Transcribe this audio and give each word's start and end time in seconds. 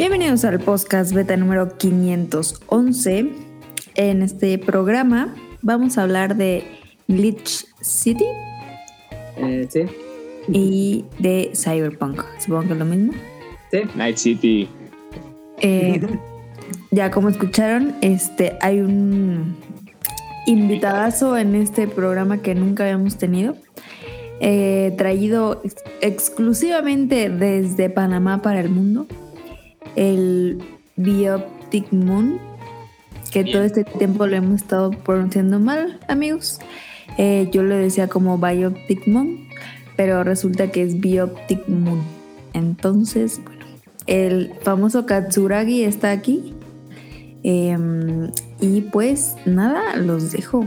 Bienvenidos 0.00 0.46
al 0.46 0.58
podcast 0.60 1.12
beta 1.12 1.36
número 1.36 1.76
511. 1.76 3.32
En 3.96 4.22
este 4.22 4.56
programa 4.56 5.34
vamos 5.60 5.98
a 5.98 6.04
hablar 6.04 6.36
de 6.36 6.64
Glitch 7.06 7.66
City 7.82 8.24
Eh, 9.36 9.66
sí, 9.68 9.80
y 10.48 11.04
de 11.18 11.50
Cyberpunk. 11.54 12.22
Supongo 12.38 12.68
que 12.68 12.72
es 12.72 12.78
lo 12.78 12.84
mismo. 12.86 13.12
sí. 13.70 13.80
Night 13.94 14.16
City. 14.16 14.70
Eh, 15.60 16.00
ya 16.92 17.10
como 17.10 17.28
escucharon, 17.28 17.94
este 18.00 18.56
hay 18.62 18.80
un 18.80 19.54
invitadazo 20.46 21.36
en 21.36 21.54
este 21.56 21.86
programa 21.86 22.38
que 22.38 22.54
nunca 22.54 22.84
habíamos 22.84 23.18
tenido. 23.18 23.54
eh, 24.42 24.94
traído 24.96 25.60
ex- 25.64 25.84
exclusivamente 26.00 27.28
desde 27.28 27.90
Panamá 27.90 28.40
para 28.40 28.60
el 28.60 28.70
mundo. 28.70 29.06
El 29.96 30.62
Bioptic 30.96 31.92
Moon. 31.92 32.38
Que 33.30 33.44
todo 33.44 33.62
este 33.62 33.84
tiempo 33.84 34.26
lo 34.26 34.36
hemos 34.36 34.62
estado 34.62 34.90
pronunciando 34.90 35.60
mal, 35.60 36.00
amigos. 36.08 36.58
Eh, 37.16 37.48
yo 37.52 37.62
le 37.62 37.76
decía 37.76 38.08
como 38.08 38.38
Bioptic 38.38 39.06
Moon, 39.06 39.48
pero 39.96 40.24
resulta 40.24 40.70
que 40.72 40.82
es 40.82 40.98
Bioptic 40.98 41.68
Moon. 41.68 42.02
Entonces, 42.54 43.40
bueno, 43.44 43.66
el 44.06 44.52
famoso 44.62 45.06
Katsuragi 45.06 45.84
está 45.84 46.10
aquí. 46.10 46.54
Em, 47.42 48.30
y 48.60 48.80
pues 48.82 49.36
nada, 49.46 49.96
los 49.96 50.32
dejo. 50.32 50.66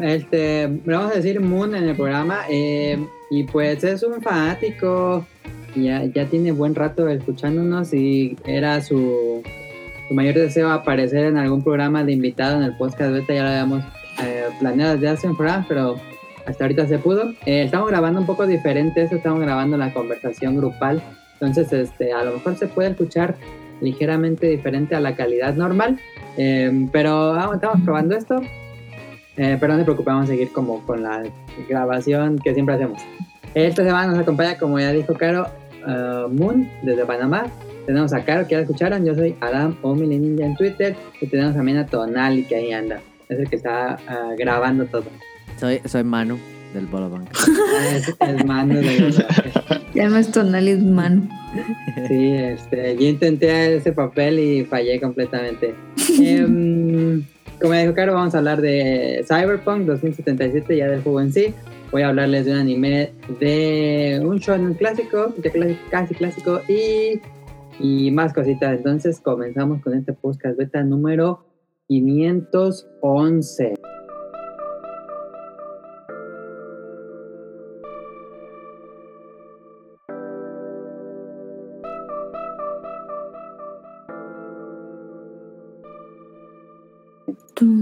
Este, 0.00 0.80
vamos 0.84 1.12
a 1.12 1.16
decir 1.16 1.40
Moon 1.40 1.74
en 1.74 1.84
el 1.84 1.96
programa. 1.96 2.40
eh, 2.48 3.04
y 3.30 3.42
pues 3.44 3.82
es 3.82 4.02
un 4.02 4.22
fanático. 4.22 5.26
Ya, 5.76 6.04
ya 6.04 6.26
tiene 6.26 6.52
buen 6.52 6.74
rato 6.74 7.08
escuchándonos 7.08 7.92
y 7.92 8.36
era 8.46 8.80
su, 8.80 9.42
su 10.08 10.14
mayor 10.14 10.34
deseo 10.34 10.70
aparecer 10.70 11.26
en 11.26 11.36
algún 11.36 11.62
programa 11.62 12.02
de 12.02 12.12
invitado 12.12 12.56
en 12.56 12.62
el 12.62 12.76
podcast 12.76 13.12
beta. 13.12 13.34
Ya 13.34 13.42
lo 13.42 13.48
habíamos 13.48 13.84
eh, 14.22 14.44
planeado 14.58 14.94
desde 14.94 15.08
hace 15.08 15.28
un 15.28 15.36
programa, 15.36 15.64
pero 15.68 15.96
hasta 16.46 16.64
ahorita 16.64 16.86
se 16.86 16.98
pudo. 16.98 17.30
Eh, 17.44 17.64
estamos 17.64 17.88
grabando 17.88 18.20
un 18.20 18.26
poco 18.26 18.46
diferente 18.46 19.02
eso, 19.02 19.16
estamos 19.16 19.40
grabando 19.40 19.76
la 19.76 19.92
conversación 19.92 20.56
grupal. 20.56 21.02
Entonces, 21.34 21.72
este, 21.72 22.12
a 22.12 22.24
lo 22.24 22.32
mejor 22.32 22.56
se 22.56 22.66
puede 22.66 22.90
escuchar 22.90 23.36
ligeramente 23.80 24.46
diferente 24.46 24.94
a 24.94 25.00
la 25.00 25.14
calidad 25.14 25.54
normal. 25.54 26.00
eh, 26.38 26.88
pero 26.92 27.52
estamos 27.52 27.82
probando 27.84 28.16
esto. 28.16 28.40
Eh, 29.36 29.58
pero 29.60 29.74
no 29.74 29.78
se 29.78 29.84
preocupen, 29.84 30.14
vamos 30.14 30.30
a 30.30 30.32
seguir 30.32 30.50
como 30.50 30.84
con 30.86 31.02
la 31.02 31.22
grabación 31.68 32.38
que 32.38 32.54
siempre 32.54 32.74
hacemos. 32.74 33.02
Esta 33.54 33.84
semana 33.84 34.08
nos 34.08 34.18
acompaña, 34.18 34.58
como 34.58 34.78
ya 34.80 34.92
dijo 34.92 35.14
Caro, 35.14 35.46
uh, 35.86 36.28
Moon 36.28 36.68
desde 36.82 37.04
Panamá. 37.04 37.46
Tenemos 37.86 38.12
a 38.12 38.24
Caro, 38.24 38.44
que 38.46 38.52
ya 38.52 38.58
la 38.58 38.62
escucharon. 38.64 39.04
Yo 39.04 39.14
soy 39.14 39.36
Adam 39.40 39.76
o 39.82 39.94
Ninja 39.94 40.44
en 40.44 40.56
Twitter. 40.56 40.96
Y 41.20 41.26
tenemos 41.26 41.54
también 41.54 41.78
a 41.78 41.86
Tonali, 41.86 42.44
que 42.44 42.56
ahí 42.56 42.72
anda. 42.72 43.00
Es 43.28 43.38
el 43.38 43.48
que 43.48 43.56
está 43.56 43.98
ah, 44.08 44.34
grabando 44.36 44.86
todo. 44.86 45.04
Soy, 45.58 45.80
soy 45.84 46.04
Manu 46.04 46.38
del 46.74 46.86
Bolo 46.86 47.10
Bank. 47.10 47.28
Es 47.94 48.14
el 48.20 48.44
mando 48.44 48.80
de 48.80 49.00
los 49.00 49.22
Ya 49.94 50.08
no 50.08 50.18
es 50.18 50.30
tonal, 50.30 50.68
es 50.68 50.82
mano. 50.82 51.28
Sí, 52.08 52.32
este, 52.32 52.96
yo 52.96 53.08
intenté 53.08 53.76
ese 53.76 53.92
papel 53.92 54.38
y 54.38 54.64
fallé 54.64 55.00
completamente. 55.00 55.74
Em, 56.20 57.22
como 57.60 57.72
dijo 57.72 57.94
Caro, 57.94 58.14
vamos 58.14 58.34
a 58.34 58.38
hablar 58.38 58.60
de 58.60 59.24
Cyberpunk 59.26 59.86
2077, 59.86 60.76
ya 60.76 60.88
del 60.88 61.02
juego 61.02 61.20
en 61.20 61.32
sí. 61.32 61.54
Voy 61.92 62.02
a 62.02 62.08
hablarles 62.08 62.44
de 62.44 62.52
un 62.52 62.58
anime 62.58 63.12
de 63.40 64.20
un 64.22 64.38
shonen 64.38 64.74
clásico, 64.74 65.32
clásico, 65.40 65.80
casi 65.90 66.14
clásico, 66.14 66.60
y, 66.68 67.20
y 67.78 68.10
más 68.10 68.34
cositas. 68.34 68.76
Entonces 68.76 69.20
comenzamos 69.20 69.80
con 69.82 69.94
este 69.94 70.12
podcast 70.12 70.58
beta 70.58 70.82
número 70.82 71.44
511. 71.88 73.74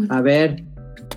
A 0.09 0.20
ver, 0.20 0.62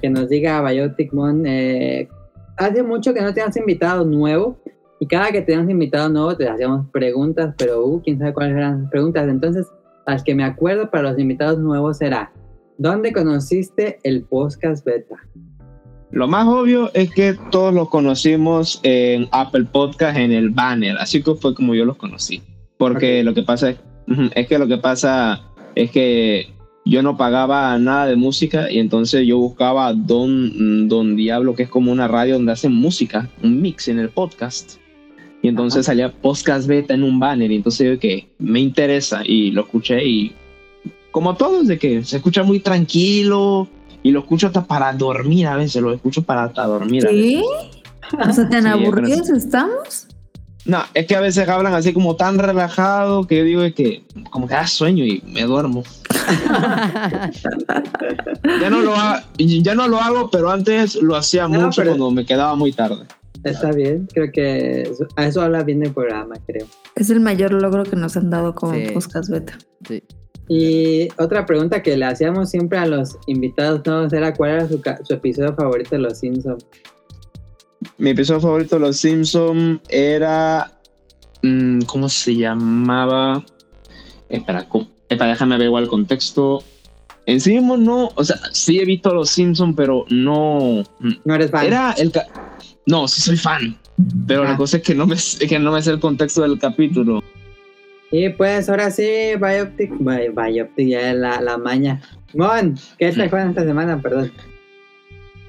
que 0.02 0.10
nos 0.10 0.30
diga 0.30 0.62
Biotic 0.62 1.14
Mon. 1.14 1.46
eh, 1.46 2.08
hace 2.58 2.84
mucho 2.84 3.14
que 3.14 3.22
no 3.22 3.34
te 3.34 3.42
has 3.42 3.56
invitado 3.56 4.04
nuevo. 4.06 4.58
Y 5.00 5.08
cada 5.08 5.32
que 5.32 5.42
tenemos 5.42 5.70
invitado 5.70 6.10
nuevo 6.10 6.36
te 6.36 6.50
hacíamos 6.50 6.88
preguntas, 6.92 7.54
pero 7.58 7.86
uh, 7.86 8.02
quién 8.02 8.18
sabe 8.18 8.34
cuáles 8.34 8.58
eran 8.58 8.82
las 8.82 8.92
preguntas. 8.92 9.28
Entonces, 9.30 9.68
las 10.08 10.24
que 10.24 10.34
me 10.34 10.44
acuerdo 10.44 10.90
para 10.90 11.12
los 11.12 11.20
invitados 11.20 11.60
nuevos 11.60 11.98
será: 11.98 12.32
¿Dónde 12.78 13.14
conociste 13.14 14.00
el 14.04 14.24
podcast 14.24 14.84
beta? 14.84 15.16
Lo 16.10 16.28
más 16.28 16.48
obvio 16.48 16.90
es 16.94 17.12
que 17.12 17.36
todos 17.52 17.74
los 17.74 17.90
conocimos 17.90 18.80
en 18.84 19.28
Apple 19.32 19.66
Podcast 19.72 20.18
en 20.18 20.32
el 20.32 20.50
banner, 20.50 20.98
así 20.98 21.22
que 21.22 21.36
fue 21.36 21.54
como 21.54 21.76
yo 21.76 21.86
los 21.86 21.98
conocí. 21.98 22.42
Porque 22.78 23.24
lo 23.24 23.34
que 23.34 23.44
pasa 23.44 23.76
es 24.36 24.48
que 24.48 24.58
lo 24.58 24.68
que 24.68 24.78
pasa 24.78 25.42
es 25.76 25.92
que 25.92 26.57
yo 26.90 27.02
no 27.02 27.18
pagaba 27.18 27.78
nada 27.80 28.06
de 28.08 28.16
música 28.16 28.72
y 28.72 28.80
entonces 28.80 29.26
yo 29.28 29.38
buscaba 29.38 29.94
Don, 29.94 30.88
Don 30.88 31.16
Diablo, 31.16 31.56
que 31.56 31.64
es 31.64 31.70
como 31.70 31.92
una 31.92 32.08
radio 32.08 32.36
donde 32.36 32.52
hacen 32.52 32.74
música, 32.74 33.30
un 33.44 33.62
mix 33.62 33.88
en 33.88 34.00
el 34.00 34.10
podcast. 34.10 34.78
Y 35.42 35.48
entonces 35.50 35.80
Ajá. 35.80 35.84
salía 35.94 36.12
podcast 36.12 36.68
beta 36.68 36.94
en 36.94 37.04
un 37.04 37.20
banner 37.20 37.52
y 37.52 37.56
entonces 37.56 37.88
yo 37.94 38.00
que 38.00 38.28
me 38.40 38.60
interesa 38.60 39.22
y 39.26 39.52
lo 39.52 39.62
escuché 39.62 40.04
y 40.06 40.34
como 41.12 41.36
todos 41.36 41.68
de 41.68 41.78
que 41.78 42.04
se 42.04 42.18
escucha 42.18 42.44
muy 42.44 42.60
tranquilo 42.60 43.68
y 44.04 44.12
lo 44.12 44.20
escucho 44.20 44.48
hasta 44.48 44.66
para 44.66 44.94
dormir 44.94 45.48
a 45.48 45.56
veces, 45.56 45.82
lo 45.82 45.94
escucho 45.94 46.24
para 46.24 46.44
hasta 46.46 46.66
dormir. 46.66 47.06
a 47.08 47.12
veces. 47.12 47.42
¿Sí? 47.42 47.44
O 48.30 48.34
sea, 48.34 48.50
tan 48.50 48.64
Sí, 48.64 48.70
aburridos 48.70 49.30
estamos. 49.30 50.08
No, 50.68 50.80
es 50.94 51.08
que 51.08 51.16
a 51.16 51.22
veces 51.22 51.48
hablan 51.48 51.74
así 51.74 51.94
como 51.94 52.16
tan 52.18 52.38
relajado 52.38 53.26
que 53.26 53.38
yo 53.38 53.44
digo 53.46 53.62
es 53.64 53.74
que 53.74 54.04
como 54.30 54.48
que 54.48 54.54
da 54.54 54.68
sueño 54.68 55.06
y 55.06 55.24
me 55.26 55.44
duermo. 55.44 55.84
Ya 58.62 58.70
no 58.70 58.82
lo, 58.82 58.96
ha- 58.96 59.24
ya 59.38 59.76
no 59.76 59.88
lo 59.88 59.98
hago, 60.00 60.30
pero 60.30 60.50
antes 60.52 60.96
lo 60.96 61.16
hacía 61.16 61.48
No, 61.48 61.62
mucho 61.62 61.82
pero- 61.82 61.92
cuando 61.92 62.12
me 62.12 62.26
quedaba 62.26 62.56
muy 62.56 62.72
tarde. 62.72 63.06
Está 63.44 63.72
bien, 63.72 64.08
creo 64.14 64.30
que 64.32 64.82
eso- 64.82 65.08
a 65.16 65.26
eso 65.28 65.42
habla 65.42 65.64
bien 65.64 65.80
del 65.80 65.94
programa, 65.94 66.36
creo. 66.46 66.66
Es 66.96 67.10
el 67.10 67.20
mayor 67.20 67.54
logro 67.54 67.84
que 67.84 67.96
nos 67.96 68.18
han 68.18 68.30
dado 68.30 68.54
como 68.56 68.74
Sí. 68.74 68.88
podcast 68.94 69.30
beta. 69.30 69.58
Sí. 69.88 70.04
Y 70.50 71.08
otra 71.22 71.46
pregunta 71.46 71.84
que 71.84 71.96
le 71.98 72.06
hacíamos 72.06 72.50
siempre 72.50 72.80
a 72.80 72.86
los 72.86 73.18
invitados 73.28 73.86
nuevos 73.86 74.12
era 74.14 74.34
cuál 74.34 74.52
era 74.52 74.68
su, 74.68 74.82
ca- 74.82 75.00
su 75.04 75.14
episodio 75.14 75.54
favorito 75.56 75.92
de 75.92 76.00
Los 76.00 76.20
Simpsons. 76.20 76.66
Mi 77.98 78.12
episodio 78.12 78.42
favorito 78.42 78.76
de 78.78 78.82
Los 78.82 78.98
Simpson 78.98 79.82
era. 79.90 80.72
mm, 81.44 81.82
¿Cómo 81.82 82.10
se 82.10 82.36
llamaba? 82.36 83.44
Espera, 84.30 84.68
co- 84.68 84.88
espera, 85.10 85.30
déjame 85.32 85.58
ver 85.58 85.68
igual 85.68 85.84
el 85.84 85.90
contexto. 85.90 86.64
En 87.26 87.42
sí 87.42 87.54
mismo 87.54 87.76
no, 87.78 88.10
o 88.16 88.24
sea, 88.24 88.38
sí 88.54 88.80
he 88.80 88.86
visto 88.86 89.14
Los 89.14 89.30
Simpson, 89.30 89.76
pero 89.76 90.06
no. 90.10 90.84
mm, 91.00 91.12
No 91.26 91.36
eres 91.36 91.52
fan. 91.52 91.66
Era 91.68 91.92
el. 91.98 92.12
No, 92.86 93.08
sí 93.08 93.22
soy 93.22 93.38
fan. 93.38 93.78
Pero 94.28 94.44
Ah. 94.44 94.52
la 94.52 94.58
cosa 94.58 94.78
es 94.78 94.84
que 94.84 94.94
no 94.96 95.06
me, 95.08 95.16
es 95.16 95.38
que 95.48 95.60
no 95.60 95.72
me 95.72 95.82
sé 95.82 95.92
el 95.92 96.00
contexto 96.00 96.42
del 96.44 96.58
capítulo. 96.60 97.24
Y 98.12 98.30
pues 98.30 98.70
ahora 98.70 98.90
sí, 98.90 99.06
Bioptic, 99.40 99.92
Bi- 100.00 100.30
Bioptic, 100.34 100.88
ya 100.88 101.12
es 101.12 101.18
la, 101.18 101.42
la 101.42 101.58
maña. 101.58 102.02
Mon, 102.34 102.76
¿qué 102.98 103.12
te 103.12 103.28
juegan 103.30 103.50
esta 103.50 103.64
semana? 103.66 104.02
Perdón. 104.02 104.32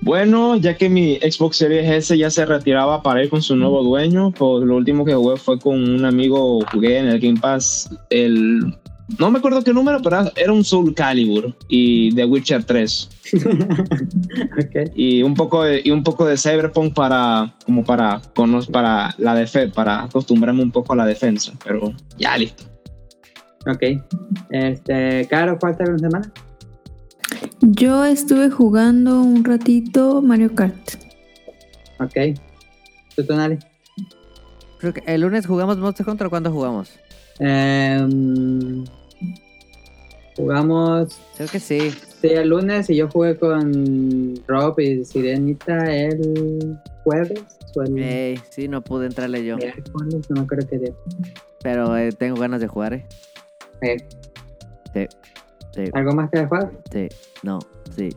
Bueno, 0.08 0.56
ya 0.56 0.74
que 0.74 0.88
mi 0.88 1.16
Xbox 1.16 1.58
Series 1.58 1.86
S 1.86 2.16
ya 2.16 2.30
se 2.30 2.46
retiraba 2.46 3.02
para 3.02 3.22
ir 3.22 3.28
con 3.28 3.42
su 3.42 3.54
nuevo 3.56 3.82
dueño, 3.82 4.32
pues 4.32 4.64
lo 4.64 4.76
último 4.76 5.04
que 5.04 5.12
jugué 5.12 5.36
fue 5.36 5.58
con 5.58 5.86
un 5.86 6.02
amigo, 6.06 6.60
jugué 6.72 6.96
en 6.96 7.08
el 7.08 7.20
Game 7.20 7.38
Pass 7.38 7.90
el... 8.08 8.74
No 9.18 9.30
me 9.30 9.38
acuerdo 9.38 9.62
qué 9.62 9.74
número, 9.74 10.00
pero 10.00 10.32
era 10.34 10.50
un 10.50 10.64
Soul 10.64 10.94
Calibur 10.94 11.54
y 11.68 12.14
The 12.14 12.24
Witcher 12.24 12.64
3 12.64 13.10
ok. 14.58 14.92
y 14.94 15.22
un 15.22 15.34
poco 15.34 15.64
de, 15.64 15.82
y 15.84 15.90
un 15.90 16.02
poco 16.02 16.24
de 16.24 16.38
Cyberpunk 16.38 16.94
para 16.94 17.54
como 17.66 17.84
para 17.84 18.22
para 18.72 19.14
la 19.18 19.46
para 19.74 20.04
acostumbrarme 20.04 20.62
un 20.62 20.70
poco 20.70 20.94
a 20.94 20.96
la 20.96 21.04
defensa, 21.04 21.52
pero 21.62 21.92
ya 22.16 22.38
listo. 22.38 22.64
Ok. 23.66 23.82
Este, 24.52 25.26
Caro, 25.28 25.58
¿cuál 25.58 25.76
te 25.76 25.84
una 25.84 25.98
semana? 25.98 26.32
Yo 27.60 28.04
estuve 28.04 28.50
jugando 28.50 29.20
un 29.20 29.44
ratito 29.44 30.22
Mario 30.22 30.54
Kart. 30.54 30.94
Ok. 32.00 32.38
¿Tú, 33.16 33.24
Tonali? 33.24 33.58
Creo 34.78 34.94
que 34.94 35.02
el 35.06 35.22
lunes 35.22 35.46
jugamos 35.46 35.78
Monster 35.78 36.08
Hunter 36.08 36.28
o 36.28 36.30
cuándo 36.30 36.52
jugamos. 36.52 36.90
Em, 37.40 38.84
jugamos 40.36 41.20
Creo 41.36 41.48
que 41.48 41.60
sí. 41.60 41.90
sí, 42.20 42.28
el 42.28 42.48
lunes 42.48 42.90
y 42.90 42.96
yo 42.96 43.08
jugué 43.08 43.36
con 43.36 44.34
Rob 44.46 44.78
y 44.80 45.04
Sirenita 45.04 45.94
el 45.94 46.76
jueves 47.04 47.58
el 47.76 48.40
sí, 48.50 48.68
no 48.68 48.82
pude 48.82 49.06
entrarle 49.06 49.44
yo. 49.44 49.56
miércoles, 49.56 50.30
no 50.30 50.42
acuerdo 50.42 50.66
qué 50.68 50.78
día. 50.78 50.92
Pero 51.62 51.96
eh, 51.96 52.12
tengo 52.12 52.40
ganas 52.40 52.60
de 52.60 52.68
jugar, 52.68 52.94
eh. 52.94 53.06
Eh, 53.82 53.96
Sí, 54.94 55.06
sí, 55.84 55.90
¿Algo 55.94 56.12
más 56.12 56.30
que 56.30 56.44
jugar? 56.44 56.70
sí, 56.92 57.08
no, 57.42 57.58
sí, 57.96 58.08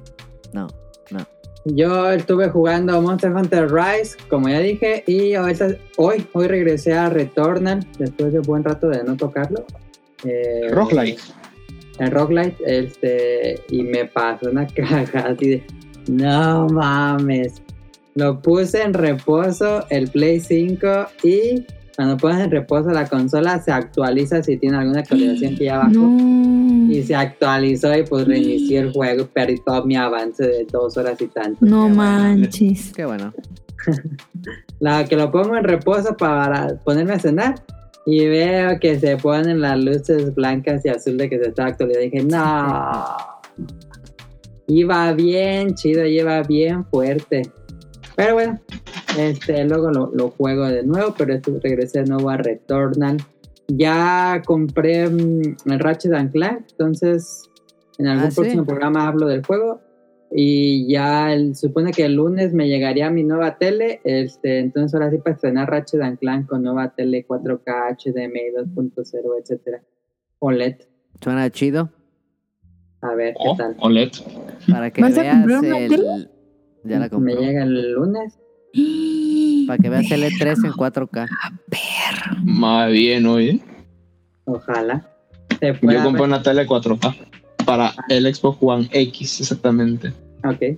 no, 0.54 0.68
no. 1.12 1.20
Yo 1.66 2.10
estuve 2.12 2.50
jugando 2.50 3.00
Monster 3.02 3.32
Hunter 3.32 3.72
Rise, 3.72 4.18
como 4.30 4.50
ya 4.50 4.60
dije, 4.60 5.04
y 5.06 5.36
ahorita- 5.36 5.78
hoy, 5.98 6.26
hoy 6.34 6.48
regresé 6.48 6.94
a 6.94 7.10
Returnal 7.10 7.86
después 8.00 8.34
de 8.34 8.40
un 8.40 8.46
buen 8.46 8.64
rato 8.64 8.90
de 8.90 9.04
no 9.04 9.16
tocarlo. 9.16 9.64
Eh, 10.24 10.70
Roguelike. 10.72 11.20
El 12.00 12.10
Roguelite, 12.12 12.58
este, 12.66 13.60
y 13.70 13.84
me 13.84 14.06
pasó 14.06 14.50
una 14.50 14.66
caja 14.76 15.20
así 15.28 15.50
de, 15.50 15.64
no 16.08 16.68
mames. 16.68 17.62
Lo 18.16 18.42
puse 18.42 18.82
en 18.82 18.94
reposo 18.96 19.86
el 19.90 20.10
Play 20.10 20.40
5 20.40 20.88
y 21.24 21.66
cuando 21.96 22.18
pones 22.18 22.46
en 22.46 22.52
reposo 22.52 22.90
la 22.92 23.08
consola 23.08 23.62
se 23.62 23.72
actualiza 23.72 24.42
si 24.44 24.58
tiene 24.58 24.78
alguna 24.78 25.00
actualización 25.00 25.56
que 25.56 25.66
ya 25.66 25.78
bajó. 25.78 25.92
No. 26.72 26.92
Y 26.92 27.04
se 27.04 27.16
actualizó 27.16 27.96
y 27.98 28.04
pues 28.04 28.28
reinicié 28.28 28.80
el 28.80 28.92
juego 28.94 29.24
y 29.24 29.26
perdí 29.26 29.56
todo 29.66 29.86
mi 29.86 29.96
avance 29.96 30.44
de 30.46 30.66
dos 30.70 30.98
horas 30.98 31.22
y 31.22 31.28
tanto. 31.28 31.58
No 31.62 31.88
Qué 31.88 31.94
bueno. 31.94 31.96
manches. 31.96 32.92
Qué 32.94 33.06
bueno. 33.06 33.34
La 34.80 35.06
que 35.06 35.16
lo 35.16 35.32
pongo 35.32 35.56
en 35.56 35.64
reposo 35.64 36.16
para 36.18 36.76
ponerme 36.84 37.14
a 37.14 37.20
cenar 37.20 37.56
y 38.06 38.26
veo 38.28 38.80
que 38.80 39.00
se 39.00 39.16
ponen 39.18 39.62
las 39.62 39.80
luces 39.80 40.34
blancas 40.34 40.84
y 40.86 40.90
azul 40.90 41.18
de 41.18 41.30
que 41.30 41.38
se 41.40 41.50
está 41.50 41.68
actualizando. 41.68 42.04
Dije, 42.10 42.24
no. 42.26 43.16
Iba 44.68 45.14
bien 45.14 45.76
chido, 45.76 46.06
iba 46.06 46.42
bien 46.44 46.86
fuerte. 46.86 47.44
Pero 48.22 48.34
bueno, 48.36 48.60
este, 49.18 49.66
luego 49.66 49.90
lo, 49.90 50.12
lo 50.14 50.30
juego 50.30 50.66
de 50.68 50.84
nuevo, 50.84 51.16
pero 51.18 51.34
esto 51.34 51.58
regresé 51.64 52.04
de 52.04 52.06
nuevo 52.10 52.30
a 52.30 52.38
Returnal. 52.38 53.18
Ya 53.68 54.42
compré 54.46 55.08
mm, 55.10 55.56
el 55.72 55.80
Ratchet 55.80 56.14
and 56.14 56.32
Clank, 56.32 56.68
entonces 56.72 57.50
en 57.98 58.08
algún 58.08 58.28
Ah, 58.28 58.32
¿sí? 58.32 58.36
próximo 58.36 58.66
programa 58.66 59.08
hablo 59.08 59.28
del 59.28 59.44
juego. 59.46 59.82
Y 60.34 60.88
ya 60.92 61.34
el- 61.34 61.56
supone 61.56 61.92
que 61.92 62.06
el 62.06 62.14
lunes 62.16 62.54
me 62.54 62.68
llegaría 62.68 63.10
mi 63.10 63.24
nueva 63.24 63.58
tele. 63.58 64.02
Este, 64.04 64.60
entonces 64.60 64.94
ahora 64.94 65.10
sí 65.10 65.18
para 65.18 65.36
estrenar 65.36 65.70
Ratchet 65.70 66.02
and 66.02 66.20
Clank 66.20 66.48
con 66.48 66.62
nueva 66.62 66.94
tele 66.94 67.26
4K, 67.28 67.98
HDMI 67.98 68.52
2.0, 68.56 69.40
etcétera. 69.42 69.82
OLED. 70.40 70.76
Suena 71.22 71.50
chido. 71.50 71.90
A 73.02 73.16
ver 73.16 73.34
Oh, 73.40 73.56
qué 73.58 73.64
tal. 73.64 73.76
OLED. 73.80 74.10
Para 74.70 74.92
que 74.92 75.02
¿Vas 75.02 75.18
a 75.18 75.22
veas 75.22 75.36
comprar 75.38 75.60
una 75.60 75.78
el. 75.80 76.30
Ya 76.84 76.98
la 77.00 77.06
Me 77.06 77.10
compré. 77.10 77.36
llega 77.36 77.64
el 77.64 77.94
lunes. 77.94 78.38
Para 79.68 79.78
que 79.78 79.90
veas 79.90 80.12
el 80.12 80.24
E3 80.24 80.66
en 80.66 80.72
4K. 80.72 81.28
Más 82.44 82.92
bien, 82.92 83.26
oye. 83.26 83.60
Ojalá. 84.46 85.08
Yo 85.62 85.74
compré 85.80 85.98
ver. 85.98 86.22
una 86.22 86.42
tele 86.42 86.68
4K 86.68 87.16
para 87.66 87.94
el 88.10 88.34
Xbox 88.34 88.58
One 88.62 88.90
X, 88.92 89.42
exactamente. 89.42 90.12
Ok. 90.44 90.78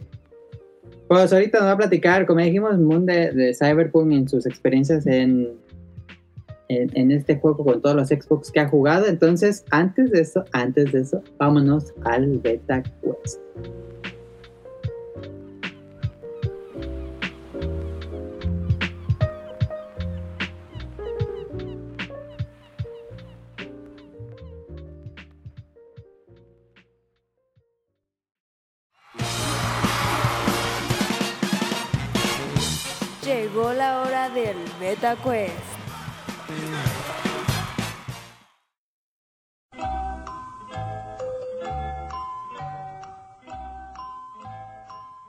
Pues 1.08 1.32
ahorita 1.32 1.60
nos 1.60 1.68
va 1.68 1.72
a 1.72 1.78
platicar, 1.78 2.26
como 2.26 2.42
dijimos, 2.42 2.78
Moon 2.78 3.06
de, 3.06 3.32
de 3.32 3.54
Cyberpunk 3.54 4.12
en 4.12 4.28
sus 4.28 4.46
experiencias 4.46 5.08
en, 5.08 5.50
en, 6.68 6.90
en 6.98 7.12
este 7.12 7.38
juego 7.38 7.64
con 7.64 7.82
todos 7.82 7.96
los 7.96 8.10
Xbox 8.10 8.52
que 8.52 8.60
ha 8.60 8.68
jugado. 8.68 9.06
Entonces, 9.08 9.64
antes 9.72 10.12
de 10.12 10.22
eso, 10.22 10.44
antes 10.52 10.92
de 10.92 11.02
eso, 11.02 11.22
vámonos 11.38 11.94
al 12.04 12.40
Beta 12.40 12.84
Quest. 12.84 13.40
Del 34.34 34.58
Beta 34.80 35.16
Quest. 35.24 35.54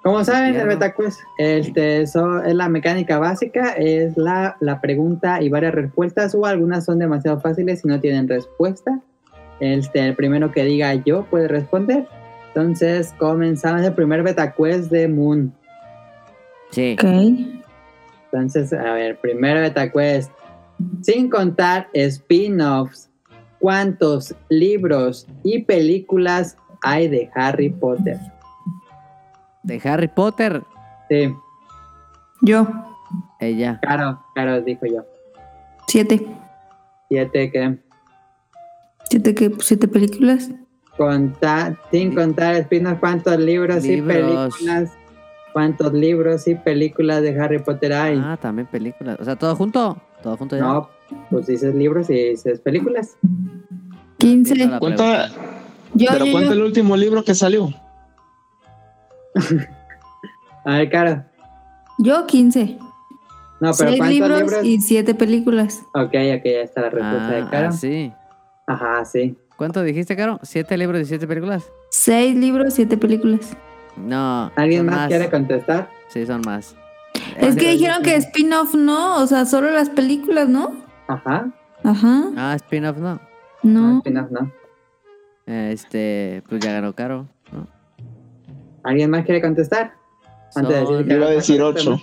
Como 0.03 0.25
saben, 0.25 0.49
el 0.49 0.55
Cierto. 0.55 0.69
Beta 0.69 0.95
Quest 0.95 1.21
este, 1.39 2.03
eso 2.03 2.43
es 2.43 2.55
la 2.55 2.69
mecánica 2.69 3.19
básica, 3.19 3.73
es 3.73 4.17
la, 4.17 4.57
la 4.61 4.81
pregunta 4.81 5.43
y 5.43 5.49
varias 5.49 5.75
respuestas, 5.75 6.35
o 6.35 6.47
algunas 6.47 6.85
son 6.85 6.99
demasiado 6.99 7.41
fáciles 7.41 7.85
y 7.85 7.89
no 7.89 8.01
tienen 8.01 8.29
respuesta. 8.29 9.01
Este, 9.61 10.01
el 10.01 10.15
primero 10.15 10.51
que 10.51 10.65
diga 10.65 10.95
yo 10.95 11.25
puede 11.25 11.49
responder. 11.49 12.07
Entonces, 12.49 13.15
comenzamos 13.19 13.83
el 13.83 13.93
primer 13.93 14.23
Beta 14.23 14.53
Quest 14.53 14.91
de 14.91 15.09
Moon. 15.09 15.53
Sí. 16.71 16.97
Ok. 16.99 17.64
Entonces, 18.35 18.73
a 18.73 18.93
ver, 18.95 19.17
primero 19.21 19.61
Beta 19.61 19.91
Quest. 19.93 20.33
Sin 21.03 21.31
contar 21.31 21.89
spin-offs, 21.93 23.09
¿cuántos 23.61 24.35
libros 24.49 25.29
y 25.45 25.63
películas 25.63 26.57
hay 26.83 27.07
de 27.07 27.31
Harry 27.37 27.71
Potter? 27.71 28.19
De 29.63 29.81
Harry 29.85 30.09
Potter. 30.09 30.63
Sí, 31.09 31.33
Yo. 32.43 32.67
Ella. 33.39 33.79
claro, 33.83 34.21
claro, 34.35 34.61
dijo 34.63 34.85
yo. 34.87 35.05
Siete. 35.87 36.27
Siete 37.09 37.53
que 37.53 37.79
¿Siete 39.11 39.35
qué? 39.35 39.53
¿Siete 39.61 39.87
películas? 39.87 40.51
sin 41.93 42.15
contar 42.15 42.55
spin-offs, 42.57 42.99
¿cuántos 42.99 43.39
libros, 43.39 43.85
y 43.85 43.97
Libros. 44.01 44.17
películas? 44.57 44.93
¿Cuántos 45.55 45.93
libros 45.95 46.47
y 46.49 46.55
películas 46.57 47.23
de 47.23 47.41
Harry 47.41 47.61
Potter 47.61 47.93
hay? 47.95 48.21
Ah, 48.23 48.37
también 48.39 48.67
películas. 48.67 49.17
O 49.21 49.25
sea, 49.25 49.37
todo 49.37 49.55
junto. 49.57 49.97
Todo 50.23 50.37
junto 50.37 50.57
ya. 50.57 50.63
no, 50.65 50.91
pues 51.31 51.47
dices 51.47 51.75
libros 51.75 52.11
y 52.11 52.31
dices 52.31 52.61
películas. 52.61 53.17
Quince. 54.19 54.53
Entiendo 54.53 54.75
la 54.75 54.79
¿Cuánta, 54.81 55.29
Yo, 55.95 56.09
pero 56.13 56.25
yo, 56.27 56.33
cuánto 56.33 56.49
yo. 56.51 56.53
el 56.55 56.63
último 56.63 56.97
libro 56.97 57.23
que 57.25 57.35
salió? 57.35 57.69
A 60.65 60.79
ver, 60.79 60.91
Caro. 60.91 61.25
Yo, 61.99 62.27
quince. 62.27 62.77
No, 63.61 63.71
pero 63.79 63.91
Seis 63.91 63.97
¿cuántos 63.99 64.09
libros, 64.09 64.41
libros? 64.41 64.65
y 64.65 64.81
siete 64.81 65.15
películas. 65.15 65.83
Ok, 65.95 66.07
ok, 66.07 66.15
ya 66.45 66.61
está 66.63 66.81
la 66.81 66.91
respuesta 66.91 67.31
de 67.31 67.43
Ah, 67.43 67.49
Caro. 67.51 67.69
ah, 67.69 67.73
sí. 67.73 68.13
Ajá, 68.67 69.05
sí. 69.05 69.37
¿Cuánto 69.57 69.83
dijiste, 69.83 70.17
Caro? 70.17 70.41
¿Siete 70.43 70.77
libros 70.77 71.01
y 71.03 71.05
siete 71.05 71.27
películas? 71.29 71.71
Seis 71.91 72.35
libros, 72.35 72.75
siete 72.75 72.97
películas. 72.97 73.57
No. 73.97 74.51
¿Alguien 74.57 74.87
más, 74.87 75.09
quiere 75.09 75.31
contestar? 75.31 75.89
Sí, 76.09 76.27
son 76.27 76.43
más. 76.45 76.77
Es 77.39 77.57
que 77.57 77.71
dijeron 77.73 78.03
que 78.03 78.15
spin-off 78.17 78.75
no, 78.75 79.17
o 79.23 79.27
sea, 79.27 79.45
solo 79.47 79.71
las 79.71 79.89
películas, 79.91 80.49
¿no? 80.49 80.73
Ajá. 81.09 81.51
Ajá. 81.83 82.23
Ah, 82.37 82.55
spin-off 82.57 82.97
no. 82.99 83.21
No, 83.63 83.81
No. 83.93 83.99
spin-off 83.99 84.31
no. 84.31 84.51
Este, 85.47 86.43
pues 86.49 86.61
ya 86.65 86.73
ganó 86.73 86.93
Caro. 86.95 87.27
¿no? 87.53 87.67
¿Alguien 88.83 89.11
más 89.11 89.25
quiere 89.25 89.41
contestar? 89.41 89.93
Antes 90.57 90.75
de 90.75 90.81
decir 90.81 91.07
que- 91.09 91.15
iba 91.15 91.27
a 91.27 91.31
decir 91.31 91.63
8. 91.63 92.01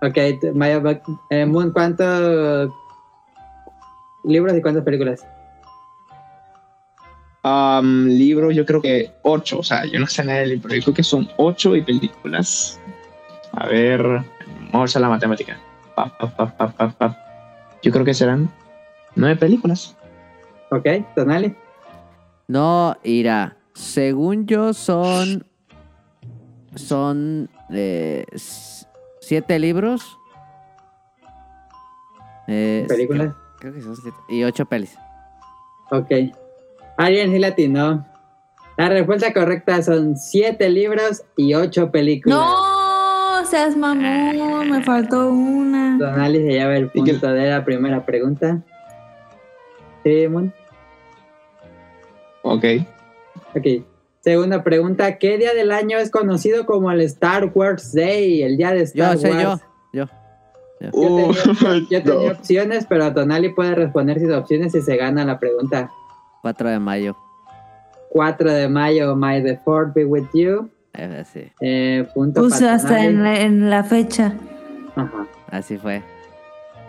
Ok, 0.00 0.54
Maya, 0.54 0.80
eh, 1.30 1.44
Moon, 1.44 1.72
¿cuántos 1.72 2.70
libros 4.24 4.56
y 4.56 4.62
cuántas 4.62 4.84
películas? 4.84 5.26
Libros, 7.82 8.54
yo 8.54 8.64
creo 8.66 8.80
que 8.80 9.10
8. 9.22 9.58
O 9.58 9.62
sea, 9.62 9.84
yo 9.86 9.98
no 10.00 10.06
sé 10.06 10.24
nada 10.24 10.40
del 10.40 10.50
libro. 10.50 10.74
Yo 10.74 10.82
creo 10.82 10.94
que 10.94 11.02
son 11.02 11.28
8 11.36 11.76
y 11.76 11.82
películas. 11.82 12.80
A 13.52 13.66
ver, 13.66 14.02
vamos 14.72 14.80
a 14.80 14.84
hacer 14.84 15.00
la 15.02 15.08
matemática. 15.08 15.58
Pa, 15.94 16.06
pa, 16.18 16.28
pa, 16.36 16.56
pa, 16.56 16.68
pa, 16.70 16.88
pa. 16.90 17.18
Yo 17.82 17.90
creo 17.92 18.04
que 18.04 18.14
serán 18.14 18.50
9 19.16 19.36
películas. 19.36 19.96
Ok, 20.70 20.86
Tonali. 21.14 21.54
No, 22.46 22.96
irá. 23.02 23.56
Según 23.74 24.46
yo 24.46 24.72
son. 24.74 25.44
Son. 26.74 27.48
eh, 27.70 28.24
siete 29.20 29.58
libros. 29.58 30.18
Eh, 32.46 32.86
Películas. 32.88 33.34
Creo 33.58 33.74
que 33.74 33.82
son 33.82 33.96
siete. 33.96 34.16
Y 34.28 34.44
ocho 34.44 34.64
pelis. 34.66 34.96
Ok. 35.90 36.10
Alguien 36.98 37.32
sí 37.32 37.38
latinó. 37.38 38.06
La 38.76 38.88
respuesta 38.90 39.32
correcta 39.32 39.82
son 39.82 40.16
siete 40.16 40.68
libros 40.68 41.22
y 41.36 41.54
ocho 41.54 41.90
películas. 41.90 42.38
No, 42.38 43.44
seas 43.46 43.76
mamón, 43.76 44.70
me 44.70 44.82
faltó 44.84 45.30
una. 45.30 45.96
Tonali 45.98 46.38
se 46.38 46.52
lleva 46.52 46.76
el 46.76 46.90
¿Y 46.94 47.02
qué- 47.02 47.12
punto 47.14 47.32
de 47.32 47.48
la 47.50 47.64
primera 47.64 48.04
pregunta. 48.04 48.60
Sí, 50.04 50.28
Moon. 50.28 50.52
Ok. 52.42 52.64
Ok. 53.56 53.66
Segunda 54.20 54.62
pregunta. 54.62 55.18
¿Qué 55.18 55.38
día 55.38 55.54
del 55.54 55.72
año 55.72 55.98
es 55.98 56.10
conocido 56.10 56.66
como 56.66 56.90
el 56.92 57.00
Star 57.02 57.50
Wars 57.54 57.92
Day? 57.92 58.42
El 58.42 58.56
día 58.56 58.72
de 58.72 58.82
Star 58.82 59.14
Yo 59.14 59.20
sé, 59.20 59.28
yo. 59.30 59.48
Wars. 59.50 59.62
Yo. 59.92 60.04
Yo 60.80 60.90
tenía, 60.92 61.32
yo 61.90 62.02
tenía 62.02 62.18
Uh, 62.18 62.30
opciones, 62.32 62.86
pero 62.88 63.12
Tonali 63.12 63.48
puede 63.48 63.74
responder 63.74 64.20
sin 64.20 64.32
opciones 64.32 64.72
si 64.72 64.82
se 64.82 64.96
gana 64.96 65.24
la 65.24 65.38
pregunta. 65.40 65.90
4 66.42 66.70
de 66.70 66.78
mayo. 66.78 67.16
4 68.10 68.52
de 68.52 68.68
mayo, 68.68 69.14
My 69.16 69.42
the 69.42 69.58
Fourth 69.64 69.94
Be 69.94 70.04
With 70.04 70.28
You. 70.34 70.70
Eh, 70.94 71.24
sí, 71.32 71.52
Eh, 71.60 72.08
punto 72.14 72.40
Puse 72.42 72.64
para 72.64 72.74
hasta 72.74 73.04
en 73.04 73.22
la, 73.22 73.40
en 73.40 73.70
la 73.70 73.84
fecha. 73.84 74.34
Ajá. 74.96 75.26
así 75.50 75.76
fue. 75.78 76.02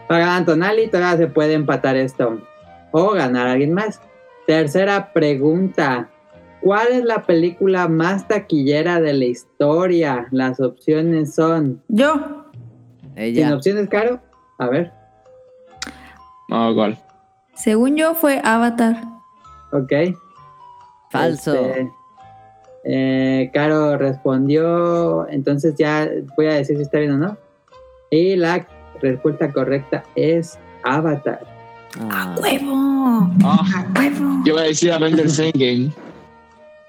Para 0.07 0.35
Antonali 0.35 0.87
todavía 0.87 1.17
se 1.17 1.27
puede 1.27 1.53
empatar 1.53 1.95
esto. 1.95 2.39
O 2.91 3.11
ganar 3.11 3.47
a 3.47 3.51
alguien 3.51 3.73
más. 3.73 4.01
Tercera 4.47 5.11
pregunta. 5.13 6.09
¿Cuál 6.61 6.87
es 6.89 7.03
la 7.05 7.23
película 7.23 7.87
más 7.87 8.27
taquillera 8.27 8.99
de 8.99 9.13
la 9.13 9.25
historia? 9.25 10.27
Las 10.31 10.59
opciones 10.59 11.35
son... 11.35 11.81
Yo. 11.87 12.45
¿Sin 13.13 13.17
Ella. 13.23 13.55
opciones, 13.55 13.87
Caro? 13.89 14.19
A 14.57 14.67
ver. 14.67 14.91
No, 16.49 16.73
¿cuál? 16.73 16.97
Según 17.53 17.95
yo 17.95 18.15
fue 18.15 18.41
Avatar. 18.43 19.03
Ok. 19.71 19.91
Falso. 21.11 21.53
Este, 21.53 21.91
eh, 22.85 23.51
Caro 23.53 23.97
respondió, 23.97 25.27
entonces 25.29 25.75
ya 25.77 26.09
voy 26.37 26.47
a 26.47 26.53
decir 26.53 26.77
si 26.77 26.83
está 26.83 26.99
bien 26.99 27.11
o 27.13 27.17
no. 27.17 27.37
Y 28.09 28.35
la 28.35 28.65
respuesta 29.01 29.51
correcta 29.51 30.03
es 30.15 30.57
Avatar. 30.83 31.41
Ah, 32.09 32.35
¡Huevo! 32.41 33.29
Ah, 33.43 33.67
¡A 33.75 33.99
huevo! 33.99 34.41
yo 34.45 34.53
iba 34.53 34.61
a 34.61 34.65
decir 34.65 34.91
Avengers 34.91 35.39
Endgame. 35.39 35.91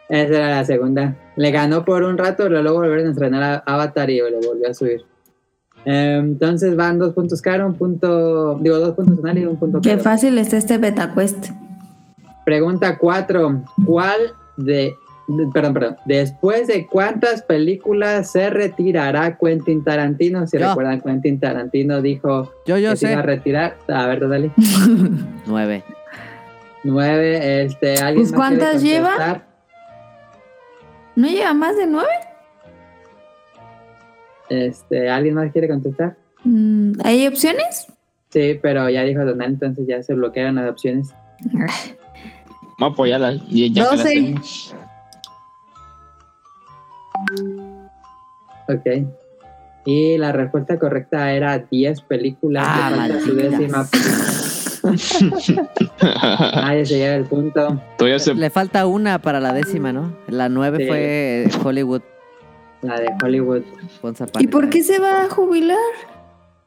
Esa 0.08 0.34
era 0.34 0.50
la 0.50 0.64
segunda. 0.64 1.16
Le 1.36 1.50
ganó 1.50 1.84
por 1.84 2.02
un 2.02 2.18
rato, 2.18 2.44
pero 2.44 2.62
luego 2.62 2.78
volvieron 2.80 3.06
a 3.06 3.10
estrenar 3.10 3.42
a 3.42 3.74
Avatar 3.74 4.10
y 4.10 4.16
le 4.16 4.46
volvió 4.46 4.68
a 4.68 4.74
subir. 4.74 5.04
Eh, 5.84 6.16
entonces 6.20 6.76
van 6.76 6.98
dos 6.98 7.14
puntos 7.14 7.40
Caro, 7.40 7.66
un 7.66 7.74
punto, 7.74 8.58
digo 8.60 8.78
dos 8.78 8.94
puntos 8.94 9.18
y 9.34 9.44
un 9.46 9.56
punto 9.56 9.80
Qué 9.80 9.90
Caro. 9.90 10.02
fácil 10.02 10.36
está 10.36 10.56
este 10.58 10.78
beta 10.78 11.14
quest. 11.14 11.48
Pregunta 12.44 12.98
4. 12.98 13.62
¿Cuál 13.86 14.18
de, 14.56 14.94
de- 15.28 15.46
Perdón, 15.52 15.74
perdón. 15.74 15.96
¿Después 16.06 16.66
de 16.66 16.86
cuántas 16.86 17.42
películas 17.42 18.32
se 18.32 18.50
retirará 18.50 19.36
Quentin 19.38 19.84
Tarantino? 19.84 20.46
Si 20.46 20.58
Yo. 20.58 20.68
recuerdan, 20.68 21.00
Quentin 21.00 21.38
Tarantino 21.38 22.02
dijo 22.02 22.52
yo, 22.66 22.78
yo 22.78 22.90
que 22.90 22.96
se 22.96 23.10
iba 23.12 23.20
a 23.20 23.22
retirar. 23.22 23.76
A 23.88 24.06
ver, 24.06 24.28
dale. 24.28 24.50
9. 25.46 25.84
Nueve. 26.84 27.62
Este, 27.64 27.94
¿alguien 28.00 28.26
Pues, 28.28 28.32
más 28.32 28.48
quiere 28.48 28.62
¿cuántas 28.64 28.82
lleva? 28.82 29.08
contestar? 29.10 29.46
¿No 31.16 31.26
lleva 31.28 31.52
más 31.54 31.76
de 31.76 31.86
nueve? 31.86 32.08
Este, 34.48 35.08
¿Alguien 35.10 35.34
más 35.34 35.52
quiere 35.52 35.68
contestar? 35.68 36.16
Mm, 36.44 36.92
¿Hay 37.04 37.26
opciones? 37.26 37.86
Sí, 38.30 38.58
pero 38.62 38.88
ya 38.88 39.02
dijo 39.02 39.24
Donald, 39.24 39.54
entonces 39.54 39.86
ya 39.86 40.02
se 40.02 40.14
bloquearon 40.14 40.54
las 40.56 40.70
opciones. 40.70 41.10
Vamos 42.80 42.92
a 42.92 42.94
apoyarla. 42.94 43.34
Y 43.48 43.70
ya 43.72 43.84
Doce. 43.84 44.04
tengo. 44.04 44.40
Ok. 48.68 49.06
Y 49.84 50.18
la 50.18 50.32
respuesta 50.32 50.78
correcta 50.78 51.32
era 51.32 51.58
10 51.58 52.00
películas. 52.02 52.64
Ah, 52.66 52.92
falta 52.94 53.20
su 53.20 53.34
décima. 53.34 53.86
Nadie 56.54 56.86
se 56.86 56.96
lleva 56.98 57.14
el 57.16 57.24
punto. 57.24 57.80
Todavía 57.98 58.18
se... 58.18 58.34
Le 58.34 58.50
falta 58.50 58.86
una 58.86 59.20
para 59.20 59.40
la 59.40 59.52
décima, 59.52 59.92
¿no? 59.92 60.16
La 60.28 60.48
9 60.48 60.78
Sí. 60.78 60.86
fue 60.86 61.48
Hollywood. 61.64 62.02
La 62.82 62.98
de 62.98 63.08
Hollywood. 63.22 63.62
¿Y 64.38 64.46
por 64.46 64.70
qué 64.70 64.82
se 64.82 64.98
va 64.98 65.24
a 65.24 65.28
jubilar? 65.30 65.76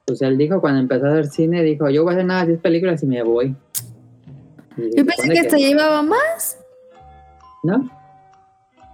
Pues 0.05 0.21
él 0.21 0.37
dijo 0.37 0.59
cuando 0.61 0.79
empezó 0.79 1.05
a 1.07 1.11
hacer 1.11 1.27
cine, 1.27 1.63
dijo, 1.63 1.89
yo 1.89 2.03
voy 2.03 2.11
a 2.11 2.15
hacer 2.17 2.25
nada 2.25 2.45
10 2.45 2.59
películas 2.59 3.01
y 3.03 3.07
me 3.07 3.23
voy. 3.23 3.55
Yo 4.77 5.05
pensé 5.05 5.29
que 5.29 5.39
hasta 5.39 5.57
llevaba 5.57 6.01
más. 6.01 6.57
¿No? 7.63 7.89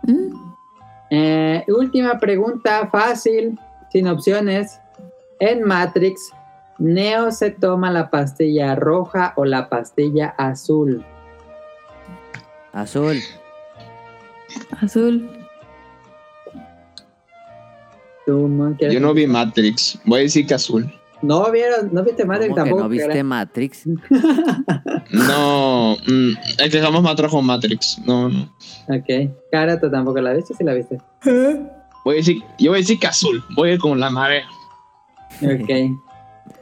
Mm. 0.04 0.50
Eh, 1.12 1.66
última 1.68 2.20
pregunta, 2.20 2.88
fácil, 2.92 3.60
sin 3.92 4.08
opciones. 4.08 4.80
En 5.40 5.64
Matrix, 5.64 6.32
Neo 6.78 7.32
se 7.32 7.52
toma 7.52 7.92
la 7.92 8.10
pastilla 8.10 8.76
roja 8.76 9.34
o 9.36 9.46
la 9.46 9.70
pastilla 9.70 10.36
azul. 10.38 11.04
Azul. 12.74 13.18
Azul. 14.82 15.30
¿Tú, 18.26 18.48
Mon, 18.48 18.76
quieres 18.76 18.94
Yo 18.94 19.00
no 19.00 19.14
vi 19.14 19.26
Matrix. 19.26 20.00
Voy 20.06 20.20
a 20.20 20.24
decir 20.24 20.46
que 20.46 20.54
azul. 20.54 20.99
No 21.22 21.52
vieron, 21.52 21.90
no 21.92 22.04
viste 22.04 22.26
Matrix 22.26 22.50
¿Cómo 22.50 22.56
que 22.56 22.62
tampoco. 22.62 22.84
no 22.84 22.90
viste? 22.90 23.24
Matrix? 23.24 23.84
No, 25.12 25.98
mm, 26.08 26.32
es 26.60 26.70
que 26.72 26.80
jamás 26.80 27.02
me 27.02 27.10
atrajo 27.10 27.42
Matrix. 27.42 28.00
No, 28.06 28.30
no. 28.30 28.44
Ok. 28.88 29.32
Cara, 29.52 29.80
tú 29.80 29.90
tampoco 29.90 30.22
la 30.22 30.34
viste, 30.34 30.54
sí 30.54 30.64
la 30.64 30.74
viste. 30.74 31.00
Voy 32.06 32.14
a 32.16 32.18
decir, 32.18 32.44
yo 32.60 32.72
voy 32.72 32.78
a 32.80 32.82
decir 32.82 33.00
que 33.00 33.08
azul. 33.08 33.44
Voy 33.56 33.72
a 33.72 33.74
ir 33.74 33.80
con 33.80 34.00
la 34.00 34.10
marea. 34.10 34.46
Ok. 35.42 35.70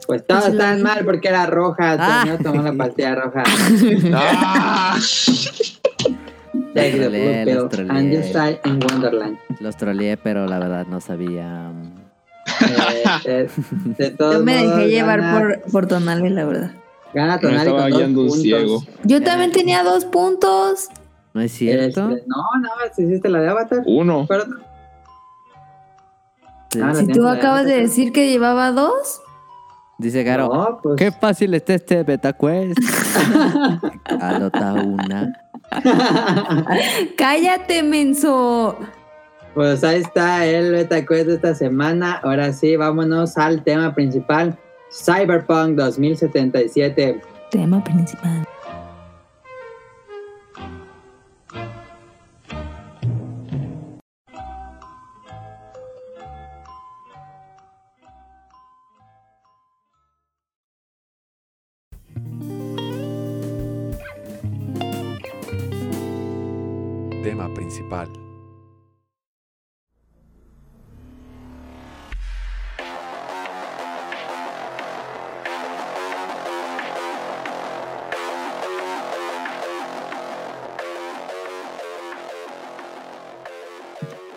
Pues 0.06 0.22
están 0.26 0.78
vi. 0.78 0.82
mal 0.82 1.04
porque 1.04 1.28
era 1.28 1.44
roja. 1.44 1.96
Ah. 1.98 2.22
Neo 2.24 2.38
tomó 2.38 2.62
la 2.62 2.72
pastilla 2.72 3.14
roja. 3.14 3.42
Ah. 4.14 4.96
Los 6.74 7.68
troleé. 7.68 8.14
Los 9.60 9.76
troleé, 9.76 10.16
pero 10.16 10.46
la 10.46 10.58
verdad 10.58 10.86
no 10.86 11.00
sabía. 11.02 11.70
Eh, 12.60 13.04
de, 13.24 13.50
de 14.04 14.10
todos 14.10 14.36
Yo 14.36 14.42
me 14.44 14.58
modos, 14.64 14.76
dejé 14.78 14.90
llevar 14.90 15.20
gana- 15.20 15.38
por, 15.38 15.62
por 15.72 15.86
Tonali, 15.86 16.28
la 16.30 16.44
verdad. 16.44 16.70
Gana 17.14 17.38
Tonali 17.40 17.70
con 17.70 18.14
dos 18.14 18.26
puntos. 18.26 18.42
ciego. 18.42 18.82
Yo 19.04 19.22
también 19.22 19.52
tenía 19.52 19.82
dos 19.82 20.04
puntos. 20.04 20.88
¿No 21.34 21.40
es 21.40 21.52
cierto? 21.52 22.10
Este, 22.10 22.24
no, 22.26 22.60
nada 22.60 22.74
más 22.76 22.98
hiciste 22.98 23.28
la 23.28 23.40
de 23.40 23.48
Avatar. 23.48 23.82
Uno. 23.86 24.26
Pero- 24.28 24.44
Sí. 26.70 26.80
Ah, 26.82 26.94
Si 26.94 27.06
tú 27.06 27.22
de 27.22 27.30
acabas 27.30 27.64
de 27.64 27.80
decir 27.80 28.12
que 28.12 28.28
llevaba 28.30 28.72
dos. 28.72 29.22
Dice 29.96 30.22
Garo. 30.22 30.48
No, 30.52 30.80
pues. 30.82 30.96
Qué 30.96 31.10
fácil 31.10 31.54
está 31.54 31.74
este 31.74 32.02
beta 32.02 32.34
quest. 32.34 32.78
Anota 34.20 34.74
una. 34.84 35.32
Cállate, 37.16 37.82
menso. 37.82 38.78
Pues 39.54 39.82
ahí 39.82 40.00
está 40.00 40.46
el 40.46 40.70
beta 40.72 41.04
quest 41.04 41.26
de 41.26 41.34
esta 41.34 41.54
semana. 41.54 42.20
Ahora 42.22 42.52
sí, 42.52 42.76
vámonos 42.76 43.36
al 43.36 43.64
tema 43.64 43.94
principal. 43.94 44.56
Cyberpunk 44.90 45.76
2077. 45.76 47.20
Tema 47.50 47.82
principal. 47.82 48.46
Tema 67.22 67.52
principal. 67.54 68.27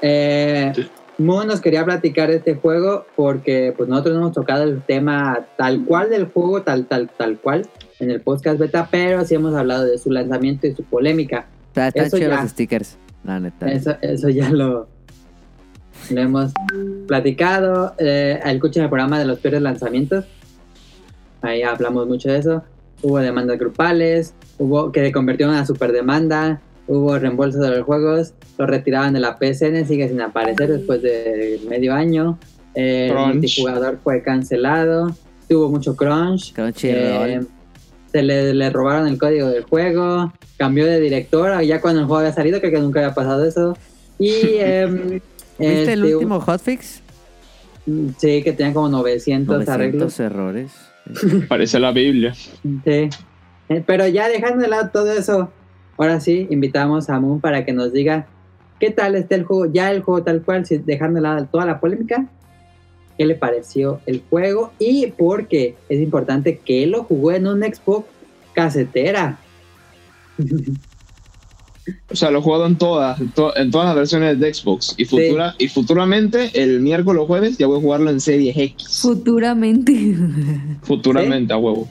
Eh, 0.01 0.72
Sí. 0.75 0.88
Moon 1.17 1.46
nos 1.48 1.62
quería 1.62 1.86
platicar 1.86 2.29
de 2.29 2.38
este 2.38 2.55
juego 2.55 3.05
porque 3.15 3.74
pues 3.77 3.88
nosotros 3.88 4.15
no 4.15 4.22
hemos 4.22 4.34
tocado 4.34 4.63
el 4.63 4.81
tema 4.81 5.46
tal 5.55 5.86
cual 5.86 6.10
del 6.10 6.25
juego, 6.25 6.63
tal, 6.63 6.88
tal, 6.88 7.10
tal 7.15 7.38
cual, 7.38 7.67
en 8.00 8.10
el 8.10 8.22
podcast 8.22 8.58
beta, 8.58 8.88
pero 8.89 9.24
sí 9.24 9.36
hemos 9.36 9.53
hablado 9.53 9.86
de 9.86 10.00
su 10.00 10.10
lanzamiento 10.10 10.65
y 10.65 10.74
su 10.74 10.84
polémica. 10.84 11.46
Está- 11.67 11.89
Están 11.89 12.05
Eso 12.05 12.17
chidos 12.17 12.31
ya. 12.36 12.41
los 12.41 12.51
stickers. 12.51 12.98
La 13.24 13.39
neta. 13.39 13.72
Eso, 13.72 13.96
eso 14.01 14.29
ya 14.29 14.50
lo, 14.50 14.88
lo 16.10 16.22
hemos 16.22 16.53
platicado. 17.08 17.93
Eh, 18.00 18.39
escuchen 18.46 18.81
el 18.84 18.89
programa 18.89 19.20
de 19.20 19.25
los 19.25 19.38
peores 19.39 19.62
lanzamientos. 19.62 20.25
Ahí 21.43 21.62
hablamos 21.62 22.08
mucho 22.08 22.29
de 22.31 22.38
eso. 22.39 22.63
Hubo 23.03 23.20
demandas 23.20 23.60
grupales, 23.60 24.34
hubo 24.58 24.91
que 24.91 25.03
se 25.05 25.12
convirtió 25.12 25.46
en 25.48 25.53
una 25.53 25.65
super 25.67 25.91
demanda, 25.91 26.62
hubo 26.91 27.17
reembolso 27.17 27.60
de 27.60 27.69
los 27.77 27.86
juegos, 27.86 28.33
lo 28.57 28.65
retiraban 28.65 29.13
de 29.13 29.19
la 29.21 29.38
PSN, 29.38 29.86
sigue 29.88 30.10
sin 30.10 30.21
aparecer 30.21 30.69
después 30.69 31.01
de 31.01 31.60
medio 31.69 31.93
año. 31.93 32.38
Eh, 32.75 33.07
el 33.07 33.13
Crunch. 33.13 33.33
multijugador 33.33 34.00
fue 34.03 34.21
cancelado, 34.21 35.15
tuvo 35.48 35.69
mucho 35.69 35.95
crunch. 35.95 36.53
Eh, 36.83 37.41
se 38.12 38.21
le, 38.24 38.53
le 38.53 38.69
robaron 38.69 39.07
el 39.07 39.17
código 39.17 39.48
del 39.48 39.63
juego, 39.63 40.33
cambió 40.57 40.86
de 40.86 41.00
director, 41.00 41.62
ya 41.62 41.79
cuando 41.79 42.01
el 42.01 42.07
juego 42.07 42.19
había 42.19 42.33
salido, 42.33 42.60
creo 42.60 42.71
que 42.71 42.79
nunca 42.79 43.00
había 43.00 43.15
pasado 43.15 43.45
eso. 43.45 43.77
Y 44.19 44.33
em, 44.60 45.21
¿Viste 45.57 45.93
el 45.93 46.03
este, 46.03 46.15
último 46.15 46.39
hotfix? 46.41 47.01
Sí, 48.17 48.43
que 48.43 48.53
tenía 48.53 48.74
como 48.74 48.89
900, 48.89 49.48
900 49.48 49.69
arreglos. 49.74 50.19
errores. 50.19 50.71
Parece 51.48 51.79
la 51.79 51.91
Biblia. 51.91 52.33
Sí. 52.33 53.10
Eh, 53.69 53.83
Pero 53.86 54.07
ya 54.07 54.27
dejando 54.27 54.62
de 54.62 54.67
lado 54.67 54.89
todo 54.91 55.12
eso, 55.12 55.51
ahora 56.01 56.20
sí, 56.20 56.48
invitamos 56.50 57.10
a 57.10 57.20
Moon 57.20 57.39
para 57.39 57.65
que 57.65 57.74
nos 57.74 57.93
diga 57.93 58.27
qué 58.79 58.89
tal 58.91 59.15
está 59.15 59.36
el 59.36 59.43
juego, 59.43 59.72
ya 59.72 59.91
el 59.91 60.01
juego 60.01 60.24
tal 60.24 60.41
cual, 60.41 60.65
dejando 60.86 61.17
de 61.17 61.22
lado 61.22 61.46
toda 61.51 61.65
la 61.65 61.79
polémica, 61.79 62.25
qué 63.17 63.25
le 63.25 63.36
pareció 63.36 64.00
el 64.05 64.24
juego 64.29 64.72
y 64.79 65.08
porque 65.17 65.75
es 65.89 66.00
importante 66.01 66.58
que 66.58 66.88
lo 66.88 67.03
jugó 67.03 67.31
en 67.34 67.48
un 67.48 67.62
Xbox 67.62 68.08
casetera. 68.53 69.38
O 72.10 72.15
sea, 72.15 72.29
lo 72.31 72.39
he 72.39 72.41
jugado 72.41 72.67
en 72.67 72.77
todas, 72.77 73.20
en, 73.20 73.29
to- 73.29 73.55
en 73.55 73.72
todas 73.72 73.88
las 73.88 73.96
versiones 73.96 74.39
de 74.39 74.53
Xbox. 74.53 74.93
Y, 74.98 75.05
futura, 75.05 75.55
y 75.58 75.67
futuramente, 75.67 76.51
el 76.53 76.79
miércoles 76.79 77.24
o 77.24 77.25
jueves, 77.25 77.58
ya 77.58 77.67
voy 77.67 77.79
a 77.79 77.81
jugarlo 77.81 78.10
en 78.12 78.20
Series 78.22 78.55
X. 78.55 79.00
Futuramente. 79.01 80.15
Futuramente, 80.84 81.53
a 81.53 81.58
huevo. 81.58 81.88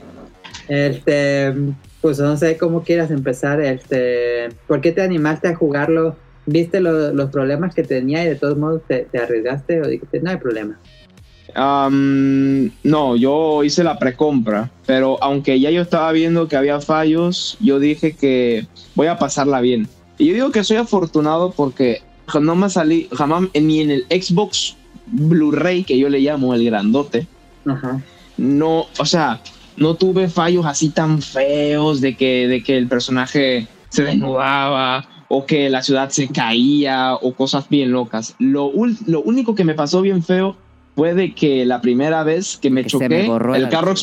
Este, 0.69 1.53
pues 2.01 2.19
no 2.19 2.37
sé 2.37 2.57
cómo 2.57 2.83
quieras 2.83 3.11
empezar, 3.11 3.61
este, 3.61 4.49
¿por 4.67 4.81
qué 4.81 4.93
te 4.93 5.03
animaste 5.03 5.49
a 5.49 5.55
jugarlo? 5.57 6.17
¿Viste 6.47 6.81
lo- 6.81 7.13
los 7.13 7.31
problemas 7.31 7.75
que 7.75 7.83
tenía 7.83 8.25
y 8.25 8.29
de 8.29 8.35
todos 8.37 8.57
modos 8.57 8.83
te, 8.89 9.01
te 9.13 9.19
arriesgaste 9.19 9.81
o 9.83 9.87
dijiste, 9.87 10.21
no 10.21 10.31
hay 10.31 10.37
problema? 10.39 10.79
No, 12.85 13.17
yo 13.17 13.63
hice 13.65 13.85
la 13.85 13.99
precompra, 13.99 14.71
pero 14.87 15.23
aunque 15.23 15.59
ya 15.61 15.71
yo 15.71 15.83
estaba 15.83 16.11
viendo 16.13 16.49
que 16.49 16.57
había 16.57 16.81
fallos, 16.81 17.57
yo 17.61 17.79
dije 17.79 18.17
que 18.17 18.67
voy 18.95 19.09
a 19.09 19.19
pasarla 19.19 19.61
bien. 19.61 19.89
Y 20.19 20.27
yo 20.29 20.35
digo 20.35 20.51
que 20.53 20.65
soy 20.65 20.77
afortunado 20.77 21.53
porque 21.53 22.03
no 22.41 22.55
me 22.55 22.71
salí 22.71 23.09
jamás 23.13 23.45
ni 23.61 23.81
en 23.81 23.91
el 23.91 24.05
Xbox 24.11 24.77
Blu-ray 25.07 25.83
que 25.85 25.99
yo 25.99 26.09
le 26.09 26.21
llamo 26.21 26.55
el 26.55 26.65
grandote, 26.65 27.27
Ajá. 27.67 28.01
no, 28.37 28.87
o 28.99 29.05
sea, 29.05 29.41
no 29.77 29.95
tuve 29.95 30.29
fallos 30.29 30.67
así 30.67 30.91
tan 30.91 31.23
feos 31.23 32.01
de 32.01 32.17
que, 32.17 32.47
de 32.49 32.63
que 32.63 32.77
el 32.77 32.89
personaje 32.89 33.67
se 33.89 34.05
desnudaba 34.05 35.09
o 35.29 35.47
que 35.47 35.71
la 35.71 35.83
ciudad 35.83 36.11
se 36.11 36.29
caía 36.29 37.15
o 37.15 37.35
cosas 37.35 37.69
bien 37.69 37.93
locas. 37.93 38.35
Lo, 38.39 38.73
lo 39.07 39.23
único 39.23 39.55
que 39.55 39.65
me 39.65 39.75
pasó 39.75 40.03
bien 40.03 40.23
feo 40.23 40.57
fue 40.97 41.15
de 41.15 41.35
que 41.35 41.65
la 41.65 41.81
primera 41.81 42.23
vez 42.25 42.57
que 42.57 42.71
me 42.71 42.83
Que 42.83 42.91
choqué, 42.91 43.09
me 43.09 43.57
el 43.57 43.69
carro... 43.69 43.95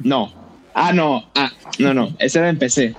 No. 0.00 0.32
Ah, 0.74 0.92
no. 0.92 1.24
Ah, 1.34 1.50
no, 1.78 1.92
no. 1.94 2.08
Ese 2.18 2.38
era 2.38 2.48
en 2.48 2.58
PC. 2.58 2.94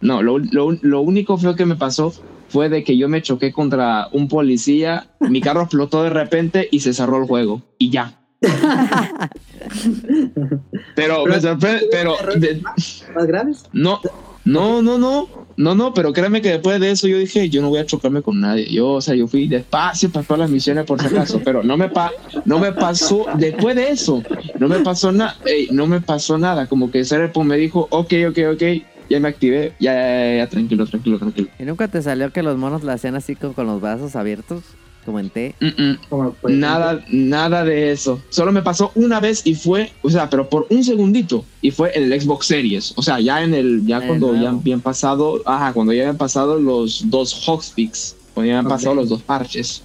No, 0.00 0.22
lo, 0.22 0.38
lo- 0.38 0.72
lo 0.80 1.00
único 1.02 1.38
feo 1.38 1.54
que 1.54 1.66
me 1.66 1.76
pasó 1.76 2.12
fue 2.48 2.68
de 2.68 2.82
que 2.84 2.96
yo 2.96 3.08
me 3.08 3.22
choqué 3.22 3.52
contra 3.52 4.08
un 4.12 4.28
policía, 4.28 5.06
mi 5.20 5.40
carro 5.40 5.62
explotó 5.62 6.02
de 6.02 6.10
repente 6.10 6.68
y 6.70 6.80
se 6.80 6.92
cerró 6.92 7.18
el 7.18 7.26
juego. 7.28 7.62
Y 7.78 7.90
ya. 7.90 8.18
Pero 10.94 11.24
me 11.26 11.40
sorprende, 11.40 11.88
pero 11.90 12.16
de- 12.36 12.60
¿Más 13.14 13.26
graves? 13.26 13.62
no, 13.72 14.00
no, 14.44 14.82
no, 14.82 14.98
no, 14.98 15.28
no, 15.56 15.74
no, 15.74 15.94
pero 15.94 16.12
créeme 16.12 16.40
que 16.42 16.48
después 16.50 16.80
de 16.80 16.90
eso 16.90 17.06
yo 17.06 17.18
dije, 17.18 17.48
yo 17.48 17.62
no 17.62 17.68
voy 17.68 17.78
a 17.78 17.86
chocarme 17.86 18.22
con 18.22 18.40
nadie. 18.40 18.66
Yo, 18.72 18.88
o 18.92 19.00
sea, 19.00 19.14
yo 19.14 19.28
fui 19.28 19.46
despacio 19.48 20.10
para 20.10 20.24
todas 20.26 20.40
las 20.40 20.50
misiones 20.50 20.84
por 20.84 21.00
si 21.00 21.06
acaso, 21.06 21.40
pero 21.44 21.62
no 21.62 21.76
me 21.76 21.88
pa 21.88 22.10
no 22.44 22.58
me 22.58 22.72
pasó, 22.72 23.26
después 23.38 23.76
de 23.76 23.90
eso, 23.90 24.22
no 24.58 24.68
me 24.68 24.80
pasó 24.80 25.12
nada, 25.12 25.36
no 25.70 25.86
me 25.86 26.00
pasó 26.00 26.38
nada, 26.38 26.66
como 26.66 26.90
que 26.90 27.04
Cyberpunk 27.04 27.46
me 27.46 27.56
dijo, 27.56 27.86
ok, 27.90 28.12
ok, 28.30 28.38
ok, 28.54 28.62
ya 29.10 29.20
me 29.20 29.28
activé, 29.28 29.74
ya, 29.78 29.92
ya, 29.92 30.24
ya, 30.30 30.36
ya, 30.38 30.46
tranquilo, 30.48 30.86
tranquilo, 30.86 31.18
tranquilo. 31.18 31.48
¿Y 31.58 31.64
nunca 31.64 31.86
te 31.86 32.00
salió 32.02 32.32
que 32.32 32.42
los 32.42 32.56
monos 32.56 32.82
la 32.82 32.94
hacían 32.94 33.14
así 33.14 33.36
con, 33.36 33.52
con 33.52 33.66
los 33.66 33.80
brazos 33.80 34.16
abiertos? 34.16 34.62
Como 35.04 35.18
en. 35.18 35.32
Mm, 35.34 35.66
mm. 35.66 35.98
Nada, 36.60 37.04
nada 37.10 37.64
de 37.64 37.90
eso. 37.90 38.22
Solo 38.28 38.52
me 38.52 38.62
pasó 38.62 38.92
una 38.94 39.18
vez 39.18 39.42
y 39.44 39.54
fue, 39.54 39.92
o 40.02 40.10
sea, 40.10 40.30
pero 40.30 40.48
por 40.48 40.66
un 40.70 40.84
segundito. 40.84 41.44
Y 41.60 41.70
fue 41.72 41.96
en 41.96 42.12
el 42.12 42.20
Xbox 42.20 42.46
Series. 42.46 42.92
O 42.96 43.02
sea, 43.02 43.18
ya 43.18 43.42
en 43.42 43.54
el, 43.54 43.84
ya 43.84 44.06
cuando 44.06 44.34
ya 44.34 44.50
habían 44.50 44.80
pasado, 44.80 45.42
ajá, 45.44 45.72
cuando 45.72 45.92
ya 45.92 46.02
habían 46.02 46.18
pasado 46.18 46.58
los 46.58 47.10
dos 47.10 47.34
Hotfix. 47.44 48.16
Cuando 48.34 48.48
ya 48.50 48.58
habían 48.58 48.70
pasado 48.70 48.94
los 48.94 49.08
dos 49.08 49.22
parches. 49.22 49.82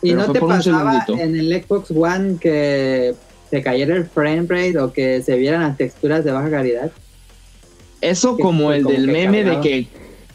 ¿Y 0.00 0.10
Pero 0.10 0.20
no 0.20 0.24
fue 0.26 0.34
te 0.34 0.40
por 0.40 0.48
un 0.50 0.56
pasaba 0.56 1.04
segundito. 1.04 1.24
en 1.24 1.40
el 1.40 1.62
Xbox 1.62 1.90
One 1.90 2.36
que 2.40 3.14
se 3.50 3.62
cayera 3.62 3.96
el 3.96 4.06
frame 4.06 4.46
rate 4.48 4.78
o 4.78 4.92
que 4.92 5.22
se 5.22 5.36
vieran 5.36 5.62
las 5.62 5.76
texturas 5.76 6.24
de 6.24 6.32
baja 6.32 6.50
calidad? 6.50 6.92
Eso 8.00 8.36
como 8.36 8.72
el 8.72 8.82
como 8.82 8.94
del 8.94 9.06
meme 9.06 9.44
de 9.44 9.60
que 9.60 9.86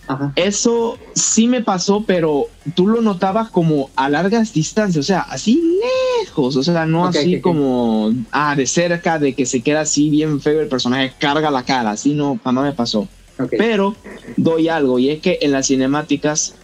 Ajá. 0.08 0.32
eso 0.36 0.98
sí 1.14 1.48
me 1.48 1.62
pasó, 1.62 2.04
pero 2.06 2.48
tú 2.76 2.88
lo 2.88 3.02
notabas 3.02 3.50
como 3.50 3.90
a 3.96 4.10
largas 4.10 4.54
distancias, 4.54 5.04
o 5.04 5.08
sea, 5.08 5.22
así 5.22 5.62
lejos, 6.24 6.56
o 6.56 6.64
sea, 6.64 6.86
no 6.86 7.06
así 7.06 7.42
como 7.42 8.14
ah, 8.32 8.56
de 8.56 8.66
cerca, 8.66 9.20
de 9.20 9.34
que 9.34 9.46
se 9.46 9.62
queda 9.62 9.82
así 9.82 10.10
bien 10.10 10.40
feo 10.40 10.62
el 10.62 10.68
personaje, 10.68 11.14
carga 11.20 11.52
la 11.52 11.64
cara, 11.64 11.92
así 11.92 12.14
no, 12.14 12.40
jamás 12.44 12.64
me 12.64 12.74
pasó. 12.74 13.08
Pero 13.52 13.96
doy 14.36 14.68
algo, 14.68 14.98
y 14.98 15.10
es 15.10 15.22
que 15.22 15.40
en 15.42 15.52
las 15.52 15.68
cinemáticas, 15.68 16.56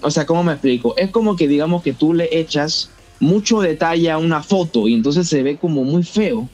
o 0.00 0.10
sea, 0.10 0.24
¿cómo 0.24 0.42
me 0.42 0.52
explico? 0.52 0.94
Es 0.96 1.10
como 1.10 1.36
que 1.36 1.48
digamos 1.48 1.82
que 1.82 1.92
tú 1.92 2.14
le 2.14 2.28
echas 2.38 2.90
mucho 3.20 3.60
detalle 3.60 4.10
a 4.10 4.18
una 4.18 4.42
foto 4.42 4.88
y 4.88 4.94
entonces 4.94 5.28
se 5.28 5.42
ve 5.42 5.56
como 5.56 5.84
muy 5.84 6.02
feo. 6.02 6.48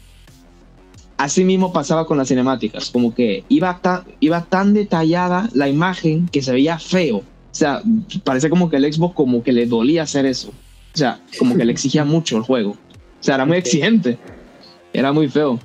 Así 1.20 1.44
mismo 1.44 1.70
pasaba 1.70 2.06
con 2.06 2.16
las 2.16 2.28
cinemáticas, 2.28 2.88
como 2.88 3.14
que 3.14 3.44
iba 3.50 3.78
tan, 3.83 4.04
iba 4.20 4.42
tan 4.46 4.72
detallada 4.72 5.50
la 5.52 5.68
imagen 5.68 6.26
que 6.28 6.40
se 6.40 6.50
veía 6.50 6.78
feo. 6.78 7.18
O 7.18 7.24
sea, 7.50 7.83
parece 8.24 8.48
como 8.48 8.70
que 8.70 8.76
el 8.76 8.90
Xbox 8.90 9.14
como 9.14 9.42
que 9.42 9.52
le 9.52 9.66
dolía 9.66 10.04
hacer 10.04 10.24
eso. 10.24 10.48
O 10.48 10.96
sea, 10.96 11.20
como 11.38 11.59
que 11.59 11.66
le 11.66 11.72
exigía 11.72 12.04
mucho 12.06 12.38
el 12.38 12.42
juego. 12.42 12.70
O 12.70 13.22
sea, 13.22 13.35
era 13.35 13.44
muy 13.44 13.59
exigente. 13.59 14.16
Era 14.94 15.12
muy 15.12 15.28
feo. 15.28 15.61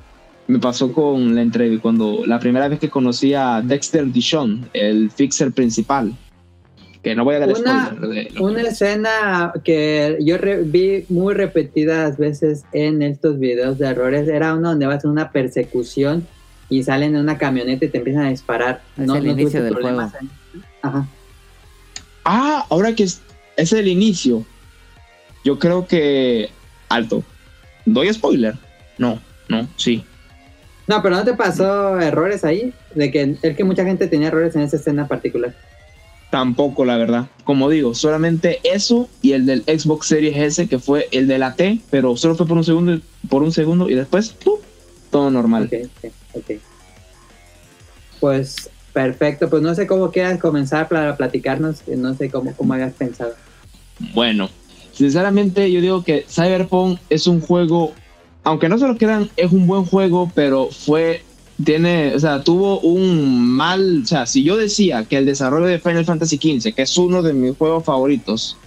Me 0.48 0.60
pasó 0.60 0.92
con 0.92 1.34
la 1.34 1.42
entrevista 1.42 1.82
cuando 1.82 2.26
la 2.26 2.38
primera 2.38 2.68
vez 2.68 2.78
que 2.78 2.90
conocí 2.90 3.34
a 3.34 3.62
Dexter 3.62 4.12
Dishon, 4.12 4.70
el 4.74 5.10
fixer 5.10 5.54
principal. 5.54 6.14
Que 7.06 7.14
no 7.14 7.24
voy 7.24 7.36
a 7.36 7.40
dar 7.40 7.50
Una- 7.50 7.86
spoiler 7.92 8.10
de 8.34 8.42
Una 8.42 8.62
que- 8.64 8.68
escena 8.70 9.54
que 9.64 10.18
yo 10.22 10.40
re- 10.40 10.64
vi 10.64 11.06
muy 11.10 11.36
repetidas 11.36 12.18
veces 12.18 12.66
en 12.72 13.04
estos 13.04 13.38
videos 13.38 13.78
de 13.78 13.86
errores 13.86 14.28
era 14.28 14.56
uno 14.56 14.70
donde 14.70 14.88
vas 14.88 15.04
en 15.06 15.12
una 15.12 15.32
persecución 15.32 16.26
y 16.68 16.82
salen 16.82 17.14
en 17.14 17.22
una 17.22 17.38
camioneta 17.38 17.86
y 17.86 17.90
te 17.90 18.00
empiezan 18.00 18.24
a 18.26 18.30
disparar. 18.32 18.82
Es 18.98 19.08
el 19.08 19.28
inicio 19.28 19.64
del 19.64 19.74
problemas? 19.74 20.14
Ajá. 20.82 21.08
Ah, 22.24 22.66
ahora 22.72 22.96
que 22.96 23.04
es, 23.04 23.22
es 23.56 23.72
el 23.72 23.88
inicio. 23.88 24.44
Yo 25.44 25.60
creo 25.60 25.86
que. 25.86 26.50
Alto. 26.90 27.24
¿Doy 27.86 28.12
spoiler? 28.12 28.56
No, 28.98 29.20
no, 29.48 29.68
sí. 29.76 30.04
No, 30.88 31.04
pero 31.04 31.18
¿no 31.18 31.24
te 31.24 31.36
pasó 31.36 32.00
errores 32.02 32.44
ahí? 32.44 32.74
De 32.96 33.12
que 33.12 33.36
es 33.44 33.56
que 33.56 33.64
mucha 33.64 33.86
gente 33.86 34.08
tenía 34.08 34.30
errores 34.30 34.56
en 34.56 34.62
esa 34.64 34.78
escena 34.78 35.08
particular. 35.08 35.54
Tampoco, 36.36 36.84
la 36.84 36.98
verdad. 36.98 37.30
Como 37.46 37.70
digo, 37.70 37.96
solamente 37.96 38.60
eso 38.66 39.08
y 39.22 39.32
el 39.32 39.46
del 39.46 39.64
Xbox 39.64 40.08
Series 40.08 40.36
S, 40.36 40.68
que 40.68 40.80
fue 40.80 41.08
el 41.14 41.28
de 41.28 41.38
la 41.38 41.56
T, 41.56 41.80
pero 41.90 42.18
solo 42.18 42.36
fue 42.36 42.46
por 42.46 42.58
un 42.58 42.66
segundo, 42.66 43.00
por 43.30 43.42
un 43.42 43.54
segundo 43.54 43.90
y 43.90 43.96
después, 43.96 44.32
¡pum! 44.44 44.60
todo 45.10 45.32
normal. 45.32 45.70
Ok, 45.72 45.90
ok, 46.04 46.12
ok. 46.34 46.60
Pues 48.20 48.70
perfecto, 48.92 49.50
pues 49.50 49.64
no 49.64 49.74
sé 49.76 49.88
cómo 49.88 50.12
quieras 50.12 50.38
comenzar 50.38 50.90
para 50.90 51.16
platicarnos, 51.16 51.78
eh, 51.88 51.96
no 51.96 52.14
sé 52.16 52.30
cómo, 52.30 52.54
cómo 52.54 52.74
hayas 52.74 52.92
pensado. 52.92 53.34
Bueno, 54.14 54.50
sinceramente 54.92 55.72
yo 55.72 55.80
digo 55.80 56.04
que 56.04 56.26
Cyberpunk 56.28 57.00
es 57.10 57.28
un 57.28 57.40
juego, 57.40 57.94
aunque 58.44 58.68
no 58.68 58.78
se 58.78 58.90
lo 58.90 58.98
crean, 58.98 59.30
es 59.38 59.54
un 59.54 59.68
buen 59.68 59.86
juego, 59.86 60.30
pero 60.36 60.68
fue, 60.68 61.24
tiene, 61.64 62.14
o 62.16 62.20
sea, 62.20 62.44
tuvo 62.44 62.80
un 62.82 63.48
mal, 63.50 64.02
o 64.04 64.06
sea, 64.08 64.26
si 64.26 64.44
yo 64.44 64.58
decía 64.58 65.06
que 65.06 65.18
el 65.18 65.26
desarrollo 65.26 65.66
de 65.68 65.80
Final 65.80 66.06
Fantasy 66.06 66.38
XV, 66.38 66.74
que 66.74 66.82
es 66.82 66.98
uno 66.98 67.22
de 67.22 67.34
mis 67.34 67.56
juegos 67.58 67.84
favoritos, 67.86 68.58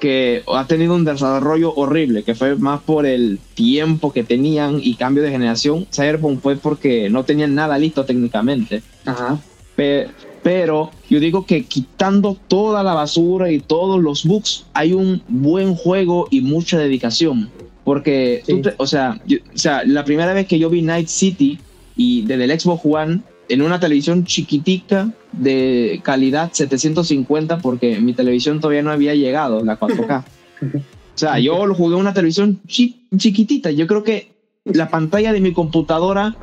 que 0.00 0.42
ha 0.52 0.66
tenido 0.66 0.94
un 0.94 1.04
desarrollo 1.04 1.74
horrible, 1.74 2.22
que 2.22 2.34
fue 2.34 2.54
más 2.56 2.80
por 2.82 3.04
el 3.04 3.38
tiempo 3.54 4.12
que 4.12 4.22
tenían 4.24 4.78
y 4.82 4.94
cambio 4.94 5.22
de 5.24 5.30
generación, 5.30 5.86
Cyberpunk 5.92 6.40
fue 6.40 6.56
porque 6.56 7.10
no 7.10 7.24
tenían 7.24 7.54
nada 7.54 7.76
listo 7.78 8.04
técnicamente. 8.04 8.82
Ajá. 9.04 9.38
Pe- 9.76 10.08
Pero 10.40 10.92
yo 11.10 11.18
digo 11.18 11.44
que 11.44 11.64
quitando 11.64 12.36
toda 12.46 12.84
la 12.84 12.94
basura 12.94 13.50
y 13.50 13.58
todos 13.58 14.00
los 14.00 14.24
bugs, 14.24 14.64
hay 14.72 14.92
un 14.92 15.20
buen 15.26 15.74
juego 15.74 16.28
y 16.30 16.40
mucha 16.42 16.78
dedicación. 16.78 17.50
Porque, 17.82 18.42
tú 18.46 18.56
Sí. 18.56 18.62
te- 18.62 18.74
o, 18.78 18.86
sea, 18.86 19.20
yo- 19.26 19.38
o 19.52 19.58
sea, 19.58 19.82
la 19.84 20.04
primera 20.04 20.32
vez 20.32 20.46
que 20.46 20.58
yo 20.60 20.70
vi 20.70 20.80
Night 20.80 21.08
City 21.08 21.58
y 21.98 22.22
desde 22.22 22.44
el 22.44 22.58
Xbox 22.58 22.80
One 22.86 23.20
en 23.50 23.60
una 23.62 23.78
televisión 23.80 24.24
chiquitica 24.24 25.10
de 25.32 26.00
calidad 26.02 26.50
750, 26.52 27.58
porque 27.58 27.98
mi 28.00 28.14
televisión 28.14 28.60
todavía 28.60 28.82
no 28.82 28.90
había 28.90 29.14
llegado, 29.14 29.62
la 29.62 29.78
4K. 29.78 30.24
O 31.18 31.18
sea, 31.20 31.40
yo 31.40 31.66
lo 31.66 31.74
jugué 31.74 31.96
en 31.96 32.00
una 32.02 32.14
televisión 32.14 32.60
chi- 32.68 33.00
chiquitita. 33.16 33.72
Yo 33.72 33.88
creo 33.88 34.04
que 34.04 34.30
la 34.64 34.88
pantalla 34.88 35.32
de 35.32 35.40
mi 35.40 35.52
computadora 35.52 36.36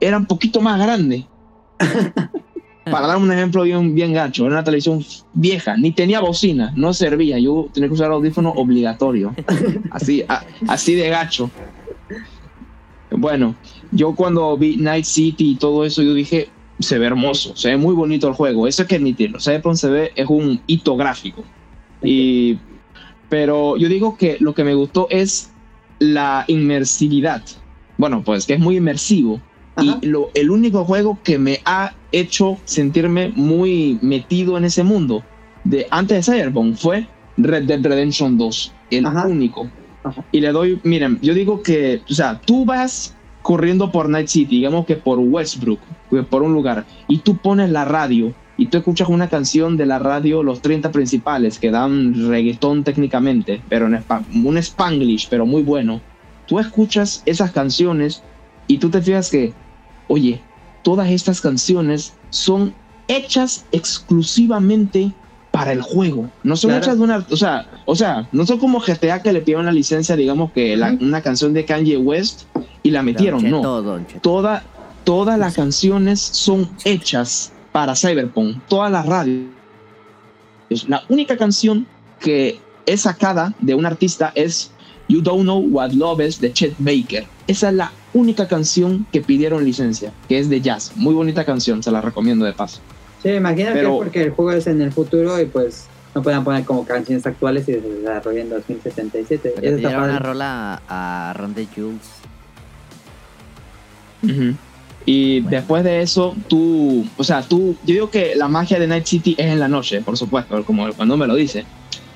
era 0.00 0.18
un 0.18 0.26
poquito 0.26 0.60
más 0.60 0.78
grande. 0.78 1.24
Para 2.84 3.06
dar 3.06 3.16
un 3.16 3.32
ejemplo 3.32 3.62
bien, 3.62 3.94
bien 3.94 4.12
gacho, 4.12 4.44
era 4.44 4.56
una 4.56 4.64
televisión 4.64 5.02
vieja, 5.32 5.78
ni 5.78 5.92
tenía 5.92 6.20
bocina, 6.20 6.72
no 6.76 6.92
servía. 6.92 7.38
Yo 7.38 7.68
tenía 7.72 7.88
que 7.88 7.94
usar 7.94 8.10
audífono 8.10 8.50
obligatorio. 8.50 9.34
Así, 9.90 10.22
a- 10.28 10.44
así 10.66 10.94
de 10.94 11.08
gacho. 11.08 11.50
Bueno, 13.10 13.54
yo 13.90 14.14
cuando 14.14 14.56
vi 14.56 14.76
Night 14.76 15.04
City 15.04 15.50
y 15.52 15.56
todo 15.56 15.84
eso, 15.84 16.02
yo 16.02 16.14
dije, 16.14 16.48
se 16.78 16.98
ve 16.98 17.06
hermoso, 17.06 17.56
se 17.56 17.70
ve 17.70 17.76
muy 17.76 17.94
bonito 17.94 18.28
el 18.28 18.34
juego. 18.34 18.66
Eso 18.66 18.82
hay 18.82 18.88
que 18.88 18.96
admitirlo. 18.96 19.40
Cyberpunk 19.40 19.76
se 19.76 19.88
ve, 19.90 20.12
es 20.14 20.26
un 20.28 20.60
hito 20.66 20.96
gráfico. 20.96 21.44
Y, 22.02 22.58
pero 23.28 23.76
yo 23.76 23.88
digo 23.88 24.16
que 24.16 24.36
lo 24.40 24.54
que 24.54 24.64
me 24.64 24.74
gustó 24.74 25.08
es 25.10 25.50
la 25.98 26.44
inmersividad. 26.46 27.42
Bueno, 27.96 28.22
pues 28.22 28.46
que 28.46 28.54
es 28.54 28.60
muy 28.60 28.76
inmersivo. 28.76 29.40
Ajá. 29.74 29.98
Y 30.02 30.06
lo, 30.06 30.30
el 30.34 30.50
único 30.50 30.84
juego 30.84 31.18
que 31.22 31.38
me 31.38 31.60
ha 31.64 31.94
hecho 32.12 32.58
sentirme 32.64 33.32
muy 33.34 33.98
metido 34.02 34.56
en 34.56 34.64
ese 34.64 34.82
mundo 34.82 35.22
de 35.64 35.86
antes 35.90 36.26
de 36.26 36.32
Cyberpunk 36.32 36.76
fue 36.76 37.06
Red 37.36 37.64
Dead 37.64 37.84
Redemption 37.84 38.38
2. 38.38 38.72
El 38.90 39.06
Ajá. 39.06 39.26
único. 39.26 39.68
Ajá. 40.04 40.24
Y 40.32 40.40
le 40.40 40.52
doy, 40.52 40.80
miren, 40.84 41.18
yo 41.20 41.34
digo 41.34 41.62
que, 41.62 42.02
o 42.08 42.14
sea, 42.14 42.40
tú 42.40 42.64
vas 42.64 43.14
corriendo 43.48 43.90
por 43.90 44.10
Night 44.10 44.28
City, 44.28 44.56
digamos 44.56 44.84
que 44.84 44.94
por 44.94 45.18
Westbrook, 45.18 45.80
por 46.28 46.42
un 46.42 46.52
lugar, 46.52 46.84
y 47.08 47.20
tú 47.20 47.38
pones 47.38 47.70
la 47.70 47.86
radio 47.86 48.34
y 48.58 48.66
tú 48.66 48.76
escuchas 48.76 49.08
una 49.08 49.30
canción 49.30 49.78
de 49.78 49.86
la 49.86 49.98
radio, 49.98 50.42
los 50.42 50.60
30 50.60 50.92
principales, 50.92 51.58
que 51.58 51.70
dan 51.70 52.28
reggaetón 52.28 52.84
técnicamente, 52.84 53.62
pero 53.70 53.86
en 53.86 54.04
un 54.44 54.58
spanglish, 54.58 55.28
pero 55.30 55.46
muy 55.46 55.62
bueno. 55.62 56.02
Tú 56.46 56.58
escuchas 56.58 57.22
esas 57.24 57.50
canciones 57.52 58.22
y 58.66 58.76
tú 58.76 58.90
te 58.90 59.00
fijas 59.00 59.30
que, 59.30 59.54
oye, 60.08 60.42
todas 60.82 61.08
estas 61.08 61.40
canciones 61.40 62.12
son 62.28 62.74
hechas 63.06 63.64
exclusivamente 63.72 65.12
para 65.50 65.72
el 65.72 65.82
juego. 65.82 66.30
No 66.42 66.56
son 66.56 66.70
Claro. 66.70 66.84
hechas 66.84 66.98
de 66.98 67.04
una, 67.04 67.26
o 67.30 67.36
sea, 67.36 67.66
o 67.84 67.96
sea, 67.96 68.28
no 68.32 68.44
son 68.46 68.58
como 68.58 68.80
GTA 68.80 69.22
que 69.22 69.32
le 69.32 69.40
pidieron 69.40 69.66
la 69.66 69.72
licencia, 69.72 70.14
digamos 70.16 70.52
que 70.52 70.76
la- 70.76 70.96
una 71.00 71.20
canción 71.22 71.52
de 71.54 71.64
Kanye 71.64 71.96
West 71.96 72.42
y 72.82 72.90
la 72.90 73.02
metieron, 73.02 73.40
Don 73.42 73.50
no 73.50 73.58
Cheto, 73.58 73.82
Don 73.82 74.06
Cheto. 74.06 74.20
toda, 74.20 74.62
todas 75.04 75.38
las 75.38 75.54
canciones 75.54 76.20
son 76.20 76.68
hechas 76.84 77.52
para 77.72 77.94
Cyberpunk, 77.96 78.58
todas 78.68 78.90
las 78.92 79.06
radios. 79.06 79.46
La 80.86 81.02
única 81.08 81.36
canción 81.36 81.86
que 82.20 82.60
es 82.86 83.02
sacada 83.02 83.54
de 83.60 83.74
un 83.74 83.86
artista 83.86 84.32
es 84.34 84.70
You 85.08 85.22
Don't 85.22 85.42
Know 85.42 85.60
What 85.70 85.92
Love 85.92 86.20
Is 86.26 86.40
de 86.40 86.52
Chet 86.52 86.74
Baker. 86.78 87.26
Esa 87.46 87.68
es 87.70 87.74
la 87.74 87.92
única 88.12 88.46
canción 88.46 89.06
que 89.10 89.22
pidieron 89.22 89.64
licencia, 89.64 90.12
que 90.28 90.38
es 90.38 90.48
de 90.50 90.60
jazz. 90.60 90.92
Muy 90.96 91.14
bonita 91.14 91.44
canción, 91.44 91.82
se 91.82 91.90
la 91.90 92.00
recomiendo 92.02 92.44
de 92.44 92.52
paso. 92.52 92.80
Sí, 93.22 93.30
imagino 93.30 93.68
que 93.68 93.74
Pero- 93.74 93.92
es 93.94 93.98
porque 93.98 94.22
el 94.22 94.30
juego 94.30 94.52
es 94.52 94.66
en 94.66 94.80
el 94.80 94.92
futuro 94.92 95.40
y 95.40 95.46
pues 95.46 95.86
no 96.14 96.22
pueden 96.22 96.42
poner 96.44 96.64
como 96.64 96.84
canciones 96.84 97.26
actuales 97.26 97.68
y 97.68 97.72
se 97.72 97.80
desarrolla 97.80 98.40
en 98.40 98.50
2077. 98.50 99.52
Pero 99.56 99.66
Eso 99.76 99.76
está 99.88 99.98
una 100.02 100.18
rola 100.18 100.80
a, 100.88 101.30
a 101.30 101.32
Randy 101.34 101.68
Jules. 101.74 102.00
Y 105.06 105.40
Bueno. 105.40 105.56
después 105.56 105.84
de 105.84 106.02
eso, 106.02 106.36
tú, 106.48 107.06
o 107.16 107.24
sea, 107.24 107.42
tú, 107.42 107.76
yo 107.84 107.94
digo 107.94 108.10
que 108.10 108.34
la 108.34 108.48
magia 108.48 108.78
de 108.78 108.86
Night 108.86 109.06
City 109.06 109.34
es 109.38 109.46
en 109.46 109.58
la 109.60 109.68
noche, 109.68 110.00
por 110.02 110.16
supuesto, 110.16 110.62
como 110.64 110.88
cuando 110.92 111.16
me 111.16 111.26
lo 111.26 111.34
dice. 111.34 111.64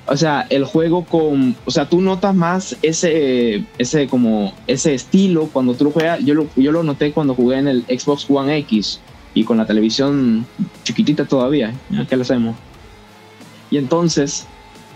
O 0.06 0.16
sea, 0.16 0.46
el 0.50 0.64
juego 0.64 1.04
con, 1.04 1.54
o 1.64 1.70
sea, 1.70 1.88
tú 1.88 2.00
notas 2.00 2.34
más 2.34 2.76
ese, 2.82 3.64
ese 3.78 4.08
como, 4.08 4.52
ese 4.66 4.94
estilo 4.94 5.48
cuando 5.52 5.74
tú 5.74 5.84
lo 5.84 5.90
juegas. 5.92 6.18
Yo 6.24 6.34
lo, 6.34 6.48
yo 6.56 6.72
lo 6.72 6.82
noté 6.82 7.12
cuando 7.12 7.34
jugué 7.34 7.58
en 7.58 7.68
el 7.68 7.82
Xbox 7.84 8.26
One 8.28 8.56
X 8.58 9.00
y 9.34 9.44
con 9.44 9.56
la 9.56 9.66
televisión 9.66 10.46
chiquitita 10.84 11.24
todavía, 11.24 11.70
¿eh? 11.70 12.06
¿qué 12.08 12.16
le 12.16 12.22
hacemos? 12.22 12.56
Y 13.70 13.78
entonces, 13.78 14.46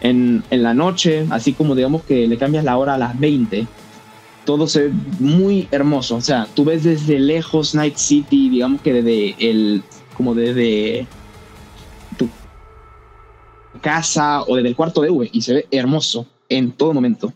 en, 0.01 0.45
en 0.51 0.63
la 0.63 0.75
noche, 0.75 1.27
así 1.31 1.53
como 1.53 1.75
digamos 1.75 2.03
que 2.05 2.27
le 2.27 2.37
cambias 2.37 2.65
la 2.65 2.77
hora 2.77 2.95
a 2.95 2.99
las 2.99 3.19
20, 3.19 3.67
todo 4.47 4.67
se 4.67 4.89
ve 4.89 4.93
muy 5.19 5.69
hermoso. 5.71 6.17
O 6.17 6.21
sea, 6.23 6.47
tú 6.55 6.65
ves 6.65 6.85
desde 6.85 7.19
lejos 7.19 7.75
Night 7.75 7.97
City, 7.97 8.49
digamos 8.49 8.81
que 8.81 8.95
desde 8.95 9.37
el, 9.39 9.83
como 10.17 10.35
desde 10.35 11.07
tu 12.17 12.29
casa 13.83 14.43
o 14.43 14.57
desde 14.57 14.71
el 14.71 14.77
cuarto 14.77 15.03
de 15.03 15.11
V 15.11 15.29
y 15.31 15.43
se 15.43 15.55
ve 15.55 15.67
hermoso 15.71 16.27
en 16.49 16.73
todo 16.73 16.95
momento. 16.95 17.33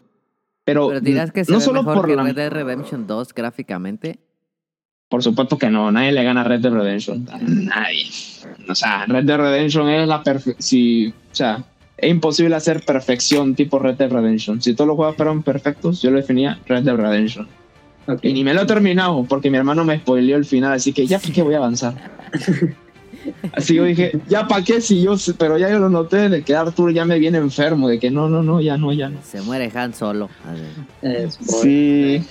Pero, 0.64 0.88
Pero 0.88 1.00
dirás 1.00 1.32
que 1.32 1.44
se 1.44 1.52
no 1.52 1.58
ve 1.58 1.64
solo 1.64 1.82
mejor 1.82 1.96
por 1.96 2.06
que 2.06 2.16
la, 2.16 2.22
Red 2.22 2.36
Dead 2.36 2.50
Redemption 2.50 3.06
2 3.06 3.34
gráficamente. 3.34 4.18
Por 5.10 5.22
supuesto 5.22 5.58
que 5.58 5.68
no, 5.68 5.92
nadie 5.92 6.12
le 6.12 6.24
gana 6.24 6.40
a 6.40 6.44
Red 6.44 6.60
Dead 6.60 6.72
Redemption. 6.72 7.26
Nadie. 7.46 8.06
O 8.68 8.74
sea, 8.74 9.04
Red 9.06 9.24
Dead 9.24 9.36
Redemption 9.36 9.88
es 9.90 10.08
la 10.08 10.22
perfección. 10.22 11.12
o 11.30 11.34
sea, 11.34 11.62
es 11.98 12.10
imposible 12.10 12.56
hacer 12.56 12.82
perfección 12.86 13.54
tipo 13.54 13.78
Red 13.78 13.96
Dead 13.96 14.10
Redemption. 14.10 14.62
Si 14.62 14.72
todos 14.74 14.88
los 14.88 14.96
juegos 14.96 15.16
fueron 15.16 15.42
perfectos, 15.42 16.00
yo 16.00 16.10
lo 16.10 16.16
definía 16.16 16.58
Red 16.66 16.84
Dead 16.84 16.96
Redemption. 16.96 17.46
Y 18.22 18.32
ni 18.32 18.42
me 18.42 18.54
lo 18.54 18.62
he 18.62 18.66
terminado 18.66 19.22
porque 19.28 19.50
mi 19.50 19.58
hermano 19.58 19.84
me 19.84 19.98
spoileó 19.98 20.36
el 20.36 20.44
final, 20.46 20.72
así 20.72 20.92
que 20.94 21.06
ya 21.06 21.18
para 21.18 21.32
qué 21.34 21.42
voy 21.42 21.54
a 21.54 21.58
avanzar. 21.58 21.94
Así 23.52 23.74
yo 23.74 23.84
dije, 23.84 24.18
ya 24.28 24.48
para 24.48 24.64
qué 24.64 24.80
si 24.80 25.02
yo, 25.02 25.18
sé- 25.18 25.34
pero 25.34 25.58
ya 25.58 25.68
yo 25.70 25.78
lo 25.78 25.90
noté 25.90 26.30
de 26.30 26.42
que 26.42 26.54
Arthur 26.56 26.92
ya 26.94 27.04
me 27.04 27.18
viene 27.18 27.36
enfermo, 27.36 27.86
de 27.88 27.98
que 27.98 28.10
no, 28.10 28.28
no, 28.30 28.42
no, 28.42 28.62
ya 28.62 28.78
no, 28.78 28.92
ya 28.94 29.10
no. 29.10 29.18
Se 29.22 29.42
muere 29.42 29.70
Han 29.74 29.92
Solo. 29.92 30.30
A 30.46 30.52
ver. 30.52 31.26
Eh, 31.26 31.30
spoiler. 31.30 32.22
Sí, 32.22 32.24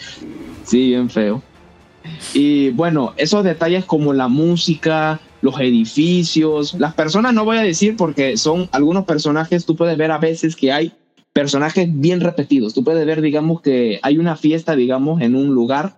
sí, 0.63 0.87
bien 0.87 1.09
feo. 1.09 1.43
Y 2.33 2.69
bueno, 2.71 3.13
esos 3.17 3.43
detalles 3.43 3.85
como 3.85 4.13
la 4.13 4.27
música, 4.27 5.19
los 5.41 5.59
edificios, 5.59 6.75
las 6.75 6.93
personas 6.93 7.33
no 7.33 7.45
voy 7.45 7.57
a 7.57 7.61
decir 7.61 7.95
porque 7.95 8.37
son 8.37 8.69
algunos 8.71 9.05
personajes, 9.05 9.65
tú 9.65 9.75
puedes 9.75 9.97
ver 9.97 10.11
a 10.11 10.17
veces 10.17 10.55
que 10.55 10.71
hay 10.71 10.93
personajes 11.33 11.87
bien 11.91 12.21
repetidos. 12.21 12.73
Tú 12.73 12.83
puedes 12.83 13.05
ver, 13.05 13.21
digamos, 13.21 13.61
que 13.61 13.99
hay 14.01 14.17
una 14.17 14.35
fiesta, 14.35 14.75
digamos, 14.75 15.21
en 15.21 15.35
un 15.35 15.53
lugar 15.53 15.97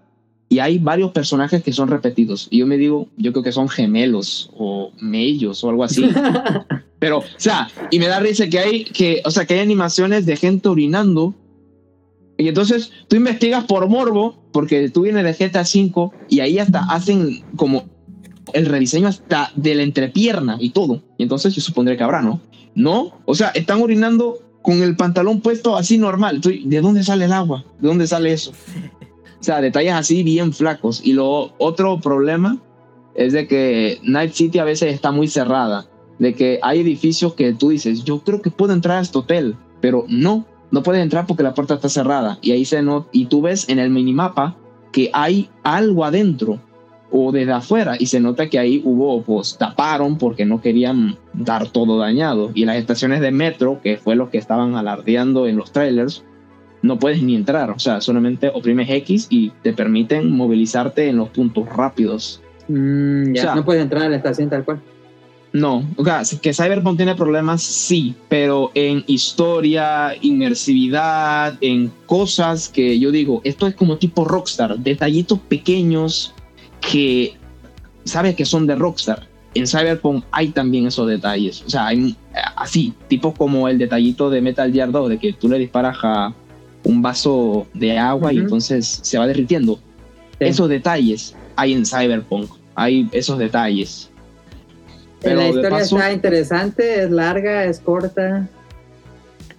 y 0.50 0.60
hay 0.60 0.80
varios 0.80 1.12
personajes 1.12 1.64
que 1.64 1.72
son 1.72 1.88
repetidos. 1.88 2.48
Y 2.52 2.60
yo 2.60 2.68
me 2.68 2.78
digo, 2.78 3.08
yo 3.16 3.32
creo 3.32 3.42
que 3.42 3.54
son 3.54 3.70
gemelos 3.70 4.52
o 4.58 4.92
mellos 5.00 5.64
o 5.64 5.70
algo 5.70 5.84
así. 5.84 6.10
Pero, 7.00 7.20
o 7.20 7.24
sea, 7.38 7.70
y 7.90 8.00
me 8.00 8.08
da 8.08 8.20
risa 8.20 8.50
que 8.50 8.60
hay, 8.60 8.84
que, 8.84 9.22
o 9.24 9.32
sea, 9.32 9.46
que 9.46 9.54
hay 9.54 9.60
animaciones 9.62 10.26
de 10.26 10.36
gente 10.36 10.68
orinando. 10.68 11.34
Y 12.42 12.48
entonces 12.48 12.92
tú 13.08 13.16
investigas 13.16 13.66
por 13.66 13.88
morbo, 13.88 14.36
porque 14.52 14.90
tú 14.90 15.02
vienes 15.04 15.24
de 15.24 15.48
GTA 15.48 15.62
V 15.62 16.10
y 16.30 16.40
ahí 16.40 16.60
hasta 16.60 16.84
hacen 16.90 17.44
como 17.56 17.86
el 18.54 18.66
rediseño 18.66 19.08
hasta 19.08 19.52
de 19.56 19.76
la 19.76 19.84
entrepierna 19.84 20.58
y 20.60 20.72
todo. 20.72 21.02
Y 21.18 21.24
entonces 21.24 21.54
yo 21.56 21.62
supondré 21.62 21.98
que 21.98 22.04
habrá, 22.04 22.22
¿no? 22.22 22.42
No, 22.74 23.22
o 23.26 23.36
sea, 23.36 23.50
están 23.50 23.82
orinando 23.82 24.40
con 24.62 24.82
el 24.82 24.96
pantalón 24.96 25.42
puesto 25.42 25.76
así 25.76 25.98
normal. 25.98 26.42
¿De 26.42 26.82
dónde 26.82 27.04
sale 27.04 27.26
el 27.26 27.34
agua? 27.34 27.66
¿De 27.80 27.88
dónde 27.88 28.08
sale 28.08 28.34
eso? 28.34 28.52
O 29.40 29.44
sea, 29.44 29.62
detalles 29.62 29.94
así 29.94 30.24
bien 30.24 30.54
flacos. 30.54 31.02
Y 31.04 31.14
lo 31.14 31.54
otro 31.58 32.00
problema 32.00 32.60
es 33.16 33.34
de 33.34 33.48
que 33.48 34.00
Night 34.04 34.34
City 34.34 34.60
a 34.60 34.64
veces 34.64 34.94
está 34.94 35.12
muy 35.12 35.28
cerrada. 35.28 35.88
De 36.20 36.34
que 36.36 36.60
hay 36.62 36.80
edificios 36.82 37.34
que 37.34 37.54
tú 37.54 37.70
dices, 37.70 38.04
yo 38.04 38.20
creo 38.20 38.42
que 38.42 38.52
puedo 38.52 38.74
entrar 38.74 39.00
a 39.00 39.02
este 39.02 39.18
hotel, 39.18 39.56
pero 39.82 40.06
no, 40.08 40.46
no 40.72 40.84
puedes 40.84 41.04
entrar 41.04 41.26
porque 41.28 41.44
la 41.44 41.54
puerta 41.54 41.76
está 41.76 41.90
cerrada. 41.90 42.38
Y 42.42 42.52
ahí 42.52 42.66
se 42.66 42.82
no 42.82 43.08
y 43.12 43.26
tú 43.26 43.42
ves 43.42 43.68
en 43.70 43.80
el 43.80 43.90
minimapa 43.90 44.56
que 44.92 45.10
hay 45.14 45.50
algo 45.64 46.04
adentro 46.06 46.60
o 47.12 47.32
desde 47.34 47.52
afuera 47.52 47.96
y 48.00 48.06
se 48.06 48.22
nota 48.22 48.50
que 48.50 48.58
ahí 48.58 48.82
hubo, 48.86 49.22
pues 49.22 49.58
taparon 49.58 50.18
porque 50.18 50.46
no 50.46 50.62
querían 50.62 51.18
dar 51.34 51.68
todo 51.68 51.98
dañado. 51.98 52.52
Y 52.54 52.66
las 52.66 52.78
estaciones 52.78 53.20
de 53.20 53.32
metro, 53.32 53.82
que 53.84 53.98
fue 53.98 54.16
lo 54.16 54.30
que 54.30 54.38
estaban 54.38 54.76
alardeando 54.76 55.46
en 55.48 55.58
los 55.58 55.72
trailers, 55.74 56.24
no 56.82 56.98
puedes 57.00 57.22
ni 57.22 57.36
entrar. 57.36 57.70
O 57.70 57.80
sea, 57.80 58.00
solamente 58.02 58.50
oprimes 58.54 58.90
X 58.90 59.28
y 59.30 59.52
te 59.62 59.74
permiten 59.74 60.32
movilizarte 60.32 61.10
en 61.10 61.18
los 61.18 61.30
puntos 61.30 61.68
rápidos. 61.68 62.42
Mm, 62.70 63.34
ya, 63.34 63.42
O 63.42 63.44
sea- 63.46 63.56
no 63.56 63.66
puedes 63.66 63.84
entrar 63.84 64.04
a 64.04 64.10
la 64.10 64.16
estación 64.16 64.50
tal 64.50 64.64
cual. 64.64 64.82
No, 65.54 65.86
o 65.98 66.06
sea, 66.06 66.24
que 66.42 66.54
Cyberpunk 66.54 66.96
tiene 66.96 67.14
problemas, 67.14 67.62
sí, 67.62 68.16
pero 68.30 68.72
en 68.74 69.04
historia, 69.08 70.16
inmersividad, 70.22 71.58
en 71.60 71.92
cosas 72.06 72.70
que 72.70 72.98
yo 72.98 73.12
digo, 73.12 73.42
esto 73.44 73.68
es 73.68 73.76
como 73.76 73.98
tipo 73.98 74.24
Rockstar, 74.24 74.78
detallitos 74.80 75.40
pequeños 75.40 76.34
que 76.80 77.36
sabes 78.06 78.36
que 78.36 78.46
son 78.46 78.66
de 78.66 78.76
Rockstar. 78.76 79.28
En 79.54 79.68
Cyberpunk 79.68 80.24
hay 80.32 80.50
también 80.50 80.88
esos 80.88 81.08
detalles, 81.08 81.62
o 81.68 81.70
sea, 81.70 81.88
hay, 81.88 82.16
así, 82.56 82.94
tipo 83.10 83.34
como 83.34 83.68
el 83.68 83.78
detallito 83.78 84.30
de 84.30 84.40
Metal 84.40 84.72
Gear 84.72 84.90
2, 84.90 85.10
de 85.10 85.18
que 85.18 85.34
tú 85.34 85.50
le 85.50 85.60
disparas 85.60 85.98
a 86.04 86.34
un 86.86 87.02
vaso 87.02 87.68
de 87.74 87.98
agua 87.98 88.32
y 88.32 88.38
entonces 88.38 89.02
se 89.04 89.18
va 89.18 89.28
derritiendo. 89.28 89.76
Sí. 90.40 90.46
Esos 90.46 90.70
detalles 90.70 91.36
hay 91.58 91.74
en 91.74 91.86
Cyberpunk, 91.86 92.50
hay 92.76 93.10
esos 93.12 93.38
detalles. 93.38 94.11
Eh, 95.24 95.36
la 95.36 95.48
historia 95.50 95.70
paso- 95.70 95.98
está 95.98 96.12
interesante, 96.12 97.04
es 97.04 97.12
larga, 97.12 97.66
es 97.66 97.80
corta. 97.80 98.48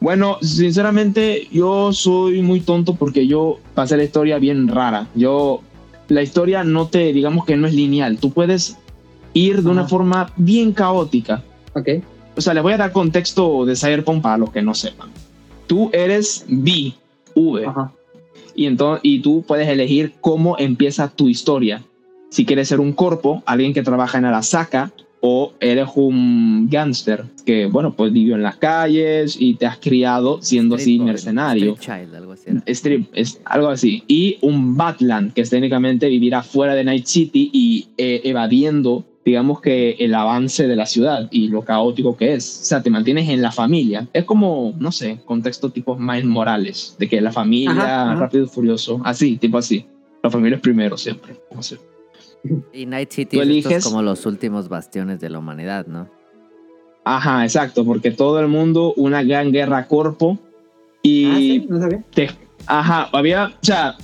Bueno, 0.00 0.38
sinceramente, 0.42 1.46
yo 1.52 1.92
soy 1.92 2.42
muy 2.42 2.60
tonto 2.60 2.96
porque 2.96 3.26
yo 3.28 3.58
pasé 3.74 3.96
la 3.96 4.02
historia 4.04 4.38
bien 4.38 4.66
rara. 4.68 5.06
Yo, 5.14 5.60
la 6.08 6.22
historia 6.22 6.64
no 6.64 6.88
te, 6.88 7.12
digamos 7.12 7.44
que 7.44 7.56
no 7.56 7.68
es 7.68 7.74
lineal. 7.74 8.18
Tú 8.18 8.32
puedes 8.32 8.76
ir 9.34 9.62
de 9.62 9.70
una 9.70 9.82
Ajá. 9.82 9.90
forma 9.90 10.32
bien 10.36 10.72
caótica. 10.72 11.42
Ok. 11.74 11.88
O 12.36 12.40
sea, 12.40 12.54
les 12.54 12.62
voy 12.62 12.72
a 12.72 12.78
dar 12.78 12.90
contexto 12.92 13.64
de 13.64 13.76
Cyberpunk 13.76 14.22
para 14.22 14.38
los 14.38 14.50
que 14.50 14.62
no 14.62 14.74
sepan. 14.74 15.10
Tú 15.68 15.90
eres 15.92 16.44
V, 16.48 16.94
V, 17.36 17.64
Ajá. 17.66 17.92
y, 18.56 18.66
entonces, 18.66 19.00
y 19.04 19.20
tú 19.20 19.44
puedes 19.46 19.68
elegir 19.68 20.14
cómo 20.20 20.56
empieza 20.58 21.08
tu 21.08 21.28
historia. 21.28 21.82
si 22.30 22.46
quieres 22.46 22.66
ser 22.68 22.80
un 22.80 22.94
corpo, 22.94 23.42
alguien 23.44 23.74
que 23.74 23.82
trabaja 23.82 24.16
en 24.16 24.24
Arasaka, 24.24 24.90
o 25.24 25.52
eres 25.60 25.88
un 25.94 26.68
gángster 26.68 27.24
que, 27.46 27.66
bueno, 27.66 27.94
pues 27.94 28.12
vivió 28.12 28.34
en 28.34 28.42
las 28.42 28.56
calles 28.56 29.36
y 29.38 29.54
te 29.54 29.66
has 29.66 29.78
criado 29.78 30.42
siendo 30.42 30.74
así 30.74 30.82
Street 30.82 30.98
boy, 30.98 31.06
mercenario. 31.06 31.72
Street 31.74 32.00
Child, 32.00 32.14
algo 32.16 32.32
así. 32.32 32.50
Strip, 32.66 33.06
es 33.14 33.40
algo 33.44 33.68
así. 33.68 34.02
Y 34.08 34.38
un 34.40 34.76
Batland, 34.76 35.32
que 35.32 35.42
es 35.42 35.50
técnicamente 35.50 36.08
vivir 36.08 36.34
afuera 36.34 36.74
de 36.74 36.82
Night 36.82 37.06
City 37.06 37.50
y 37.52 37.86
eh, 37.98 38.20
evadiendo, 38.24 39.04
digamos 39.24 39.60
que 39.60 39.92
el 40.00 40.12
avance 40.14 40.66
de 40.66 40.74
la 40.74 40.86
ciudad 40.86 41.28
y 41.30 41.46
lo 41.46 41.62
caótico 41.62 42.16
que 42.16 42.34
es. 42.34 42.60
O 42.62 42.64
sea, 42.64 42.82
te 42.82 42.90
mantienes 42.90 43.28
en 43.28 43.42
la 43.42 43.52
familia. 43.52 44.08
Es 44.12 44.24
como, 44.24 44.74
no 44.80 44.90
sé, 44.90 45.20
contexto 45.24 45.70
tipo 45.70 45.96
Miles 45.96 46.24
Morales, 46.24 46.96
de 46.98 47.08
que 47.08 47.20
la 47.20 47.30
familia, 47.30 47.70
Ajá, 47.70 48.10
ajá. 48.10 48.20
rápido 48.22 48.44
y 48.44 48.48
furioso, 48.48 49.00
así, 49.04 49.36
tipo 49.36 49.56
así. 49.56 49.86
La 50.20 50.30
familia 50.30 50.56
es 50.56 50.62
primero 50.62 50.96
siempre. 50.96 51.36
como 51.48 51.62
sea. 51.62 51.78
Y 52.72 52.86
Night 52.86 53.10
City 53.12 53.38
es 53.70 53.84
como 53.84 54.02
los 54.02 54.26
últimos 54.26 54.68
bastiones 54.68 55.20
de 55.20 55.30
la 55.30 55.38
humanidad, 55.38 55.86
¿no? 55.86 56.08
Ajá, 57.04 57.44
exacto, 57.44 57.84
porque 57.84 58.10
todo 58.12 58.38
el 58.40 58.48
mundo, 58.48 58.94
una 58.96 59.22
gran 59.22 59.50
guerra 59.52 59.86
corpo 59.88 60.38
y 61.02 61.24
Ah, 61.26 61.36
sí, 61.36 61.66
no 61.68 61.80
sabía. 61.80 62.04
te- 62.14 62.30
ajá, 62.66 63.08
había, 63.12 63.46
o 63.46 63.50
sea, 63.64 63.96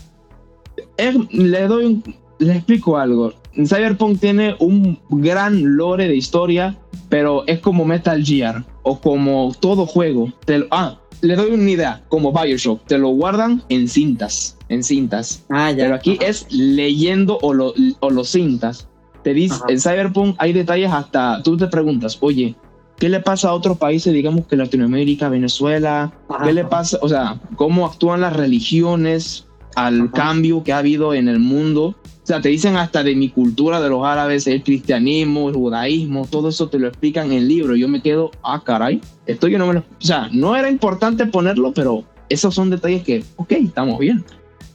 es- 0.96 1.32
le 1.32 1.66
doy 1.68 1.84
un, 1.86 2.14
le 2.38 2.54
explico 2.56 2.96
algo. 2.98 3.32
Cyberpunk 3.54 4.20
tiene 4.20 4.54
un 4.60 4.98
gran 5.10 5.76
lore 5.76 6.06
de 6.08 6.16
historia, 6.16 6.76
pero 7.08 7.44
es 7.46 7.60
como 7.60 7.84
Metal 7.84 8.22
Gear 8.24 8.64
o 8.82 9.00
como 9.00 9.52
todo 9.60 9.86
juego. 9.86 10.32
Te 10.44 10.66
ah, 10.70 10.98
le 11.20 11.36
doy 11.36 11.50
una 11.52 11.70
idea, 11.70 12.02
como 12.08 12.32
Bioshock, 12.32 12.84
te 12.86 12.98
lo 12.98 13.08
guardan 13.08 13.62
en 13.68 13.88
cintas, 13.88 14.56
en 14.68 14.82
cintas. 14.82 15.44
Ah, 15.50 15.70
ya. 15.70 15.84
Pero 15.84 15.94
aquí 15.94 16.18
Ajá. 16.20 16.30
es 16.30 16.46
leyendo 16.50 17.38
o 17.42 17.52
lo, 17.52 17.74
o 18.00 18.10
lo 18.10 18.24
cintas. 18.24 18.88
Te 19.24 19.34
dice, 19.34 19.56
Ajá. 19.56 19.66
en 19.68 19.80
Cyberpunk 19.80 20.36
hay 20.38 20.52
detalles 20.52 20.92
hasta, 20.92 21.42
tú 21.42 21.56
te 21.56 21.66
preguntas, 21.66 22.18
oye, 22.20 22.54
¿qué 22.98 23.08
le 23.08 23.20
pasa 23.20 23.48
a 23.48 23.54
otros 23.54 23.78
países, 23.78 24.12
digamos 24.12 24.46
que 24.46 24.56
Latinoamérica, 24.56 25.28
Venezuela? 25.28 26.12
Ajá. 26.28 26.44
¿Qué 26.44 26.52
le 26.52 26.64
pasa? 26.64 26.98
O 27.02 27.08
sea, 27.08 27.40
¿cómo 27.56 27.86
actúan 27.86 28.20
las 28.20 28.34
religiones 28.34 29.47
al 29.74 30.00
Ajá. 30.02 30.10
cambio 30.12 30.62
que 30.62 30.72
ha 30.72 30.78
habido 30.78 31.14
en 31.14 31.28
el 31.28 31.38
mundo? 31.38 31.96
O 32.22 32.26
sea, 32.28 32.42
te 32.42 32.50
dicen 32.50 32.76
hasta 32.76 33.02
de 33.02 33.14
mi 33.14 33.30
cultura, 33.30 33.80
de 33.80 33.88
los 33.88 34.04
árabes, 34.04 34.46
el 34.46 34.62
cristianismo, 34.62 35.48
el 35.48 35.54
judaísmo, 35.54 36.26
todo 36.30 36.50
eso 36.50 36.68
te 36.68 36.78
lo 36.78 36.88
explican 36.88 37.32
en 37.32 37.38
el 37.38 37.48
libro. 37.48 37.74
Yo 37.74 37.88
me 37.88 38.02
quedo, 38.02 38.30
ah, 38.42 38.62
caray, 38.62 39.00
esto 39.26 39.48
yo 39.48 39.58
no 39.58 39.66
me 39.66 39.74
lo... 39.74 39.80
O 39.80 39.84
sea, 40.00 40.28
no 40.30 40.54
era 40.54 40.68
importante 40.68 41.24
ponerlo, 41.24 41.72
pero 41.72 42.04
esos 42.28 42.54
son 42.54 42.68
detalles 42.68 43.02
que, 43.02 43.24
ok, 43.36 43.52
estamos 43.52 43.98
bien. 43.98 44.24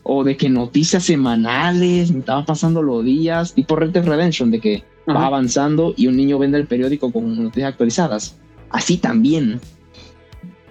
O 0.01 0.23
de 0.23 0.35
que 0.35 0.49
noticias 0.49 1.03
semanales, 1.03 2.11
me 2.11 2.19
estaban 2.19 2.43
pasando 2.45 2.81
los 2.81 3.05
días, 3.05 3.53
tipo 3.53 3.75
Red 3.75 3.91
Dead 3.91 4.05
Redemption, 4.05 4.49
de 4.49 4.59
que 4.59 4.83
va 5.07 5.17
Ajá. 5.17 5.27
avanzando 5.27 5.93
y 5.95 6.07
un 6.07 6.17
niño 6.17 6.39
vende 6.39 6.57
el 6.57 6.65
periódico 6.65 7.11
con 7.11 7.43
noticias 7.43 7.69
actualizadas. 7.69 8.35
Así 8.71 8.97
también. 8.97 9.61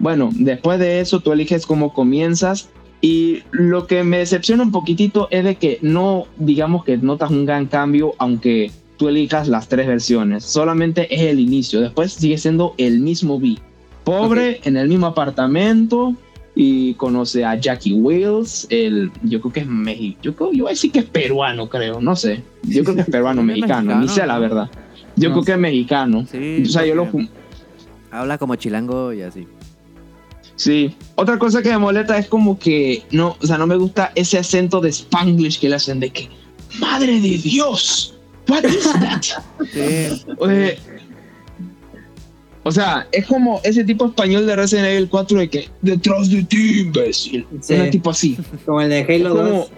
Bueno, 0.01 0.31
después 0.33 0.81
de 0.81 0.99
eso 0.99 1.21
tú 1.21 1.31
eliges 1.31 1.65
cómo 1.65 1.95
comienzas 1.95 2.71
y 3.03 3.43
lo 3.51 3.87
que 3.87 4.05
me 4.05 4.19
decepciona 4.19 4.63
un 4.63 4.71
poquitito 4.73 5.29
es 5.31 5.45
de 5.45 5.57
que 5.57 5.79
no, 5.83 6.27
digamos 6.39 6.85
que 6.85 6.97
notas 6.97 7.31
un 7.31 7.45
gran 7.45 7.67
cambio 7.67 8.15
aunque 8.19 8.71
tú 8.97 9.09
elijas 9.09 9.49
las 9.49 9.69
tres 9.69 9.87
versiones. 9.89 10.45
Solamente 10.45 11.13
es 11.15 11.23
el 11.23 11.41
inicio, 11.41 11.81
después 11.81 12.13
sigue 12.13 12.39
siendo 12.39 12.75
el 12.79 13.01
mismo 13.01 13.39
B. 13.41 13.57
Pobre, 14.05 14.61
en 14.65 14.77
el 14.77 14.89
mismo 14.89 15.07
apartamento 15.07 16.15
y 16.55 16.95
conoce 16.95 17.45
a 17.45 17.57
Jackie 17.57 17.95
Wills, 17.95 18.67
el, 18.71 19.11
yo 19.23 19.41
creo 19.41 19.53
que 19.53 19.61
es 19.61 19.67
mexicano, 19.67 20.23
yo, 20.23 20.35
creo- 20.37 20.53
yo 20.53 20.65
voy 20.65 20.71
a 20.71 20.75
decir 20.75 20.93
que 20.93 20.99
es 21.01 21.05
peruano, 21.07 21.69
creo, 21.69 22.01
no 22.01 22.15
sé. 22.15 22.43
Yo 22.63 22.85
creo 22.85 22.95
que 22.97 23.01
es 23.03 23.09
peruano, 23.11 23.41
Es 23.41 23.47
mexicano, 23.49 23.95
ni 23.95 24.01
mexicano, 24.03 24.09
sé 24.09 24.27
la 24.27 24.39
verdad. 24.39 24.71
Yo 25.17 25.29
No 25.31 25.35
creo 25.37 25.45
que 25.45 25.53
es 25.53 25.59
mexicano. 25.59 26.27
Sí. 26.31 26.63
O 26.65 26.69
sea, 26.69 26.87
yo 26.87 26.95
lo, 26.95 27.09
Habla 28.11 28.39
como 28.39 28.55
chilango 28.57 29.13
y 29.13 29.23
así. 29.23 29.47
Sí. 30.57 30.95
Otra 31.17 31.39
cosa 31.39 31.63
que 31.63 31.71
me 31.71 31.79
molesta 31.79 32.19
es 32.19 32.27
como 32.27 32.59
que 32.59 33.03
no, 33.11 33.37
o 33.41 33.47
sea, 33.47 33.59
no 33.59 33.67
me 33.67 33.77
gusta 33.77 34.13
ese 34.15 34.39
acento 34.39 34.81
de 34.81 34.91
Spanglish 34.91 35.59
que 35.61 35.69
le 35.69 35.77
hacen 35.77 35.99
de 36.01 36.11
que 36.11 36.29
Madre 36.81 37.21
de 37.21 37.39
Dios. 37.39 38.15
What 38.49 38.65
is 38.65 38.83
that? 38.93 39.23
Sí. 39.73 40.79
O 42.65 42.71
sea, 42.71 43.09
es 43.11 43.27
como 43.27 43.61
ese 43.65 43.83
tipo 43.83 44.07
español 44.07 44.47
de 44.47 44.55
Resident 44.55 44.87
Evil 44.87 45.09
4 45.09 45.39
de 45.41 45.51
que 45.51 45.69
detrás 45.81 46.31
de 46.31 46.45
ti, 46.45 46.81
imbécil. 46.81 47.45
Sí. 47.61 47.75
Un 47.75 47.91
tipo 47.91 48.11
así. 48.11 48.39
Como 48.65 48.81
el 48.81 48.89
de 48.91 49.01
Halo 49.03 49.31
como- 49.37 49.49
2. 49.59 49.71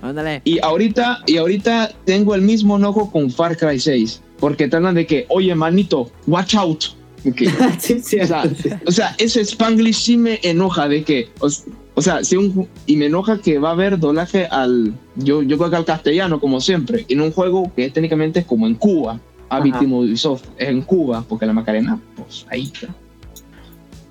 Ándale. 0.00 0.42
y 0.44 0.60
ahorita, 0.62 1.22
y 1.26 1.38
ahorita 1.38 1.90
tengo 2.04 2.34
el 2.36 2.42
mismo 2.42 2.76
enojo 2.76 3.10
con 3.10 3.30
Far 3.30 3.56
Cry 3.56 3.80
6. 3.80 4.22
Porque 4.38 4.68
tratan 4.68 4.94
de 4.94 5.06
que, 5.06 5.26
oye, 5.28 5.52
manito, 5.56 6.10
watch 6.26 6.54
out. 6.54 6.84
De 7.24 7.32
que, 7.32 7.50
sí, 7.78 8.00
sí, 8.00 8.20
O 8.20 8.26
sea, 8.26 8.44
sí. 8.44 8.70
O 8.86 8.90
sea, 8.90 9.14
ese 9.18 9.40
Spanglish 9.40 10.02
sí 10.02 10.16
me 10.16 10.40
enoja 10.42 10.88
de 10.88 11.02
que, 11.02 11.28
o, 11.40 11.48
o 11.94 12.00
sea, 12.00 12.22
si 12.22 12.36
un, 12.36 12.68
y 12.86 12.96
me 12.96 13.06
enoja 13.06 13.38
que 13.38 13.58
va 13.58 13.70
a 13.70 13.72
haber 13.72 13.98
doblaje 13.98 14.46
al, 14.46 14.94
yo, 15.16 15.42
yo 15.42 15.58
creo 15.58 15.70
que 15.70 15.76
al 15.76 15.84
castellano, 15.84 16.38
como 16.38 16.60
siempre, 16.60 17.04
en 17.08 17.20
un 17.20 17.32
juego 17.32 17.72
que 17.74 17.90
técnicamente 17.90 18.40
es 18.40 18.46
como 18.46 18.66
en 18.66 18.76
Cuba, 18.76 19.18
víctima 19.62 19.96
Ubisoft, 19.96 20.44
es 20.58 20.68
en 20.68 20.82
Cuba, 20.82 21.24
porque 21.28 21.46
la 21.46 21.52
Macarena, 21.52 22.00
pues 22.16 22.46
ahí 22.50 22.70
está. 22.72 22.94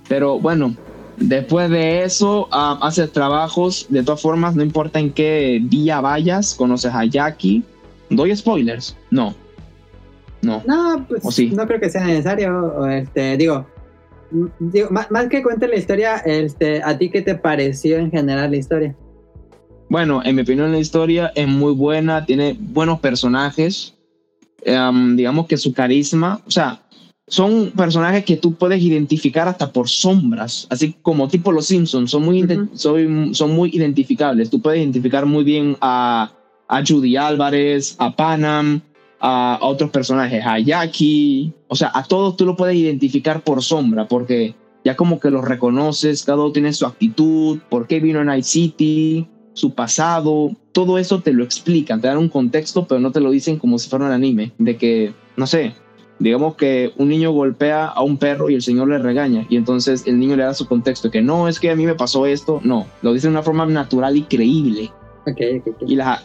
Pero 0.07 0.39
bueno, 0.39 0.75
después 1.17 1.69
de 1.69 2.03
eso, 2.03 2.47
ah, 2.51 2.77
haces 2.81 3.11
trabajos, 3.11 3.85
de 3.89 4.03
todas 4.03 4.21
formas, 4.21 4.55
no 4.55 4.63
importa 4.63 4.99
en 4.99 5.11
qué 5.11 5.61
día 5.63 6.01
vayas, 6.01 6.55
conoces 6.55 6.93
a 6.93 7.05
Jackie. 7.05 7.63
¿Doy 8.09 8.35
spoilers? 8.35 8.95
No. 9.11 9.35
No. 10.41 10.61
No, 10.67 11.05
pues 11.07 11.25
¿O 11.25 11.31
sí? 11.31 11.49
no 11.55 11.65
creo 11.67 11.79
que 11.79 11.89
sea 11.89 12.05
necesario. 12.05 12.85
este, 12.87 13.37
digo, 13.37 13.65
digo 14.59 14.89
más, 14.91 15.09
más 15.11 15.27
que 15.27 15.41
cuente 15.41 15.67
la 15.67 15.75
historia, 15.77 16.17
este, 16.17 16.81
¿a 16.83 16.97
ti 16.97 17.09
qué 17.09 17.21
te 17.21 17.35
pareció 17.35 17.97
en 17.97 18.11
general 18.11 18.51
la 18.51 18.57
historia? 18.57 18.95
Bueno, 19.89 20.21
en 20.23 20.35
mi 20.35 20.41
opinión 20.41 20.71
la 20.71 20.79
historia 20.79 21.31
es 21.33 21.47
muy 21.47 21.73
buena, 21.73 22.25
tiene 22.25 22.55
buenos 22.59 22.99
personajes. 22.99 23.93
Em, 24.63 25.15
digamos 25.15 25.47
que 25.47 25.55
su 25.55 25.73
carisma, 25.73 26.41
o 26.45 26.51
sea, 26.51 26.81
son 27.29 27.71
personajes 27.75 28.23
que 28.25 28.37
tú 28.37 28.53
puedes 28.55 28.81
identificar 28.81 29.47
hasta 29.47 29.71
por 29.71 29.87
sombras, 29.89 30.67
así 30.69 30.95
como 31.01 31.27
tipo 31.27 31.51
los 31.51 31.67
Simpsons, 31.67 32.11
son 32.11 32.23
muy, 32.25 32.45
soy- 32.73 33.33
son 33.33 33.51
muy 33.51 33.69
identificables. 33.73 34.49
Tú 34.49 34.61
puedes 34.61 34.79
identificar 34.81 35.25
muy 35.25 35.43
bien 35.43 35.77
a, 35.81 36.31
a 36.67 36.83
Judy 36.85 37.15
Álvarez, 37.17 37.95
a 37.99 38.13
Panam, 38.15 38.81
a, 39.19 39.59
otros 39.61 39.89
personajes, 39.89 40.43
a 40.45 40.59
Jackie, 40.59 41.53
o 41.67 41.75
sea, 41.75 41.91
a 41.93 42.03
todos 42.03 42.37
tú 42.37 42.45
lo 42.45 42.55
puedes 42.55 42.75
identificar 42.75 43.43
por 43.43 43.63
sombra, 43.63 44.07
porque 44.07 44.55
ya 44.83 44.95
como 44.95 45.19
que 45.19 45.29
los 45.29 45.43
reconoces, 45.43 46.23
cada 46.23 46.39
uno 46.39 46.51
tiene 46.51 46.73
su 46.73 46.85
actitud, 46.85 47.59
por 47.69 47.87
qué 47.87 47.99
vino 47.99 48.19
a 48.19 48.23
Night 48.23 48.45
City, 48.45 49.27
su 49.53 49.73
pasado, 49.73 50.51
todo 50.71 50.97
eso 50.97 51.21
te 51.21 51.33
lo 51.33 51.43
explican, 51.43 51.99
te 51.99 52.07
dan 52.07 52.17
un 52.17 52.29
contexto, 52.29 52.87
pero 52.87 52.99
no 52.99 53.11
te 53.11 53.19
lo 53.19 53.31
dicen 53.31 53.57
como 53.57 53.79
si 53.79 53.89
fuera 53.89 54.05
un 54.05 54.11
anime, 54.11 54.53
de 54.59 54.77
que, 54.77 55.13
no 55.35 55.47
sé, 55.47 55.73
digamos 56.19 56.55
que 56.55 56.93
un 56.97 57.09
niño 57.09 57.31
golpea 57.31 57.87
a 57.87 58.03
un 58.03 58.17
perro 58.17 58.49
y 58.49 58.55
el 58.55 58.61
señor 58.61 58.87
le 58.87 58.99
regaña, 58.99 59.45
y 59.49 59.57
entonces 59.57 60.05
el 60.05 60.19
niño 60.19 60.35
le 60.35 60.43
da 60.43 60.53
su 60.53 60.67
contexto, 60.67 61.09
que 61.09 61.21
no, 61.21 61.47
es 61.47 61.59
que 61.59 61.71
a 61.71 61.75
mí 61.75 61.85
me 61.85 61.95
pasó 61.95 62.25
esto, 62.27 62.61
no, 62.63 62.85
lo 63.01 63.13
dice 63.13 63.27
de 63.27 63.31
una 63.31 63.43
forma 63.43 63.65
natural 63.65 64.15
y 64.15 64.23
creíble, 64.23 64.91
Ok, 65.27 65.41
ok, 65.59 65.67
ok. 65.67 65.89
y 65.89 65.95
las, 65.95 66.23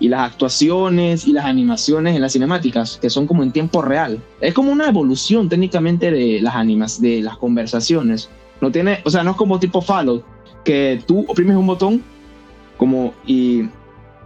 y 0.00 0.08
las 0.08 0.32
actuaciones 0.32 1.26
y 1.26 1.32
las 1.32 1.44
animaciones 1.44 2.16
en 2.16 2.22
las 2.22 2.32
cinemáticas, 2.32 2.98
que 3.00 3.10
son 3.10 3.26
como 3.26 3.42
en 3.42 3.52
tiempo 3.52 3.82
real. 3.82 4.18
Es 4.40 4.54
como 4.54 4.72
una 4.72 4.88
evolución 4.88 5.48
técnicamente 5.48 6.10
de 6.10 6.40
las 6.40 6.54
animas, 6.54 7.00
de 7.00 7.20
las 7.20 7.36
conversaciones. 7.36 8.30
No 8.60 8.72
tiene, 8.72 9.00
o 9.04 9.10
sea, 9.10 9.22
no 9.22 9.32
es 9.32 9.36
como 9.36 9.60
tipo 9.60 9.82
Fallout, 9.82 10.24
que 10.64 11.02
tú 11.06 11.24
oprimes 11.28 11.56
un 11.56 11.66
botón 11.66 12.02
como 12.78 13.12
y, 13.26 13.62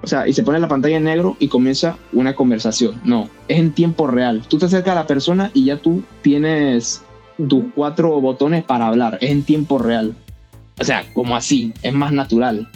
o 0.02 0.06
sea, 0.06 0.28
y 0.28 0.32
se 0.32 0.42
pone 0.42 0.60
la 0.60 0.68
pantalla 0.68 0.96
en 0.96 1.04
negro 1.04 1.36
y 1.40 1.48
comienza 1.48 1.98
una 2.12 2.34
conversación. 2.34 3.00
No, 3.04 3.28
es 3.48 3.58
en 3.58 3.72
tiempo 3.72 4.06
real. 4.06 4.42
Tú 4.48 4.58
te 4.58 4.66
acercas 4.66 4.92
a 4.92 5.00
la 5.00 5.06
persona 5.06 5.50
y 5.54 5.64
ya 5.64 5.76
tú 5.78 6.02
tienes 6.22 7.02
tus 7.48 7.64
cuatro 7.74 8.20
botones 8.20 8.64
para 8.64 8.86
hablar. 8.86 9.18
Es 9.20 9.30
en 9.30 9.42
tiempo 9.42 9.78
real. 9.78 10.14
O 10.80 10.84
sea, 10.84 11.04
como 11.12 11.34
así, 11.34 11.74
es 11.82 11.92
más 11.92 12.12
natural. 12.12 12.68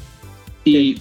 Y 0.64 1.00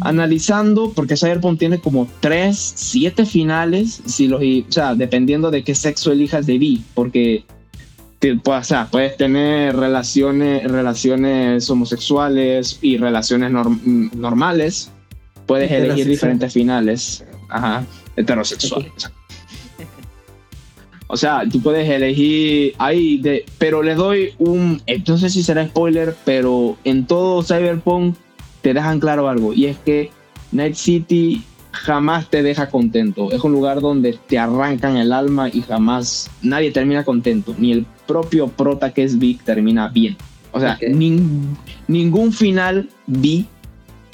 analizando, 0.00 0.92
porque 0.92 1.16
Cyberpunk 1.16 1.58
tiene 1.58 1.78
como 1.80 2.08
3, 2.20 2.56
7 2.56 3.24
finales, 3.26 4.02
si 4.06 4.28
los, 4.28 4.40
o 4.42 4.72
sea, 4.72 4.94
dependiendo 4.94 5.50
de 5.50 5.64
qué 5.64 5.74
sexo 5.74 6.12
elijas 6.12 6.46
de 6.46 6.58
B, 6.58 6.78
porque 6.94 7.44
o 8.44 8.64
sea, 8.64 8.88
puedes 8.90 9.16
tener 9.16 9.76
relaciones, 9.76 10.64
relaciones 10.70 11.68
homosexuales 11.68 12.78
y 12.80 12.96
relaciones 12.96 13.50
norm- 13.50 14.10
normales, 14.14 14.90
puedes 15.46 15.70
elegir 15.70 16.08
diferentes 16.08 16.52
finales. 16.52 17.24
Ajá, 17.48 17.84
heterosexual. 18.16 18.90
O 21.06 21.18
sea, 21.18 21.44
tú 21.48 21.60
puedes 21.60 21.88
elegir 21.88 22.74
ahí, 22.78 23.18
de, 23.18 23.44
pero 23.58 23.82
le 23.82 23.94
doy 23.94 24.30
un, 24.38 24.80
eh, 24.86 25.02
no 25.06 25.18
sé 25.18 25.28
si 25.28 25.42
será 25.42 25.66
spoiler, 25.66 26.16
pero 26.24 26.78
en 26.82 27.06
todo 27.06 27.42
Cyberpunk 27.42 28.16
te 28.64 28.72
dejan 28.74 28.98
claro 28.98 29.28
algo, 29.28 29.52
y 29.52 29.66
es 29.66 29.76
que 29.78 30.10
Night 30.50 30.74
City 30.74 31.42
jamás 31.70 32.30
te 32.30 32.42
deja 32.42 32.70
contento. 32.70 33.30
Es 33.30 33.44
un 33.44 33.52
lugar 33.52 33.80
donde 33.80 34.18
te 34.26 34.38
arrancan 34.38 34.96
el 34.96 35.12
alma 35.12 35.48
y 35.50 35.60
jamás 35.60 36.30
nadie 36.40 36.70
termina 36.70 37.04
contento. 37.04 37.54
Ni 37.58 37.72
el 37.72 37.84
propio 38.06 38.48
prota 38.48 38.94
que 38.94 39.02
es 39.02 39.18
Vic 39.18 39.42
termina 39.44 39.88
bien. 39.88 40.16
O 40.52 40.60
sea, 40.60 40.78
nin- 40.80 41.56
ningún 41.88 42.32
final 42.32 42.88
Vi 43.06 43.46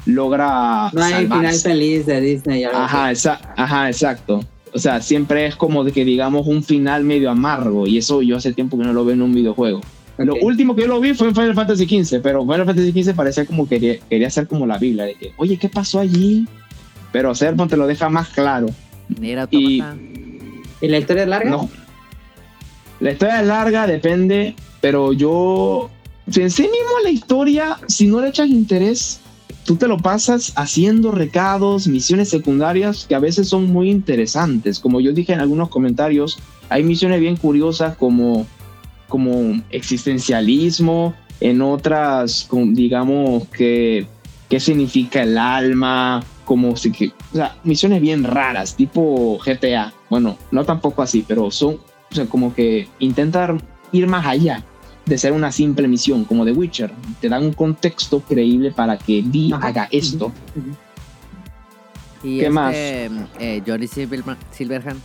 logra 0.07 0.91
No 0.93 1.03
hay 1.03 1.27
final 1.27 1.55
feliz 1.55 2.07
de 2.07 2.21
Disney. 2.21 2.65
Ajá, 2.65 3.13
exa- 3.13 3.39
ajá, 3.57 3.89
exacto. 3.89 4.45
O 4.73 4.79
sea, 4.79 5.01
siempre 5.03 5.47
es 5.47 5.55
como 5.57 5.85
de 5.85 5.93
que 5.93 6.05
digamos 6.05 6.47
un 6.47 6.63
final 6.65 7.05
medio 7.05 7.31
amargo 7.31 7.87
y 7.87 7.99
eso 7.99 8.23
yo 8.23 8.37
hace 8.37 8.53
tiempo 8.53 8.79
que 8.79 8.85
no 8.85 8.93
lo 8.93 9.05
veo 9.05 9.15
en 9.15 9.23
un 9.23 9.35
videojuego. 9.35 9.81
Lo 10.25 10.35
último 10.37 10.77
que 10.77 10.83
yo 10.83 10.89
lo 10.89 11.01
vi 11.01 11.15
fue 11.15 11.29
en 11.29 11.35
Final 11.35 11.55
Fantasy 11.55 11.87
XV, 11.87 12.21
pero 12.23 12.43
Final 12.43 12.67
Fantasy 12.67 13.03
XV 13.03 13.15
parecía 13.15 13.47
como 13.47 13.67
que 13.67 13.81
quería, 13.81 14.01
quería 14.09 14.31
ser 14.31 14.47
como 14.47 14.67
la 14.67 14.77
Biblia, 14.77 15.05
de 15.05 15.15
que, 15.15 15.33
oye, 15.39 15.57
¿qué 15.57 15.69
pasó 15.69 15.99
allí? 15.99 16.47
Pero 17.11 17.35
Serpon 17.35 17.69
te 17.69 17.77
lo 17.77 17.87
deja 17.87 18.09
más 18.11 18.29
claro. 18.29 18.69
Nier 19.19 19.49
Y-. 19.51 19.83
¿Y 20.83 20.89
la 20.89 20.99
historia 20.99 21.23
es 21.23 21.29
larga? 21.29 21.51
No. 21.51 21.71
La 23.01 23.13
historia 23.13 23.41
es 23.41 23.47
larga, 23.47 23.87
depende, 23.87 24.55
pero 24.81 25.13
yo. 25.13 25.91
si 26.31 26.43
en 26.43 26.51
sí 26.51 26.63
mismo 26.63 27.01
la 27.03 27.11
historia, 27.11 27.79
si 27.89 28.07
no 28.07 28.21
le 28.21 28.29
echas 28.29 28.49
interés, 28.49 29.21
tú 29.65 29.77
te 29.77 29.89
lo 29.89 29.99
pasas 29.99 30.53
haciendo 30.57 31.13
recados, 31.13 31.87
misiones 31.87 32.29
secundarias 32.29 33.07
que 33.07 33.15
a 33.15 33.21
veces 33.21 33.49
son 33.49 33.73
muy 33.73 33.91
interesantes. 33.91 34.81
Como 34.81 35.01
yo 35.01 35.13
dije 35.13 35.33
en 35.33 35.41
algunos 35.41 35.71
comentarios, 35.71 36.39
hay 36.69 36.83
misiones 36.83 37.21
bien 37.21 37.37
curiosas 37.37 37.97
como, 37.97 38.47
como 39.11 39.61
existencialismo, 39.71 41.15
en 41.41 41.61
otras, 41.61 42.47
con- 42.49 42.75
digamos 42.75 43.47
que 43.49 44.07
qué 44.49 44.59
significa 44.61 45.23
el 45.23 45.37
alma, 45.37 46.23
como 46.45 46.75
si 46.77 46.91
que, 46.91 47.09
o 47.33 47.37
sea, 47.37 47.57
misiones 47.65 48.01
bien 48.01 48.25
raras, 48.25 48.75
tipo 48.75 49.39
GTA. 49.45 49.93
Bueno, 50.09 50.39
no 50.51 50.65
tampoco 50.65 51.03
así, 51.03 51.25
pero 51.27 51.51
son, 51.51 51.75
o 52.11 52.15
sea, 52.15 52.25
como 52.27 52.55
que 52.55 52.89
intentar 52.99 53.57
ir 53.93 54.07
más 54.07 54.27
allá 54.27 54.65
de 55.07 55.17
ser 55.19 55.33
una 55.33 55.51
simple 55.53 55.87
misión, 55.89 56.25
como 56.25 56.45
The 56.45 56.53
Witcher. 56.53 56.93
Te 57.21 57.29
dan 57.29 57.45
un 57.45 57.53
contexto 57.53 58.21
creíble 58.21 58.71
para 58.73 58.97
que 58.99 59.23
Vi 59.25 59.53
haga 59.53 59.89
esto. 59.91 60.33
Y 62.23 62.37
¿Qué 62.39 62.47
este, 62.47 62.51
más? 62.51 62.75
eh, 62.75 63.63
Johnny 63.67 63.87
Silver- 63.87 64.37
Silverhand. 64.53 65.01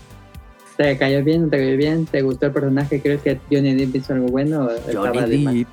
¿Te 0.77 0.97
cayó 0.97 1.23
bien? 1.23 1.43
¿No 1.43 1.47
te 1.49 1.57
cayó 1.57 1.77
bien? 1.77 2.05
¿Te 2.05 2.21
gustó 2.21 2.47
el 2.47 2.51
personaje? 2.51 3.01
¿Crees 3.01 3.21
que 3.21 3.39
Johnny 3.51 3.73
Depp 3.75 3.95
hizo 3.95 4.13
algo 4.13 4.27
bueno? 4.27 4.65
o 4.65 4.69
estaba 4.71 5.11
de 5.11 5.19
Johnny 5.21 5.37
más? 5.43 5.53
Depp. 5.53 5.67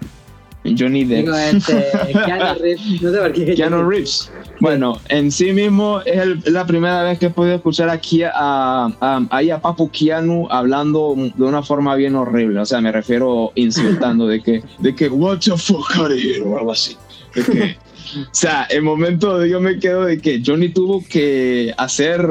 Johnny 0.78 1.04
Depp. 1.04 1.24
Digo, 1.24 1.34
este, 1.36 1.86
Keanu 2.24 2.54
Reeves. 2.60 3.02
No 3.02 3.10
sé 3.12 3.18
por 3.18 3.32
qué. 3.32 3.54
Keanu 3.54 3.76
Johnny 3.78 3.90
Reeves. 3.90 4.30
Bueno, 4.60 5.00
en 5.08 5.32
sí 5.32 5.52
mismo 5.52 6.00
es, 6.06 6.18
el- 6.20 6.42
la 6.52 6.64
primera 6.66 7.02
vez 7.02 7.18
que 7.18 7.26
he 7.26 7.30
podido 7.30 7.56
escuchar 7.56 7.88
aquí 7.88 8.22
a, 8.22 8.30
a, 8.32 9.26
ahí 9.30 9.50
a 9.50 9.60
Papu 9.60 9.90
Keanu 9.90 10.46
hablando 10.50 11.16
de 11.36 11.44
una 11.44 11.64
forma 11.64 11.96
bien 11.96 12.14
horrible. 12.14 12.60
O 12.60 12.64
sea, 12.66 12.80
me 12.80 12.92
refiero 12.92 13.50
insultando 13.56 14.28
de 14.28 14.40
que, 14.40 14.62
de 14.78 14.94
que, 14.94 15.08
what 15.08 15.40
the 15.40 15.56
fuck 15.56 15.90
of 15.98 16.10
here, 16.12 16.40
o 16.42 16.56
algo 16.58 16.70
así. 16.70 16.96
De 17.34 17.42
que, 17.42 17.76
o 18.20 18.26
sea, 18.30 18.64
el 18.70 18.82
momento 18.82 19.38
de 19.40 19.50
yo 19.50 19.60
me 19.60 19.80
quedo 19.80 20.04
de 20.04 20.20
que 20.20 20.40
Johnny 20.46 20.68
tuvo 20.68 21.02
que 21.08 21.74
hacer 21.76 22.24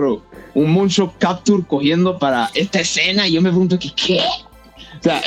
un 0.54 0.72
moonshot 0.72 1.18
capture 1.18 1.64
cogiendo 1.68 2.18
para 2.18 2.50
esta 2.54 2.82
escena 2.82 3.28
y 3.28 3.34
yo 3.34 3.42
me 3.42 3.50
pregunto 3.50 3.80
que, 3.80 3.92
¿qué? 3.94 4.20
O 5.00 5.04
sea, 5.04 5.22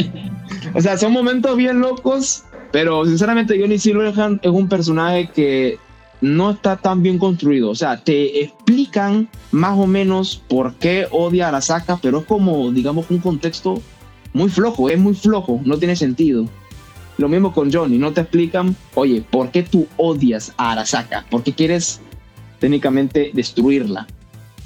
o 0.74 0.80
sea, 0.80 0.98
son 0.98 1.12
momentos 1.12 1.56
bien 1.56 1.80
locos, 1.80 2.44
pero 2.72 3.04
sinceramente 3.04 3.58
Johnny 3.58 3.78
Silverhand 3.78 4.40
es 4.42 4.50
un 4.50 4.68
personaje 4.68 5.28
que 5.34 5.78
no 6.20 6.52
está 6.52 6.76
tan 6.76 7.02
bien 7.02 7.18
construido. 7.18 7.70
O 7.70 7.74
sea, 7.74 8.02
te 8.02 8.42
explican 8.42 9.28
más 9.52 9.78
o 9.78 9.86
menos 9.86 10.42
por 10.48 10.74
qué 10.74 11.06
odia 11.10 11.46
a 11.46 11.48
Arasaka, 11.48 11.98
pero 12.00 12.20
es 12.20 12.24
como, 12.24 12.70
digamos, 12.72 13.10
un 13.10 13.18
contexto 13.18 13.82
muy 14.32 14.48
flojo, 14.48 14.88
es 14.88 14.98
muy 14.98 15.14
flojo, 15.14 15.60
no 15.64 15.78
tiene 15.78 15.96
sentido. 15.96 16.46
Lo 17.18 17.28
mismo 17.28 17.52
con 17.52 17.72
Johnny, 17.72 17.98
no 17.98 18.12
te 18.12 18.22
explican, 18.22 18.74
oye, 18.94 19.22
¿por 19.30 19.50
qué 19.50 19.62
tú 19.62 19.86
odias 19.96 20.52
a 20.56 20.72
Arasaka? 20.72 21.24
¿Por 21.30 21.42
qué 21.42 21.52
quieres 21.52 22.00
técnicamente 22.58 23.30
destruirla? 23.32 24.06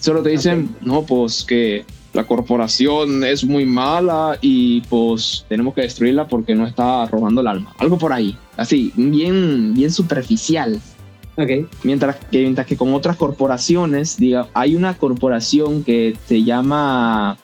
Solo 0.01 0.23
te 0.23 0.31
dicen, 0.31 0.75
no, 0.81 1.03
pues 1.03 1.45
que 1.45 1.85
la 2.13 2.25
corporación 2.25 3.25
es 3.25 3.45
muy 3.45 3.65
mala 3.65 4.39
y 4.41 4.81
pues 4.83 5.45
tenemos 5.49 5.75
que 5.75 5.83
destruirla 5.83 6.27
porque 6.27 6.55
no 6.55 6.67
está 6.67 7.07
robando 7.07 7.41
el 7.41 7.47
alma. 7.47 7.75
Algo 7.79 7.99
por 7.99 8.13
ahí, 8.13 8.37
así, 8.57 8.93
bien, 8.97 9.75
bien 9.75 9.91
superficial. 9.91 10.81
Ok. 11.37 11.69
Mientras 11.85 12.17
que, 12.17 12.43
mientras 12.43 12.67
que 12.67 12.77
con 12.77 12.93
otras 12.95 13.17
corporaciones, 13.17 14.17
diga, 14.17 14.49
hay 14.55 14.75
una 14.75 14.95
corporación 14.95 15.85
que 15.85 16.17
se 16.27 16.43
llama, 16.43 17.39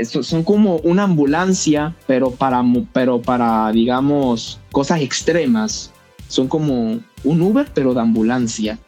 son 0.00 0.42
como 0.42 0.78
una 0.78 1.04
ambulancia, 1.04 1.94
pero 2.08 2.32
para, 2.32 2.64
pero 2.92 3.22
para, 3.22 3.70
digamos, 3.70 4.58
cosas 4.72 5.00
extremas. 5.00 5.92
Son 6.28 6.48
como 6.48 6.98
un 7.22 7.40
Uber, 7.40 7.68
pero 7.72 7.94
de 7.94 8.00
ambulancia. 8.00 8.80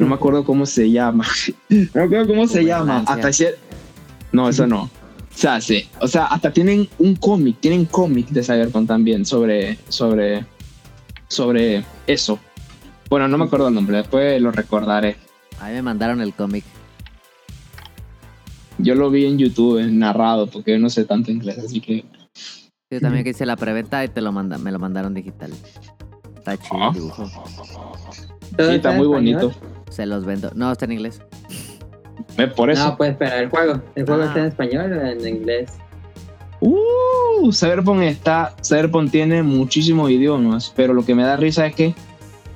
No 0.00 0.06
me 0.06 0.14
acuerdo 0.14 0.44
cómo 0.44 0.64
se 0.66 0.90
llama. 0.90 1.26
No 1.68 1.76
me 1.94 2.02
acuerdo 2.04 2.26
cómo 2.26 2.46
se 2.48 2.64
llama. 2.64 3.04
Hasta 3.06 3.30
No, 4.32 4.48
eso 4.48 4.66
no. 4.66 4.84
O 4.84 4.88
sea, 5.32 5.60
sí. 5.60 5.88
O 6.00 6.08
sea, 6.08 6.24
hasta 6.26 6.50
tienen 6.52 6.88
un 6.98 7.14
cómic, 7.16 7.58
tienen 7.60 7.84
cómic 7.84 8.28
de 8.30 8.42
Cyberpunk 8.42 8.88
también 8.88 9.24
sobre, 9.24 9.78
sobre, 9.88 10.44
sobre 11.28 11.84
eso. 12.06 12.38
Bueno, 13.08 13.28
no 13.28 13.36
me 13.38 13.44
acuerdo 13.44 13.68
el 13.68 13.74
nombre, 13.74 13.98
después 13.98 14.40
lo 14.40 14.50
recordaré. 14.50 15.16
A 15.60 15.68
mí 15.68 15.74
me 15.74 15.82
mandaron 15.82 16.20
el 16.20 16.32
cómic. 16.32 16.64
Yo 18.78 18.94
lo 18.94 19.10
vi 19.10 19.26
en 19.26 19.36
YouTube 19.38 19.82
narrado 19.92 20.46
porque 20.46 20.72
yo 20.72 20.78
no 20.78 20.88
sé 20.88 21.04
tanto 21.04 21.30
inglés, 21.30 21.58
así 21.58 21.80
que 21.80 22.04
Yo 22.90 23.00
también 23.00 23.22
que 23.24 23.30
hice 23.30 23.44
la 23.44 23.56
preventa 23.56 24.02
y 24.04 24.08
te 24.08 24.22
lo 24.22 24.32
manda, 24.32 24.56
me 24.56 24.72
lo 24.72 24.78
mandaron 24.78 25.12
digital. 25.12 25.52
Está 26.36 26.56
chido 26.56 26.78
Ah. 26.82 26.88
el 26.88 26.94
dibujo. 26.94 27.30
¿Todo 28.56 28.70
sí, 28.70 28.76
está 28.76 28.92
muy 28.92 29.06
español? 29.06 29.08
bonito. 29.08 29.52
Se 29.90 30.06
los 30.06 30.24
vendo. 30.24 30.50
No, 30.54 30.72
está 30.72 30.86
en 30.86 30.92
inglés. 30.92 31.20
Por 32.56 32.70
eso. 32.70 32.86
No, 32.86 32.96
pues 32.96 33.10
espera, 33.10 33.38
el 33.40 33.50
juego. 33.50 33.82
¿El 33.94 34.06
juego 34.06 34.22
Ah. 34.22 34.26
está 34.26 34.40
en 34.40 34.46
español 34.46 34.92
o 34.92 35.06
en 35.06 35.28
inglés? 35.28 35.72
Uh, 36.60 37.52
Cyberpunk 37.52 38.02
está, 38.02 38.54
Cyberpunk 38.66 39.10
tiene 39.10 39.42
muchísimos 39.42 40.10
idiomas, 40.10 40.72
pero 40.76 40.92
lo 40.94 41.04
que 41.04 41.14
me 41.14 41.22
da 41.22 41.36
risa 41.36 41.66
es 41.66 41.74
que 41.74 41.94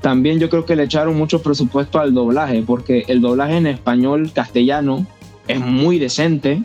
también 0.03 0.39
yo 0.39 0.51
creo 0.51 0.67
que 0.67 0.77
le 0.77 0.83
echaron 0.85 1.17
mucho 1.17 1.41
presupuesto 1.43 1.99
al 1.99 2.13
doblaje, 2.13 2.63
porque 2.67 3.05
el 3.09 3.23
doblaje 3.23 3.57
en 3.57 3.67
español 3.67 4.31
castellano 4.35 5.07
es 5.49 5.59
muy 5.61 5.99
decente 5.99 6.63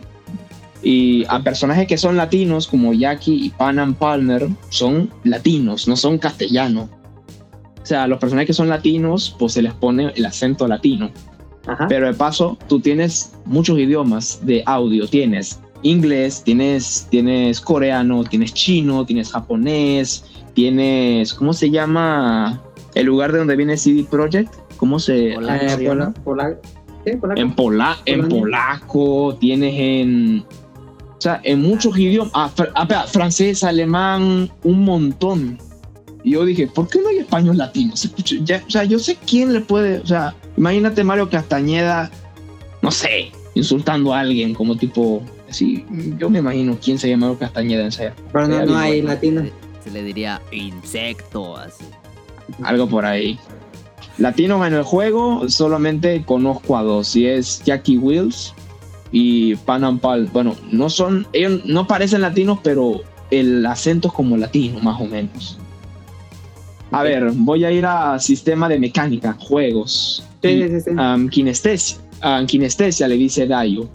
y 0.82 1.24
a 1.28 1.42
personajes 1.42 1.86
que 1.86 1.96
son 1.96 2.16
latinos 2.18 2.66
como 2.66 2.92
Jackie 2.92 3.46
y 3.46 3.50
Panam 3.50 3.94
Palmer 3.94 4.46
son 4.68 5.10
latinos, 5.24 5.88
no 5.88 5.96
son 5.96 6.18
castellanos. 6.18 6.90
O 7.90 7.92
sea, 7.92 8.06
los 8.06 8.20
personajes 8.20 8.46
que 8.46 8.52
son 8.52 8.68
latinos, 8.68 9.34
pues 9.36 9.54
se 9.54 9.62
les 9.62 9.74
pone 9.74 10.12
el 10.14 10.24
acento 10.24 10.68
latino. 10.68 11.10
Ajá. 11.66 11.88
Pero 11.88 12.06
de 12.06 12.14
paso, 12.14 12.56
tú 12.68 12.78
tienes 12.78 13.32
muchos 13.44 13.80
idiomas 13.80 14.38
de 14.46 14.62
audio. 14.64 15.08
Tienes 15.08 15.58
inglés, 15.82 16.40
tienes, 16.44 17.08
tienes 17.10 17.60
coreano, 17.60 18.22
tienes 18.22 18.54
chino, 18.54 19.04
tienes 19.04 19.32
japonés, 19.32 20.24
tienes, 20.54 21.34
¿cómo 21.34 21.52
se 21.52 21.68
llama 21.68 22.62
el 22.94 23.06
lugar 23.06 23.32
de 23.32 23.38
donde 23.38 23.56
viene 23.56 23.76
CD 23.76 24.04
Projekt? 24.08 24.54
¿Cómo 24.76 25.00
se. 25.00 25.32
Eh, 25.32 25.68
se 25.70 25.82
llama? 25.82 26.14
pola- 26.24 26.44
pola- 26.54 26.56
¿Sí? 27.04 27.16
polaco. 27.16 27.40
En, 27.40 27.54
pola, 27.56 27.96
en 28.06 28.20
Polonia. 28.20 28.40
polaco, 28.40 29.36
tienes 29.40 29.74
en... 29.76 30.44
O 30.48 31.20
sea, 31.20 31.40
en 31.42 31.60
muchos 31.60 31.98
idiomas. 31.98 32.30
Ah, 32.36 32.48
fr- 32.54 32.70
ah, 32.76 33.04
francés, 33.08 33.64
alemán, 33.64 34.48
un 34.62 34.84
montón. 34.84 35.58
Y 36.24 36.32
yo 36.32 36.44
dije, 36.44 36.66
¿por 36.66 36.88
qué 36.88 37.00
no 37.00 37.08
hay 37.08 37.18
español 37.18 37.56
latino? 37.58 37.96
Se 37.96 38.08
escucha- 38.08 38.36
ya- 38.44 38.62
o 38.66 38.70
sea, 38.70 38.84
yo 38.84 38.98
sé 38.98 39.16
quién 39.26 39.52
le 39.52 39.60
puede... 39.60 39.98
O 40.00 40.06
sea, 40.06 40.34
imagínate 40.56 41.02
Mario 41.02 41.30
Castañeda, 41.30 42.10
no 42.82 42.90
sé, 42.90 43.30
insultando 43.54 44.12
a 44.12 44.20
alguien 44.20 44.54
como 44.54 44.76
tipo... 44.76 45.22
Así, 45.48 45.84
yo 46.18 46.30
me 46.30 46.38
imagino 46.38 46.78
quién 46.80 46.98
se 46.98 47.08
llama 47.08 47.26
Mario 47.26 47.40
Castañeda 47.40 47.82
en 47.82 47.88
época. 47.88 48.14
Pero 48.32 48.48
no, 48.48 48.66
no 48.66 48.78
hay 48.78 49.02
latino. 49.02 49.42
Se 49.82 49.90
le 49.90 50.04
diría 50.04 50.40
insecto, 50.52 51.56
así. 51.56 51.84
Algo 52.62 52.86
por 52.88 53.04
ahí. 53.04 53.38
Latinos 54.18 54.64
en 54.66 54.74
el 54.74 54.82
juego, 54.82 55.48
solamente 55.48 56.22
conozco 56.24 56.76
a 56.76 56.82
dos. 56.82 57.16
Y 57.16 57.26
es 57.26 57.62
Jackie 57.64 57.96
Wills 57.98 58.54
y 59.10 59.56
Panam 59.56 59.98
Pal. 59.98 60.28
Bueno, 60.32 60.54
no 60.70 60.90
son, 60.90 61.26
ellos 61.32 61.62
no 61.64 61.86
parecen 61.86 62.20
latinos, 62.20 62.58
pero 62.62 63.00
el 63.30 63.64
acento 63.66 64.08
es 64.08 64.14
como 64.14 64.36
latino, 64.36 64.78
más 64.80 65.00
o 65.00 65.06
menos. 65.06 65.58
A 66.92 67.02
ver, 67.02 67.30
voy 67.34 67.64
a 67.64 67.70
ir 67.70 67.86
a 67.86 68.18
sistema 68.18 68.68
de 68.68 68.78
mecánica, 68.78 69.36
juegos. 69.38 70.24
Sí, 70.42 70.62
sí, 70.68 70.80
sí. 70.80 70.90
Um, 70.90 71.28
kinestesia. 71.28 71.98
ah, 72.20 72.42
kinestesia 72.46 73.06
le 73.06 73.16
dice 73.16 73.46
Dayo. 73.46 73.88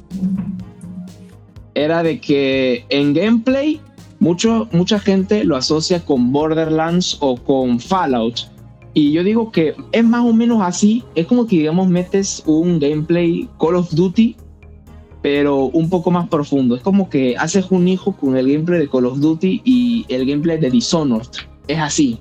Era 1.73 2.03
de 2.03 2.21
que 2.21 2.85
en 2.89 3.13
gameplay 3.13 3.81
mucho, 4.19 4.67
mucha 4.71 4.99
gente 4.99 5.43
lo 5.43 5.57
asocia 5.57 6.03
con 6.03 6.31
Borderlands 6.31 7.17
o 7.19 7.35
con 7.35 7.79
Fallout. 7.79 8.49
Y 8.93 9.11
yo 9.11 9.23
digo 9.25 9.51
que 9.51 9.75
es 9.91 10.03
más 10.05 10.23
o 10.23 10.31
menos 10.31 10.61
así. 10.61 11.03
Es 11.15 11.27
como 11.27 11.45
que, 11.47 11.57
digamos, 11.57 11.89
metes 11.89 12.41
un 12.45 12.79
gameplay 12.79 13.49
Call 13.59 13.75
of 13.75 13.93
Duty, 13.93 14.37
pero 15.21 15.65
un 15.65 15.89
poco 15.89 16.11
más 16.11 16.29
profundo. 16.29 16.77
Es 16.77 16.81
como 16.81 17.09
que 17.09 17.35
haces 17.35 17.65
un 17.71 17.89
hijo 17.89 18.13
con 18.15 18.37
el 18.37 18.49
gameplay 18.49 18.79
de 18.79 18.87
Call 18.87 19.05
of 19.05 19.19
Duty 19.19 19.61
y 19.65 20.05
el 20.07 20.25
gameplay 20.25 20.57
de 20.59 20.69
Dishonored. 20.69 21.27
Es 21.67 21.79
así. 21.79 22.19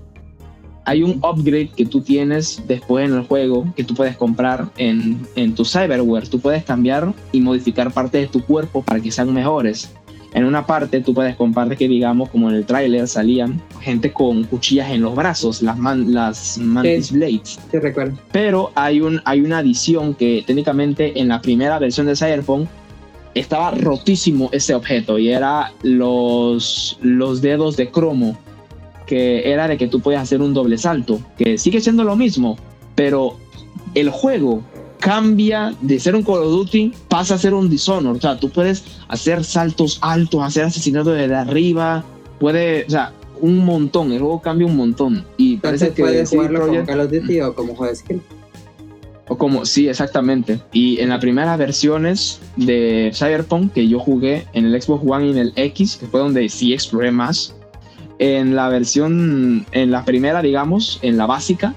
Hay 0.86 1.02
un 1.02 1.12
upgrade 1.24 1.70
que 1.74 1.86
tú 1.86 2.00
tienes 2.02 2.62
después 2.66 3.08
en 3.08 3.14
el 3.16 3.22
juego 3.26 3.64
que 3.76 3.84
tú 3.84 3.94
puedes 3.94 4.16
comprar 4.16 4.68
en, 4.76 5.26
en 5.34 5.54
tu 5.54 5.64
cyberware. 5.64 6.28
Tú 6.28 6.40
puedes 6.40 6.62
cambiar 6.64 7.12
y 7.32 7.40
modificar 7.40 7.90
partes 7.92 8.20
de 8.22 8.26
tu 8.28 8.44
cuerpo 8.44 8.82
para 8.82 9.00
que 9.00 9.10
sean 9.10 9.32
mejores. 9.32 9.90
En 10.34 10.44
una 10.44 10.66
parte 10.66 11.00
tú 11.00 11.14
puedes 11.14 11.36
comprar 11.36 11.76
que 11.76 11.86
digamos 11.88 12.28
como 12.28 12.50
en 12.50 12.56
el 12.56 12.66
tráiler 12.66 13.06
salían 13.06 13.62
gente 13.80 14.12
con 14.12 14.42
cuchillas 14.44 14.90
en 14.90 15.00
los 15.00 15.14
brazos, 15.14 15.62
las, 15.62 15.78
man- 15.78 16.12
las 16.12 16.58
Mantis 16.58 17.06
Sí. 17.06 17.14
Blades. 17.14 17.58
Sí, 17.70 17.78
recuerdo. 17.78 18.18
Pero 18.32 18.72
hay, 18.74 19.00
un, 19.00 19.20
hay 19.24 19.40
una 19.42 19.58
adición 19.58 20.12
que 20.12 20.42
técnicamente 20.46 21.18
en 21.20 21.28
la 21.28 21.40
primera 21.40 21.78
versión 21.78 22.06
de 22.06 22.16
Cyberpunk 22.16 22.68
estaba 23.34 23.70
rotísimo 23.72 24.48
ese 24.52 24.74
objeto 24.74 25.18
y 25.18 25.28
era 25.30 25.72
los, 25.82 26.98
los 27.00 27.40
dedos 27.40 27.76
de 27.76 27.90
cromo, 27.90 28.36
que 29.06 29.50
era 29.50 29.68
de 29.68 29.76
que 29.76 29.88
tú 29.88 30.00
podías 30.00 30.22
hacer 30.22 30.40
un 30.40 30.54
doble 30.54 30.78
salto, 30.78 31.20
que 31.36 31.58
sigue 31.58 31.80
siendo 31.80 32.04
lo 32.04 32.16
mismo, 32.16 32.56
pero 32.94 33.36
el 33.94 34.10
juego 34.10 34.62
cambia 34.98 35.74
de 35.82 36.00
ser 36.00 36.14
un 36.14 36.22
Call 36.22 36.38
of 36.38 36.50
Duty, 36.50 36.92
pasa 37.08 37.34
a 37.34 37.38
ser 37.38 37.52
un 37.52 37.68
Dishonored. 37.68 38.16
O 38.16 38.20
sea, 38.20 38.38
tú 38.38 38.48
puedes 38.48 38.84
hacer 39.08 39.44
saltos 39.44 39.98
altos, 40.00 40.42
hacer 40.42 40.64
asesinatos 40.64 41.14
desde 41.14 41.34
arriba, 41.34 42.02
puede, 42.40 42.84
o 42.86 42.90
sea, 42.90 43.12
un 43.40 43.58
montón, 43.64 44.12
el 44.12 44.20
juego 44.20 44.40
cambia 44.40 44.66
un 44.66 44.76
montón. 44.76 45.26
Y 45.36 45.56
parece 45.58 45.88
Entonces 45.88 45.96
que 45.96 46.02
puedes 46.02 46.30
jugarlo 46.30 46.60
como 46.60 46.72
Projekt- 46.72 46.86
Call 46.86 47.00
of 47.00 47.10
Duty 47.10 47.40
o 47.42 47.54
como 47.54 47.74
juego 47.74 47.90
de 47.92 47.96
skill. 47.96 48.22
o 49.28 49.36
como, 49.36 49.66
sí, 49.66 49.88
exactamente. 49.88 50.60
Y 50.72 51.00
en 51.00 51.10
las 51.10 51.20
primeras 51.20 51.58
versiones 51.58 52.40
de 52.56 53.10
Cyberpunk 53.14 53.72
que 53.72 53.86
yo 53.86 53.98
jugué 53.98 54.46
en 54.54 54.64
el 54.66 54.80
Xbox 54.80 55.04
One 55.06 55.26
y 55.26 55.30
en 55.32 55.38
el 55.38 55.52
X, 55.56 55.96
que 55.96 56.06
fue 56.06 56.20
donde 56.20 56.48
sí 56.48 56.72
exploré 56.72 57.10
más, 57.10 57.54
en 58.18 58.54
la 58.54 58.68
versión, 58.68 59.66
en 59.72 59.90
la 59.90 60.04
primera, 60.04 60.42
digamos, 60.42 60.98
en 61.02 61.16
la 61.16 61.26
básica, 61.26 61.74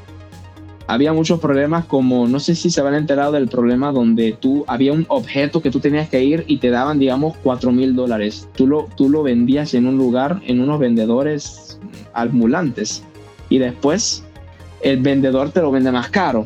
había 0.87 1.11
muchos 1.11 1.39
problemas 1.39 1.85
como, 1.85 2.27
no 2.27 2.39
sé 2.39 2.55
si 2.55 2.69
se 2.69 2.79
habían 2.79 2.95
enterado 2.95 3.33
del 3.33 3.49
problema 3.49 3.91
donde 3.91 4.31
tú, 4.39 4.63
había 4.67 4.93
un 4.93 5.05
objeto 5.09 5.61
que 5.61 5.69
tú 5.69 5.81
tenías 5.81 6.07
que 6.09 6.23
ir 6.23 6.45
y 6.47 6.57
te 6.57 6.69
daban, 6.69 6.97
digamos, 6.97 7.35
4 7.43 7.71
mil 7.73 7.93
dólares. 7.93 8.47
Tú 8.55 8.67
lo, 8.67 8.87
tú 8.95 9.09
lo 9.09 9.21
vendías 9.21 9.73
en 9.73 9.85
un 9.85 9.97
lugar, 9.97 10.41
en 10.45 10.61
unos 10.61 10.79
vendedores 10.79 11.77
ambulantes. 12.13 13.03
Y 13.49 13.57
después 13.57 14.23
el 14.81 15.01
vendedor 15.01 15.51
te 15.51 15.61
lo 15.61 15.71
vende 15.71 15.91
más 15.91 16.09
caro. 16.09 16.45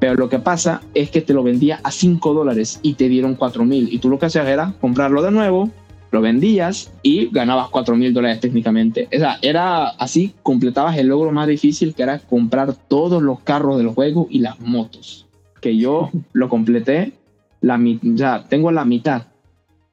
Pero 0.00 0.14
lo 0.14 0.28
que 0.28 0.38
pasa 0.40 0.80
es 0.94 1.10
que 1.10 1.20
te 1.20 1.32
lo 1.32 1.44
vendía 1.44 1.78
a 1.84 1.92
5 1.92 2.34
dólares 2.34 2.80
y 2.82 2.94
te 2.94 3.08
dieron 3.08 3.36
4 3.36 3.64
mil. 3.64 3.92
Y 3.92 3.98
tú 3.98 4.08
lo 4.08 4.18
que 4.18 4.26
hacías 4.26 4.48
era 4.48 4.74
comprarlo 4.80 5.22
de 5.22 5.30
nuevo, 5.30 5.70
lo 6.10 6.20
vendías 6.20 6.92
y 7.02 7.26
ganabas 7.30 7.68
4 7.68 7.96
mil 7.96 8.12
dólares 8.12 8.40
técnicamente. 8.40 9.08
O 9.14 9.18
sea, 9.18 9.38
era 9.42 9.88
así, 9.90 10.34
completabas 10.42 10.96
el 10.98 11.06
logro 11.08 11.30
más 11.32 11.46
difícil 11.46 11.94
que 11.94 12.02
era 12.02 12.18
comprar 12.18 12.74
todos 12.74 13.22
los 13.22 13.40
carros 13.40 13.78
del 13.78 13.88
juego 13.88 14.26
y 14.30 14.40
las 14.40 14.58
motos. 14.60 15.26
Que 15.60 15.76
yo 15.76 16.10
lo 16.32 16.48
completé, 16.48 17.12
la, 17.60 17.78
sea, 18.16 18.44
tengo 18.48 18.70
la 18.72 18.84
mitad. 18.84 19.22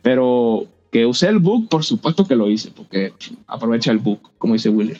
Pero 0.01 0.65
que 0.91 1.05
usé 1.05 1.27
el 1.27 1.39
bug, 1.39 1.67
por 1.67 1.83
supuesto 1.83 2.25
que 2.25 2.35
lo 2.35 2.49
hice, 2.49 2.71
porque 2.71 3.11
aproveché 3.45 3.91
el 3.91 3.97
bug, 3.97 4.19
como 4.37 4.53
dice 4.53 4.69
Willy. 4.69 4.93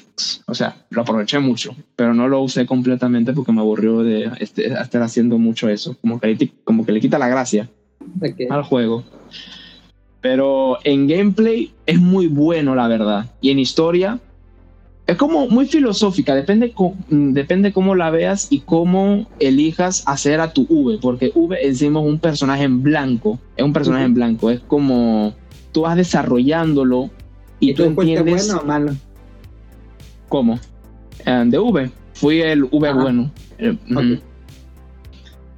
O 0.46 0.54
sea, 0.54 0.76
lo 0.90 1.02
aproveché 1.02 1.40
mucho, 1.40 1.74
pero 1.96 2.14
no 2.14 2.28
lo 2.28 2.42
usé 2.42 2.66
completamente 2.66 3.32
porque 3.34 3.54
me 3.54 3.62
aburrió 3.62 4.04
de 4.04 4.30
este- 4.40 4.68
estar 4.68 5.02
haciendo 5.02 5.38
mucho 5.38 5.70
eso. 5.70 5.96
Como 6.02 6.20
que, 6.20 6.28
le- 6.28 6.52
como 6.66 6.86
que 6.86 6.92
le 6.92 7.00
quita 7.00 7.18
la 7.18 7.30
gracia 7.30 7.70
al 8.50 8.64
juego. 8.64 9.04
Pero 10.22 10.78
en 10.84 11.08
gameplay 11.08 11.72
es 11.86 12.00
muy 12.00 12.28
bueno, 12.28 12.76
la 12.76 12.88
verdad. 12.88 13.30
Y 13.42 13.52
en 13.52 13.60
historia 13.60 14.20
es 15.06 15.16
como 15.16 15.48
muy 15.48 15.66
filosófica. 15.68 16.36
Depende, 16.36 16.74
mm, 17.10 17.32
depende 17.32 17.72
cómo 17.72 17.96
la 17.96 18.10
veas 18.10 18.48
y 18.50 18.60
cómo 18.60 19.26
elijas 19.40 20.04
hacer 20.06 20.42
a 20.42 20.52
tu 20.52 20.66
V. 20.70 20.98
Porque 21.02 21.32
V 21.34 21.58
encima 21.66 22.02
es 22.02 22.06
un 22.06 22.20
personaje 22.20 22.64
en 22.64 22.84
blanco. 22.84 23.40
Es 23.56 23.64
un 23.64 23.74
personaje 23.74 24.06
en 24.06 24.14
blanco. 24.14 24.50
Es 24.50 24.60
como 24.60 25.34
tú 25.72 25.82
vas 25.82 25.96
desarrollándolo 25.96 27.10
y, 27.60 27.72
¿Y 27.72 27.74
tú 27.74 27.84
entiendes 27.84 28.48
bueno 28.48 28.62
o 28.62 28.66
malo? 28.66 28.92
cómo. 30.28 30.60
Eh, 31.26 31.44
de 31.48 31.58
V. 31.58 31.90
Fui 32.14 32.42
el 32.42 32.66
V 32.66 32.90
Ajá. 32.90 33.02
bueno. 33.02 33.32
Eh. 33.60 34.20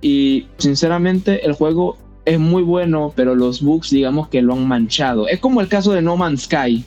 Y 0.02 0.48
sinceramente 0.58 1.46
el 1.46 1.54
juego 1.54 1.98
es 2.30 2.40
muy 2.40 2.64
bueno, 2.64 3.12
pero 3.16 3.36
los 3.36 3.62
bugs 3.62 3.90
digamos 3.90 4.28
que 4.30 4.42
lo 4.42 4.54
han 4.54 4.68
manchado. 4.68 5.28
Es 5.28 5.40
como 5.40 5.62
el 5.62 5.68
caso 5.68 5.92
de 5.94 6.02
No 6.02 6.16
Man's 6.18 6.44
Sky. 6.44 6.84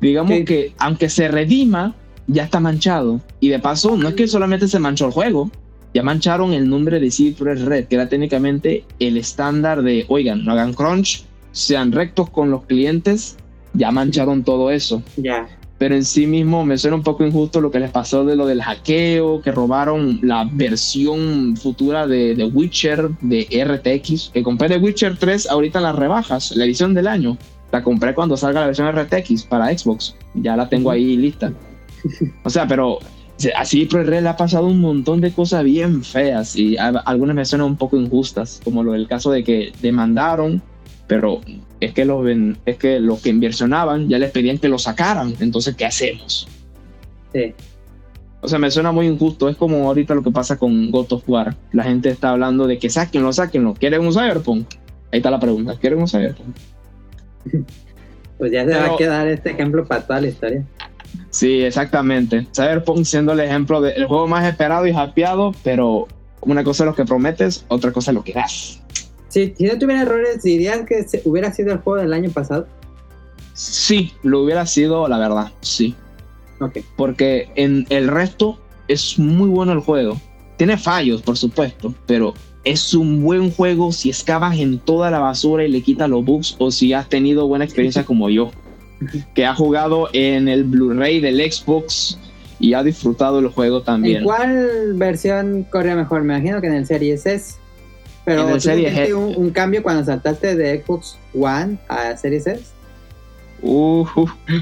Digamos 0.00 0.32
Sí. 0.32 0.44
que 0.44 0.72
aunque 0.78 1.08
se 1.08 1.28
redima, 1.28 1.94
ya 2.26 2.44
está 2.44 2.60
manchado. 2.60 3.20
Y 3.40 3.48
de 3.48 3.58
paso, 3.58 3.96
no 3.96 4.08
es 4.08 4.14
que 4.14 4.26
solamente 4.28 4.68
se 4.68 4.78
manchó 4.78 5.06
el 5.06 5.12
juego, 5.12 5.50
ya 5.94 6.02
mancharon 6.02 6.52
el 6.52 6.68
nombre 6.68 7.00
de 7.00 7.10
CD 7.10 7.32
Projekt 7.36 7.66
Red, 7.66 7.84
que 7.86 7.96
era 7.96 8.08
técnicamente 8.08 8.84
el 8.98 9.16
estándar 9.16 9.82
de, 9.82 10.04
oigan, 10.08 10.44
no 10.44 10.52
hagan 10.52 10.72
crunch, 10.72 11.24
sean 11.52 11.92
rectos 11.92 12.30
con 12.30 12.50
los 12.50 12.64
clientes, 12.64 13.36
ya 13.74 13.90
mancharon 13.90 14.42
todo 14.44 14.70
eso 14.70 15.02
Ya. 15.16 15.48
Pero 15.80 15.94
en 15.94 16.04
sí 16.04 16.26
mismo 16.26 16.62
me 16.62 16.76
suena 16.76 16.94
un 16.96 17.02
poco 17.02 17.24
injusto 17.24 17.58
lo 17.62 17.70
que 17.70 17.80
les 17.80 17.90
pasó 17.90 18.22
de 18.26 18.36
lo 18.36 18.44
del 18.46 18.60
hackeo, 18.62 19.40
que 19.40 19.50
robaron 19.50 20.20
la 20.22 20.46
versión 20.52 21.56
futura 21.56 22.06
de, 22.06 22.34
de 22.34 22.44
Witcher 22.44 23.08
de 23.22 23.46
RTX, 23.64 24.28
que 24.34 24.42
compré 24.42 24.68
de 24.68 24.76
Witcher 24.76 25.16
3 25.16 25.48
ahorita 25.48 25.78
en 25.78 25.84
las 25.84 25.96
rebajas, 25.96 26.54
la 26.54 26.66
edición 26.66 26.92
del 26.92 27.06
año. 27.06 27.38
La 27.72 27.82
compré 27.82 28.14
cuando 28.14 28.36
salga 28.36 28.60
la 28.60 28.66
versión 28.66 28.92
RTX 28.94 29.44
para 29.44 29.66
Xbox, 29.76 30.14
ya 30.34 30.54
la 30.54 30.68
tengo 30.68 30.90
ahí 30.90 31.16
lista. 31.16 31.50
O 32.44 32.50
sea, 32.50 32.66
pero 32.66 32.98
así 33.56 33.86
Pro 33.86 34.02
Red 34.02 34.22
le 34.22 34.28
ha 34.28 34.36
pasado 34.36 34.66
un 34.66 34.80
montón 34.80 35.22
de 35.22 35.32
cosas 35.32 35.64
bien 35.64 36.04
feas 36.04 36.56
y 36.56 36.76
a- 36.76 36.88
algunas 37.06 37.34
me 37.34 37.44
suenan 37.46 37.68
un 37.68 37.76
poco 37.76 37.96
injustas, 37.96 38.60
como 38.62 38.82
lo 38.84 38.92
del 38.92 39.08
caso 39.08 39.30
de 39.30 39.42
que 39.44 39.72
demandaron, 39.80 40.60
pero 41.06 41.40
es 41.80 41.92
que 41.92 42.04
los, 42.04 42.26
es 42.66 42.76
que 42.76 43.00
los 43.00 43.20
que 43.20 43.30
inversionaban 43.30 44.08
ya 44.08 44.18
les 44.18 44.30
pedían 44.30 44.58
que 44.58 44.68
lo 44.68 44.78
sacaran. 44.78 45.34
Entonces, 45.40 45.74
¿qué 45.74 45.86
hacemos? 45.86 46.46
Sí. 47.32 47.54
O 48.42 48.48
sea, 48.48 48.58
me 48.58 48.70
suena 48.70 48.92
muy 48.92 49.06
injusto. 49.06 49.48
Es 49.48 49.56
como 49.56 49.86
ahorita 49.88 50.14
lo 50.14 50.22
que 50.22 50.30
pasa 50.30 50.58
con 50.58 50.90
God 50.90 51.12
of 51.12 51.28
War. 51.28 51.56
La 51.72 51.84
gente 51.84 52.10
está 52.10 52.30
hablando 52.30 52.66
de 52.66 52.78
que 52.78 52.90
sáquenlo, 52.90 53.32
sáquenlo. 53.32 53.74
¿Quieren 53.74 54.02
un 54.02 54.12
Cyberpunk? 54.12 54.66
Ahí 55.12 55.18
está 55.18 55.30
la 55.30 55.40
pregunta. 55.40 55.76
¿Quieren 55.78 56.00
un 56.00 56.08
Cyberpunk? 56.08 56.56
Pues 58.38 58.52
ya 58.52 58.64
se 58.64 58.70
va 58.70 58.94
a 58.94 58.96
quedar 58.96 59.28
este 59.28 59.50
ejemplo 59.50 59.84
para 59.84 60.00
toda 60.00 60.22
la 60.22 60.28
historia. 60.28 60.64
Sí, 61.28 61.60
exactamente. 61.60 62.46
Cyberpunk 62.56 63.04
siendo 63.04 63.34
el 63.34 63.40
ejemplo 63.40 63.82
del 63.82 64.06
juego 64.06 64.26
más 64.26 64.46
esperado 64.46 64.86
y 64.86 64.92
hypeado, 64.92 65.54
pero 65.62 66.08
una 66.40 66.64
cosa 66.64 66.84
es 66.84 66.86
lo 66.86 66.94
que 66.94 67.04
prometes, 67.04 67.66
otra 67.68 67.92
cosa 67.92 68.12
es 68.12 68.14
lo 68.14 68.24
que 68.24 68.32
das. 68.32 68.79
Si, 69.30 69.54
si 69.56 69.64
no 69.64 69.78
tuviera 69.78 70.02
errores, 70.02 70.42
dirían 70.42 70.84
que 70.84 71.02
se- 71.04 71.22
hubiera 71.24 71.50
sido 71.52 71.72
el 71.72 71.78
juego 71.78 72.00
del 72.02 72.12
año 72.12 72.30
pasado. 72.30 72.66
Sí, 73.54 74.12
lo 74.22 74.42
hubiera 74.42 74.66
sido, 74.66 75.08
la 75.08 75.18
verdad, 75.18 75.52
sí. 75.60 75.94
Ok. 76.62 76.78
porque 76.96 77.48
en 77.56 77.86
el 77.88 78.08
resto 78.08 78.58
es 78.86 79.18
muy 79.18 79.48
bueno 79.48 79.72
el 79.72 79.80
juego. 79.80 80.20
Tiene 80.58 80.76
fallos, 80.76 81.22
por 81.22 81.38
supuesto, 81.38 81.94
pero 82.06 82.34
es 82.64 82.92
un 82.92 83.22
buen 83.22 83.50
juego 83.50 83.92
si 83.92 84.10
excavas 84.10 84.58
en 84.58 84.78
toda 84.78 85.10
la 85.10 85.20
basura 85.20 85.64
y 85.64 85.70
le 85.70 85.80
quitas 85.80 86.10
los 86.10 86.22
bugs 86.22 86.56
o 86.58 86.70
si 86.70 86.92
has 86.92 87.08
tenido 87.08 87.46
buena 87.48 87.64
experiencia 87.64 88.04
como 88.04 88.28
yo, 88.28 88.50
que 89.34 89.46
ha 89.46 89.54
jugado 89.54 90.10
en 90.12 90.48
el 90.48 90.64
Blu-ray 90.64 91.20
del 91.20 91.40
Xbox 91.50 92.18
y 92.58 92.74
ha 92.74 92.82
disfrutado 92.82 93.38
el 93.38 93.48
juego 93.48 93.78
¿En 93.78 93.84
también. 93.84 94.22
cuál 94.24 94.92
versión 94.96 95.64
corría 95.70 95.96
mejor? 95.96 96.24
Me 96.24 96.34
imagino 96.36 96.60
que 96.60 96.66
en 96.66 96.74
el 96.74 96.84
Series 96.86 97.24
S. 97.24 97.54
Pero 98.24 98.46
¿tú 98.46 98.60
Series 98.60 99.12
un, 99.12 99.34
un 99.36 99.50
cambio 99.50 99.82
cuando 99.82 100.04
saltaste 100.04 100.54
de 100.54 100.82
Xbox 100.82 101.16
One 101.34 101.78
a 101.88 102.16
Series 102.16 102.46
S? 102.46 102.80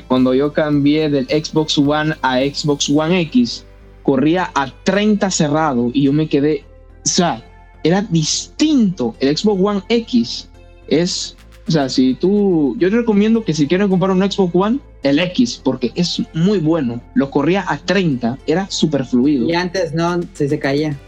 Cuando 0.09 0.35
yo 0.35 0.53
cambié 0.53 1.09
del 1.09 1.27
Xbox 1.27 1.79
One 1.79 2.15
a 2.23 2.39
Xbox 2.41 2.91
One 2.91 3.21
X, 3.23 3.65
corría 4.03 4.51
a 4.55 4.73
30 4.85 5.31
cerrado 5.31 5.91
y 5.93 6.05
yo 6.05 6.13
me 6.13 6.29
quedé, 6.29 6.65
o 7.05 7.09
sea, 7.09 7.45
era 7.85 8.03
distinto. 8.03 9.15
El 9.21 9.37
Xbox 9.37 9.61
One 9.63 9.83
X 9.89 10.49
es, 10.89 11.37
o 11.67 11.71
sea, 11.71 11.89
si 11.89 12.15
tú, 12.15 12.77
yo 12.79 12.91
te 12.91 12.97
recomiendo 12.97 13.45
que 13.45 13.55
si 13.55 13.67
quieren 13.67 13.89
comprar 13.89 14.11
un 14.11 14.21
Xbox 14.21 14.55
One, 14.55 14.81
el 15.03 15.19
X, 15.21 15.61
porque 15.63 15.93
es 15.95 16.21
muy 16.35 16.59
bueno. 16.59 17.01
Lo 17.15 17.31
corría 17.31 17.65
a 17.69 17.79
30, 17.79 18.39
era 18.47 18.69
súper 18.69 19.05
fluido. 19.05 19.49
Y 19.49 19.55
antes 19.55 19.95
no, 19.95 20.21
si 20.35 20.49
se 20.49 20.59
caía. 20.59 20.99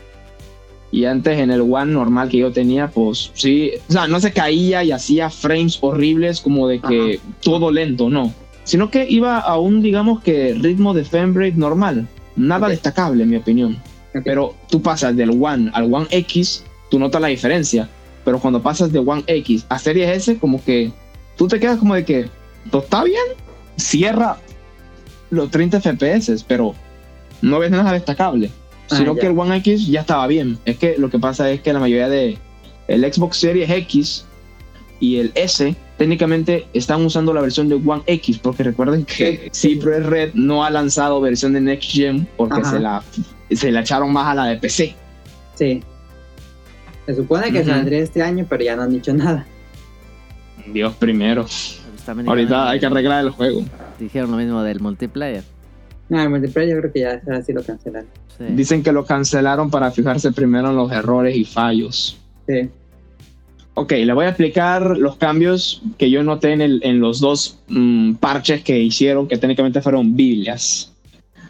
Y 0.92 1.04
antes 1.04 1.38
en 1.38 1.50
el 1.50 1.60
One 1.60 1.92
normal 1.92 2.28
que 2.28 2.38
yo 2.38 2.52
tenía, 2.52 2.88
pues 2.88 3.30
sí, 3.34 3.72
o 3.88 3.92
sea, 3.92 4.08
no 4.08 4.18
se 4.18 4.32
caía 4.32 4.82
y 4.82 4.90
hacía 4.90 5.30
frames 5.30 5.78
horribles 5.80 6.40
como 6.40 6.66
de 6.66 6.80
que 6.80 7.20
todo 7.42 7.70
lento, 7.70 8.10
no. 8.10 8.34
Sino 8.64 8.90
que 8.90 9.08
iba 9.08 9.38
a 9.38 9.58
un, 9.58 9.82
digamos 9.82 10.22
que, 10.22 10.54
ritmo 10.54 10.92
de 10.92 11.04
frame 11.04 11.34
rate 11.34 11.56
normal. 11.56 12.08
Nada 12.36 12.68
destacable, 12.68 13.22
en 13.22 13.30
mi 13.30 13.36
opinión. 13.36 13.78
Pero 14.24 14.56
tú 14.68 14.82
pasas 14.82 15.16
del 15.16 15.30
One 15.30 15.70
al 15.72 15.92
One 15.92 16.06
X, 16.10 16.64
tú 16.90 16.98
notas 16.98 17.20
la 17.20 17.28
diferencia. 17.28 17.88
Pero 18.24 18.40
cuando 18.40 18.60
pasas 18.60 18.92
de 18.92 18.98
One 18.98 19.22
X 19.26 19.66
a 19.68 19.78
Series 19.78 20.10
S, 20.10 20.38
como 20.38 20.62
que 20.62 20.92
tú 21.36 21.46
te 21.46 21.60
quedas 21.60 21.78
como 21.78 21.94
de 21.94 22.04
que, 22.04 22.28
¿todo 22.70 22.82
está 22.82 23.04
bien? 23.04 23.22
Cierra 23.76 24.38
los 25.30 25.50
30 25.50 25.80
FPS, 25.80 26.44
pero 26.46 26.74
no 27.42 27.58
ves 27.60 27.70
nada 27.70 27.92
destacable. 27.92 28.50
Ah, 28.90 28.96
Sino 28.96 29.14
ya. 29.14 29.20
que 29.20 29.26
el 29.28 29.38
One 29.38 29.56
X 29.58 29.86
ya 29.86 30.00
estaba 30.00 30.26
bien. 30.26 30.58
Es 30.64 30.76
que 30.78 30.96
lo 30.98 31.10
que 31.10 31.18
pasa 31.18 31.50
es 31.50 31.60
que 31.60 31.72
la 31.72 31.78
mayoría 31.80 32.08
de 32.08 32.38
el 32.88 33.12
Xbox 33.12 33.36
Series 33.36 33.70
X 33.70 34.24
y 34.98 35.16
el 35.18 35.32
S 35.34 35.74
técnicamente 35.96 36.66
están 36.72 37.04
usando 37.04 37.32
la 37.32 37.40
versión 37.40 37.68
de 37.68 37.74
One 37.76 38.02
X, 38.06 38.38
porque 38.38 38.62
recuerden 38.64 39.04
que 39.04 39.50
Cypress 39.54 40.06
Red 40.06 40.30
no 40.34 40.64
ha 40.64 40.70
lanzado 40.70 41.20
versión 41.20 41.52
de 41.52 41.60
Next 41.60 41.90
Gen 41.90 42.26
porque 42.36 42.60
Ajá. 42.60 42.70
se 42.70 42.80
la, 42.80 43.02
se 43.52 43.70
la 43.70 43.80
echaron 43.80 44.12
más 44.12 44.26
a 44.28 44.34
la 44.34 44.44
de 44.46 44.56
PC. 44.56 44.94
Sí. 45.54 45.82
Se 47.06 47.14
supone 47.14 47.52
que 47.52 47.60
Ujú. 47.60 47.68
saldría 47.70 47.98
este 48.00 48.22
año, 48.22 48.46
pero 48.48 48.64
ya 48.64 48.76
no 48.76 48.82
han 48.82 48.90
dicho 48.92 49.12
nada. 49.12 49.46
Dios 50.72 50.94
primero. 50.96 51.46
Ahorita 52.26 52.70
hay 52.70 52.80
que 52.80 52.86
arreglar 52.86 53.24
el 53.24 53.30
juego. 53.30 53.62
Dijeron 53.98 54.30
lo 54.30 54.36
mismo 54.36 54.62
del 54.62 54.80
multiplayer. 54.80 55.44
No, 56.10 56.20
el 56.20 56.28
multiplayer 56.28 56.74
yo 56.74 56.80
creo 56.80 56.92
que 56.92 57.00
ya 57.00 57.22
ahora 57.26 57.42
sí 57.42 57.52
lo 57.52 57.62
cancelaron. 57.62 58.08
Sí. 58.36 58.44
Dicen 58.50 58.82
que 58.82 58.92
lo 58.92 59.04
cancelaron 59.06 59.70
para 59.70 59.90
fijarse 59.90 60.32
primero 60.32 60.68
en 60.70 60.76
los 60.76 60.92
errores 60.92 61.34
y 61.36 61.44
fallos. 61.44 62.18
Sí. 62.46 62.68
Ok, 63.74 63.92
le 63.92 64.12
voy 64.12 64.26
a 64.26 64.30
explicar 64.30 64.98
los 64.98 65.16
cambios 65.16 65.80
que 65.96 66.10
yo 66.10 66.22
noté 66.22 66.52
en, 66.52 66.60
el- 66.60 66.80
en 66.84 67.00
los 67.00 67.20
dos 67.20 67.58
mm, 67.68 68.14
parches 68.14 68.62
que 68.62 68.78
hicieron, 68.78 69.28
que 69.28 69.38
técnicamente 69.38 69.80
fueron 69.80 70.14
Biblias. 70.16 70.92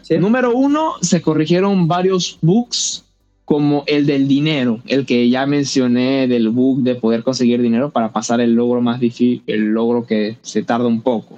Sí. 0.03 0.17
Número 0.17 0.55
uno, 0.55 0.93
se 1.01 1.21
corrigieron 1.21 1.87
varios 1.87 2.37
bugs, 2.41 3.03
como 3.45 3.83
el 3.87 4.05
del 4.05 4.27
dinero, 4.29 4.79
el 4.87 5.05
que 5.05 5.27
ya 5.29 5.45
mencioné 5.45 6.27
del 6.27 6.49
bug 6.49 6.83
de 6.83 6.95
poder 6.95 7.23
conseguir 7.23 7.61
dinero 7.61 7.89
para 7.91 8.13
pasar 8.13 8.39
el 8.39 8.53
logro 8.53 8.79
más 8.81 8.99
difícil, 9.01 9.41
el 9.47 9.71
logro 9.73 10.05
que 10.05 10.37
se 10.41 10.63
tarda 10.63 10.87
un 10.87 11.01
poco. 11.01 11.35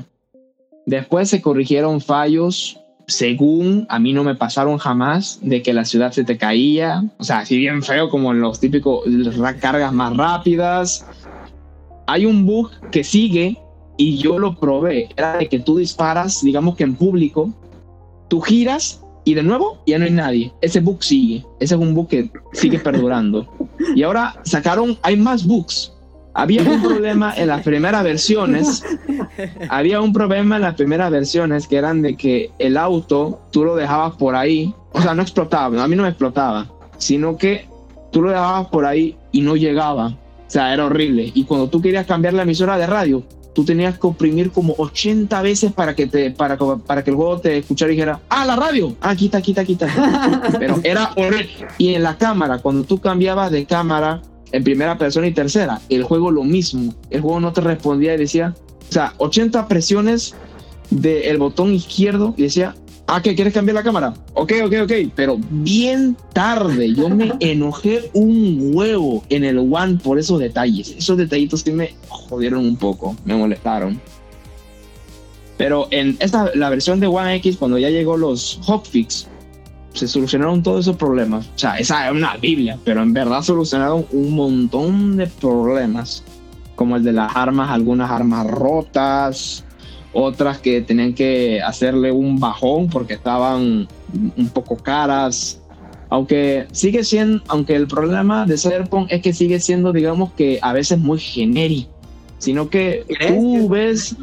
Después 0.85 1.29
se 1.29 1.41
corrigieron 1.41 2.01
fallos, 2.01 2.77
según 3.07 3.85
a 3.89 3.99
mí 3.99 4.13
no 4.13 4.23
me 4.23 4.35
pasaron 4.35 4.77
jamás, 4.77 5.39
de 5.41 5.61
que 5.61 5.73
la 5.73 5.85
ciudad 5.85 6.11
se 6.11 6.23
te 6.23 6.37
caía, 6.37 7.03
o 7.17 7.23
sea, 7.23 7.39
así 7.39 7.57
bien 7.57 7.83
feo 7.83 8.09
como 8.09 8.31
en 8.31 8.41
los 8.41 8.59
típicos 8.59 9.03
cargas 9.59 9.93
más 9.93 10.15
rápidas. 10.15 11.05
Hay 12.07 12.25
un 12.25 12.45
bug 12.45 12.71
que 12.91 13.03
sigue 13.03 13.57
y 13.97 14.17
yo 14.17 14.39
lo 14.39 14.59
probé, 14.59 15.09
era 15.15 15.37
de 15.37 15.47
que 15.47 15.59
tú 15.59 15.77
disparas, 15.77 16.43
digamos 16.43 16.75
que 16.75 16.83
en 16.83 16.95
público, 16.95 17.53
tú 18.29 18.41
giras 18.41 19.03
y 19.25 19.33
de 19.33 19.43
nuevo 19.43 19.81
ya 19.85 19.99
no 19.99 20.05
hay 20.05 20.11
nadie. 20.11 20.53
Ese 20.61 20.79
bug 20.79 21.03
sigue. 21.03 21.45
Ese 21.59 21.75
es 21.75 21.81
un 21.81 21.93
bug 21.93 22.07
que 22.07 22.29
sigue 22.53 22.79
perdurando. 22.79 23.47
Y 23.95 24.03
ahora 24.03 24.39
sacaron, 24.43 24.97
hay 25.01 25.17
más 25.17 25.45
bugs. 25.45 25.92
Había 26.33 26.63
un 26.63 26.81
problema 26.83 27.33
en 27.35 27.47
las 27.47 27.61
primeras 27.63 28.03
versiones. 28.03 28.83
Había 29.69 30.01
un 30.01 30.13
problema 30.13 30.55
en 30.55 30.63
las 30.63 30.75
primeras 30.75 31.11
versiones 31.11 31.67
que 31.67 31.77
eran 31.77 32.01
de 32.01 32.15
que 32.15 32.51
el 32.59 32.77
auto 32.77 33.41
tú 33.51 33.63
lo 33.63 33.75
dejabas 33.75 34.15
por 34.15 34.35
ahí. 34.35 34.73
O 34.91 35.01
sea, 35.01 35.13
no 35.13 35.21
explotaba. 35.21 35.83
A 35.83 35.87
mí 35.87 35.95
no 35.95 36.03
me 36.03 36.09
explotaba. 36.09 36.67
Sino 36.97 37.37
que 37.37 37.67
tú 38.11 38.21
lo 38.21 38.29
dejabas 38.29 38.67
por 38.67 38.85
ahí 38.85 39.17
y 39.31 39.41
no 39.41 39.55
llegaba. 39.55 40.07
O 40.07 40.49
sea, 40.53 40.73
era 40.73 40.85
horrible. 40.85 41.31
Y 41.33 41.43
cuando 41.45 41.69
tú 41.69 41.81
querías 41.81 42.05
cambiar 42.05 42.33
la 42.33 42.43
emisora 42.43 42.77
de 42.77 42.87
radio, 42.87 43.23
tú 43.53 43.63
tenías 43.63 43.97
que 43.97 44.07
oprimir 44.07 44.51
como 44.51 44.73
80 44.77 45.41
veces 45.41 45.71
para 45.71 45.95
que 45.95 46.07
te 46.07 46.31
para, 46.31 46.57
para 46.57 47.03
que 47.03 47.11
el 47.11 47.15
juego 47.15 47.39
te 47.39 47.57
escuchara 47.57 47.91
y 47.91 47.95
dijera, 47.95 48.19
ah, 48.29 48.45
la 48.45 48.55
radio, 48.55 48.95
ah, 49.01 49.15
quita, 49.15 49.41
quita, 49.41 49.63
quita. 49.63 49.87
Pero 50.59 50.79
era 50.83 51.11
horrible. 51.15 51.67
Y 51.77 51.93
en 51.93 52.03
la 52.03 52.17
cámara, 52.17 52.59
cuando 52.59 52.83
tú 52.83 52.99
cambiabas 52.99 53.51
de 53.51 53.65
cámara 53.65 54.21
en 54.53 54.63
primera 54.63 54.97
persona 54.97 55.27
y 55.27 55.33
tercera, 55.33 55.81
el 55.89 56.03
juego 56.03 56.31
lo 56.31 56.43
mismo. 56.43 56.93
El 57.09 57.21
juego 57.21 57.39
no 57.39 57.51
te 57.51 57.61
respondía 57.61 58.13
y 58.13 58.17
decía, 58.17 58.55
o 58.89 58.93
sea, 58.93 59.13
80 59.17 59.67
presiones 59.67 60.35
del 60.91 61.39
botón 61.39 61.73
izquierdo 61.73 62.35
y 62.37 62.43
decía, 62.43 62.75
ah, 63.07 63.21
¿qué 63.21 63.33
quieres 63.33 63.53
cambiar 63.53 63.75
la 63.75 63.83
cámara? 63.83 64.13
Ok, 64.35 64.53
ok, 64.63 64.73
ok, 64.83 64.91
pero 65.15 65.39
bien 65.49 66.15
tarde. 66.33 66.93
Yo 66.93 67.09
me 67.09 67.33
enojé 67.39 68.11
un 68.13 68.71
huevo 68.75 69.23
en 69.29 69.43
el 69.43 69.57
One 69.57 69.97
por 70.03 70.19
esos 70.19 70.39
detalles. 70.39 70.95
Esos 70.97 71.17
detallitos 71.17 71.61
sí 71.61 71.71
me 71.71 71.95
jodieron 72.07 72.63
un 72.63 72.77
poco, 72.77 73.15
me 73.25 73.35
molestaron. 73.35 73.99
Pero 75.57 75.87
en 75.89 76.15
esta, 76.19 76.51
la 76.53 76.69
versión 76.69 76.99
de 76.99 77.07
One 77.07 77.35
X, 77.37 77.57
cuando 77.57 77.79
ya 77.79 77.89
llegó 77.89 78.17
los 78.17 78.59
hotfix, 78.63 79.27
se 79.93 80.07
solucionaron 80.07 80.61
todos 80.63 80.81
esos 80.81 80.95
problemas. 80.97 81.47
O 81.55 81.57
sea, 81.57 81.77
esa 81.77 82.07
es 82.07 82.13
una 82.13 82.35
Biblia, 82.37 82.77
pero 82.83 83.01
en 83.01 83.13
verdad 83.13 83.41
solucionaron 83.41 84.05
un 84.11 84.35
montón 84.35 85.17
de 85.17 85.27
problemas, 85.27 86.23
como 86.75 86.95
el 86.97 87.03
de 87.03 87.13
las 87.13 87.35
armas, 87.35 87.69
algunas 87.69 88.09
armas 88.11 88.47
rotas, 88.47 89.63
otras 90.13 90.59
que 90.59 90.81
tenían 90.81 91.13
que 91.13 91.61
hacerle 91.61 92.11
un 92.11 92.39
bajón 92.39 92.87
porque 92.89 93.13
estaban 93.13 93.87
un 94.37 94.49
poco 94.49 94.77
caras. 94.77 95.59
Aunque 96.09 96.67
sigue 96.71 97.03
siendo, 97.03 97.41
aunque 97.47 97.75
el 97.75 97.87
problema 97.87 98.45
de 98.45 98.57
Cyberpunk 98.57 99.07
es 99.11 99.21
que 99.23 99.33
sigue 99.33 99.59
siendo, 99.59 99.91
digamos 99.91 100.31
que 100.33 100.59
a 100.61 100.71
veces 100.73 100.99
muy 100.99 101.17
genérico, 101.19 101.89
sino 102.37 102.69
que 102.69 103.03
¿Crees 103.07 103.33
tú 103.35 103.67
que- 103.67 103.67
ves 103.73 104.15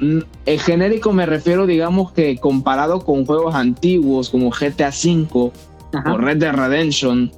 El 0.00 0.60
genérico 0.60 1.12
me 1.12 1.26
refiero, 1.26 1.66
digamos 1.66 2.12
que 2.12 2.36
comparado 2.38 3.00
con 3.00 3.26
juegos 3.26 3.54
antiguos 3.54 4.30
como 4.30 4.50
GTA 4.50 4.90
V 4.90 5.52
Ajá. 5.92 6.12
o 6.12 6.18
Red 6.18 6.38
Dead 6.38 6.54
Redemption, 6.54 7.30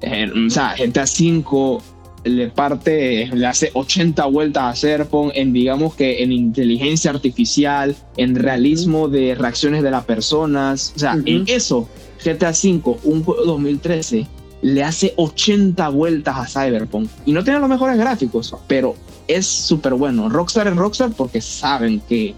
eh, 0.00 0.30
o 0.46 0.50
sea, 0.50 0.74
GTA 0.76 1.04
V 1.04 1.78
le 2.24 2.48
parte, 2.48 3.30
le 3.32 3.46
hace 3.46 3.70
80 3.74 4.26
vueltas 4.26 4.62
a 4.64 4.74
Cyberpunk 4.74 5.32
en, 5.34 5.52
digamos 5.52 5.94
que 5.94 6.22
en 6.22 6.32
inteligencia 6.32 7.10
artificial, 7.10 7.94
en 8.16 8.34
realismo 8.34 9.08
de 9.08 9.34
reacciones 9.34 9.82
de 9.82 9.90
las 9.90 10.04
personas, 10.04 10.92
o 10.96 10.98
sea, 10.98 11.14
Ujú. 11.14 11.22
en 11.26 11.44
eso, 11.46 11.88
GTA 12.24 12.50
V, 12.50 12.96
un 13.04 13.22
juego 13.22 13.44
2013, 13.44 14.26
le 14.62 14.82
hace 14.82 15.12
80 15.16 15.88
vueltas 15.90 16.36
a 16.36 16.46
Cyberpunk 16.46 17.08
y 17.24 17.32
no 17.32 17.44
tiene 17.44 17.60
los 17.60 17.68
mejores 17.68 17.96
gráficos, 17.96 18.54
pero 18.66 18.96
es 19.28 19.46
súper 19.46 19.94
bueno. 19.94 20.28
Rockstar 20.28 20.66
es 20.66 20.76
Rockstar 20.76 21.10
porque 21.12 21.40
saben 21.40 22.00
que, 22.08 22.34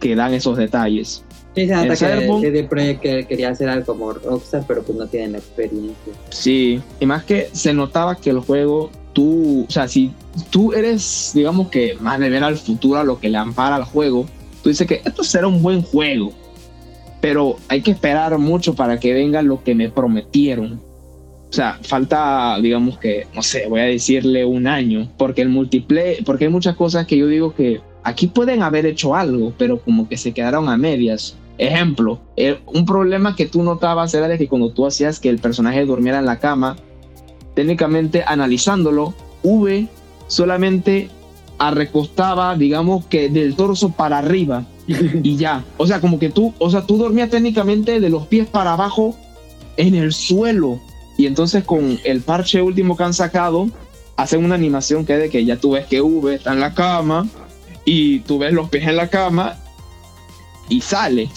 que 0.00 0.14
dan 0.14 0.34
esos 0.34 0.56
detalles. 0.56 1.24
Sí, 1.54 1.66
se 1.66 1.74
nota 1.74 2.40
que 2.40 2.64
Projekt 2.64 3.28
quería 3.28 3.50
hacer 3.50 3.68
algo 3.68 3.86
como 3.86 4.12
Rockstar, 4.12 4.64
pero 4.66 4.82
pues 4.82 4.98
no 4.98 5.06
tienen 5.06 5.32
la 5.32 5.38
experiencia. 5.38 6.12
Sí, 6.30 6.80
y 6.98 7.06
más 7.06 7.24
que 7.24 7.50
se 7.52 7.74
notaba 7.74 8.16
que 8.16 8.30
el 8.30 8.40
juego, 8.40 8.90
tú, 9.12 9.66
o 9.68 9.70
sea, 9.70 9.86
si 9.86 10.12
tú 10.50 10.72
eres, 10.72 11.32
digamos 11.34 11.68
que 11.68 11.94
más 12.00 12.18
de 12.18 12.30
ver 12.30 12.42
al 12.42 12.56
futuro 12.56 13.00
a 13.00 13.04
lo 13.04 13.20
que 13.20 13.28
le 13.28 13.36
ampara 13.36 13.76
al 13.76 13.84
juego, 13.84 14.26
tú 14.62 14.70
dices 14.70 14.86
que 14.86 15.02
esto 15.04 15.22
será 15.24 15.46
un 15.46 15.62
buen 15.62 15.82
juego, 15.82 16.32
pero 17.20 17.56
hay 17.68 17.82
que 17.82 17.90
esperar 17.90 18.36
mucho 18.38 18.74
para 18.74 18.98
que 18.98 19.12
venga 19.12 19.42
lo 19.42 19.62
que 19.62 19.74
me 19.74 19.90
prometieron. 19.90 20.80
O 21.52 21.54
sea, 21.54 21.78
falta, 21.82 22.56
digamos 22.62 22.96
que, 22.96 23.26
no 23.34 23.42
sé, 23.42 23.66
voy 23.68 23.80
a 23.80 23.84
decirle 23.84 24.42
un 24.46 24.66
año, 24.66 25.06
porque 25.18 25.42
el 25.42 25.50
multiplayer, 25.50 26.24
porque 26.24 26.46
hay 26.46 26.50
muchas 26.50 26.76
cosas 26.76 27.06
que 27.06 27.18
yo 27.18 27.26
digo 27.26 27.54
que 27.54 27.82
aquí 28.04 28.26
pueden 28.26 28.62
haber 28.62 28.86
hecho 28.86 29.14
algo, 29.14 29.52
pero 29.58 29.78
como 29.78 30.08
que 30.08 30.16
se 30.16 30.32
quedaron 30.32 30.70
a 30.70 30.78
medias. 30.78 31.36
Ejemplo, 31.58 32.20
un 32.66 32.86
problema 32.86 33.36
que 33.36 33.44
tú 33.44 33.62
notabas 33.62 34.14
era 34.14 34.28
de 34.28 34.38
que 34.38 34.48
cuando 34.48 34.72
tú 34.72 34.86
hacías 34.86 35.20
que 35.20 35.28
el 35.28 35.40
personaje 35.40 35.84
durmiera 35.84 36.20
en 36.20 36.24
la 36.24 36.38
cama, 36.38 36.76
técnicamente 37.54 38.24
analizándolo, 38.26 39.12
V 39.42 39.88
solamente 40.28 41.10
arrecostaba, 41.58 42.56
digamos 42.56 43.04
que 43.04 43.28
del 43.28 43.54
torso 43.56 43.90
para 43.90 44.16
arriba 44.16 44.64
y 44.86 45.36
ya. 45.36 45.62
O 45.76 45.86
sea, 45.86 46.00
como 46.00 46.18
que 46.18 46.30
tú, 46.30 46.54
o 46.58 46.70
sea, 46.70 46.86
tú 46.86 46.96
dormías 46.96 47.28
técnicamente 47.28 48.00
de 48.00 48.08
los 48.08 48.26
pies 48.26 48.48
para 48.48 48.72
abajo 48.72 49.14
en 49.76 49.94
el 49.94 50.14
suelo. 50.14 50.80
Y 51.16 51.26
entonces 51.26 51.64
con 51.64 51.98
el 52.04 52.20
parche 52.22 52.62
último 52.62 52.96
que 52.96 53.04
han 53.04 53.14
sacado, 53.14 53.68
hacen 54.16 54.44
una 54.44 54.54
animación 54.54 55.04
que 55.04 55.14
es 55.14 55.20
de 55.20 55.30
que 55.30 55.44
ya 55.44 55.56
tú 55.56 55.72
ves 55.72 55.86
que 55.86 56.00
V 56.00 56.34
está 56.34 56.52
en 56.52 56.60
la 56.60 56.74
cama 56.74 57.26
y 57.84 58.20
tú 58.20 58.38
ves 58.38 58.52
los 58.52 58.68
pies 58.68 58.86
en 58.86 58.96
la 58.96 59.08
cama 59.08 59.56
y 60.68 60.80
sale. 60.80 61.28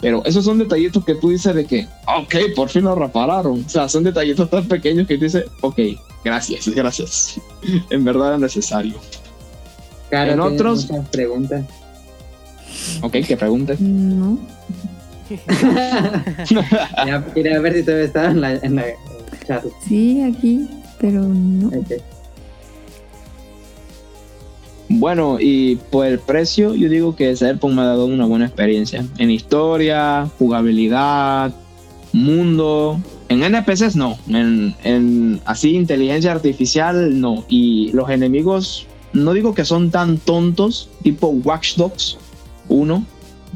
Pero 0.00 0.24
esos 0.24 0.44
son 0.44 0.58
detallitos 0.58 1.04
que 1.04 1.14
tú 1.14 1.28
dices 1.28 1.54
de 1.54 1.66
que, 1.66 1.86
ok, 2.06 2.54
por 2.56 2.70
fin 2.70 2.84
lo 2.84 2.94
repararon. 2.94 3.64
O 3.66 3.68
sea, 3.68 3.88
son 3.88 4.02
detallitos 4.02 4.48
tan 4.48 4.66
pequeños 4.66 5.06
que 5.06 5.18
tú 5.18 5.24
dices, 5.24 5.44
ok, 5.60 5.78
gracias, 6.24 6.68
gracias. 6.68 7.40
en 7.90 8.04
verdad 8.04 8.28
era 8.28 8.38
necesario. 8.38 8.94
Claro, 10.08 10.32
En 10.32 10.40
otros- 10.40 10.88
preguntas. 11.12 11.64
Ok, 13.02 13.12
que 13.26 13.36
pregunte. 13.36 13.76
No. 13.80 14.38
ya 17.06 17.24
quería 17.32 17.60
ver 17.60 17.74
si 17.74 17.82
todavía 17.84 18.06
estaba 18.06 18.30
en 18.30 18.40
la, 18.40 18.52
en 18.54 18.74
la 18.74 18.84
Sí, 19.86 20.22
aquí, 20.22 20.68
pero 21.00 21.22
no. 21.22 21.70
Bueno, 24.88 25.38
y 25.40 25.76
por 25.90 26.06
el 26.06 26.18
precio, 26.18 26.74
yo 26.74 26.88
digo 26.88 27.14
que 27.14 27.36
Cyberpunk 27.36 27.74
me 27.74 27.82
ha 27.82 27.86
dado 27.86 28.06
una 28.06 28.26
buena 28.26 28.46
experiencia. 28.46 29.06
En 29.18 29.30
historia, 29.30 30.28
jugabilidad, 30.38 31.54
mundo, 32.12 33.00
En 33.28 33.44
NPCs 33.44 33.94
no, 33.94 34.18
en, 34.28 34.74
en 34.82 35.40
así 35.44 35.76
inteligencia 35.76 36.32
artificial 36.32 37.20
no. 37.20 37.44
Y 37.48 37.92
los 37.92 38.10
enemigos, 38.10 38.86
no 39.12 39.32
digo 39.32 39.54
que 39.54 39.64
son 39.64 39.92
tan 39.92 40.18
tontos, 40.18 40.90
tipo 41.02 41.28
Watch 41.28 41.76
Dogs 41.76 42.18
1, 42.68 43.04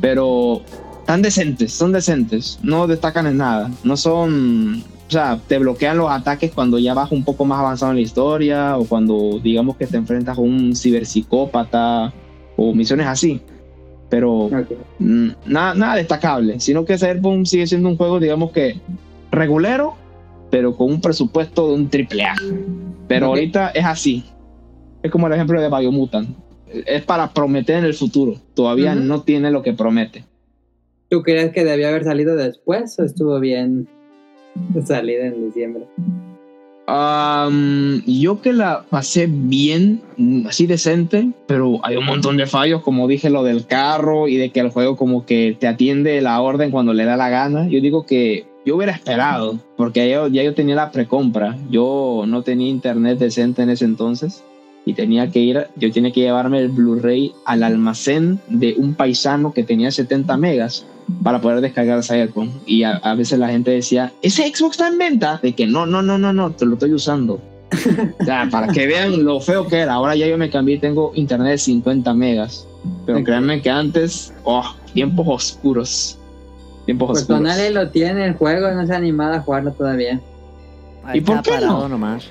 pero 0.00 0.62
tan 1.06 1.22
decentes, 1.22 1.72
son 1.72 1.92
decentes, 1.92 2.58
no 2.62 2.86
destacan 2.86 3.26
en 3.26 3.38
nada, 3.38 3.70
no 3.82 3.96
son, 3.96 4.84
sea, 5.14 5.40
te 5.46 5.58
bloquean 5.58 5.96
los 5.96 6.10
ataques 6.10 6.52
cuando 6.52 6.78
ya 6.78 6.94
vas 6.94 7.10
un 7.12 7.24
poco 7.24 7.44
más 7.44 7.58
avanzado 7.58 7.92
en 7.92 7.96
la 7.96 8.02
historia 8.02 8.76
o 8.76 8.84
cuando 8.84 9.40
digamos 9.42 9.76
que 9.76 9.86
te 9.86 9.96
enfrentas 9.96 10.38
a 10.38 10.40
un 10.40 10.74
ciberpsicópata 10.76 12.12
o 12.56 12.74
misiones 12.74 13.06
así. 13.06 13.40
Pero 14.08 14.50
nada, 14.98 15.74
nada 15.74 15.96
destacable, 15.96 16.60
sino 16.60 16.84
que 16.84 16.98
Cyberpunk 16.98 17.46
sigue 17.46 17.66
siendo 17.66 17.88
un 17.88 17.96
juego, 17.96 18.20
digamos 18.20 18.52
que 18.52 18.80
regulero, 19.30 19.96
pero 20.50 20.76
con 20.76 20.90
un 20.92 21.00
presupuesto 21.00 21.68
de 21.68 21.74
un 21.74 21.88
triple 21.88 22.24
A. 22.24 22.34
Pero 23.08 23.26
ahorita 23.26 23.70
es 23.70 23.84
así. 23.84 24.24
Es 25.02 25.10
como 25.10 25.26
el 25.26 25.32
ejemplo 25.32 25.60
de 25.60 25.68
Biomutant. 25.68 26.28
Es 26.86 27.02
para 27.02 27.32
prometer 27.32 27.78
en 27.78 27.84
el 27.84 27.94
futuro. 27.94 28.34
Todavía 28.54 28.94
no 28.94 29.22
tiene 29.22 29.50
lo 29.50 29.62
que 29.62 29.72
promete. 29.72 30.24
¿Tú 31.08 31.22
crees 31.22 31.52
que 31.52 31.64
debió 31.64 31.88
haber 31.88 32.04
salido 32.04 32.36
después 32.36 32.98
o 32.98 33.04
estuvo 33.04 33.38
bien 33.40 33.88
salida 34.86 35.26
en 35.26 35.46
diciembre? 35.46 35.84
Am, 36.86 38.02
yo 38.04 38.42
que 38.42 38.52
la 38.52 38.84
pasé 38.90 39.26
bien, 39.26 40.02
así 40.46 40.66
decente, 40.66 41.30
pero 41.46 41.80
hay 41.82 41.96
un 41.96 42.04
montón 42.04 42.36
de 42.36 42.46
fallos, 42.46 42.82
como 42.82 43.08
dije 43.08 43.30
lo 43.30 43.42
del 43.42 43.66
carro 43.66 44.28
y 44.28 44.36
de 44.36 44.50
que 44.50 44.60
el 44.60 44.68
juego 44.68 44.96
como 44.96 45.24
que 45.24 45.56
te 45.58 45.66
atiende 45.66 46.20
la 46.20 46.40
orden 46.42 46.70
cuando 46.70 46.92
le 46.92 47.04
da 47.04 47.16
la 47.16 47.30
gana. 47.30 47.66
Yo 47.68 47.80
digo 47.80 48.04
que 48.04 48.44
yo 48.66 48.76
hubiera 48.76 48.92
esperado, 48.92 49.58
porque 49.76 50.10
yo, 50.10 50.28
ya 50.28 50.42
yo 50.42 50.54
tenía 50.54 50.74
la 50.74 50.90
precompra. 50.90 51.56
Yo 51.70 52.24
no 52.26 52.42
tenía 52.42 52.68
internet 52.68 53.18
decente 53.18 53.62
en 53.62 53.70
ese 53.70 53.86
entonces 53.86 54.44
y 54.84 54.92
tenía 54.92 55.30
que 55.30 55.40
ir, 55.40 55.66
yo 55.76 55.90
tenía 55.90 56.12
que 56.12 56.20
llevarme 56.20 56.58
el 56.58 56.68
Blu-ray 56.68 57.32
al 57.46 57.62
almacén 57.62 58.40
de 58.48 58.74
un 58.76 58.94
paisano 58.94 59.54
que 59.54 59.64
tenía 59.64 59.90
70 59.90 60.36
megas 60.36 60.86
para 61.22 61.40
poder 61.40 61.60
descargar 61.60 62.02
Cyberpunk. 62.02 62.50
Y 62.66 62.82
a, 62.82 62.96
a 62.96 63.14
veces 63.14 63.38
la 63.38 63.48
gente 63.48 63.70
decía, 63.70 64.12
¿ese 64.22 64.42
Xbox 64.54 64.72
está 64.72 64.88
en 64.88 64.98
venta? 64.98 65.40
De 65.42 65.52
que 65.52 65.66
no, 65.66 65.86
no, 65.86 66.02
no, 66.02 66.18
no, 66.18 66.32
no, 66.32 66.50
te 66.52 66.66
lo 66.66 66.74
estoy 66.74 66.92
usando. 66.92 67.40
O 68.20 68.24
sea, 68.24 68.48
para 68.50 68.68
que 68.68 68.86
vean 68.86 69.24
lo 69.24 69.40
feo 69.40 69.66
que 69.66 69.78
era. 69.78 69.94
Ahora 69.94 70.14
ya 70.14 70.26
yo 70.26 70.38
me 70.38 70.50
cambié 70.50 70.76
y 70.76 70.78
tengo 70.78 71.12
internet 71.14 71.52
de 71.52 71.58
50 71.58 72.14
megas. 72.14 72.66
Pero 73.06 73.22
créanme 73.24 73.60
que 73.62 73.70
antes, 73.70 74.32
oh, 74.44 74.74
tiempos 74.92 75.26
oscuros. 75.28 76.18
Tiempos 76.86 77.08
Pues 77.08 77.22
oscuros. 77.22 77.42
Tonale 77.42 77.70
lo 77.70 77.88
tiene 77.90 78.26
el 78.26 78.34
juego, 78.34 78.70
no 78.70 78.86
se 78.86 78.92
ha 78.92 78.96
animado 78.96 79.34
a 79.34 79.40
jugarlo 79.40 79.72
todavía. 79.72 80.20
Ahí 81.04 81.18
¿Y 81.18 81.20
por 81.22 81.42
qué 81.42 81.58
no? 81.60 81.88
nomás. 81.88 82.26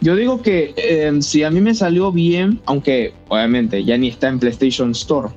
Yo 0.00 0.16
digo 0.16 0.42
que 0.42 0.74
eh, 0.76 1.12
si 1.22 1.44
a 1.44 1.50
mí 1.50 1.60
me 1.60 1.74
salió 1.74 2.10
bien, 2.10 2.60
aunque 2.66 3.14
obviamente 3.28 3.84
ya 3.84 3.96
ni 3.96 4.08
está 4.08 4.28
en 4.28 4.40
PlayStation 4.40 4.90
Store, 4.90 5.28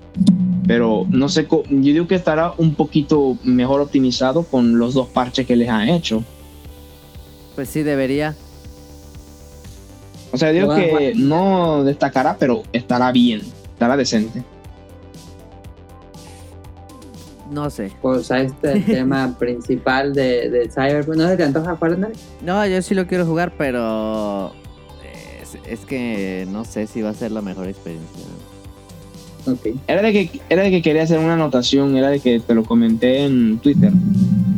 pero 0.67 1.05
no 1.09 1.29
sé, 1.29 1.47
co- 1.47 1.63
yo 1.69 1.79
digo 1.93 2.07
que 2.07 2.15
estará 2.15 2.53
un 2.57 2.75
poquito 2.75 3.37
mejor 3.43 3.81
optimizado 3.81 4.43
con 4.43 4.77
los 4.79 4.93
dos 4.93 5.07
parches 5.07 5.45
que 5.45 5.55
les 5.55 5.69
han 5.69 5.89
hecho. 5.89 6.23
Pues 7.55 7.69
sí, 7.69 7.83
debería. 7.83 8.35
O 10.31 10.37
sea, 10.37 10.49
digo 10.51 10.67
Bueno, 10.67 10.83
que 10.83 10.91
bueno. 10.91 11.19
no 11.25 11.83
destacará, 11.83 12.35
pero 12.37 12.63
estará 12.73 13.11
bien, 13.11 13.41
estará 13.73 13.95
decente. 13.95 14.43
No 17.51 17.69
sé. 17.69 17.91
Pues 18.01 18.31
a 18.31 18.39
este 18.41 18.71
el 18.73 18.85
tema 18.85 19.35
principal 19.37 20.13
de, 20.13 20.49
de 20.49 20.69
Cyberpunk. 20.69 21.15
¿No 21.17 21.27
se 21.27 21.37
te 21.37 21.43
antoja 21.43 21.75
Fortnite? 21.75 22.13
No, 22.43 22.65
yo 22.65 22.81
sí 22.81 22.95
lo 22.95 23.07
quiero 23.07 23.25
jugar, 23.25 23.53
pero. 23.57 24.51
Es, 25.41 25.57
es 25.65 25.85
que 25.85 26.47
no 26.49 26.65
sé 26.65 26.87
si 26.87 27.01
va 27.01 27.11
a 27.11 27.13
ser 27.13 27.31
la 27.31 27.41
mejor 27.41 27.67
experiencia. 27.67 28.25
Era 29.87 30.01
de 30.01 30.11
que 30.13 30.41
era 30.49 30.63
de 30.63 30.71
que 30.71 30.81
quería 30.81 31.03
hacer 31.03 31.19
una 31.19 31.33
anotación, 31.33 31.95
era 31.97 32.09
de 32.09 32.19
que 32.19 32.39
te 32.39 32.53
lo 32.53 32.63
comenté 32.63 33.23
en 33.25 33.59
Twitter, 33.59 33.91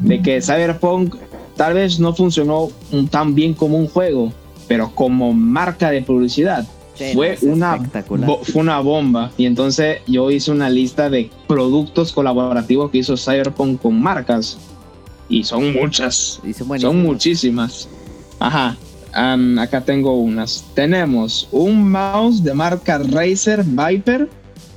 de 0.03 0.21
que 0.21 0.41
Cyberpunk 0.41 1.15
tal 1.55 1.73
vez 1.73 1.99
no 1.99 2.13
funcionó 2.13 2.69
un- 2.91 3.07
tan 3.07 3.35
bien 3.35 3.53
como 3.53 3.77
un 3.77 3.88
juego, 3.88 4.31
pero 4.67 4.91
como 4.93 5.33
marca 5.33 5.91
de 5.91 6.01
publicidad 6.01 6.65
Sí, 6.95 7.11
fue 7.13 7.38
una 7.43 7.77
fue 8.43 8.61
una 8.61 8.79
bomba 8.79 9.31
y 9.38 9.45
entonces 9.45 9.99
yo 10.07 10.31
hice 10.31 10.51
una 10.51 10.67
lista 10.69 11.11
de 11.11 11.29
productos 11.47 12.11
colaborativos 12.11 12.89
que 12.89 12.97
hizo 12.99 13.15
Cyberpunk 13.15 13.81
con 13.81 14.01
marcas 14.01 14.57
y 15.29 15.43
son 15.43 15.73
muchas. 15.73 16.39
Y 16.43 16.53
son 16.79 17.03
muchísimas. 17.03 17.88
Ajá. 18.39 18.75
acá 19.59 19.81
tengo 19.81 20.15
unas. 20.15 20.63
Tenemos 20.73 21.47
un 21.51 21.89
mouse 21.91 22.43
de 22.43 22.53
marca 22.53 22.97
Razer 22.97 23.63
Viper 23.63 24.27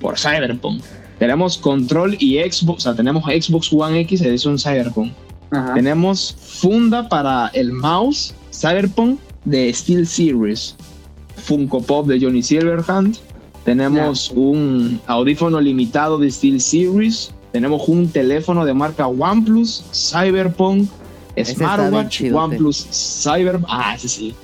por 0.00 0.18
Cyberpunk. 0.18 0.82
Tenemos 1.18 1.58
control 1.58 2.16
y 2.18 2.38
Xbox. 2.38 2.78
O 2.78 2.80
sea, 2.80 2.94
tenemos 2.94 3.24
Xbox 3.24 3.72
One 3.72 4.00
X 4.00 4.22
edición 4.22 4.58
Cyberpunk. 4.58 5.12
Ajá. 5.50 5.74
Tenemos 5.74 6.34
funda 6.40 7.08
para 7.08 7.48
el 7.54 7.72
mouse 7.72 8.34
Cyberpunk 8.52 9.18
de 9.44 9.72
Steel 9.74 10.06
Series. 10.06 10.76
Funko 11.36 11.82
Pop 11.82 12.06
de 12.06 12.20
Johnny 12.20 12.42
Silverhand. 12.42 13.16
Tenemos 13.64 14.30
un 14.34 15.00
audífono 15.06 15.60
limitado 15.60 16.18
de 16.18 16.30
Steel 16.30 16.60
Series. 16.60 17.30
Tenemos 17.52 17.88
un 17.88 18.08
teléfono 18.08 18.64
de 18.64 18.72
marca 18.74 19.06
OnePlus, 19.06 19.84
Cyberpunk, 19.92 20.88
Smartwatch. 21.44 22.22
OnePlus, 22.32 22.86
Cyber. 22.90 23.60
Ah, 23.68 23.94
ese 23.96 24.08
sí. 24.08 24.34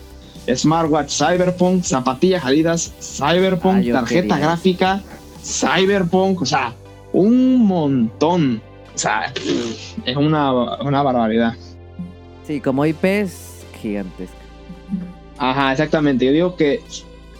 Smartwatch, 0.53 1.11
Cyberpunk, 1.11 1.83
zapatillas 1.85 2.45
Adidas, 2.45 2.93
Cyberpunk, 3.01 3.85
Ah, 3.89 3.93
tarjeta 3.93 4.35
quería. 4.35 4.39
gráfica, 4.39 5.03
Cyberpunk, 5.47 6.43
o 6.43 6.47
sea, 6.47 6.75
un 7.13 7.65
montón. 7.67 8.61
O 8.95 8.99
sea, 8.99 9.33
es 10.05 10.17
una, 10.17 10.53
una 10.81 11.03
barbaridad. 11.03 11.55
Sí, 12.47 12.61
como 12.61 12.85
IP 12.85 13.05
es 13.05 13.65
gigantesca. 13.81 14.37
Ajá, 15.39 15.73
exactamente. 15.73 16.25
Yo 16.25 16.33
digo 16.33 16.57
que 16.57 16.81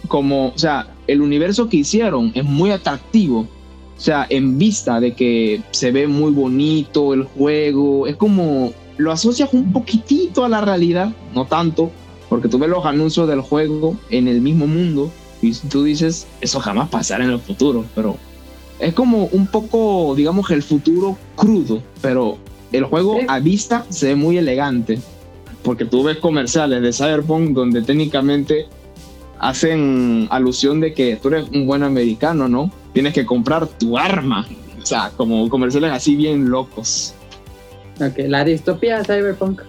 como, 0.07 0.47
o 0.47 0.57
sea, 0.57 0.87
el 1.07 1.21
universo 1.21 1.67
que 1.67 1.77
hicieron 1.77 2.31
es 2.35 2.43
muy 2.43 2.71
atractivo. 2.71 3.41
O 3.41 3.99
sea, 3.99 4.27
en 4.29 4.57
vista 4.57 4.99
de 4.99 5.13
que 5.13 5.61
se 5.71 5.91
ve 5.91 6.07
muy 6.07 6.31
bonito 6.31 7.13
el 7.13 7.23
juego, 7.23 8.05
es 8.07 8.15
como 8.15 8.71
lo 8.97 9.11
asocias 9.11 9.53
un 9.53 9.73
poquitito 9.73 10.45
a 10.45 10.49
la 10.49 10.61
realidad, 10.61 11.11
no 11.33 11.45
tanto, 11.45 11.91
porque 12.29 12.47
tú 12.47 12.59
ves 12.59 12.69
los 12.69 12.85
anuncios 12.85 13.27
del 13.27 13.41
juego 13.41 13.97
en 14.09 14.27
el 14.27 14.41
mismo 14.41 14.67
mundo 14.67 15.11
y 15.41 15.53
tú 15.53 15.83
dices, 15.83 16.27
eso 16.41 16.59
jamás 16.59 16.89
pasará 16.89 17.23
en 17.23 17.31
el 17.31 17.39
futuro, 17.39 17.85
pero 17.95 18.17
es 18.79 18.93
como 18.93 19.25
un 19.25 19.47
poco, 19.47 20.13
digamos, 20.15 20.49
el 20.51 20.63
futuro 20.63 21.17
crudo, 21.35 21.81
pero 22.01 22.37
el 22.71 22.83
juego 22.85 23.19
a 23.27 23.39
vista 23.39 23.85
se 23.89 24.07
ve 24.07 24.15
muy 24.15 24.37
elegante 24.37 24.99
porque 25.63 25.85
tú 25.85 26.03
ves 26.03 26.17
comerciales 26.17 26.81
de 26.81 26.93
Cyberpunk 26.93 27.49
donde 27.51 27.81
técnicamente 27.81 28.67
hacen 29.39 30.27
alusión 30.31 30.79
de 30.79 30.93
que 30.93 31.15
tú 31.17 31.27
eres 31.29 31.47
un 31.53 31.67
buen 31.67 31.83
americano, 31.83 32.47
¿no? 32.47 32.71
Tienes 32.93 33.13
que 33.13 33.25
comprar 33.25 33.67
tu 33.67 33.97
arma. 33.97 34.47
O 34.81 34.85
sea, 34.85 35.11
como 35.17 35.47
comerciales 35.49 35.91
así 35.91 36.15
bien 36.15 36.49
locos. 36.49 37.13
Ok, 37.99 38.13
La 38.27 38.43
distopía 38.45 39.03
Cyberpunk. 39.03 39.61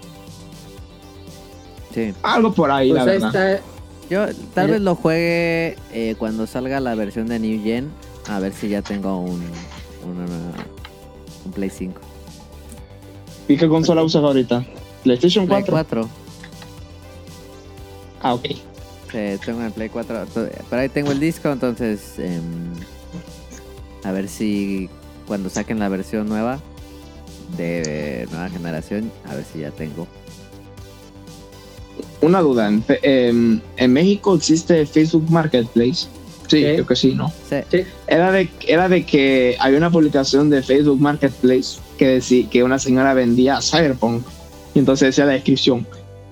Sí. 1.92 2.12
Algo 2.22 2.52
por 2.52 2.70
ahí, 2.70 2.90
Pues 2.90 3.04
la 3.04 3.10
ahí 3.12 3.18
verdad. 3.18 3.52
está. 3.54 3.64
Yo 4.11 4.26
tal 4.54 4.70
vez 4.70 4.80
lo 4.80 4.94
juegue 4.94 5.76
eh, 5.92 6.14
cuando 6.18 6.46
salga 6.46 6.80
la 6.80 6.94
versión 6.94 7.26
de 7.28 7.38
New 7.38 7.62
Gen. 7.62 7.90
A 8.28 8.38
ver 8.40 8.52
si 8.52 8.68
ya 8.68 8.82
tengo 8.82 9.18
un, 9.20 9.42
un 10.04 11.52
Play 11.52 11.70
5. 11.70 12.00
¿Y 13.48 13.56
qué 13.56 13.68
consola 13.68 14.02
usas 14.02 14.22
ahorita? 14.22 14.64
PlayStation 15.04 15.46
Play 15.46 15.62
4. 15.66 15.72
4. 16.02 16.09
Ah, 18.22 18.34
ok. 18.34 18.46
Tengo 19.44 19.62
el 19.64 19.72
Play 19.72 19.88
4. 19.88 20.26
to- 20.26 20.48
Pero 20.68 20.82
ahí 20.82 20.88
tengo 20.88 21.12
el 21.12 21.20
disco, 21.20 21.50
entonces. 21.50 22.18
em, 22.18 22.72
a 24.04 24.12
ver 24.12 24.28
si 24.28 24.88
cuando 25.26 25.48
saquen 25.50 25.78
la 25.78 25.88
versión 25.88 26.28
nueva 26.28 26.61
de 27.56 28.26
nueva 28.30 28.48
generación, 28.50 29.11
a 29.28 29.34
ver 29.34 29.44
si 29.50 29.61
ya 29.61 29.70
tengo. 29.70 30.06
Una 32.20 32.40
duda. 32.40 32.68
En, 32.68 32.84
em, 33.02 33.60
en 33.76 33.92
México 33.92 34.34
existe 34.34 34.84
Facebook 34.86 35.30
Marketplace. 35.30 36.06
Sí, 36.48 36.56
Sí. 36.58 36.62
creo 36.62 36.86
que 36.86 36.96
sí, 36.96 37.14
¿no? 37.14 37.30
Sí. 37.48 37.56
Era 38.06 38.32
de, 38.32 38.48
era 38.66 38.88
de 38.88 39.04
que 39.04 39.56
había 39.60 39.76
una 39.78 39.90
publicación 39.90 40.48
de 40.50 40.62
Facebook 40.62 40.98
Marketplace 41.00 41.78
que 41.98 42.06
decía 42.08 42.48
que 42.50 42.62
una 42.62 42.78
señora 42.78 43.12
vendía 43.14 43.60
Cyberpunk. 43.60 44.22
Y 44.74 44.78
entonces 44.78 45.08
decía 45.08 45.26
la 45.26 45.32
descripción. 45.32 45.86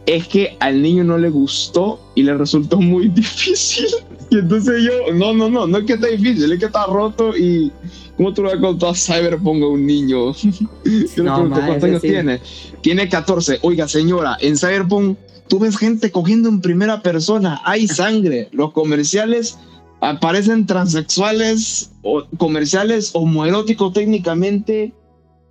Es 0.07 0.26
que 0.28 0.57
al 0.61 0.80
niño 0.80 1.05
no 1.05 1.18
le 1.18 1.28
gustó 1.28 2.01
y 2.14 2.22
le 2.22 2.34
resultó 2.34 2.80
muy 2.80 3.09
difícil. 3.14 3.87
Y 4.30 4.39
entonces 4.39 4.82
yo, 4.84 5.12
no, 5.14 5.34
no, 5.34 5.49
no, 5.51 5.66
no 5.66 5.78
es 5.78 5.84
que 5.84 5.93
está 5.95 6.07
difícil, 6.09 6.51
es 6.51 6.59
que 6.59 6.66
está 6.66 6.87
roto 6.87 7.37
y 7.37 7.70
¿cómo 8.16 8.32
tú 8.32 8.43
le 8.43 8.49
vas 8.51 8.59
a 8.59 8.61
contar 8.61 8.97
Cyberpunk 8.97 9.62
a 9.62 9.66
un 9.66 9.84
niño? 9.87 10.32
Yo 10.34 10.49
le 10.84 11.22
No, 11.24 11.34
pregunté, 11.34 11.61
ma, 11.61 11.66
¿cuántos 11.66 11.76
ese 11.76 11.87
años 11.87 12.03
sí. 12.03 12.09
tiene? 12.09 12.41
Tiene 12.80 13.09
14. 13.09 13.59
Oiga, 13.62 13.87
señora, 13.87 14.37
en 14.41 14.57
Cyberpunk 14.57 15.18
tú 15.49 15.59
ves 15.59 15.77
gente 15.77 16.11
cogiendo 16.11 16.49
en 16.49 16.61
primera 16.61 17.03
persona, 17.03 17.61
hay 17.65 17.89
sangre, 17.89 18.49
los 18.53 18.73
comerciales 18.73 19.59
aparecen 20.01 20.67
transexuales 20.67 21.91
o 22.03 22.25
comerciales 22.37 23.11
homoeróticos 23.15 23.93
técnicamente, 23.93 24.93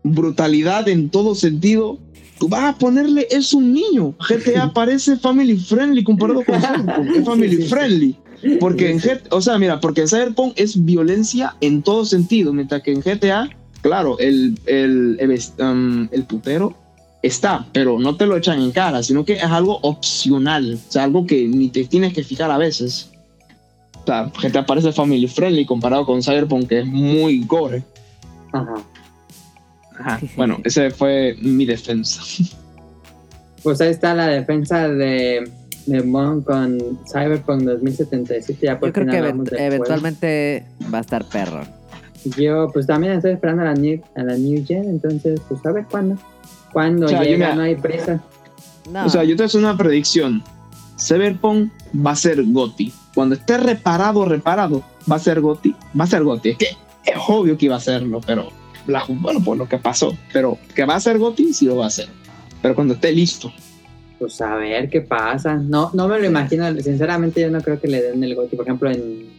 brutalidad 0.04 0.88
en 0.88 1.10
todo 1.10 1.36
sentido. 1.36 1.98
Tú 2.40 2.50
vas 2.50 2.76
a 2.76 2.78
ponerle, 2.78 3.28
es 3.32 3.54
un 3.54 3.74
niño. 3.74 4.14
GTA 4.30 4.72
parece 4.74 5.18
family 5.18 5.58
friendly 5.58 6.04
comparado 6.04 6.44
con 6.44 6.62
Cyberpunk, 6.62 7.16
es 7.16 7.26
family 7.26 7.58
friendly. 7.68 8.16
Porque 8.60 8.92
en 8.92 9.00
GTA, 9.00 9.22
o 9.32 9.42
sea, 9.42 9.58
mira, 9.58 9.80
porque 9.80 10.02
en 10.02 10.08
Cyberpunk 10.08 10.54
es 10.58 10.84
violencia 10.86 11.56
en 11.62 11.82
todo 11.82 12.06
sentido, 12.06 12.54
mientras 12.54 12.84
que 12.84 12.92
en 12.92 13.02
GTA, 13.02 13.50
claro, 13.82 14.20
el, 14.20 14.60
el, 14.68 15.18
el, 15.20 15.40
um, 15.60 16.08
el 16.12 16.26
putero 16.26 16.76
está, 17.26 17.66
pero 17.74 18.00
no 18.00 18.16
te 18.16 18.26
lo 18.26 18.38
echan 18.38 18.62
en 18.62 18.72
cara, 18.72 19.02
sino 19.04 19.24
que 19.26 19.34
es 19.34 19.44
algo 19.44 19.80
opcional, 19.82 20.80
o 20.88 20.92
sea, 20.92 21.04
algo 21.04 21.26
que 21.26 21.48
ni 21.48 21.70
te 21.70 21.86
tienes 21.86 22.14
que 22.14 22.24
fijar 22.24 22.52
a 22.52 22.58
veces. 22.58 23.12
O 24.04 24.06
sea, 24.06 24.32
GTA 24.42 24.66
parece 24.66 24.92
family 24.92 25.28
friendly 25.28 25.66
comparado 25.66 26.06
con 26.06 26.22
Cyberpunk, 26.22 26.68
que 26.68 26.80
es 26.80 26.86
muy 26.86 27.44
gore. 27.46 27.84
Ajá. 28.54 28.76
Ajá. 30.00 30.20
Bueno, 30.36 30.60
ese 30.64 30.92
fue 30.92 31.36
mi 31.42 31.66
defensa. 31.66 32.22
Pues 33.64 33.82
ahí 33.82 33.90
está 33.90 34.14
la 34.14 34.28
defensa 34.28 34.88
de, 34.88 35.50
de 35.88 36.04
Mon 36.04 36.44
con 36.44 36.78
Cyberpunk 37.12 37.64
2077. 37.64 38.60
Ya 38.64 38.80
por 38.80 38.90
Yo 38.90 38.94
creo 38.94 39.06
fin 39.06 39.12
que 39.12 39.20
event- 39.28 39.56
eventualmente 39.60 40.66
va 40.94 41.00
a 41.00 41.02
estar 41.02 41.26
perro. 41.28 41.64
Yo 42.38 42.68
pues 42.72 42.86
también 42.86 43.14
estoy 43.14 43.32
esperando 43.32 43.64
a 43.64 43.66
la 43.66 43.74
New, 43.74 44.00
a 44.16 44.22
la 44.22 44.36
new 44.38 44.64
Gen, 44.64 44.84
entonces 44.88 45.42
pues 45.50 45.66
a 45.66 45.72
ver 45.72 45.86
cuándo. 45.90 46.16
Cuando 46.76 47.06
O 47.06 47.10
sea, 47.10 47.20
yo 47.24 47.30
llega, 47.30 47.52
me- 47.52 47.56
no 47.56 47.62
hay 47.62 47.76
prisa. 47.76 48.22
No, 48.92 49.06
O 49.06 49.10
sea, 49.10 49.24
yo 49.24 49.38
te 49.38 49.44
hago 49.44 49.58
una 49.58 49.78
predicción. 49.78 50.44
Cyberpunk 51.00 51.72
va 52.06 52.12
a 52.12 52.16
ser 52.18 52.44
GOTI. 52.44 52.92
Cuando 53.14 53.36
esté 53.36 53.58
reparado, 53.58 54.26
reparado, 54.26 54.84
va 55.10 55.16
a 55.16 55.20
ser 55.20 55.40
GOTI. 55.40 55.74
Va 55.98 56.04
a 56.04 56.08
ser 56.08 56.24
GOTI. 56.26 56.50
Es 56.50 56.58
que 56.58 56.66
es 57.06 57.16
obvio 57.30 57.58
que 57.58 57.68
iba 57.68 57.78
a 57.78 57.80
serlo, 57.80 58.20
pero 58.28 58.50
la- 58.88 59.06
bueno, 59.08 59.42
por 59.42 59.56
lo 59.56 59.70
que 59.70 59.78
pasó. 59.78 60.18
Pero 60.34 60.58
que 60.76 60.84
va 60.84 60.96
a 60.96 61.00
ser 61.00 61.18
GOTI, 61.18 61.54
sí 61.54 61.66
lo 61.66 61.78
va 61.78 61.86
a 61.86 61.88
hacer. 61.88 62.10
Pero 62.62 62.76
cuando 62.76 62.96
esté 62.96 63.14
listo. 63.14 63.54
Pues 64.20 64.42
a 64.42 64.56
ver 64.58 64.90
qué 64.90 65.00
pasa. 65.00 65.56
No, 65.56 65.92
no 65.94 66.10
me 66.10 66.20
lo 66.20 66.26
imagino. 66.26 66.70
Sinceramente, 66.82 67.40
yo 67.40 67.50
no 67.50 67.62
creo 67.62 67.80
que 67.80 67.88
le 67.88 68.02
den 68.02 68.22
el 68.22 68.36
GOTY. 68.36 68.58
Por 68.58 68.66
ejemplo, 68.66 68.92
en, 68.92 69.30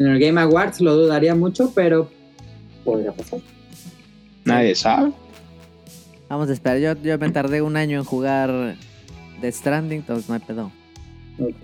en 0.00 0.06
el 0.08 0.18
Game 0.18 0.40
Awards 0.40 0.80
lo 0.80 0.96
dudaría 0.96 1.36
mucho, 1.36 1.70
pero 1.76 2.10
podría 2.84 3.12
pasar. 3.12 3.38
Nadie 4.44 4.74
sabe. 4.74 5.12
Vamos 6.28 6.48
a 6.48 6.52
esperar. 6.52 6.78
Yo, 6.78 7.02
yo 7.02 7.18
me 7.18 7.30
tardé 7.30 7.62
un 7.62 7.76
año 7.76 7.98
en 7.98 8.04
jugar 8.04 8.76
Death 9.40 9.54
Stranding, 9.54 9.98
entonces 10.00 10.28
no 10.28 10.34
hay 10.34 10.40
pedo. 10.40 10.72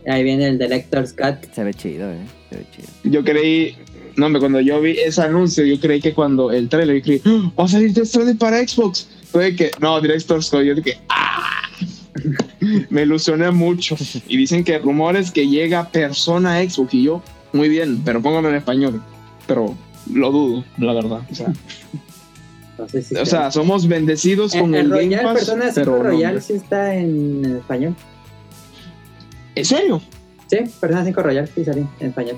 Ahí 0.07 0.23
viene 0.23 0.47
el 0.47 0.59
Director's 0.59 1.13
Cut. 1.13 1.53
Se 1.53 1.65
ve 1.65 1.75
chido, 1.75 2.11
eh. 2.13 2.19
Se 2.51 2.57
ve 2.57 2.67
chido. 2.75 2.89
Yo 3.05 3.25
creí. 3.25 3.77
No, 4.17 4.27
hombre, 4.27 4.39
cuando 4.39 4.61
yo 4.61 4.81
vi 4.81 4.93
ese 4.93 5.23
anuncio, 5.23 5.65
yo 5.65 5.81
creí 5.81 6.01
que 6.01 6.15
cuando 6.15 6.53
el 6.53 6.69
trailer, 6.69 6.99
yo 6.99 7.03
creí, 7.03 7.23
"Ah, 7.25 7.51
va 7.59 7.65
a 7.65 7.69
salir 7.69 7.93
Death 7.93 8.07
Stranding 8.07 8.39
para 8.39 8.67
Xbox. 8.67 9.09
Fue 9.33 9.57
que, 9.57 9.73
no, 9.81 10.01
Director's 10.01 10.49
Cut. 10.51 10.63
Yo 10.63 10.75
dije, 10.77 10.99
¡ah! 11.09 11.69
Me 12.91 13.03
ilusioné 13.03 13.51
mucho. 13.51 13.97
Y 14.29 14.37
dicen 14.37 14.63
que 14.63 14.79
rumores 14.79 15.33
que 15.33 15.49
llega 15.49 15.89
persona 15.91 16.57
a 16.59 16.63
Xbox. 16.71 16.95
Y 16.95 17.03
yo, 17.03 17.23
muy 17.53 17.69
bien, 17.69 18.03
pero 18.05 18.23
póngalo 18.23 18.49
en 18.51 18.55
español. 18.55 19.03
Pero 19.49 19.75
lo 20.13 20.31
dudo, 20.31 20.65
la 20.79 20.93
verdad. 20.93 21.21
O 21.31 21.35
sea, 21.35 21.53
O 23.21 23.27
sea 23.27 23.51
somos 23.51 23.87
bendecidos 23.89 24.53
con 24.53 24.75
en, 24.75 24.93
el 24.93 24.93
en 24.93 25.11
Game 25.11 25.23
Royal, 25.23 25.25
Pass. 25.25 25.35
Persona 25.35 25.63
5 25.65 25.75
Pero 25.75 25.97
no, 25.97 26.03
Royal 26.03 26.43
sí 26.43 26.53
está 26.55 26.95
en 26.95 27.57
español. 27.59 27.95
¿En 29.55 29.65
serio? 29.65 30.01
Sí, 30.49 30.59
Persona 30.81 31.05
5 31.05 31.23
Royal 31.23 31.49
sí 31.55 31.65
sale 31.65 31.87
en 32.01 32.09
español. 32.09 32.37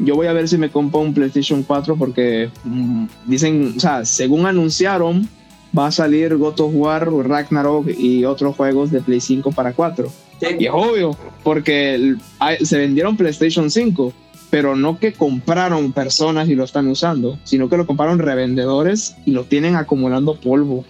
Yo 0.00 0.14
voy 0.14 0.26
a 0.28 0.32
ver 0.32 0.48
si 0.48 0.56
me 0.58 0.70
compro 0.70 1.00
un 1.00 1.12
PlayStation 1.12 1.62
4 1.62 1.96
porque 1.96 2.50
mm, 2.64 3.06
dicen, 3.26 3.74
o 3.76 3.80
sea, 3.80 4.04
según 4.04 4.46
anunciaron, 4.46 5.28
va 5.76 5.88
a 5.88 5.92
salir 5.92 6.36
God 6.36 6.60
of 6.60 6.70
War, 6.74 7.10
Ragnarok 7.12 7.88
y 7.98 8.24
otros 8.24 8.54
juegos 8.56 8.90
de 8.90 9.00
Play 9.00 9.20
5 9.20 9.50
para 9.52 9.72
4. 9.72 10.06
Y 10.40 10.44
Sí, 10.46 10.56
es 10.60 10.70
obvio, 10.72 11.16
porque 11.42 11.94
el- 11.96 12.20
se 12.62 12.78
vendieron 12.78 13.16
PlayStation 13.16 13.70
5, 13.70 14.12
pero 14.50 14.76
no 14.76 14.98
que 14.98 15.12
compraron 15.12 15.92
personas 15.92 16.48
y 16.48 16.54
lo 16.54 16.64
están 16.64 16.88
usando, 16.88 17.38
sino 17.44 17.68
que 17.68 17.76
lo 17.76 17.86
compraron 17.86 18.18
revendedores 18.18 19.16
y 19.26 19.32
lo 19.32 19.44
tienen 19.44 19.76
acumulando 19.76 20.34
polvo. 20.40 20.84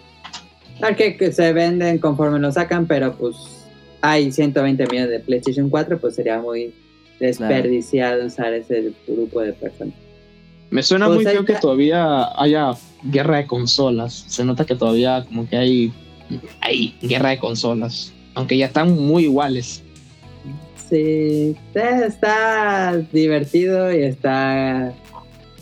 claro 0.78 0.96
que, 0.96 1.16
que 1.16 1.32
se 1.32 1.52
venden 1.52 1.98
conforme 1.98 2.38
lo 2.38 2.52
sacan, 2.52 2.86
pero 2.86 3.14
pues 3.14 3.36
hay 4.00 4.30
120 4.30 4.86
millones 4.86 5.10
de 5.10 5.20
PlayStation 5.20 5.68
4, 5.70 5.98
pues 5.98 6.14
sería 6.14 6.40
muy 6.40 6.72
desperdiciado 7.18 8.26
usar 8.26 8.52
ese 8.52 8.92
grupo 9.06 9.40
de 9.40 9.52
personas. 9.52 9.94
Me 10.70 10.82
suena 10.82 11.06
Pues 11.06 11.16
muy 11.16 11.24
feo 11.24 11.44
que 11.44 11.54
todavía 11.54 12.28
haya 12.40 12.72
guerra 13.02 13.38
de 13.38 13.46
consolas. 13.46 14.24
Se 14.28 14.44
nota 14.44 14.64
que 14.66 14.74
todavía 14.74 15.24
como 15.24 15.48
que 15.48 15.56
hay, 15.56 15.92
hay 16.60 16.94
guerra 17.00 17.30
de 17.30 17.38
consolas, 17.38 18.12
aunque 18.34 18.56
ya 18.56 18.66
están 18.66 18.92
muy 18.92 19.24
iguales. 19.24 19.82
Sí, 20.88 21.56
está- 21.74 22.96
divertido 23.12 23.92
y 23.92 24.02
está 24.04 24.92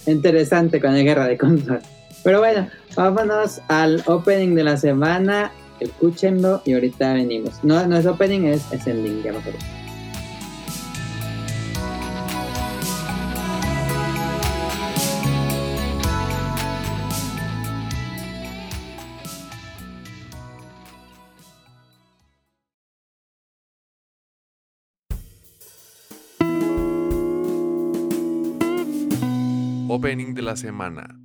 interesante 0.06 0.80
con 0.80 0.94
la 0.94 1.00
guerra 1.02 1.26
de 1.26 1.36
consolas. 1.36 1.82
Pero 2.22 2.38
bueno, 2.40 2.68
vámonos 2.94 3.60
al 3.68 4.02
opening 4.06 4.54
de 4.54 4.64
la 4.64 4.76
semana. 4.76 5.50
Escúchenlo 5.80 6.62
y 6.64 6.74
ahorita 6.74 7.12
venimos. 7.14 7.62
No, 7.62 7.86
no 7.86 7.96
es 7.96 8.06
opening, 8.06 8.46
es, 8.46 8.62
es 8.72 8.86
ending, 8.86 9.22
ya 9.22 9.30
acuerdo. 9.30 9.58
オ 9.58 9.75
de 30.24 30.42
la 30.42 30.56
semana. 30.56 31.16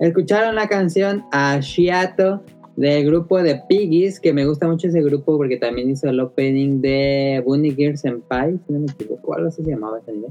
Escucharon 0.00 0.54
la 0.54 0.68
canción 0.68 1.24
Ashiato 1.30 2.42
del 2.76 3.06
grupo 3.06 3.42
de 3.42 3.60
Piggies, 3.68 4.18
que 4.18 4.32
me 4.32 4.46
gusta 4.46 4.66
mucho 4.66 4.88
ese 4.88 5.02
grupo 5.02 5.36
porque 5.36 5.58
también 5.58 5.90
hizo 5.90 6.08
el 6.08 6.18
opening 6.20 6.80
de 6.80 7.42
Bunny 7.44 7.72
Gear 7.72 7.96
Senpai, 7.96 8.58
si 8.66 8.72
no 8.72 8.80
me 8.80 8.86
equivoco, 8.86 9.34
algo 9.34 9.48
así 9.48 9.62
se 9.62 9.70
llamaba 9.70 9.98
ese 9.98 10.10
anime. 10.10 10.28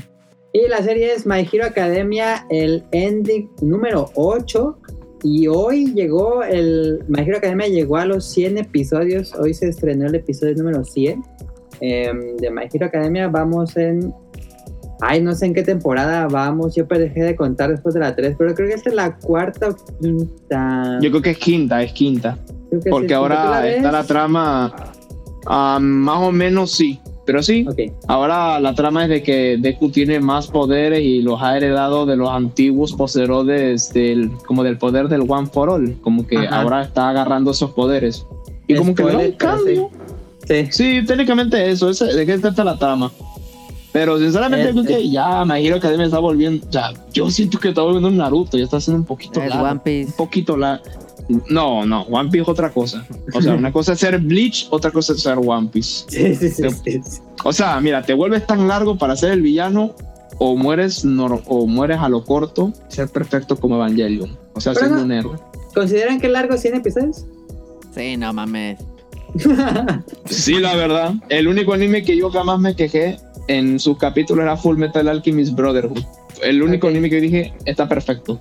Y 0.51 0.67
la 0.67 0.81
serie 0.81 1.13
es 1.13 1.27
My 1.27 1.47
Hero 1.51 1.65
Academia, 1.65 2.45
el 2.49 2.83
ending 2.91 3.49
número 3.61 4.09
8. 4.15 4.77
Y 5.21 5.47
hoy 5.47 5.93
llegó 5.93 6.43
el. 6.43 7.03
My 7.07 7.21
Hero 7.21 7.37
Academia 7.37 7.67
llegó 7.67 7.97
a 7.97 8.05
los 8.05 8.25
100 8.31 8.57
episodios. 8.57 9.35
Hoy 9.35 9.53
se 9.53 9.67
estrenó 9.67 10.07
el 10.07 10.15
episodio 10.15 10.55
número 10.55 10.83
100 10.83 11.23
em, 11.81 12.37
de 12.37 12.49
My 12.49 12.63
Hero 12.73 12.87
Academia. 12.87 13.27
Vamos 13.27 13.77
en. 13.77 14.11
Ay, 15.01 15.21
no 15.21 15.33
sé 15.33 15.45
en 15.45 15.53
qué 15.53 15.63
temporada 15.63 16.27
vamos. 16.27 16.75
Yo 16.75 16.85
dejé 16.85 17.21
de 17.21 17.35
contar 17.35 17.69
después 17.71 17.93
de 17.93 18.01
la 18.01 18.15
3, 18.15 18.35
pero 18.37 18.53
creo 18.53 18.67
que 18.67 18.73
esta 18.75 18.89
es 18.89 18.95
la 18.95 19.15
cuarta 19.17 19.69
o 19.69 19.75
quinta. 20.01 20.99
Yo 21.01 21.09
creo 21.09 21.21
que 21.21 21.29
es 21.31 21.37
quinta, 21.37 21.81
es 21.81 21.93
quinta. 21.93 22.37
Porque 22.69 22.83
sí. 22.83 22.89
¿Tú 22.89 23.07
la 23.07 23.17
ahora 23.17 23.61
ves? 23.61 23.77
está 23.77 23.91
la 23.91 24.03
trama. 24.03 24.73
ah, 25.45 25.79
más 25.81 26.17
o 26.21 26.31
menos 26.31 26.71
sí. 26.71 26.99
Pero 27.25 27.43
sí, 27.43 27.63
Ok. 27.69 27.77
ahora 28.07 28.59
la 28.59 28.73
trama 28.73 29.03
es 29.03 29.09
de 29.09 29.21
que 29.21 29.57
Deku 29.59 29.91
tiene 29.91 30.19
más 30.19 30.47
poderes 30.47 31.01
y 31.01 31.21
los 31.21 31.39
ha 31.43 31.55
heredado 31.55 32.07
de 32.07 32.15
los 32.15 32.27
antiguos 32.29 32.93
poseedores 32.93 33.93
del, 33.93 34.31
como 34.47 34.63
del 34.63 34.79
poder 34.79 35.09
del 35.09 35.21
One 35.27 35.47
for 35.47 35.69
All. 35.69 35.95
Como 36.01 36.25
que 36.25 36.37
Ajá. 36.39 36.61
ahora 36.61 36.81
está 36.81 37.09
agarrando 37.09 37.51
esos 37.51 37.69
poderes. 37.71 38.25
Y 38.67 38.73
como 38.75 38.95
que 38.95 39.03
da 39.03 39.17
un 39.19 39.31
cambio. 39.33 39.89
Sí. 40.47 40.67
Sí, 40.71 41.05
técnicamente 41.05 41.69
eso, 41.69 41.91
de 41.93 42.25
qué 42.25 42.39
trata 42.39 42.63
la 42.63 42.79
trama. 42.79 43.11
Pero 43.91 44.19
sinceramente 44.19 44.71
creo 44.71 44.83
que 44.83 45.09
ya 45.09 45.43
My 45.45 45.65
Hero 45.65 45.77
Academia 45.77 46.05
está 46.05 46.19
volviendo, 46.19 46.65
o 46.67 46.71
sea, 46.71 46.93
yo 47.11 47.29
siento 47.31 47.59
que 47.59 47.69
está 47.69 47.81
volviendo 47.81 48.07
un 48.09 48.17
Naruto, 48.17 48.57
ya 48.57 48.63
está 48.65 48.79
siendo 48.79 48.99
un 48.99 49.05
poquito 49.05 49.41
Es 49.41 49.49
largo, 49.49 49.65
One 49.67 49.79
Piece. 49.83 50.05
un 50.11 50.13
poquito 50.17 50.55
la 50.57 50.79
No, 51.49 51.85
no, 51.85 52.01
One 52.03 52.29
Piece 52.29 52.43
es 52.43 52.49
otra 52.49 52.69
cosa. 52.71 53.05
O 53.33 53.41
sea, 53.41 53.53
una 53.55 53.71
cosa 53.71 53.93
es 53.93 53.99
ser 53.99 54.19
Bleach, 54.19 54.67
otra 54.69 54.91
cosa 54.91 55.13
es 55.13 55.21
ser 55.21 55.37
One 55.43 55.69
Piece. 55.71 56.05
Sí, 56.07 56.35
sí, 56.35 56.49
sí, 56.49 56.63
sí, 56.69 57.01
sí. 57.03 57.21
O 57.43 57.51
sea, 57.51 57.79
mira, 57.81 58.01
te 58.03 58.13
vuelves 58.13 58.45
tan 58.45 58.67
largo 58.67 58.95
para 58.97 59.15
ser 59.15 59.31
el 59.31 59.41
villano 59.41 59.95
o 60.37 60.55
mueres 60.55 61.03
nor- 61.03 61.41
o 61.47 61.65
mueres 61.65 61.97
a 61.99 62.09
lo 62.09 62.23
corto, 62.23 62.71
ser 62.89 63.09
perfecto 63.09 63.55
como 63.57 63.75
Evangelion, 63.75 64.37
o 64.53 64.61
sea, 64.61 64.73
Pero 64.73 64.85
siendo 64.85 64.97
no- 64.99 65.05
un 65.05 65.11
héroe. 65.11 65.37
¿Consideran 65.73 66.19
que 66.21 66.29
largo 66.29 66.57
100 66.57 66.75
episodios? 66.75 67.25
Sí, 67.95 68.17
no 68.17 68.33
mames. 68.33 68.79
Sí, 70.25 70.53
la 70.59 70.75
verdad. 70.75 71.13
El 71.29 71.47
único 71.47 71.73
anime 71.73 72.03
que 72.03 72.17
yo 72.17 72.29
jamás 72.31 72.59
me 72.59 72.75
quejé 72.75 73.17
en 73.49 73.79
sus 73.79 73.97
capítulos 73.97 74.43
era 74.43 74.55
Full 74.55 74.77
Metal 74.77 75.05
Alchemist 75.09 75.55
Brotherhood. 75.55 76.03
El 76.43 76.63
único 76.63 76.87
Ok. 76.87 76.91
anime 76.91 77.09
que 77.09 77.19
dije 77.19 77.53
está 77.65 77.89
perfecto. 77.89 78.39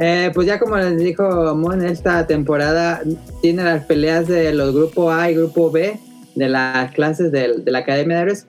Eh, 0.00 0.30
pues 0.34 0.46
ya 0.46 0.58
como 0.58 0.76
les 0.76 0.98
dijo 0.98 1.54
Mon, 1.56 1.84
esta 1.84 2.26
temporada 2.26 3.00
tiene 3.40 3.64
las 3.64 3.84
peleas 3.84 4.28
de 4.28 4.52
los 4.52 4.74
grupo 4.74 5.10
A 5.10 5.30
y 5.30 5.34
grupo 5.34 5.70
B 5.70 5.98
de 6.34 6.48
las 6.48 6.92
clases 6.92 7.32
del- 7.32 7.64
de 7.64 7.72
la 7.72 7.78
Academia 7.80 8.16
de 8.16 8.22
Héroes. 8.22 8.46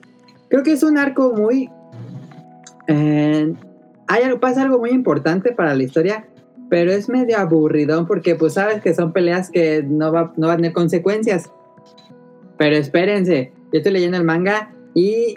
Creo 0.48 0.62
que 0.62 0.72
es 0.72 0.82
un 0.82 0.98
arco 0.98 1.32
muy... 1.34 1.70
eh, 2.88 3.52
hay 4.06 4.22
algo, 4.24 4.40
pasa 4.40 4.62
algo 4.62 4.78
muy 4.78 4.90
importante 4.90 5.52
para 5.52 5.74
la 5.74 5.82
historia, 5.82 6.26
pero 6.68 6.92
es 6.92 7.08
medio 7.08 7.38
aburridón 7.38 8.06
porque 8.06 8.34
pues 8.34 8.54
sabes 8.54 8.80
que 8.82 8.94
son 8.94 9.12
peleas 9.12 9.50
que 9.50 9.82
no, 9.84 10.12
va, 10.12 10.32
no 10.36 10.48
van 10.48 10.54
a 10.54 10.56
tener 10.56 10.72
consecuencias. 10.72 11.50
Pero 12.58 12.76
espérense, 12.76 13.52
yo 13.72 13.78
estoy 13.78 13.92
leyendo 13.92 14.16
el 14.16 14.24
manga 14.24 14.72
y 14.94 15.36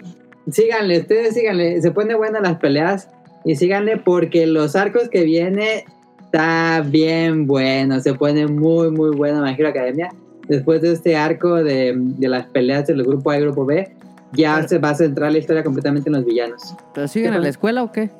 síganle, 0.50 1.00
ustedes 1.00 1.34
síganle, 1.34 1.80
se 1.80 1.90
pone 1.90 2.14
buenas 2.14 2.42
las 2.42 2.58
peleas 2.58 3.08
y 3.44 3.56
síganle 3.56 3.96
porque 3.98 4.46
los 4.46 4.74
arcos 4.76 5.08
que 5.08 5.22
viene 5.24 5.84
está 6.24 6.82
bien 6.86 7.46
bueno, 7.46 8.00
se 8.00 8.14
pone 8.14 8.46
muy 8.46 8.90
muy 8.90 9.14
bueno 9.16 9.42
My 9.42 9.54
Hero 9.56 9.68
Academia. 9.68 10.10
Después 10.48 10.82
de 10.82 10.92
este 10.92 11.16
arco 11.16 11.62
de, 11.62 11.94
de 11.96 12.28
las 12.28 12.46
peleas 12.48 12.86
del 12.86 13.02
grupo 13.02 13.30
A 13.30 13.38
y 13.38 13.40
grupo 13.40 13.64
B, 13.64 13.90
ya 14.32 14.66
se 14.68 14.78
va 14.78 14.90
a 14.90 14.94
centrar 14.94 15.32
la 15.32 15.38
historia 15.38 15.64
completamente 15.64 16.10
en 16.10 16.16
los 16.16 16.24
villanos. 16.26 16.74
¿Pero 16.92 17.08
siguen 17.08 17.32
en 17.34 17.42
la 17.42 17.48
escuela 17.48 17.82
o 17.82 17.90
qué? 17.92 18.10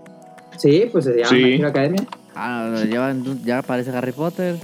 Sí, 0.57 0.89
pues 0.91 1.05
se 1.05 1.17
llama 1.17 1.29
Sí. 1.29 1.37
My 1.37 1.55
Hero 1.55 1.69
Academia. 1.69 2.07
Ah, 2.35 2.71
no, 2.73 2.83
llevan, 2.85 3.45
ya 3.45 3.62
parece 3.62 3.91
Harry 3.91 4.12
Potter. 4.12 4.57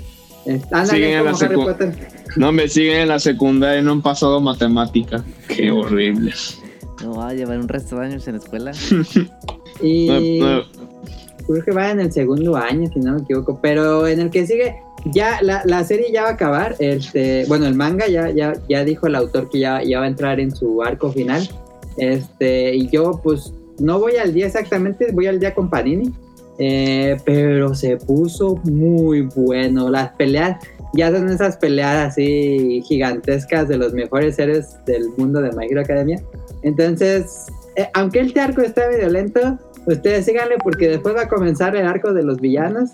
Es- 0.46 0.64
Ándale 0.72 0.90
Siguen 0.90 1.18
en 1.18 1.24
la. 1.24 1.94
No 2.36 2.52
me 2.52 2.68
siguen 2.68 3.00
en 3.00 3.08
la 3.08 3.18
secundaria 3.18 3.80
y 3.80 3.84
no 3.84 3.92
han 3.92 4.02
pasado 4.02 4.40
matemática. 4.40 5.22
Qué 5.48 5.70
horrible. 5.70 6.32
No 7.02 7.14
va 7.14 7.28
a 7.28 7.34
llevar 7.34 7.58
un 7.58 7.68
resto 7.68 7.96
de 7.96 8.06
años 8.06 8.26
en 8.28 8.34
la 8.36 8.40
escuela. 8.40 8.72
Y 9.82 10.38
No, 10.40 10.56
no, 10.58 10.62
creo 11.48 11.64
que 11.64 11.70
va 11.72 11.90
en 11.90 12.00
el 12.00 12.12
segundo 12.12 12.54
año, 12.54 12.90
si 12.92 13.00
no 13.00 13.14
me 13.14 13.22
equivoco. 13.22 13.58
Pero 13.62 14.06
en 14.06 14.20
el 14.20 14.30
que 14.30 14.46
sigue, 14.46 14.76
ya 15.06 15.40
la, 15.40 15.62
la 15.64 15.82
serie 15.84 16.12
ya 16.12 16.24
va 16.24 16.28
a 16.28 16.32
acabar. 16.32 16.76
Este, 16.80 17.46
bueno, 17.48 17.66
el 17.66 17.74
manga 17.74 18.06
ya, 18.06 18.28
ya, 18.30 18.52
ya 18.68 18.84
dijo 18.84 19.06
el 19.06 19.14
autor 19.14 19.48
que 19.48 19.58
ya, 19.60 19.82
ya 19.82 20.00
va 20.00 20.04
a 20.04 20.08
entrar 20.08 20.38
en 20.38 20.54
su 20.54 20.82
arco 20.82 21.10
final. 21.12 21.48
Este, 21.96 22.74
y 22.76 22.88
yo, 22.90 23.20
pues, 23.22 23.54
no 23.78 23.98
voy 23.98 24.16
al 24.16 24.34
día 24.34 24.46
exactamente, 24.48 25.12
voy 25.12 25.26
al 25.28 25.40
día 25.40 25.54
con 25.54 25.70
Panini. 25.70 26.12
Eh, 26.62 27.16
pero 27.24 27.74
se 27.74 27.96
puso 27.96 28.56
muy 28.64 29.22
bueno. 29.22 29.88
Las 29.88 30.10
peleas 30.10 30.58
ya 30.92 31.10
son 31.10 31.30
esas 31.30 31.56
peleas 31.56 32.08
así 32.08 32.82
gigantescas 32.86 33.66
de 33.66 33.78
los 33.78 33.94
mejores 33.94 34.36
seres 34.36 34.76
del 34.84 35.08
mundo 35.16 35.40
de 35.40 35.52
My 35.52 35.66
Academia. 35.78 36.22
Entonces, 36.62 37.46
eh, 37.76 37.88
aunque 37.94 38.20
el 38.20 38.38
arco 38.38 38.60
está 38.60 38.88
medio 38.90 39.08
lento, 39.08 39.58
ustedes 39.86 40.26
síganle 40.26 40.56
porque 40.62 40.88
después 40.88 41.16
va 41.16 41.22
a 41.22 41.28
comenzar 41.28 41.74
el 41.76 41.86
arco 41.86 42.12
de 42.12 42.24
los 42.24 42.38
villanos 42.42 42.90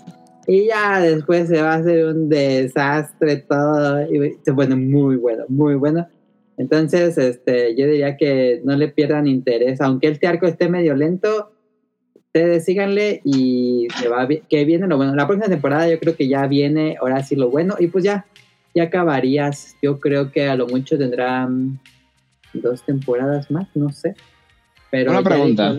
y 0.47 0.67
ya 0.67 1.01
después 1.01 1.49
se 1.49 1.61
va 1.61 1.73
a 1.73 1.77
hacer 1.77 2.05
un 2.05 2.29
desastre 2.29 3.37
todo 3.49 4.01
y 4.09 4.37
muy 4.77 5.17
bueno, 5.17 5.43
muy 5.49 5.75
bueno. 5.75 6.07
Entonces, 6.55 7.17
este, 7.17 7.75
yo 7.75 7.85
diría 7.85 8.15
que 8.15 8.61
no 8.63 8.77
le 8.77 8.87
pierdan 8.87 9.27
interés, 9.27 9.81
aunque 9.81 10.07
este 10.07 10.25
arco 10.25 10.47
esté 10.47 10.69
medio 10.69 10.95
lento, 10.95 11.51
ustedes 12.27 12.65
síganle 12.65 13.21
y 13.23 13.87
se 13.99 14.07
va 14.09 14.25
vi- 14.25 14.41
que 14.49 14.63
viene 14.65 14.87
lo 14.87 14.97
bueno. 14.97 15.15
La 15.15 15.25
próxima 15.27 15.49
temporada 15.49 15.89
yo 15.89 15.99
creo 15.99 16.15
que 16.15 16.27
ya 16.27 16.45
viene, 16.47 16.97
ahora 17.01 17.23
sí 17.23 17.35
lo 17.35 17.49
bueno 17.49 17.75
y 17.79 17.87
pues 17.87 18.03
ya, 18.03 18.25
ya 18.75 18.83
acabarías. 18.83 19.75
Yo 19.81 19.99
creo 19.99 20.31
que 20.31 20.47
a 20.47 20.55
lo 20.55 20.67
mucho 20.67 20.97
tendrán 20.97 21.79
dos 22.53 22.83
temporadas 22.85 23.49
más, 23.49 23.67
no 23.75 23.89
sé. 23.91 24.15
Pero 24.91 25.11
Una 25.11 25.23
pregunta. 25.23 25.75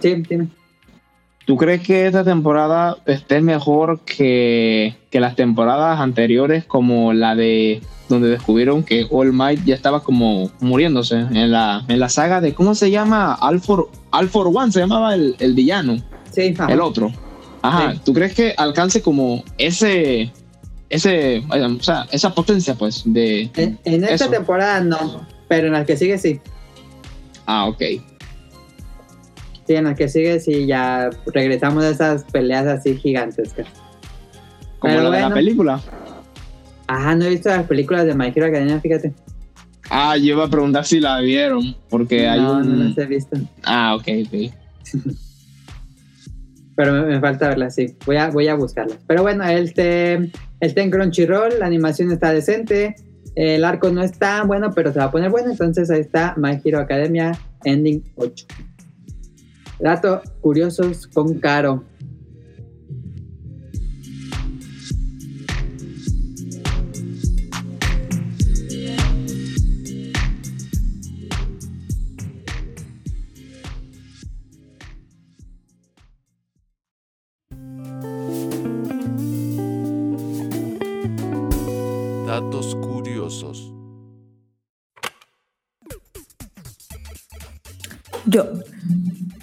Sí, 0.00 0.22
dime. 0.28 0.48
¿Tú 1.50 1.56
crees 1.56 1.80
que 1.80 2.06
esta 2.06 2.22
temporada 2.22 2.98
esté 3.06 3.40
mejor 3.40 3.98
que, 4.04 4.94
que 5.10 5.18
las 5.18 5.34
temporadas 5.34 5.98
anteriores, 5.98 6.64
como 6.64 7.12
la 7.12 7.34
de 7.34 7.80
donde 8.08 8.28
descubrieron 8.28 8.84
que 8.84 9.08
All 9.10 9.32
Might 9.32 9.64
ya 9.64 9.74
estaba 9.74 10.04
como 10.04 10.52
muriéndose 10.60 11.16
en 11.16 11.50
la, 11.50 11.84
en 11.88 11.98
la 11.98 12.08
saga 12.08 12.40
de, 12.40 12.54
¿cómo 12.54 12.76
se 12.76 12.92
llama? 12.92 13.36
All 13.40 13.60
for, 13.60 13.90
All 14.12 14.28
for 14.28 14.46
One 14.54 14.70
se 14.70 14.78
llamaba 14.78 15.16
el, 15.16 15.34
el 15.40 15.54
villano, 15.54 15.96
Sí, 16.30 16.54
ajá. 16.56 16.72
el 16.72 16.80
otro. 16.80 17.10
Ajá, 17.62 17.94
Sí. 17.94 18.00
¿tú 18.04 18.12
crees 18.14 18.32
que 18.32 18.54
alcance 18.56 19.02
como 19.02 19.42
ese, 19.58 20.30
ese, 20.88 21.42
vaya, 21.48 21.66
o 21.66 21.82
sea, 21.82 22.06
esa 22.12 22.32
potencia 22.32 22.76
pues 22.76 23.02
de... 23.04 23.50
En, 23.56 23.76
en 23.84 24.04
esta 24.04 24.14
Eso. 24.26 24.30
temporada 24.30 24.80
no, 24.82 25.26
pero 25.48 25.66
en 25.66 25.72
la 25.72 25.84
que 25.84 25.96
sigue 25.96 26.16
sí. 26.16 26.38
Ah, 27.44 27.66
ok. 27.66 27.82
Sí, 29.70 29.76
en 29.76 29.84
la 29.84 29.94
que 29.94 30.08
sigue 30.08 30.40
sí 30.40 30.66
ya 30.66 31.10
regresamos 31.32 31.84
a 31.84 31.90
esas 31.90 32.24
peleas 32.24 32.66
así 32.66 32.96
gigantescas. 32.96 33.68
Como 34.80 34.94
Pero 34.94 35.10
la 35.10 35.16
de 35.16 35.22
la 35.22 35.32
película. 35.32 35.80
Ah, 36.88 37.14
no 37.14 37.24
he 37.24 37.28
visto 37.28 37.50
las 37.50 37.68
películas 37.68 38.04
de 38.04 38.16
My 38.16 38.32
Hero 38.34 38.46
Academia, 38.46 38.80
fíjate. 38.80 39.14
Ah, 39.88 40.16
yo 40.16 40.34
iba 40.34 40.46
a 40.46 40.50
preguntar 40.50 40.84
si 40.84 40.98
la 40.98 41.20
vieron, 41.20 41.76
porque 41.88 42.28
hay 42.28 42.40
no, 42.40 42.54
un... 42.54 42.78
no 42.78 42.84
las 42.84 42.98
he 42.98 43.06
visto. 43.06 43.38
Ah, 43.62 43.94
ok, 43.94 44.08
ok. 44.26 44.52
Pero 46.74 46.92
me, 46.92 47.02
me 47.02 47.20
falta 47.20 47.46
verlas, 47.46 47.76
sí. 47.76 47.94
Voy 48.06 48.16
a, 48.16 48.28
voy 48.30 48.48
a 48.48 48.56
buscarlas. 48.56 48.98
Pero 49.06 49.22
bueno, 49.22 49.44
este, 49.44 50.32
está 50.58 50.82
en 50.82 50.90
Crunchyroll, 50.90 51.60
la 51.60 51.66
animación 51.66 52.10
está 52.10 52.32
decente. 52.32 52.96
El 53.36 53.64
arco 53.64 53.90
no 53.90 54.02
es 54.02 54.18
tan 54.18 54.48
bueno, 54.48 54.72
pero 54.74 54.92
se 54.92 54.98
va 54.98 55.04
a 55.04 55.10
poner 55.12 55.30
bueno. 55.30 55.52
Entonces 55.52 55.88
ahí 55.92 56.00
está 56.00 56.34
My 56.36 56.60
Hero 56.64 56.80
Academia 56.80 57.38
Ending 57.62 58.02
8. 58.16 58.46
Datos 59.80 60.20
curiosos 60.40 61.06
con 61.06 61.38
Caro. 61.38 61.84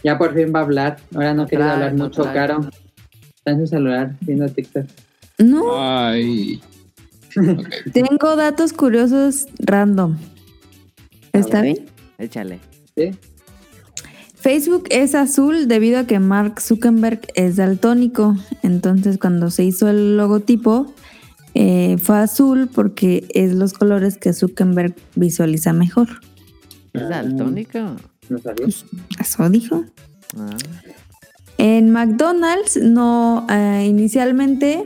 Ya 0.08 0.18
por 0.18 0.34
fin 0.34 0.53
va 0.55 0.60
a 0.60 0.64
hablar. 0.64 0.97
Ahora 1.14 1.34
no 1.34 1.45
quería 1.47 1.66
trae, 1.66 1.74
hablar 1.76 1.93
no 1.95 2.05
mucho. 2.05 2.24
Caro. 2.24 2.70
Está 3.36 3.51
en 3.51 3.60
su 3.60 3.68
celular 3.68 4.16
viendo 4.22 4.47
TikTok. 4.47 4.86
No, 5.38 5.64
Ay. 5.78 6.62
Tengo 7.93 8.38
datos 8.38 8.72
curiosos 8.72 9.47
random. 9.60 10.16
¿Está 11.34 11.62
bien? 11.62 11.88
Échale. 12.20 12.60
¿Sí? 12.95 13.12
Facebook 14.36 14.86
es 14.91 15.14
azul 15.14 15.68
debido 15.68 15.99
a 15.99 16.05
que 16.05 16.20
Mark 16.20 16.62
Zuckerberg 16.62 17.20
es 17.36 17.58
daltónico. 17.58 18.38
Entonces, 18.64 19.18
cuando 19.18 19.51
se 19.51 19.66
hizo 19.66 19.89
el 19.89 20.16
logotipo, 20.16 20.93
eh, 21.53 21.97
fue 22.01 22.18
azul 22.20 22.70
porque 22.74 23.28
es 23.34 23.53
los 23.55 23.74
colores 23.74 24.18
que 24.18 24.32
Zuckerberg 24.32 24.95
visualiza 25.16 25.74
mejor. 25.74 26.08
¿Es 26.93 27.01
Ah. 27.01 27.10
daltónico? 27.10 27.97
No 28.30 28.40
sabía. 28.40 28.68
Eso 29.20 29.50
dijo. 29.50 29.86
Ah. 30.38 30.58
En 31.58 31.92
McDonald's 31.92 32.78
no 32.82 33.48
eh, 33.50 33.86
inicialmente 33.88 34.86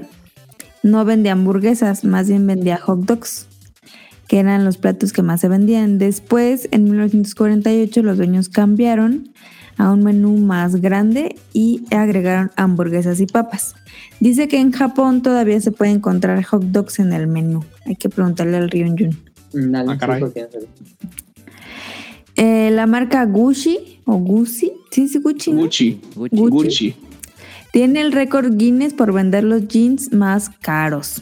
no 0.83 1.05
vendía 1.05 1.33
hamburguesas, 1.33 2.03
más 2.03 2.27
bien 2.27 2.47
vendía 2.47 2.77
hot 2.77 3.01
dogs, 3.05 3.47
que 4.27 4.39
eran 4.39 4.65
los 4.65 4.77
platos 4.77 5.13
que 5.13 5.21
más 5.21 5.41
se 5.41 5.47
vendían. 5.47 5.97
Después, 5.97 6.67
en 6.71 6.85
1948, 6.85 8.01
los 8.03 8.17
dueños 8.17 8.49
cambiaron 8.49 9.31
a 9.77 9.91
un 9.91 10.03
menú 10.03 10.37
más 10.37 10.77
grande 10.77 11.35
y 11.53 11.83
agregaron 11.91 12.51
hamburguesas 12.55 13.19
y 13.19 13.25
papas. 13.25 13.75
Dice 14.19 14.47
que 14.47 14.59
en 14.59 14.71
Japón 14.71 15.21
todavía 15.21 15.59
se 15.59 15.71
puede 15.71 15.91
encontrar 15.91 16.41
hot 16.43 16.63
dogs 16.63 16.99
en 16.99 17.13
el 17.13 17.27
menú. 17.27 17.63
Hay 17.85 17.95
que 17.95 18.09
preguntarle 18.09 18.57
al 18.57 18.69
Ryun 18.69 18.97
Jun. 18.97 19.71
Dale, 19.71 19.91
Ah, 19.91 20.19
Eh, 22.43 22.71
la 22.71 22.87
marca 22.87 23.23
Gucci 23.25 23.99
o 24.03 24.15
Gucci, 24.15 24.71
sí, 24.89 25.07
sí, 25.07 25.19
Gucci, 25.19 25.51
¿no? 25.53 25.61
Gucci. 25.61 26.01
Gucci. 26.15 26.35
Gucci. 26.35 26.95
Tiene 27.71 28.01
el 28.01 28.11
récord 28.11 28.57
Guinness 28.57 28.95
por 28.95 29.13
vender 29.13 29.43
los 29.43 29.67
jeans 29.67 30.11
más 30.11 30.49
caros. 30.49 31.21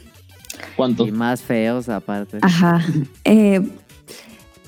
¿Cuánto? 0.78 1.06
Y 1.06 1.12
más 1.12 1.42
feos 1.42 1.90
aparte. 1.90 2.38
Ajá. 2.42 2.82
Eh, 3.26 3.62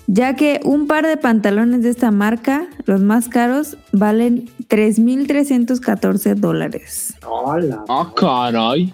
ya 0.07 0.35
que 0.35 0.59
un 0.65 0.87
par 0.87 1.07
de 1.07 1.15
pantalones 1.15 1.83
de 1.83 1.89
esta 1.89 2.11
marca, 2.11 2.67
los 2.85 2.99
más 2.99 3.29
caros, 3.29 3.77
valen 3.93 4.49
3.314 4.67 6.35
dólares. 6.35 7.13
Hola. 7.25 7.85
Ah, 7.87 8.11
caray. 8.13 8.93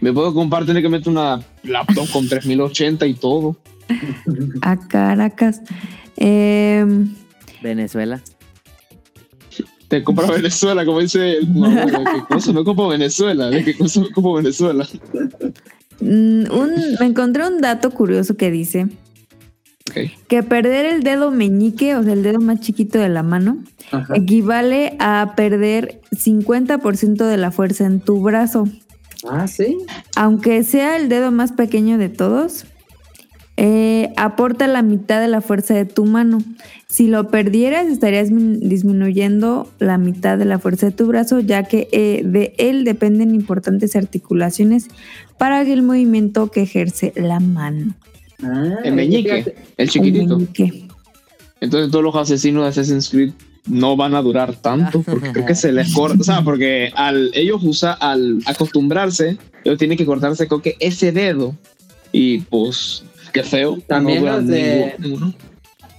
Me 0.00 0.12
puedo 0.12 0.32
comprar, 0.32 0.64
tiene 0.66 0.82
que 0.82 0.88
meter 0.88 1.08
una 1.08 1.40
laptop 1.64 2.08
con 2.12 2.28
3080 2.28 3.06
y 3.08 3.14
todo. 3.14 3.56
A 4.62 4.76
Caracas. 4.76 5.62
Eh, 6.20 6.86
Venezuela. 7.62 8.22
Te 9.88 10.04
compro 10.04 10.28
Venezuela, 10.32 10.84
como 10.84 11.00
dice 11.00 11.38
el 11.38 11.52
jugador. 11.52 11.90
¿De 11.90 12.04
qué 12.04 12.24
cosa 12.28 12.52
me 12.52 12.62
compro 12.64 12.88
Venezuela? 12.88 13.50
¿De 13.50 13.64
qué 13.64 13.76
cosa 13.76 14.00
me 14.02 14.10
compro 14.10 14.34
Venezuela? 14.34 14.86
mm, 16.00 16.04
un- 16.52 16.94
me 17.00 17.06
encontré 17.06 17.46
un 17.46 17.60
dato 17.60 17.90
curioso 17.90 18.36
que 18.36 18.50
dice 18.50 18.86
que 20.28 20.44
perder 20.44 20.86
el 20.86 21.02
dedo 21.02 21.32
meñique, 21.32 21.96
o 21.96 22.02
sea, 22.04 22.12
el 22.12 22.22
dedo 22.22 22.38
más 22.38 22.60
chiquito 22.60 23.00
de 23.00 23.08
la 23.08 23.24
mano, 23.24 23.58
Ajá. 23.90 24.14
equivale 24.14 24.94
a 25.00 25.32
perder 25.34 26.00
50% 26.12 27.24
de 27.26 27.36
la 27.36 27.50
fuerza 27.50 27.86
en 27.86 27.98
tu 28.00 28.22
brazo. 28.22 28.68
Ah, 29.28 29.48
sí. 29.48 29.76
Aunque 30.14 30.62
sea 30.62 30.96
el 30.96 31.08
dedo 31.08 31.32
más 31.32 31.50
pequeño 31.50 31.98
de 31.98 32.08
todos, 32.08 32.66
eh, 33.62 34.10
aporta 34.16 34.66
la 34.68 34.80
mitad 34.80 35.20
de 35.20 35.28
la 35.28 35.42
fuerza 35.42 35.74
de 35.74 35.84
tu 35.84 36.06
mano. 36.06 36.38
Si 36.88 37.08
lo 37.08 37.28
perdieras, 37.28 37.88
estarías 37.88 38.30
min- 38.30 38.58
disminuyendo 38.70 39.70
la 39.78 39.98
mitad 39.98 40.38
de 40.38 40.46
la 40.46 40.58
fuerza 40.58 40.86
de 40.86 40.92
tu 40.92 41.06
brazo, 41.06 41.40
ya 41.40 41.64
que 41.64 41.86
eh, 41.92 42.22
de 42.24 42.54
él 42.56 42.84
dependen 42.84 43.34
importantes 43.34 43.96
articulaciones 43.96 44.86
para 45.38 45.60
el 45.60 45.82
movimiento 45.82 46.50
que 46.50 46.62
ejerce 46.62 47.12
la 47.16 47.38
mano. 47.38 47.94
Ah, 48.42 48.76
El 48.82 48.94
meñique, 48.94 49.40
el 49.40 49.54
El 49.76 49.90
chiquitito. 49.90 50.36
meñique. 50.38 50.88
Entonces 51.60 51.90
todos 51.90 52.02
los 52.02 52.16
asesinos 52.16 52.62
de 52.62 52.68
Assassin's 52.70 53.10
Creed 53.10 53.32
no 53.66 53.94
van 53.94 54.14
a 54.14 54.22
durar 54.22 54.54
tanto 54.54 55.02
porque 55.06 55.32
creo 55.32 55.44
que 55.44 55.54
se 55.54 55.70
les 55.70 55.92
corta, 55.92 56.16
o 56.18 56.24
sea, 56.24 56.42
porque 56.42 56.90
al 56.96 57.30
ellos 57.34 57.60
usa 57.62 57.92
al 57.92 58.40
acostumbrarse, 58.46 59.36
ellos 59.64 59.76
tienen 59.78 59.98
que 59.98 60.06
cortarse 60.06 60.48
creo 60.48 60.62
que 60.62 60.76
ese 60.80 61.12
dedo 61.12 61.54
y 62.10 62.38
pues 62.38 63.04
qué 63.32 63.42
feo. 63.42 63.78
También 63.86 64.24
los 64.24 64.46
de- 64.46 64.94
ninguno-. 64.98 65.34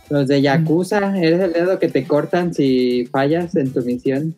Los 0.09 0.27
de 0.27 0.41
Yakuza, 0.41 1.17
eres 1.17 1.39
el 1.39 1.53
dedo 1.53 1.79
que 1.79 1.87
te 1.87 2.05
cortan 2.05 2.53
si 2.53 3.07
fallas 3.11 3.55
en 3.55 3.71
tu 3.71 3.81
misión. 3.81 4.35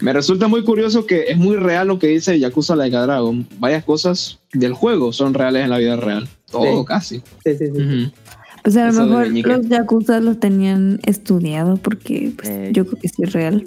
Me 0.00 0.12
resulta 0.12 0.48
muy 0.48 0.62
curioso 0.64 1.06
que 1.06 1.24
es 1.28 1.36
muy 1.38 1.56
real 1.56 1.88
lo 1.88 1.98
que 1.98 2.06
dice 2.08 2.38
Yakuza 2.38 2.76
Like 2.76 2.96
a 2.96 3.02
Dragon. 3.02 3.46
Varias 3.58 3.84
cosas 3.84 4.38
del 4.52 4.72
juego 4.74 5.12
son 5.12 5.34
reales 5.34 5.64
en 5.64 5.70
la 5.70 5.78
vida 5.78 5.96
real. 5.96 6.28
Todo 6.50 6.80
Sí. 6.80 6.86
casi. 6.86 7.16
Sí, 7.44 7.56
sí, 7.58 7.66
sí. 7.74 7.82
Ujú. 7.82 8.12
Pues 8.62 8.76
a 8.78 8.90
lo 8.90 9.06
mejor 9.06 9.28
los 9.28 9.68
yakuza 9.68 10.20
los 10.20 10.40
tenían 10.40 10.98
estudiado 11.04 11.76
porque 11.76 12.32
pues, 12.36 12.48
Eh. 12.50 12.70
yo 12.72 12.84
creo 12.86 12.98
que 13.00 13.08
sí 13.08 13.22
es 13.22 13.32
real. 13.32 13.64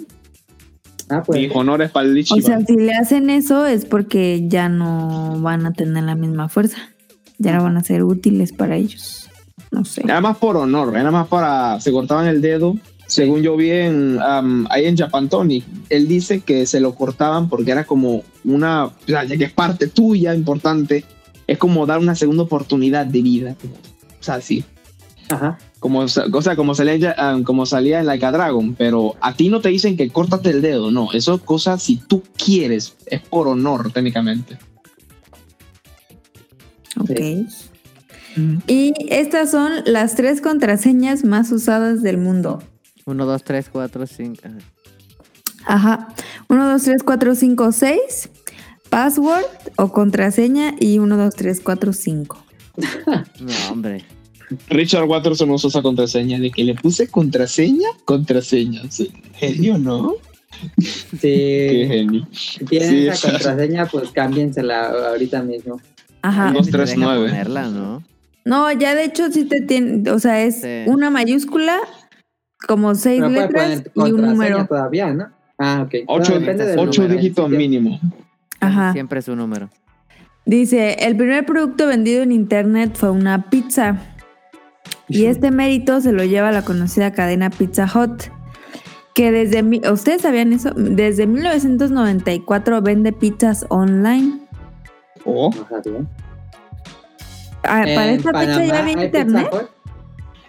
Ah, 1.08 1.22
pues. 1.24 1.40
Mis 1.40 1.54
honores 1.56 1.90
para 1.90 2.06
el. 2.06 2.18
O 2.30 2.40
sea, 2.40 2.60
si 2.64 2.76
le 2.76 2.92
hacen 2.92 3.30
eso 3.30 3.66
es 3.66 3.84
porque 3.84 4.44
ya 4.46 4.68
no 4.68 5.40
van 5.40 5.66
a 5.66 5.72
tener 5.72 6.04
la 6.04 6.14
misma 6.14 6.48
fuerza. 6.48 6.76
Ya 7.40 7.56
no 7.56 7.62
van 7.62 7.78
a 7.78 7.82
ser 7.82 8.04
útiles 8.04 8.52
para 8.52 8.76
ellos. 8.76 9.30
No 9.70 9.86
sé. 9.86 10.02
Era 10.04 10.20
más 10.20 10.36
por 10.36 10.58
honor, 10.58 10.94
era 10.94 11.10
más 11.10 11.26
para. 11.26 11.80
Se 11.80 11.90
cortaban 11.90 12.26
el 12.26 12.42
dedo. 12.42 12.76
Según 13.06 13.42
yo 13.42 13.56
vi 13.56 13.70
en, 13.70 14.20
am, 14.20 14.66
ahí 14.70 14.84
en 14.84 14.96
Japantonic, 14.96 15.64
él 15.88 16.06
dice 16.06 16.42
que 16.42 16.66
se 16.66 16.78
lo 16.80 16.94
cortaban 16.94 17.48
porque 17.48 17.70
era 17.70 17.84
como 17.84 18.22
una. 18.44 18.84
O 18.84 18.92
sea, 19.06 19.24
ya 19.24 19.38
que 19.38 19.44
es 19.44 19.52
parte 19.52 19.86
tuya 19.86 20.34
importante, 20.34 21.04
es 21.46 21.56
como 21.56 21.86
dar 21.86 21.98
una 21.98 22.14
segunda 22.14 22.42
oportunidad 22.42 23.06
de 23.06 23.22
vida. 23.22 23.56
O 24.20 24.22
sea, 24.22 24.42
sí. 24.42 24.62
Ajá. 25.30 25.58
Como, 25.78 26.00
o 26.00 26.08
sea, 26.42 26.56
como 26.56 26.74
salía, 26.74 27.14
am, 27.16 27.42
como 27.42 27.64
salía 27.64 28.00
en 28.00 28.06
Like 28.06 28.26
a 28.26 28.32
Dragon, 28.32 28.74
pero 28.74 29.16
a 29.22 29.32
ti 29.32 29.48
no 29.48 29.62
te 29.62 29.70
dicen 29.70 29.96
que 29.96 30.10
córtate 30.10 30.50
el 30.50 30.60
dedo, 30.60 30.90
no. 30.90 31.10
Eso 31.14 31.36
es 31.36 31.40
cosa 31.40 31.78
si 31.78 31.96
tú 31.96 32.22
quieres, 32.36 32.96
es 33.06 33.22
por 33.22 33.48
honor 33.48 33.90
técnicamente. 33.92 34.58
Ok. 36.98 37.20
Y 38.66 38.94
estas 39.08 39.50
son 39.50 39.72
las 39.86 40.14
tres 40.14 40.40
contraseñas 40.40 41.24
más 41.24 41.50
usadas 41.52 42.02
del 42.02 42.18
mundo. 42.18 42.62
1, 43.06 43.26
2, 43.26 43.44
3, 43.44 43.68
4, 43.70 44.06
5. 44.06 44.42
Ajá. 45.66 46.08
1, 46.48 46.72
2, 46.72 46.82
3, 46.82 47.02
4, 47.02 47.34
5, 47.34 47.72
6. 47.72 48.30
Password 48.88 49.44
o 49.76 49.92
contraseña 49.92 50.74
y 50.78 50.98
1, 50.98 51.16
2, 51.16 51.34
3, 51.34 51.60
4, 51.60 51.92
5. 51.92 52.44
No, 53.40 53.72
hombre. 53.72 54.04
Richard 54.68 55.04
Watterson 55.04 55.50
usó 55.50 55.68
esa 55.68 55.82
contraseña 55.82 56.38
de 56.38 56.50
que 56.50 56.64
le 56.64 56.74
puse 56.74 57.08
contraseña, 57.08 57.88
contraseña. 58.04 58.82
Sí, 58.90 59.12
Genio, 59.34 59.78
¿no? 59.78 60.16
Qué 61.20 61.86
Si 61.86 61.88
genio. 61.88 62.28
tienen 62.68 62.90
Sí, 62.90 63.08
esa 63.08 63.30
contraseña, 63.30 63.86
pues 63.86 64.10
cámbiensela 64.10 65.10
ahorita 65.10 65.42
mismo. 65.42 65.80
Ajá. 66.22 66.52
Dos, 66.52 66.66
Te 66.66 66.72
tres, 66.72 66.90
deja 66.90 67.00
nueve. 67.00 67.28
ponerla, 67.28 67.68
¿no? 67.68 68.02
No, 68.44 68.72
ya 68.72 68.94
de 68.94 69.04
hecho 69.04 69.30
sí 69.30 69.44
te 69.44 69.60
tiene, 69.60 70.10
o 70.10 70.18
sea, 70.18 70.40
es 70.42 70.60
Sí. 70.62 70.82
una 70.86 71.10
mayúscula, 71.10 71.78
como 72.66 72.94
seis 72.94 73.20
Pero 73.20 73.28
letras 73.30 73.82
y 73.94 74.00
un 74.12 74.20
número. 74.22 74.66
todavía, 74.66 75.12
¿no? 75.12 75.28
Ah, 75.58 75.82
ok. 75.86 75.94
Ocho, 76.06 76.38
depende 76.38 76.74
ocho 76.78 77.02
número. 77.02 77.20
dígitos 77.20 77.50
mínimo. 77.50 78.00
Ajá. 78.60 78.92
Siempre 78.92 79.20
su 79.22 79.36
número. 79.36 79.68
Dice, 80.46 80.94
el 81.06 81.16
primer 81.16 81.44
producto 81.46 81.86
vendido 81.86 82.22
en 82.22 82.32
internet 82.32 82.92
fue 82.96 83.10
una 83.10 83.50
pizza. 83.50 83.98
Y 85.08 85.26
este 85.26 85.50
mérito 85.50 86.00
se 86.00 86.12
lo 86.12 86.24
lleva 86.24 86.50
la 86.52 86.62
conocida 86.64 87.12
cadena 87.12 87.50
Pizza 87.50 87.86
Hut, 87.92 88.24
que 89.14 89.32
desde, 89.32 89.62
mi- 89.62 89.80
¿ustedes 89.90 90.22
sabían 90.22 90.52
eso? 90.52 90.70
Desde 90.76 91.26
1994 91.26 92.80
vende 92.80 93.12
pizzas 93.12 93.66
online. 93.68 94.40
Oh. 95.24 95.50
Ah, 97.62 97.82
¿Para 97.82 98.08
En 98.08 98.14
esta 98.16 98.32
fecha 98.32 98.64
ya 98.64 98.72
Panamá 98.72 98.78
había 98.78 98.96
hay 98.96 99.04
internet? 99.04 99.50
Pizza 99.50 99.62
Hut. 99.62 99.70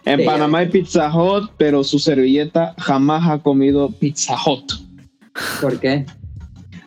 en 0.05 0.19
Sí. 0.19 0.26
Panamá 0.26 0.57
hay 0.59 0.69
Pizza 0.69 1.13
Hut, 1.13 1.51
pero 1.57 1.84
su 1.84 1.99
servilleta 1.99 2.74
jamás 2.78 3.30
ha 3.30 3.39
comido 3.39 3.89
Pizza 3.89 4.36
Hut. 4.45 4.74
¿Por 5.61 5.80
qué? 5.80 6.05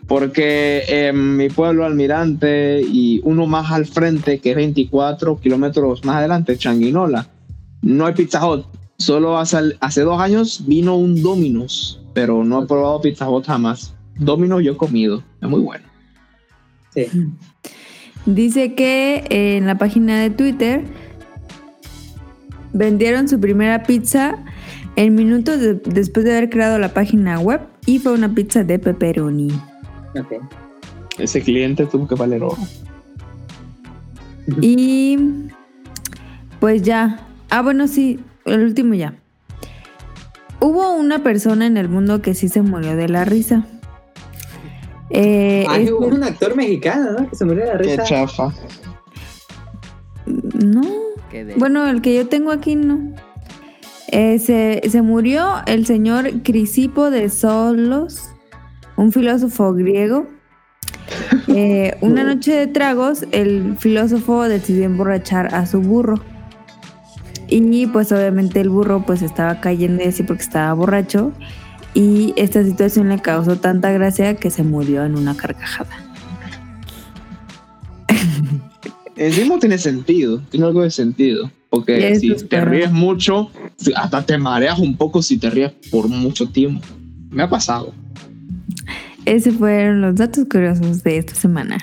Porque 0.07 0.85
en 0.89 1.37
mi 1.37 1.49
pueblo 1.49 1.85
Almirante 1.85 2.81
y 2.83 3.21
uno 3.25 3.47
más 3.47 3.71
al 3.71 3.87
frente, 3.87 4.39
que 4.39 4.51
es 4.51 4.57
24 4.57 5.39
kilómetros 5.41 6.05
más 6.05 6.17
adelante, 6.17 6.59
Changuinola, 6.59 7.27
no 7.83 8.07
hay 8.07 8.15
Pizza 8.15 8.47
Hut. 8.47 8.67
Solo 8.99 9.39
hace, 9.39 9.77
hace 9.81 10.03
dos 10.03 10.21
años 10.21 10.65
vino 10.67 10.97
un 10.97 11.23
Domino's, 11.23 12.01
pero 12.13 12.45
no 12.45 12.63
he 12.63 12.67
probado 12.67 13.01
Pizza 13.01 13.29
Hut 13.29 13.47
jamás. 13.47 13.95
Domino's 14.17 14.63
yo 14.63 14.73
he 14.73 14.77
comido, 14.77 15.23
es 15.41 15.49
muy 15.49 15.61
bueno. 15.61 15.85
Sí. 16.95 17.07
Dice 18.27 18.75
que 18.75 19.25
eh, 19.29 19.57
en 19.59 19.67
la 19.67 19.77
página 19.77 20.19
de 20.21 20.31
Twitter 20.31 20.83
vendieron 22.73 23.29
su 23.29 23.39
primera 23.41 23.83
pizza 23.83 24.37
en 24.97 25.15
minutos 25.15 25.61
de- 25.61 25.75
después 25.75 26.25
de 26.25 26.33
haber 26.33 26.51
creado 26.51 26.79
la 26.79 26.95
página 26.95 27.39
web 27.39 27.61
y 27.87 27.99
fue 27.99 28.13
una 28.13 28.35
pizza 28.35 28.65
de 28.65 28.79
pepperoni. 28.79 29.51
Ok. 30.19 30.33
Ese 31.19 31.43
cliente 31.43 31.87
tuvo 31.87 32.09
que 32.09 32.15
valer 32.15 32.43
oro. 32.43 32.57
Y 34.61 35.19
pues 36.61 36.83
ya. 36.83 37.21
Ah, 37.51 37.63
bueno, 37.63 37.87
sí, 37.89 38.19
el 38.47 38.63
último 38.63 38.95
ya. 38.95 39.15
Hubo 40.61 40.95
una 40.95 41.23
persona 41.23 41.67
en 41.67 41.77
el 41.77 41.89
mundo 41.89 42.21
que 42.23 42.35
sí 42.35 42.49
se 42.49 42.63
murió 42.63 42.97
de 42.97 43.09
la 43.09 43.25
risa. 43.25 43.67
Eh, 45.11 45.65
Ay, 45.69 45.83
este- 45.83 45.93
hubo 45.93 46.07
un 46.07 46.23
actor 46.25 46.57
mexicano, 46.57 47.13
¿no? 47.19 47.29
Que 47.31 47.37
se 47.37 47.45
murió 47.45 47.65
de 47.65 47.73
la 47.75 47.79
Qué 47.79 47.85
risa. 47.91 48.03
chafa. 48.05 48.53
no, 50.27 50.83
¿Qué 51.31 51.55
bueno, 51.59 51.87
el 51.89 52.01
que 52.01 52.15
yo 52.15 52.29
tengo 52.29 52.51
aquí 52.51 52.77
no. 52.77 53.15
Eh, 54.09 54.39
se, 54.39 54.81
se 54.89 55.03
murió 55.03 55.47
el 55.67 55.87
señor 55.87 56.43
Crisipo 56.43 57.11
de 57.11 57.29
Solos, 57.31 58.31
un 58.97 59.13
filósofo 59.13 59.73
griego. 59.75 60.27
Eh, 61.49 61.97
una 62.01 62.25
noche 62.25 62.53
de 62.53 62.67
tragos, 62.67 63.27
el 63.31 63.77
filósofo 63.79 64.45
decidió 64.49 64.85
emborrachar 64.87 65.55
a 65.55 65.67
su 65.67 65.81
burro. 65.81 66.17
Y 67.47 67.87
pues 67.89 68.11
obviamente 68.11 68.61
el 68.61 68.71
burro 68.71 69.05
pues 69.07 69.21
estaba 69.23 69.61
cayendo 69.61 70.03
y 70.03 70.07
así 70.07 70.23
porque 70.25 70.43
estaba 70.43 70.73
borracho. 70.73 71.33
Y 71.95 72.35
esta 72.37 72.65
situación 72.65 73.09
le 73.09 73.23
causó 73.23 73.57
tanta 73.57 73.93
gracia 73.93 74.35
que 74.35 74.51
se 74.51 74.65
murió 74.65 75.05
en 75.05 75.17
una 75.17 75.37
carcajada. 75.37 75.97
Encima 79.17 79.59
tiene 79.61 79.79
sentido, 79.79 80.41
tiene 80.51 80.67
algo 80.67 80.83
de 80.83 80.91
sentido. 80.91 81.51
Porque 81.71 82.13
Eso 82.13 82.39
si 82.39 82.47
te 82.47 82.65
ríes 82.65 82.93
mucho, 82.93 83.51
hasta 83.97 84.25
te 84.25 84.39
mareas 84.39 84.79
un 84.79 84.97
poco 84.97 85.23
si 85.23 85.39
te 85.39 85.51
ríes 85.51 85.73
por 85.91 86.09
mucho 86.09 86.49
tiempo. 86.49 86.87
Me 87.31 87.43
ha 87.43 87.51
pasado. 87.51 87.93
Esos 89.25 89.55
fueron 89.55 90.01
los 90.01 90.17
datos 90.17 90.47
curiosos 90.51 91.03
de 91.03 91.19
esta 91.19 91.35
semana. 91.35 91.79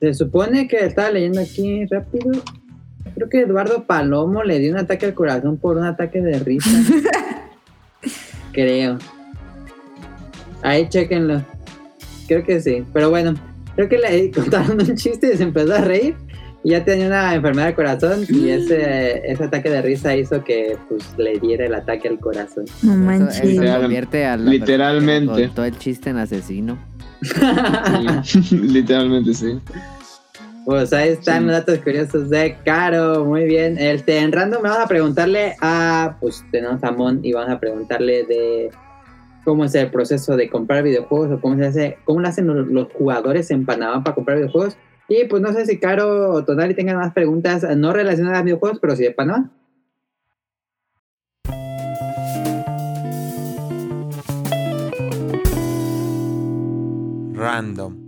Se 0.00 0.14
supone 0.14 0.66
que 0.68 0.78
estaba 0.86 1.10
leyendo 1.10 1.40
aquí 1.40 1.84
rápido. 1.86 2.42
Creo 3.14 3.28
que 3.28 3.40
Eduardo 3.42 3.84
Palomo 3.84 4.42
le 4.44 4.58
dio 4.58 4.72
un 4.72 4.78
ataque 4.78 5.06
al 5.06 5.14
corazón 5.14 5.56
por 5.58 5.76
un 5.76 5.84
ataque 5.84 6.20
de 6.20 6.38
risa. 6.38 6.70
Creo. 8.52 8.98
Ahí 10.62 10.88
chequenlo. 10.88 11.42
Creo 12.26 12.42
que 12.44 12.60
sí. 12.60 12.84
Pero 12.92 13.10
bueno, 13.10 13.34
creo 13.76 13.88
que 13.88 13.98
le 13.98 14.30
contaron 14.30 14.80
un 14.80 14.96
chiste 14.96 15.32
y 15.32 15.36
se 15.36 15.42
empezó 15.44 15.74
a 15.74 15.80
reír. 15.80 16.16
Y 16.64 16.70
ya 16.70 16.84
tenía 16.84 17.06
una 17.06 17.34
enfermedad 17.34 17.66
del 17.66 17.74
corazón. 17.76 18.24
Y 18.28 18.48
ese, 18.48 19.30
ese 19.30 19.44
ataque 19.44 19.70
de 19.70 19.80
risa 19.80 20.16
hizo 20.16 20.42
que 20.42 20.76
pues, 20.88 21.04
le 21.16 21.38
diera 21.38 21.66
el 21.66 21.74
ataque 21.74 22.08
al 22.08 22.18
corazón. 22.18 22.64
No 22.82 22.92
Eso, 22.92 23.00
manches. 23.00 23.36
eso 23.36 23.46
Literal- 23.46 23.80
convierte 23.82 24.24
a 24.26 24.36
la 24.36 24.50
literalmente. 24.50 25.34
que 25.36 25.46
contó 25.46 25.64
el 25.64 25.78
chiste 25.78 26.10
en 26.10 26.18
asesino. 26.18 26.78
Literalmente 28.50 29.34
sí. 29.34 29.58
Pues 30.68 30.92
ahí 30.92 31.08
están 31.08 31.38
Sí. 31.38 31.46
los 31.46 31.56
datos 31.56 31.78
curiosos 31.78 32.28
de 32.28 32.58
Caro. 32.62 33.24
Muy 33.24 33.46
bien. 33.46 33.78
Este, 33.78 34.18
en 34.18 34.30
random 34.30 34.62
vamos 34.62 34.78
a 34.80 34.86
preguntarle 34.86 35.56
a. 35.62 36.18
Pues 36.20 36.44
tenemos 36.52 36.84
a 36.84 36.92
Mon 36.92 37.24
y 37.24 37.32
vamos 37.32 37.48
a 37.48 37.58
preguntarle 37.58 38.24
de 38.24 38.70
cómo 39.46 39.64
es 39.64 39.74
el 39.74 39.90
proceso 39.90 40.36
de 40.36 40.50
comprar 40.50 40.82
videojuegos 40.82 41.32
o 41.32 41.40
cómo 41.40 41.56
se 41.56 41.64
hace, 41.64 41.98
cómo 42.04 42.20
lo 42.20 42.28
hacen 42.28 42.46
los, 42.46 42.66
los 42.66 42.92
jugadores 42.92 43.50
en 43.50 43.64
Panamá 43.64 44.04
para 44.04 44.14
comprar 44.14 44.36
videojuegos. 44.36 44.76
Y 45.08 45.24
pues 45.24 45.40
no 45.40 45.54
sé 45.54 45.64
si 45.64 45.78
Caro 45.78 46.32
o 46.34 46.44
Tonali 46.44 46.74
tengan 46.74 46.98
más 46.98 47.14
preguntas 47.14 47.64
no 47.74 47.94
relacionadas 47.94 48.40
a 48.40 48.42
videojuegos, 48.42 48.78
pero 48.78 48.94
sí 48.94 49.04
de 49.04 49.12
Panamá. 49.12 49.50
Random. 57.34 58.07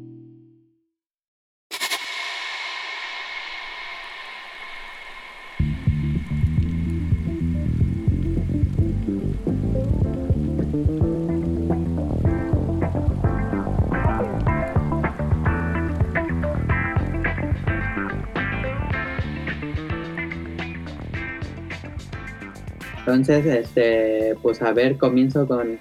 Entonces, 23.13 23.47
este, 23.47 24.35
pues 24.43 24.61
a 24.63 24.73
ver, 24.73 24.97
comienzo 24.97 25.47
con. 25.47 25.79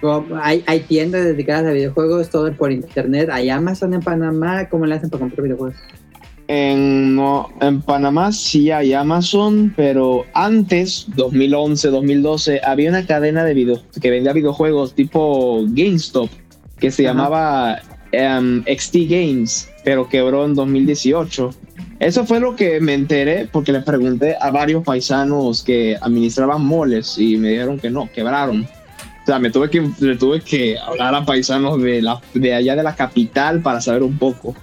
con- 0.00 0.26
hay, 0.40 0.62
hay 0.66 0.80
tiendas 0.80 1.24
dedicadas 1.24 1.66
a 1.66 1.72
videojuegos, 1.72 2.30
todo 2.30 2.52
por 2.52 2.70
internet. 2.72 3.28
Hay 3.32 3.48
Amazon 3.50 3.94
en 3.94 4.00
Panamá. 4.00 4.68
¿Cómo 4.68 4.86
le 4.86 4.94
hacen 4.96 5.10
para 5.10 5.20
comprar 5.20 5.44
videojuegos? 5.44 5.76
En, 6.48 7.14
no, 7.16 7.48
en 7.60 7.80
Panamá 7.80 8.32
sí 8.32 8.70
hay 8.70 8.92
Amazon, 8.92 9.72
pero 9.76 10.26
antes, 10.34 11.06
2011, 11.16 11.88
2012, 11.88 12.60
había 12.64 12.90
una 12.90 13.06
cadena 13.06 13.44
de 13.44 13.54
video 13.54 13.80
que 14.00 14.10
vendía 14.10 14.32
videojuegos 14.32 14.94
tipo 14.94 15.62
GameStop, 15.68 16.28
que 16.78 16.90
se 16.90 17.06
Ajá. 17.06 17.14
llamaba 17.14 17.78
em, 18.10 18.62
XT 18.64 18.96
Games, 19.08 19.70
pero 19.84 20.08
quebró 20.08 20.44
en 20.44 20.54
2018. 20.54 21.54
Eso 22.02 22.26
fue 22.26 22.40
lo 22.40 22.56
que 22.56 22.80
me 22.80 22.94
enteré 22.94 23.48
porque 23.50 23.72
le 23.72 23.80
pregunté 23.80 24.36
a 24.40 24.50
varios 24.50 24.82
paisanos 24.82 25.62
que 25.62 25.96
administraban 26.00 26.64
moles 26.64 27.16
y 27.16 27.36
me 27.36 27.50
dijeron 27.50 27.78
que 27.78 27.90
no, 27.90 28.10
quebraron. 28.12 28.62
O 28.62 29.26
sea, 29.26 29.38
me 29.38 29.50
tuve 29.50 29.70
que, 29.70 29.88
le 30.00 30.16
tuve 30.16 30.40
que 30.40 30.76
hablar 30.78 31.14
a 31.14 31.24
paisanos 31.24 31.80
de, 31.80 32.02
la, 32.02 32.20
de 32.34 32.54
allá 32.54 32.74
de 32.74 32.82
la 32.82 32.96
capital 32.96 33.62
para 33.62 33.80
saber 33.80 34.02
un 34.02 34.18
poco 34.18 34.54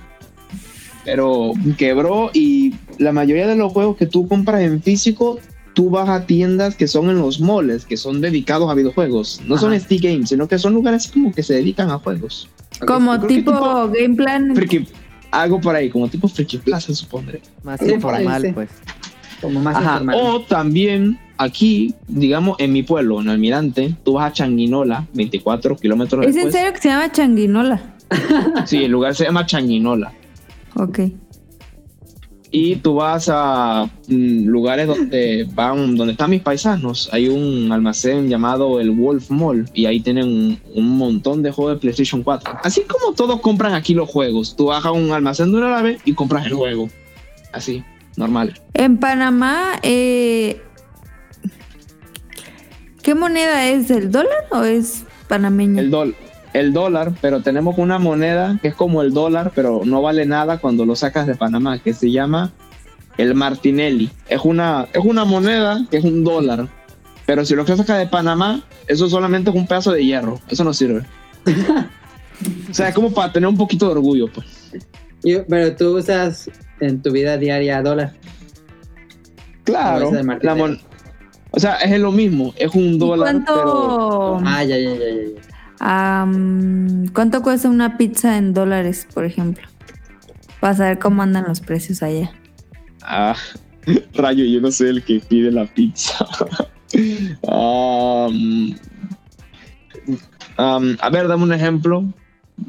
pero 1.05 1.53
quebró 1.77 2.29
y 2.33 2.75
la 2.97 3.11
mayoría 3.11 3.47
de 3.47 3.55
los 3.55 3.71
juegos 3.71 3.97
que 3.97 4.05
tú 4.05 4.27
compras 4.27 4.61
en 4.61 4.81
físico, 4.81 5.39
tú 5.73 5.89
vas 5.89 6.09
a 6.09 6.25
tiendas 6.25 6.75
que 6.75 6.87
son 6.87 7.09
en 7.09 7.19
los 7.19 7.39
moles, 7.39 7.85
que 7.85 7.97
son 7.97 8.21
dedicados 8.21 8.69
a 8.69 8.75
videojuegos. 8.75 9.41
No 9.45 9.57
son 9.57 9.73
Ajá. 9.73 9.79
Steam 9.79 10.01
Games, 10.01 10.29
sino 10.29 10.47
que 10.47 10.59
son 10.59 10.73
lugares 10.73 11.07
como 11.07 11.31
que 11.31 11.41
se 11.41 11.55
dedican 11.55 11.89
a 11.89 11.97
juegos. 11.99 12.49
Como 12.85 13.19
tipo 13.21 13.89
Game 13.89 14.15
Plan. 14.15 14.55
Friki, 14.55 14.87
algo 15.31 15.59
por 15.61 15.75
ahí, 15.75 15.89
como 15.89 16.07
tipo 16.07 16.27
Friki 16.27 16.57
Plaza, 16.57 16.93
supondré. 16.93 17.41
Más 17.63 17.79
Sí, 17.79 17.91
informal, 17.91 18.51
pues. 18.53 18.69
Como 19.41 19.59
más 19.61 19.75
Ajá. 19.77 19.91
informal. 19.93 20.15
O 20.21 20.41
también 20.41 21.19
aquí, 21.37 21.93
digamos, 22.07 22.59
en 22.59 22.73
mi 22.73 22.83
pueblo, 22.83 23.21
en 23.21 23.29
Almirante, 23.29 23.95
tú 24.03 24.13
vas 24.13 24.29
a 24.29 24.33
Changuinola, 24.33 25.07
24 25.13 25.75
kilómetros 25.77 26.23
¿Es 26.25 26.29
en 26.29 26.33
después. 26.35 26.53
serio 26.53 26.73
que 26.73 26.79
se 26.79 26.89
llama 26.89 27.11
Changuinola? 27.11 27.81
Sí, 28.65 28.83
el 28.83 28.91
lugar 28.91 29.15
se 29.15 29.23
llama 29.25 29.45
Changuinola. 29.45 30.11
Ok. 30.75 30.99
Y 32.51 32.77
tú 32.77 32.95
vas 32.95 33.29
a 33.31 33.89
mm, 34.07 34.45
lugares 34.45 34.87
donde 34.87 35.47
van 35.53 35.95
donde 35.95 36.13
están 36.13 36.31
mis 36.31 36.41
paisanos. 36.41 37.09
Hay 37.11 37.29
un 37.29 37.71
almacén 37.71 38.27
llamado 38.27 38.79
el 38.79 38.91
Wolf 38.91 39.29
Mall 39.29 39.69
y 39.73 39.85
ahí 39.85 39.99
tienen 39.99 40.25
un, 40.25 40.59
un 40.75 40.97
montón 40.97 41.43
de 41.43 41.51
juegos 41.51 41.75
de 41.75 41.79
PlayStation 41.79 42.23
4 42.23 42.59
así 42.63 42.81
como 42.81 43.13
todos 43.13 43.39
compran 43.41 43.73
aquí 43.73 43.93
los 43.93 44.09
juegos 44.09 44.55
tú 44.55 44.65
vas 44.65 44.83
a 44.85 44.91
un 44.91 45.11
almacén 45.11 45.51
de 45.51 45.57
una 45.57 45.69
nave 45.69 45.99
y 46.05 46.13
compras 46.13 46.45
el 46.45 46.53
juego. 46.53 46.89
Así 47.51 47.83
normal. 48.15 48.59
En 48.73 48.97
Panamá, 48.97 49.79
eh, 49.81 50.61
¿qué 53.01 53.15
moneda 53.15 53.67
es? 53.69 53.89
¿El 53.89 54.11
dólar 54.11 54.45
o 54.51 54.63
es 54.63 55.05
panameña? 55.27 55.81
el 55.81 55.89
dólar 55.89 56.28
el 56.53 56.73
dólar 56.73 57.13
pero 57.21 57.41
tenemos 57.41 57.77
una 57.77 57.99
moneda 57.99 58.57
que 58.61 58.69
es 58.69 58.75
como 58.75 59.01
el 59.01 59.13
dólar 59.13 59.51
pero 59.53 59.81
no 59.85 60.01
vale 60.01 60.25
nada 60.25 60.57
cuando 60.57 60.85
lo 60.85 60.95
sacas 60.95 61.27
de 61.27 61.35
Panamá 61.35 61.79
que 61.79 61.93
se 61.93 62.11
llama 62.11 62.51
el 63.17 63.35
Martinelli. 63.35 64.09
Es 64.27 64.41
una 64.43 64.87
es 64.93 65.03
una 65.03 65.25
moneda 65.25 65.85
que 65.91 65.97
es 65.97 66.03
un 66.03 66.23
dólar 66.23 66.67
pero 67.25 67.45
si 67.45 67.55
lo 67.55 67.65
que 67.65 67.75
sacas 67.75 67.99
de 67.99 68.07
Panamá 68.07 68.63
eso 68.87 69.07
solamente 69.09 69.51
es 69.51 69.55
un 69.55 69.67
pedazo 69.67 69.91
de 69.91 70.03
hierro. 70.03 70.39
Eso 70.49 70.63
no 70.63 70.73
sirve. 70.73 71.03
O 72.69 72.73
sea 72.73 72.89
es 72.89 72.95
como 72.95 73.11
para 73.13 73.31
tener 73.31 73.47
un 73.47 73.57
poquito 73.57 73.85
de 73.85 73.91
orgullo 73.91 74.27
pues. 74.31 74.71
Pero 75.21 75.75
tú 75.75 75.97
usas 75.97 76.49
en 76.79 77.01
tu 77.01 77.11
vida 77.11 77.37
diaria 77.37 77.81
dólar. 77.81 78.13
claro 79.65 80.11
la 80.41 80.77
o 81.51 81.59
sea 81.59 81.75
es 81.75 81.99
lo 81.99 82.11
mismo 82.11 82.53
es 82.57 82.73
un 82.73 82.93
¿Y 82.93 82.97
dólar 82.97 83.43
pero 83.45 84.37
cuánto, 84.37 84.41
Ah, 84.45 84.63
ya, 84.63 84.77
ya, 84.77 84.91
ya, 84.91 84.99
ya. 84.99 85.48
Am, 85.79 87.07
cuánto 87.13 87.41
cuesta 87.41 87.69
una 87.69 87.97
pizza 87.97 88.37
en 88.37 88.53
dólares, 88.53 89.07
por 89.13 89.25
ejemplo? 89.25 89.67
Para 90.59 90.75
saber 90.75 90.99
cómo 90.99 91.21
andan 91.21 91.45
los 91.47 91.61
precios 91.61 92.03
allá. 92.03 92.31
Ah, 93.01 93.35
rayo, 94.13 94.45
yo 94.45 94.61
no 94.61 94.71
soy 94.71 94.89
el 94.89 95.03
que 95.03 95.19
pide 95.19 95.51
la 95.51 95.65
pizza. 95.65 96.25
Um, 97.43 98.75
um, 100.57 100.97
a 100.99 101.09
ver, 101.11 101.27
dame 101.27 101.43
un 101.43 101.53
ejemplo. 101.53 102.03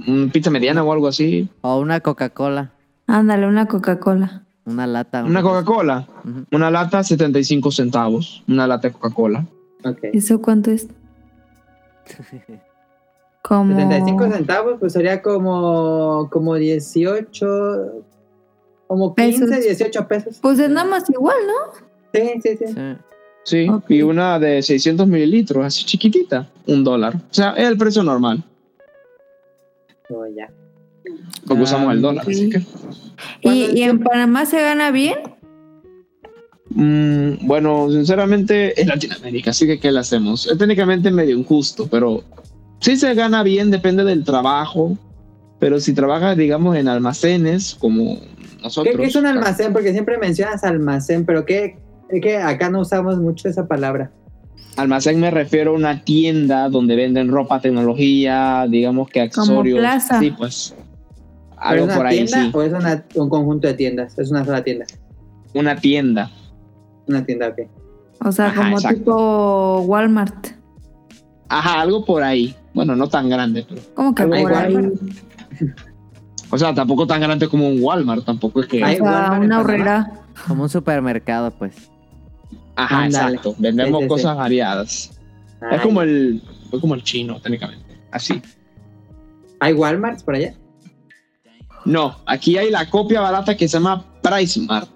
¿Un 0.06 0.30
pizza 0.30 0.50
mediana 0.50 0.84
o 0.84 0.92
algo 0.92 1.08
así? 1.08 1.48
O 1.62 1.80
una 1.80 2.00
Coca-Cola. 2.00 2.70
Ándale, 3.06 3.46
una 3.46 3.66
Coca-Cola. 3.66 4.42
Una 4.66 4.86
lata. 4.86 5.24
Una 5.24 5.42
Coca-Cola. 5.42 6.06
Ujú. 6.24 6.44
Una 6.52 6.70
lata, 6.70 7.02
75 7.02 7.72
centavos. 7.72 8.44
Una 8.46 8.66
lata 8.66 8.88
de 8.88 8.94
Coca-Cola. 8.94 9.46
¿Eso 10.12 10.40
cuánto 10.40 10.70
es? 10.70 10.86
Como 13.42 13.74
75 13.74 14.30
centavos, 14.30 14.76
pues 14.78 14.92
sería 14.92 15.22
como, 15.22 16.28
como 16.30 16.54
18, 16.56 18.04
como 18.86 19.14
15, 19.14 19.46
Pesos. 19.46 19.64
18 19.64 20.08
pesos. 20.08 20.38
Pues 20.42 20.58
es 20.58 20.68
nada 20.68 20.86
más 20.88 21.08
igual, 21.10 21.36
¿no? 21.46 21.72
Sí, 22.12 22.40
sí, 22.42 22.56
sí. 22.58 22.74
Sí. 23.44 23.66
Y 23.88 24.02
una 24.02 24.38
de 24.38 24.62
600 24.62 25.06
mililitros, 25.08 25.64
así 25.64 25.84
chiquitita, 25.84 26.48
un 26.66 26.84
dólar. 26.84 27.14
O 27.16 27.34
sea, 27.34 27.52
es 27.52 27.66
el 27.66 27.78
precio 27.78 28.02
normal, 28.02 28.42
Oh, 30.10 30.26
ya. 30.26 30.50
porque 31.46 31.60
Ah, 31.60 31.64
usamos 31.64 31.92
el 31.94 32.02
dólar. 32.02 32.24
ok. 32.24 32.30
Así 32.30 32.50
que, 32.50 32.58
¿Y, 32.58 32.62
¿Cuándo 33.42 33.76
y 33.76 33.82
en 33.82 34.00
Panamá 34.00 34.44
se 34.44 34.60
gana 34.60 34.90
bien? 34.90 35.14
mm, 36.70 37.46
bueno, 37.46 37.90
sinceramente 37.90 38.78
es 38.80 38.86
Latinoamérica, 38.86 39.50
así 39.50 39.66
que 39.66 39.78
¿qué 39.80 39.90
le 39.90 40.00
hacemos? 40.00 40.46
Es 40.46 40.58
técnicamente 40.58 41.10
medio 41.10 41.36
injusto, 41.36 41.86
pero 41.90 42.22
sí 42.80 42.96
se 42.96 43.14
gana 43.14 43.42
bien, 43.42 43.70
depende 43.70 44.04
del 44.04 44.24
trabajo. 44.24 44.96
Pero 45.58 45.78
si 45.78 45.92
trabajas, 45.92 46.36
digamos, 46.36 46.74
en 46.76 46.88
almacenes, 46.88 47.74
como 47.74 48.18
¿Qué, 48.18 48.62
nosotros. 48.62 48.96
qué 48.96 49.04
es 49.04 49.14
un 49.16 49.26
almacén? 49.26 49.72
Porque 49.74 49.92
siempre 49.92 50.16
mencionas 50.16 50.64
almacén, 50.64 51.26
pero 51.26 51.44
¿qué? 51.44 51.76
Es 52.08 52.22
que 52.22 52.38
acá 52.38 52.70
no 52.70 52.80
usamos 52.80 53.18
mucho 53.18 53.46
esa 53.48 53.68
palabra. 53.68 54.10
Almacén 54.76 55.20
me 55.20 55.30
refiero 55.30 55.72
a 55.72 55.74
una 55.74 56.02
tienda 56.02 56.68
donde 56.70 56.96
venden 56.96 57.28
ropa, 57.28 57.60
tecnología, 57.60 58.66
digamos 58.70 59.10
que 59.10 59.20
accesorios. 59.20 59.78
plaza. 59.80 60.18
Sí, 60.18 60.30
pues. 60.30 60.74
¿Pero 60.74 61.60
Algo 61.60 61.82
¿Es 61.84 61.88
una 61.90 61.96
por 61.96 62.06
ahí, 62.06 62.16
tienda 62.16 62.42
sí. 62.42 62.50
o 62.54 62.62
es 62.62 62.72
una- 62.72 63.04
un 63.16 63.28
conjunto 63.28 63.68
de 63.68 63.74
tiendas? 63.74 64.18
Es 64.18 64.30
una 64.30 64.44
sola 64.46 64.64
tienda. 64.64 64.86
Una 65.52 65.76
tienda. 65.76 66.30
Una 67.06 67.26
tienda, 67.26 67.48
ok. 67.48 67.58
O 68.24 68.32
sea, 68.32 68.46
Ajá, 68.46 68.62
como 68.62 68.76
exacto. 68.76 68.98
tipo 68.98 69.80
Walmart. 69.82 70.46
Ajá, 71.50 71.82
algo 71.82 72.02
por 72.04 72.22
ahí. 72.22 72.54
Bueno, 72.74 72.94
no 72.96 73.08
tan 73.08 73.28
grande, 73.28 73.64
pero. 73.68 73.80
¿Cómo 73.94 74.14
que 74.14 74.22
ahí? 74.22 74.44
Walmart. 74.44 74.94
O 76.50 76.58
sea, 76.58 76.74
tampoco 76.74 77.06
tan 77.06 77.20
grande 77.20 77.48
como 77.48 77.68
un 77.68 77.82
Walmart, 77.82 78.24
tampoco 78.24 78.60
es 78.60 78.66
que. 78.66 78.82
O 78.82 78.86
Hay 78.86 79.00
Walmart 79.00 79.42
una 79.44 79.60
horrera. 79.60 80.12
Como 80.46 80.62
un 80.64 80.68
supermercado, 80.68 81.50
pues. 81.52 81.74
Ajá, 82.76 83.06
exacto. 83.06 83.54
Vendemos 83.58 84.00
Sí, 84.00 84.02
sí, 84.02 84.02
sí. 84.04 84.08
cosas 84.08 84.36
variadas. 84.36 85.20
Es 85.70 85.80
como 85.82 86.02
el. 86.02 86.42
Es 86.72 86.80
como 86.80 86.94
el 86.94 87.02
chino, 87.02 87.40
técnicamente. 87.40 87.84
Así. 88.10 88.40
¿Hay 89.60 89.74
Walmarts 89.74 90.22
por 90.22 90.34
allá? 90.36 90.54
No, 91.84 92.16
aquí 92.26 92.56
hay 92.56 92.70
la 92.70 92.88
copia 92.88 93.20
barata 93.20 93.56
que 93.56 93.66
se 93.68 93.74
llama 93.78 94.04
PriceMart. 94.22 94.88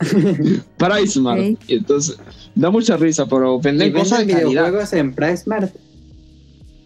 PriceMart. 0.78 1.40
Ok. 1.40 1.60
Y 1.68 1.74
entonces, 1.76 2.18
da 2.54 2.70
mucha 2.70 2.96
risa, 2.96 3.26
pero 3.26 3.56
¿Y 3.58 3.60
venden 3.62 3.92
cosas 3.92 4.20
de 4.20 4.24
venden 4.26 4.42
calidad. 4.44 4.62
videojuegos 4.62 4.92
en 4.92 5.14
PriceMart? 5.14 5.74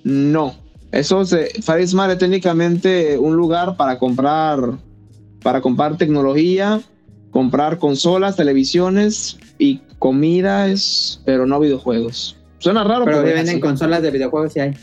No. 0.09 0.55
Eso 0.91 1.25
se. 1.27 1.51
PriceMart 1.67 2.13
es 2.13 2.19
técnicamente 2.19 3.19
un 3.19 3.37
lugar 3.37 3.77
para 3.77 3.99
comprar. 3.99 4.59
Para 5.43 5.61
comprar 5.61 5.97
tecnología, 5.97 6.81
comprar 7.31 7.79
consolas, 7.79 8.35
televisiones 8.37 9.39
y 9.59 9.81
comidas, 9.99 11.21
pero 11.25 11.47
no 11.47 11.61
videojuegos. 11.61 12.37
Suena 12.59 12.83
raro, 12.85 13.05
Pero 13.05 13.19
pero, 13.19 13.29
venden 13.37 13.49
así. 13.51 13.61
consolas 13.61 14.03
de 14.03 14.11
videojuegos 14.11 14.53
sí 14.53 14.61
hay. 14.61 14.75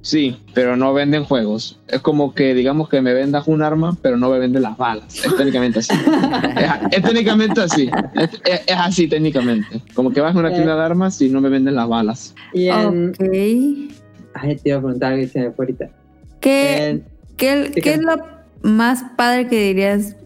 Sí, 0.00 0.36
pero 0.54 0.76
no 0.76 0.92
venden 0.94 1.24
juegos. 1.24 1.78
Es 1.88 2.00
como 2.00 2.32
que 2.34 2.54
digamos 2.54 2.88
que 2.88 3.00
me 3.00 3.12
vendas 3.12 3.46
un 3.48 3.62
arma, 3.62 3.96
pero 4.02 4.16
no 4.16 4.30
me 4.30 4.38
venden 4.38 4.62
las 4.62 4.76
balas. 4.76 5.24
Es 5.24 5.36
técnicamente 5.36 5.78
así. 5.80 5.92
es, 6.56 6.70
es 6.98 7.02
técnicamente 7.02 7.60
así. 7.60 7.90
Es, 8.14 8.30
es- 8.44 8.60
es 8.66 8.76
así 8.76 9.06
técnicamente. 9.08 9.82
Como 9.94 10.10
que 10.12 10.20
vas 10.20 10.34
a 10.34 10.38
una 10.38 10.52
tienda 10.52 10.74
de 10.76 10.82
armas 10.82 11.20
y 11.22 11.28
no 11.28 11.40
me 11.40 11.48
venden 11.48 11.74
las 11.76 11.88
balas. 11.88 12.34
Y 12.52 12.68
en... 12.68 13.10
Ok. 13.10 13.92
Ay, 14.40 14.56
te 14.56 14.70
iba 14.70 14.78
a 14.78 14.80
preguntar 14.80 15.12
algo 15.12 15.24
y 15.24 15.28
se 15.28 15.40
me 15.40 15.50
fue 15.52 15.64
ahorita. 15.64 15.90
¿Qué, 16.40 17.02
qué 17.36 17.72
es 17.74 18.00
lo 18.00 18.16
más 18.62 19.04
padre 19.16 19.48
que 19.48 19.68
dirías? 19.68 20.16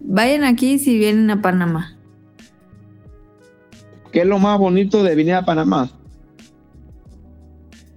Vayan 0.00 0.44
aquí 0.44 0.78
si 0.78 0.98
vienen 0.98 1.30
a 1.30 1.42
Panamá. 1.42 1.96
¿Qué 4.12 4.20
es 4.20 4.26
lo 4.26 4.38
más 4.38 4.58
bonito 4.58 5.02
de 5.02 5.14
venir 5.14 5.34
a 5.34 5.44
Panamá? 5.44 5.90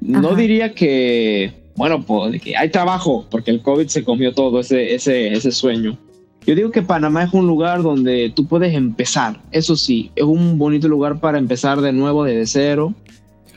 No 0.02 0.30
Ajá. 0.30 0.38
diría 0.38 0.74
que, 0.74 1.52
bueno, 1.76 2.04
pues 2.06 2.42
que 2.42 2.56
hay 2.56 2.70
trabajo, 2.70 3.26
porque 3.30 3.52
el 3.52 3.62
COVID 3.62 3.88
se 3.88 4.04
comió 4.04 4.34
todo 4.34 4.60
ese, 4.60 4.96
ese, 4.96 5.34
ese 5.34 5.52
sueño. 5.52 5.98
Yo 6.46 6.54
digo 6.54 6.70
que 6.72 6.84
Panamá 6.84 7.24
es 7.24 7.34
un 7.34 7.48
lugar 7.48 7.82
donde 7.82 8.32
tú 8.34 8.46
puedes 8.46 8.74
empezar. 8.74 9.42
Eso 9.52 9.76
sí, 9.76 10.12
es 10.16 10.24
un 10.24 10.58
bonito 10.60 10.88
lugar 10.88 11.20
para 11.20 11.40
empezar 11.40 11.82
de 11.82 11.92
nuevo 11.92 12.24
desde 12.24 12.46
cero. 12.46 12.94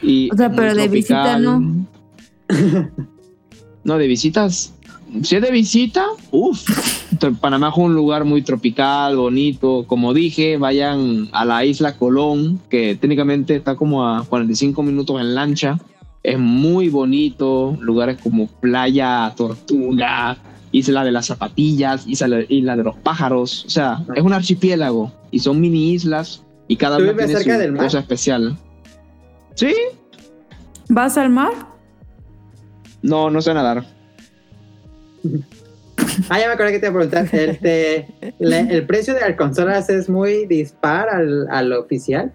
Y 0.03 0.31
O 0.33 0.37
sea, 0.37 0.51
pero 0.53 0.75
de 0.75 0.89
visita 0.89 1.39
no. 1.39 1.87
No, 3.85 3.97
de 3.97 4.07
visitas. 4.07 4.75
Si 5.23 5.37
es 5.37 5.41
de 5.43 5.51
visita, 5.51 6.05
uff. 6.31 6.63
Panamá 7.41 7.71
es 7.71 7.79
un 7.79 7.95
lugar 7.95 8.25
muy 8.27 8.43
tropical, 8.43 9.17
bonito. 9.17 9.85
Como 9.87 10.13
dije, 10.13 10.59
vayan 10.59 11.29
a 11.33 11.47
la 11.47 11.65
isla 11.65 11.97
Colón, 11.97 12.61
que 12.69 12.97
técnicamente 12.97 13.57
está 13.57 13.77
como 13.77 14.07
a 14.07 14.25
45 14.25 14.83
minutos 14.83 15.19
en 15.21 15.35
lancha. 15.35 15.79
Es 16.23 16.39
muy 16.39 16.91
bonito. 16.91 17.79
Lugares 17.81 18.19
como 18.23 18.47
Playa 18.47 19.33
Tortuga, 19.37 20.37
Isla 20.73 21.03
de 21.05 21.13
las 21.13 21.27
Zapatillas, 21.27 22.07
Isla, 22.07 22.41
Isla 22.47 22.77
de 22.77 22.85
los 22.85 22.97
Pájaros. 22.97 23.65
O 23.65 23.71
sea, 23.71 24.05
es 24.15 24.23
un 24.23 24.35
archipiélago 24.35 25.11
y 25.31 25.39
son 25.39 25.61
mini 25.61 25.93
islas 25.93 26.43
y 26.67 26.77
cada 26.77 26.99
¿Tú 26.99 27.05
una 27.05 27.17
tiene 27.17 27.33
cerca 27.33 27.55
su 27.55 27.61
del 27.61 27.73
mar? 27.73 27.85
cosa 27.85 28.01
especial. 28.01 28.59
¿Sí? 29.59 29.75
¿Vas 30.89 31.19
al 31.19 31.31
mar? 31.31 31.51
No, 33.03 33.29
no 33.29 33.43
sé 33.43 33.53
nadar. 33.55 33.85
Ah, 36.31 36.39
ya 36.39 36.47
me 36.47 36.53
acordé 36.55 36.73
que 36.73 36.79
te 36.81 36.87
iba 36.87 36.91
a 36.91 37.07
preguntar. 37.09 37.29
Este, 37.33 38.09
le- 38.39 38.61
¿El 38.77 38.87
precio 38.87 39.15
de 39.15 39.21
las 39.21 39.37
consolas 39.37 39.89
es 39.89 40.09
muy 40.09 40.47
dispar 40.47 41.09
al, 41.09 41.49
al 41.51 41.73
oficial? 41.73 42.33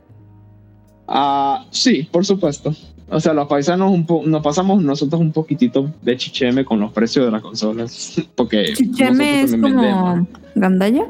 Ah, 1.08 1.66
sí, 1.70 2.08
por 2.12 2.26
supuesto. 2.26 2.74
O 3.10 3.20
sea, 3.20 3.34
los 3.34 3.48
paisanos 3.48 3.92
un 3.92 4.06
po- 4.06 4.24
nos 4.26 4.42
pasamos 4.42 4.82
nosotros 4.82 5.20
un 5.22 5.32
poquitito 5.34 5.90
de 6.02 6.16
chicheme 6.18 6.64
con 6.66 6.80
los 6.80 6.92
precios 6.94 7.26
de 7.26 7.32
las 7.32 7.42
consolas. 7.42 8.22
Porque 8.36 8.74
Chicheme 8.74 9.44
es 9.44 9.52
como 9.52 9.64
vendemos. 9.64 10.28
gandalla. 10.56 11.06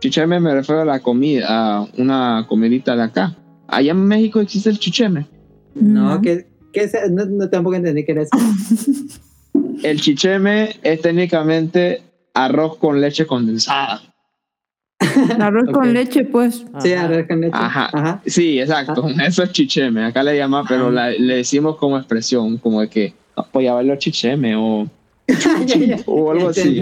Chicheme 0.00 0.38
me 0.40 0.54
refiero 0.54 0.82
a 0.82 0.84
la 0.84 1.00
comida, 1.00 1.46
a 1.78 1.86
una 1.98 2.44
comidita 2.48 2.94
de 2.96 3.02
acá. 3.02 3.34
Allá 3.76 3.90
en 3.92 4.04
México 4.06 4.40
existe 4.40 4.70
el 4.70 4.78
chicheme. 4.78 5.26
No, 5.74 6.20
que, 6.20 6.46
que 6.72 6.88
no, 7.10 7.24
no, 7.26 7.48
tampoco 7.50 7.76
entendí 7.76 8.04
que 8.04 8.12
era 8.12 8.22
eso. 8.22 8.30
El 9.82 10.00
chicheme 10.00 10.76
es 10.82 11.00
técnicamente 11.02 12.02
arroz 12.32 12.76
con 12.78 13.00
leche 13.00 13.26
condensada. 13.26 14.00
Arroz 15.38 15.70
con 15.72 15.92
leche, 15.92 16.24
pues. 16.24 16.64
Sí, 16.80 16.92
arroz 16.92 17.26
con 17.28 17.40
leche. 17.40 17.52
Ajá. 17.54 17.90
Ajá. 17.92 18.22
Sí, 18.24 18.58
exacto. 18.60 19.06
Eso 19.26 19.42
es 19.42 19.52
chicheme. 19.52 20.04
Acá 20.04 20.22
le 20.22 20.36
llama, 20.36 20.64
pero 20.66 20.88
Ah. 20.88 20.90
la- 20.92 21.10
le 21.10 21.36
decimos 21.36 21.76
como 21.76 21.98
expresión, 21.98 22.56
como 22.58 22.80
de 22.80 22.88
que 22.88 23.14
apoyaba 23.36 23.82
los 23.82 23.98
chicheme 23.98 24.54
o 24.56 24.88
Ya, 25.66 25.76
ya. 25.76 25.96
o 26.06 26.30
algo 26.30 26.48
así. 26.50 26.80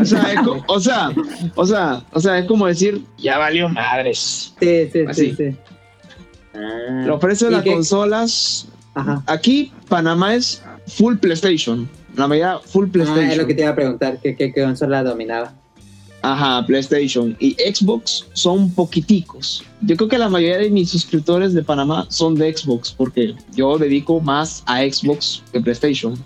O 0.00 0.04
sea, 0.04 0.32
es 0.32 0.38
o 0.66 0.80
sea, 0.80 1.10
o 1.54 1.66
sea, 1.66 2.02
o 2.12 2.20
sea, 2.20 2.38
es 2.38 2.46
como 2.46 2.66
decir, 2.66 3.00
ya 3.18 3.38
valió 3.38 3.68
madres. 3.68 4.54
Sí, 4.60 4.88
sí, 4.92 5.00
Así. 5.06 5.30
sí, 5.30 5.36
sí. 5.36 5.56
Ah. 6.54 7.04
Los 7.06 7.20
precios 7.20 7.50
de 7.50 7.54
¿Y 7.54 7.56
las 7.56 7.64
qué? 7.64 7.72
consolas, 7.72 8.66
Ajá. 8.94 9.22
aquí 9.26 9.72
Panamá 9.88 10.34
es 10.34 10.62
full 10.86 11.16
PlayStation. 11.16 11.88
La 12.16 12.26
mayoría 12.26 12.58
full 12.58 12.86
Ah, 12.88 12.92
PlayStation. 12.92 13.30
es 13.30 13.36
lo 13.38 13.46
que 13.46 13.54
te 13.54 13.62
iba 13.62 13.70
a 13.70 13.74
preguntar, 13.74 14.18
¿qué, 14.22 14.34
qué, 14.34 14.52
qué 14.52 14.62
consola 14.64 15.02
dominaba? 15.04 15.52
Ajá, 16.22 16.66
PlayStation. 16.66 17.36
Y 17.38 17.52
Xbox 17.54 18.26
son 18.32 18.72
poquiticos. 18.72 19.62
Yo 19.82 19.96
creo 19.96 20.08
que 20.08 20.18
la 20.18 20.28
mayoría 20.28 20.58
de 20.58 20.68
mis 20.68 20.90
suscriptores 20.90 21.54
de 21.54 21.62
Panamá 21.62 22.06
son 22.10 22.34
de 22.34 22.56
Xbox, 22.56 22.90
porque 22.90 23.34
yo 23.54 23.78
dedico 23.78 24.20
más 24.20 24.64
a 24.66 24.80
Xbox 24.80 25.42
que 25.52 25.60
PlayStation. 25.60 26.16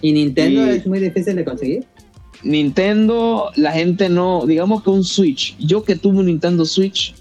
¿Y 0.00 0.12
Nintendo 0.12 0.66
Y- 0.66 0.76
es 0.76 0.86
muy 0.86 1.00
difícil 1.00 1.34
de 1.34 1.44
conseguir? 1.44 1.84
Nintendo, 2.44 3.50
la 3.56 3.72
gente 3.72 4.08
no, 4.08 4.46
digamos 4.46 4.82
que 4.84 4.90
un 4.90 5.02
Switch. 5.02 5.56
Yo 5.58 5.82
que 5.82 5.96
tuve 5.96 6.18
un 6.18 6.26
Nintendo 6.26 6.64
Switch, 6.64 7.14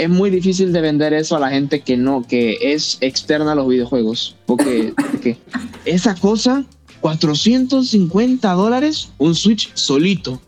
es 0.00 0.08
muy 0.08 0.30
difícil 0.30 0.72
de 0.72 0.80
vender 0.80 1.12
eso 1.12 1.36
a 1.36 1.40
la 1.40 1.50
gente 1.50 1.80
que 1.80 1.96
no, 1.96 2.26
que 2.26 2.58
es 2.60 2.96
externa 3.02 3.52
a 3.52 3.54
los 3.54 3.68
videojuegos. 3.68 4.34
Porque, 4.46 4.94
porque 4.96 5.36
esa 5.84 6.14
cosa, 6.14 6.64
450 7.00 8.52
dólares, 8.52 9.10
un 9.18 9.34
Switch 9.34 9.70
solito. 9.74 10.40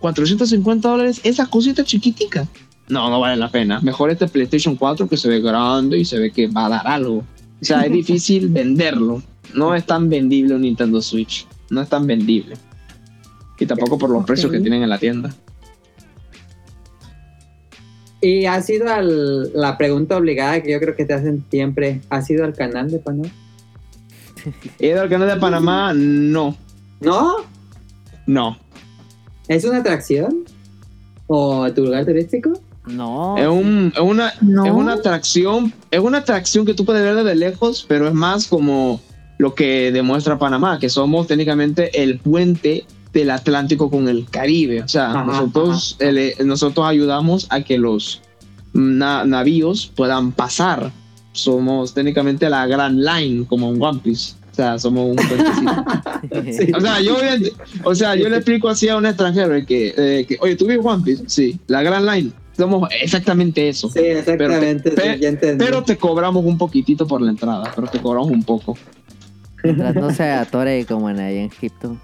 450 0.00 0.88
dólares, 0.88 1.20
esa 1.24 1.46
cosita 1.46 1.84
chiquitica. 1.84 2.46
No, 2.88 3.08
no 3.08 3.18
vale 3.18 3.36
la 3.36 3.50
pena. 3.50 3.80
Mejor 3.80 4.10
este 4.10 4.28
PlayStation 4.28 4.76
4 4.76 5.08
que 5.08 5.16
se 5.16 5.28
ve 5.28 5.40
grande 5.40 5.98
y 5.98 6.04
se 6.04 6.18
ve 6.18 6.30
que 6.30 6.46
va 6.46 6.66
a 6.66 6.68
dar 6.68 6.86
algo. 6.86 7.24
O 7.60 7.64
sea, 7.64 7.80
es 7.80 7.92
difícil 7.92 8.48
venderlo. 8.50 9.22
No 9.54 9.74
es 9.74 9.86
tan 9.86 10.10
vendible 10.10 10.54
un 10.54 10.62
Nintendo 10.62 11.00
Switch. 11.00 11.46
No 11.70 11.80
es 11.80 11.88
tan 11.88 12.06
vendible. 12.06 12.56
Y 13.58 13.64
tampoco 13.64 13.96
por 13.96 14.10
los 14.10 14.24
precios 14.26 14.52
que 14.52 14.60
tienen 14.60 14.82
en 14.82 14.90
la 14.90 14.98
tienda. 14.98 15.34
Y 18.20 18.46
ha 18.46 18.60
sido 18.62 18.88
al, 18.88 19.52
la 19.52 19.76
pregunta 19.76 20.16
obligada 20.16 20.62
que 20.62 20.72
yo 20.72 20.80
creo 20.80 20.96
que 20.96 21.04
te 21.04 21.14
hacen 21.14 21.44
siempre. 21.50 22.00
¿Has 22.08 22.28
ido 22.30 22.44
al 22.44 22.54
canal 22.54 22.90
de 22.90 22.98
Panamá? 22.98 23.28
He 24.78 24.88
ido 24.88 25.02
al 25.02 25.08
canal 25.08 25.28
de 25.28 25.36
Panamá, 25.36 25.92
no, 25.94 26.56
¿No? 27.00 27.36
no. 28.26 28.58
¿Es 29.48 29.64
una 29.64 29.78
atracción? 29.78 30.44
¿O 31.26 31.70
tu 31.72 31.84
lugar 31.84 32.04
turístico? 32.04 32.52
No. 32.86 33.36
Es, 33.36 33.48
un, 33.48 33.92
es 33.94 34.00
una, 34.00 34.32
No. 34.40 34.64
es 34.64 34.72
una 34.72 34.94
atracción, 34.94 35.72
es 35.90 36.00
una 36.00 36.18
atracción 36.18 36.64
que 36.64 36.74
tú 36.74 36.84
puedes 36.84 37.02
ver 37.02 37.16
desde 37.16 37.34
lejos, 37.34 37.84
pero 37.88 38.06
es 38.08 38.14
más 38.14 38.46
como 38.46 39.00
lo 39.38 39.54
que 39.54 39.92
demuestra 39.92 40.38
Panamá, 40.38 40.78
que 40.78 40.88
somos 40.88 41.26
técnicamente 41.26 42.02
el 42.02 42.18
puente 42.18 42.84
del 43.20 43.30
Atlántico 43.30 43.90
con 43.90 44.08
el 44.08 44.26
Caribe. 44.30 44.82
O 44.82 44.88
sea, 44.88 45.10
Ajá, 45.10 45.24
nosotros, 45.24 45.96
el- 46.00 46.32
nosotros 46.44 46.86
ayudamos 46.86 47.46
a 47.50 47.62
que 47.62 47.78
los 47.78 48.20
na- 48.72 49.24
navíos 49.24 49.90
puedan 49.94 50.32
pasar. 50.32 50.90
Somos 51.32 51.92
técnicamente 51.94 52.48
la 52.48 52.66
Grand 52.66 52.98
Line, 52.98 53.44
como 53.46 53.70
en 53.72 53.82
One 53.82 54.00
Piece. 54.02 54.34
O 54.52 54.54
sea, 54.56 54.78
somos 54.78 55.10
un. 55.10 55.16
Sí. 56.52 56.72
O 56.74 56.80
sea, 56.80 57.00
yo, 57.00 57.16
o 57.84 57.94
sea, 57.94 58.16
yo 58.16 58.28
le 58.28 58.36
explico 58.36 58.68
así 58.68 58.88
a 58.88 58.96
un 58.96 59.04
extranjero 59.06 59.52
de 59.54 59.64
que, 59.66 59.94
eh, 59.96 60.24
que, 60.26 60.38
oye, 60.40 60.56
¿tú 60.56 60.66
ves 60.66 60.78
One 60.82 61.02
Piece? 61.04 61.24
Sí, 61.26 61.58
la 61.66 61.82
Grand 61.82 62.08
Line. 62.08 62.32
Somos 62.56 62.88
exactamente 63.02 63.68
eso. 63.68 63.90
Sí, 63.90 63.98
exactamente. 64.00 64.90
Pero 64.90 65.02
te- 65.08 65.14
sí, 65.14 65.20
ya 65.20 65.28
entendí. 65.28 65.62
Pero 65.64 65.82
te 65.82 65.96
cobramos 65.98 66.42
un 66.44 66.56
poquitito 66.56 67.06
por 67.06 67.20
la 67.20 67.30
entrada, 67.30 67.70
pero 67.74 67.86
te 67.86 68.00
cobramos 68.00 68.30
un 68.30 68.42
poco. 68.42 68.76
Mientras 69.62 69.94
no 69.94 70.10
se 70.12 70.24
atore 70.30 70.86
como 70.86 71.10
en 71.10 71.20
ahí 71.20 71.36
en 71.38 71.44
Egipto. 71.46 71.96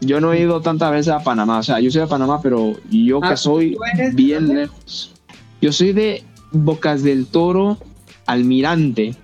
Yo 0.00 0.20
no 0.20 0.32
he 0.32 0.40
ido 0.40 0.60
tantas 0.60 0.92
veces 0.92 1.08
a 1.12 1.20
Panamá, 1.20 1.58
o 1.58 1.62
sea, 1.62 1.80
yo 1.80 1.90
soy 1.90 2.02
de 2.02 2.06
Panamá, 2.06 2.40
pero 2.40 2.74
yo 2.90 3.18
Ah, 3.22 3.30
que 3.30 3.36
soy 3.36 3.74
¿tú 3.74 3.80
eres 3.94 4.10
de 4.10 4.22
bien 4.22 4.54
lejos. 4.54 5.12
Yo 5.60 5.72
soy 5.72 5.92
de 5.92 6.22
Bocas 6.52 7.02
del 7.02 7.26
Toro, 7.26 7.78
Almirante. 8.26 9.14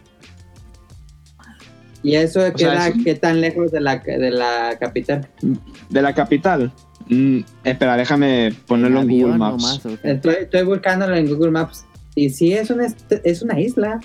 ¿Y 2.03 2.17
eso 2.17 2.41
sea, 2.41 2.53
queda 2.53 2.89
eso- 2.89 2.99
qué 3.05 3.15
tan 3.15 3.41
lejos 3.41 3.71
de 3.73 3.81
la, 3.81 3.99
de 3.99 4.31
la 4.31 4.77
capital? 4.79 5.29
de 5.91 6.03
la 6.03 6.15
capital. 6.15 6.73
Mm, 7.09 7.41
espera, 7.65 7.97
déjame 7.97 8.53
ponerlo 8.67 9.01
en, 9.03 9.09
Google 9.09 9.39
Maps. 9.39 9.81
Estoy, 10.03 10.35
estoy 10.41 10.63
buscándolo 10.65 11.15
en 11.15 11.29
Google 11.29 11.51
Maps. 11.51 11.85
Y 12.15 12.31
sí, 12.31 12.53
es 12.53 12.71
una, 12.71 12.87
es 13.25 13.43
una 13.43 13.61
isla. 13.61 14.01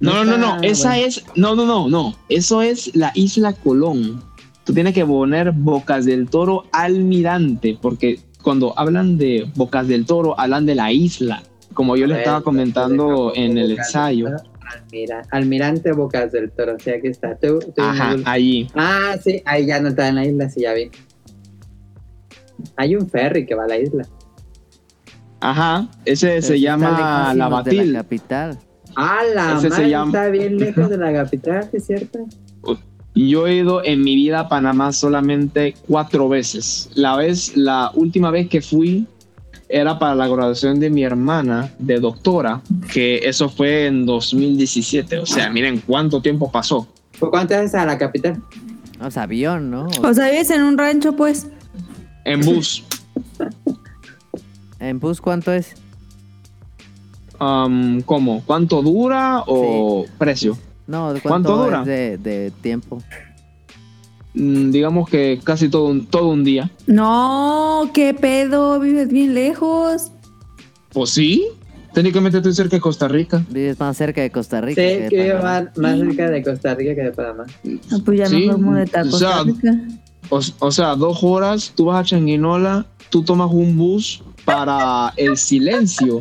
No, 0.00 0.24
no, 0.24 0.36
no, 0.36 0.38
no, 0.38 0.62
esa 0.62 0.90
bueno. 0.90 1.06
es, 1.06 1.24
no, 1.34 1.56
no, 1.56 1.66
no, 1.66 1.88
no, 1.88 2.14
eso 2.28 2.62
es 2.62 2.94
la 2.94 3.10
isla 3.14 3.52
Colón. 3.52 4.22
Tú 4.68 4.74
tienes 4.74 4.92
que 4.92 5.06
poner 5.06 5.52
Bocas 5.52 6.04
del 6.04 6.28
Toro 6.28 6.64
Almirante, 6.72 7.78
porque 7.80 8.20
cuando 8.42 8.78
hablan 8.78 9.16
de 9.16 9.50
Bocas 9.56 9.88
del 9.88 10.04
Toro, 10.04 10.38
hablan 10.38 10.66
de 10.66 10.74
la 10.74 10.92
isla, 10.92 11.42
como 11.72 11.96
yo 11.96 12.06
le 12.06 12.18
estaba 12.18 12.42
comentando 12.42 13.32
entonces, 13.34 13.44
en 13.44 13.56
el 13.56 13.70
ensayo. 13.78 14.26
Almira- 14.70 15.22
Almirante 15.30 15.92
Bocas 15.92 16.32
del 16.32 16.50
Toro, 16.50 16.74
o 16.76 16.78
sea, 16.78 16.96
aquí 16.96 17.06
está. 17.08 17.32
Estoy 17.32 17.60
en 17.78 17.82
Ajá, 17.82 18.16
allí. 18.26 18.68
Ah, 18.74 19.14
sí, 19.24 19.40
ahí 19.46 19.64
ya 19.64 19.80
no 19.80 19.88
está 19.88 20.06
en 20.08 20.16
la 20.16 20.26
isla, 20.26 20.50
sí, 20.50 20.60
ya 20.60 20.74
vi. 20.74 20.90
Hay 22.76 22.94
un 22.94 23.08
ferry 23.08 23.46
que 23.46 23.54
va 23.54 23.64
a 23.64 23.68
la 23.68 23.78
isla. 23.78 24.06
Ajá, 25.40 25.88
ese 26.04 26.26
Pero 26.28 26.42
se 26.42 26.60
llama 26.60 27.32
La 27.34 27.48
Batil. 27.48 27.94
la 27.94 28.02
capital. 28.02 28.58
Ah, 28.96 29.20
la 29.34 29.56
Ese 29.56 29.70
se 29.70 29.88
llama- 29.88 30.10
está 30.12 30.28
bien 30.28 30.58
lejos 30.58 30.90
de 30.90 30.98
la 30.98 31.10
capital, 31.10 31.62
¿sí 31.70 31.78
¿es 31.78 31.86
cierto? 31.86 32.18
Yo 33.26 33.48
he 33.48 33.56
ido 33.56 33.84
en 33.84 34.04
mi 34.04 34.14
vida 34.14 34.38
a 34.38 34.48
Panamá 34.48 34.92
solamente 34.92 35.74
cuatro 35.88 36.28
veces. 36.28 36.88
La 36.94 37.16
vez, 37.16 37.56
la 37.56 37.90
última 37.94 38.30
vez 38.30 38.48
que 38.48 38.62
fui 38.62 39.08
era 39.68 39.98
para 39.98 40.14
la 40.14 40.28
graduación 40.28 40.78
de 40.78 40.88
mi 40.88 41.02
hermana 41.02 41.74
de 41.80 41.98
doctora, 41.98 42.62
que 42.92 43.16
eso 43.24 43.48
fue 43.48 43.86
en 43.86 44.06
2017. 44.06 45.18
O 45.18 45.26
sea, 45.26 45.50
miren 45.50 45.82
cuánto 45.84 46.22
tiempo 46.22 46.52
pasó. 46.52 46.86
¿Por 47.18 47.30
cuánto 47.30 47.54
es 47.54 47.74
a 47.74 47.84
la 47.84 47.98
capital? 47.98 48.40
O 49.00 49.10
sea, 49.10 49.24
avión, 49.24 49.68
¿no? 49.68 49.88
O 50.00 50.14
sea, 50.14 50.30
vives 50.30 50.50
en 50.50 50.62
un 50.62 50.78
rancho, 50.78 51.16
pues. 51.16 51.48
En 52.24 52.40
bus. 52.40 52.84
¿En 54.78 55.00
bus 55.00 55.20
cuánto 55.20 55.52
es? 55.52 55.74
Um, 57.40 58.00
¿Cómo? 58.02 58.44
¿Cuánto 58.46 58.80
dura 58.80 59.42
o 59.44 60.06
precio? 60.18 60.56
No, 60.88 61.12
¿de 61.12 61.20
¿Cuánto 61.20 61.50
¿cuánto, 61.54 61.64
dura? 61.66 61.80
es 61.82 61.86
de, 61.86 62.18
de 62.18 62.50
tiempo? 62.62 63.00
Mm, 64.34 64.70
digamos 64.70 65.08
que 65.08 65.38
casi 65.44 65.68
todo 65.68 65.86
un, 65.86 66.06
todo 66.06 66.28
un 66.30 66.42
día. 66.44 66.70
No, 66.86 67.90
qué 67.94 68.14
pedo, 68.14 68.80
vives 68.80 69.08
bien 69.08 69.34
lejos. 69.34 70.10
Pues 70.92 71.10
sí. 71.10 71.46
Técnicamente 71.92 72.38
estoy 72.38 72.54
cerca 72.54 72.76
de 72.76 72.80
Costa 72.80 73.06
Rica. 73.08 73.44
Vives 73.50 73.78
más 73.80 73.96
cerca 73.96 74.20
de 74.20 74.30
Costa 74.30 74.60
Rica. 74.60 74.80
Sí, 74.80 74.88
que 74.88 75.02
de 75.02 75.08
que 75.08 75.34
más, 75.34 75.64
más 75.76 75.98
cerca 75.98 76.30
de 76.30 76.42
Costa 76.42 76.74
Rica 76.74 76.94
que 76.94 77.02
de 77.02 77.12
Panamá. 77.12 77.44
No, 77.90 78.04
pues 78.04 78.18
ya 78.18 78.26
Sí, 78.26 78.46
mejor 78.46 78.58
múdate 78.58 78.98
a 78.98 79.02
o 79.02 79.10
Costa 79.10 79.18
sea, 79.18 79.42
Rica. 79.44 79.74
O, 80.30 80.40
o 80.58 80.70
sea, 80.70 80.94
dos 80.94 81.18
horas, 81.22 81.72
tú 81.74 81.86
vas 81.86 82.00
a 82.00 82.04
Changuinola, 82.04 82.86
tú 83.10 83.22
tomas 83.22 83.50
un 83.50 83.76
bus 83.76 84.22
para 84.44 85.12
el 85.16 85.36
silencio, 85.36 86.20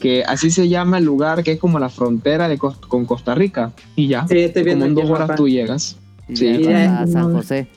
que 0.00 0.22
así 0.24 0.50
se 0.50 0.68
llama 0.68 0.98
el 0.98 1.04
lugar 1.04 1.42
que 1.42 1.52
es 1.52 1.58
como 1.58 1.78
la 1.78 1.88
frontera 1.88 2.48
de 2.48 2.58
Cos- 2.58 2.78
con 2.88 3.04
Costa 3.04 3.34
Rica, 3.34 3.72
y 3.96 4.08
ya. 4.08 4.26
Sí, 4.28 4.38
estoy 4.38 4.62
viendo 4.64 4.86
como 4.86 5.00
en 5.00 5.06
dos 5.08 5.10
horas 5.18 5.36
tú 5.36 5.48
llegas. 5.48 5.96
Y 6.28 6.36
Sí. 6.36 6.66
a 6.66 7.06
San 7.06 7.32
José. 7.32 7.68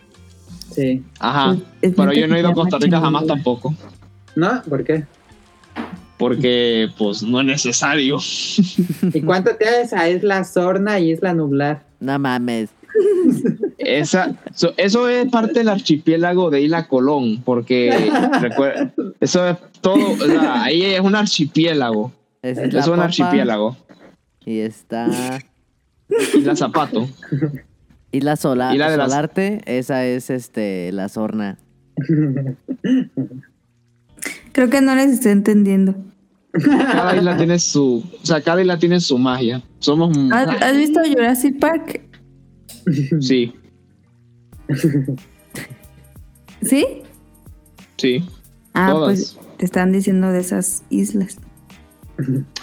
Sí. 0.73 1.03
Ajá. 1.19 1.57
Es 1.81 1.93
Pero 1.95 2.13
yo 2.13 2.27
no 2.27 2.35
he 2.35 2.39
ido 2.39 2.49
a 2.49 2.53
Costa 2.53 2.77
Rica 2.79 2.99
jamás 2.99 3.25
tampoco, 3.27 3.73
¿No? 4.35 4.61
¿Por 4.69 4.83
qué? 4.83 5.05
porque 6.17 6.87
pues 6.99 7.23
no 7.23 7.39
es 7.39 7.45
necesario. 7.47 8.17
¿Y 9.13 9.21
cuánto 9.21 9.55
te 9.55 9.65
da 9.65 9.81
esa 9.81 10.07
isla 10.07 10.43
Sorna 10.43 10.99
y 10.99 11.11
isla 11.13 11.33
Nublar? 11.33 11.83
No 11.99 12.19
mames. 12.19 12.69
Esa, 13.79 14.35
so- 14.53 14.73
eso 14.77 15.09
es 15.09 15.27
parte 15.31 15.59
del 15.59 15.69
archipiélago 15.69 16.51
de 16.51 16.61
Isla 16.61 16.87
Colón, 16.87 17.41
porque 17.43 17.89
recuerda, 18.41 18.93
eso 19.21 19.47
es 19.47 19.57
todo, 19.79 20.11
o 20.11 20.17
sea, 20.17 20.63
ahí 20.63 20.83
es 20.83 20.99
un 20.99 21.15
archipiélago, 21.15 22.11
es, 22.41 22.57
un 22.87 22.99
archipiélago. 22.99 23.77
Y 24.45 24.59
está 24.59 25.39
Isla 26.35 26.55
Zapato. 26.55 27.07
Isla 28.11 28.35
Sola, 28.35 28.73
Isla 28.73 28.91
de 28.91 28.97
las- 28.97 29.09
Solarte. 29.11 29.61
Esa 29.65 30.05
es 30.05 30.29
este 30.29 30.91
la 30.91 31.07
Sorna. 31.07 31.57
Creo 34.51 34.69
que 34.69 34.81
no 34.81 34.95
les 34.95 35.11
estoy 35.11 35.31
entendiendo. 35.31 35.95
Cada 36.51 37.15
isla 37.15 37.37
tiene 37.37 37.59
su, 37.59 38.03
o 38.21 38.25
sea, 38.25 38.41
cada 38.41 38.59
isla 38.61 38.77
tiene 38.77 38.99
su 38.99 39.17
magia. 39.17 39.61
Somos, 39.79 40.17
¿Has, 40.33 40.61
has 40.61 40.75
visto 40.75 40.99
Jurassic 41.07 41.59
Park? 41.59 42.01
sí, 43.21 43.53
¿Sí? 46.61 46.85
sí. 47.97 48.23
Ah, 48.73 48.89
Todas. 48.91 49.35
pues 49.35 49.57
te 49.57 49.65
están 49.65 49.91
diciendo 49.91 50.31
de 50.31 50.39
esas 50.39 50.83
islas. 50.89 51.37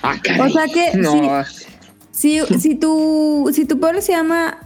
Ah, 0.02 0.16
O 0.40 0.48
sea 0.48 0.66
que 0.66 0.96
No, 0.98 1.44
si, 2.10 2.40
si, 2.60 2.74
tu, 2.76 3.50
si 3.52 3.64
tu 3.64 3.78
pueblo 3.80 4.00
se 4.00 4.12
llama 4.12 4.58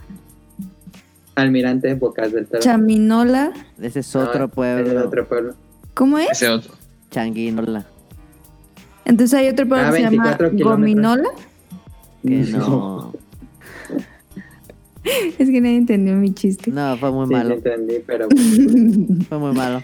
Almirante 1.35 1.87
de 1.87 1.95
Bocas 1.95 2.31
del 2.31 2.45
Toro. 2.47 2.61
Chaminola, 2.61 3.51
Ese 3.81 3.99
es 4.01 4.15
Ah, 4.15 4.19
otro 4.19 4.45
Es 4.45 4.51
pueblo. 4.51 5.05
otro 5.07 5.27
pueblo. 5.27 5.55
¿cómo 5.93 6.17
es? 6.19 6.31
ese 6.31 6.49
otro. 6.49 6.73
Changuinola. 7.11 7.85
Entonces 9.05 9.33
hay 9.37 9.49
otro 9.49 9.67
pueblo 9.67 9.87
Ah, 9.87 9.91
que 9.91 9.97
se 9.97 10.01
llama 10.03 10.23
24 10.37 10.51
kilómetros. 10.51 10.77
Gominola. 10.79 11.29
Que 12.25 12.29
no. 12.51 13.13
Es 15.03 15.49
que 15.49 15.59
nadie 15.59 15.75
entendió 15.77 16.15
mi 16.15 16.33
chiste. 16.33 16.71
No, 16.71 16.95
fue 16.97 17.11
muy 17.11 17.27
Sí, 17.27 17.33
malo. 17.33 17.49
sí 17.49 17.55
entendí, 17.55 17.95
pero 18.07 18.27
Fue 19.27 19.37
muy 19.37 19.51
malo. 19.53 19.81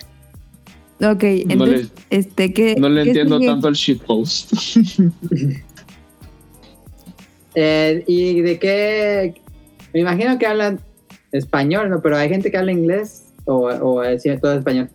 Ok, 1.01 1.23
entonces, 1.23 1.91
este, 2.09 2.53
¿qué? 2.53 2.75
No 2.77 2.89
le 2.89 3.03
qué 3.03 3.09
entiendo 3.09 3.37
sigue? 3.37 3.49
tanto 3.49 3.67
el 3.69 3.75
shitpost. 3.75 4.53
Eh, 7.55 8.03
¿Y 8.07 8.41
de 8.41 8.59
qué? 8.59 9.33
Me 9.93 10.01
imagino 10.01 10.37
que 10.37 10.45
hablan 10.45 10.79
español, 11.31 11.89
¿no? 11.89 12.01
Pero 12.01 12.15
hay 12.17 12.29
gente 12.29 12.51
que 12.51 12.57
habla 12.57 12.71
inglés 12.71 13.33
o, 13.45 13.65
o 13.67 14.03
es 14.03 14.23
todo 14.41 14.53
español. 14.53 14.89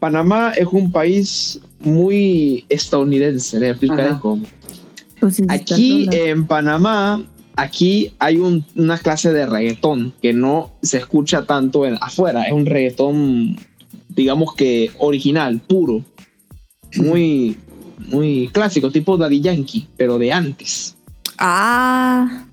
Panamá 0.00 0.52
es 0.56 0.66
un 0.66 0.90
país 0.90 1.60
muy 1.78 2.64
estadounidense, 2.68 3.60
le 3.60 3.70
explicaré 3.70 4.02
Ajá. 4.10 4.20
cómo. 4.20 4.44
Pues 5.20 5.36
sí, 5.36 5.44
Aquí 5.48 6.08
en 6.12 6.46
Panamá, 6.46 7.22
aquí 7.56 8.12
hay 8.18 8.38
un- 8.38 8.64
una 8.74 8.98
clase 8.98 9.32
de 9.32 9.46
reggaetón 9.46 10.12
que 10.22 10.32
no 10.32 10.72
se 10.82 10.98
escucha 10.98 11.44
tanto 11.44 11.86
en, 11.86 11.96
afuera. 12.00 12.44
Es 12.44 12.52
un 12.52 12.66
reggaetón, 12.66 13.56
digamos 14.14 14.54
que 14.54 14.90
original, 14.98 15.60
puro, 15.60 16.04
muy, 16.96 17.56
muy 18.10 18.48
clásico, 18.52 18.90
tipo 18.90 19.16
Daddy 19.16 19.40
Yankee, 19.40 19.88
pero 19.96 20.18
de 20.18 20.32
antes. 20.32 20.96
Ah, 21.38 22.44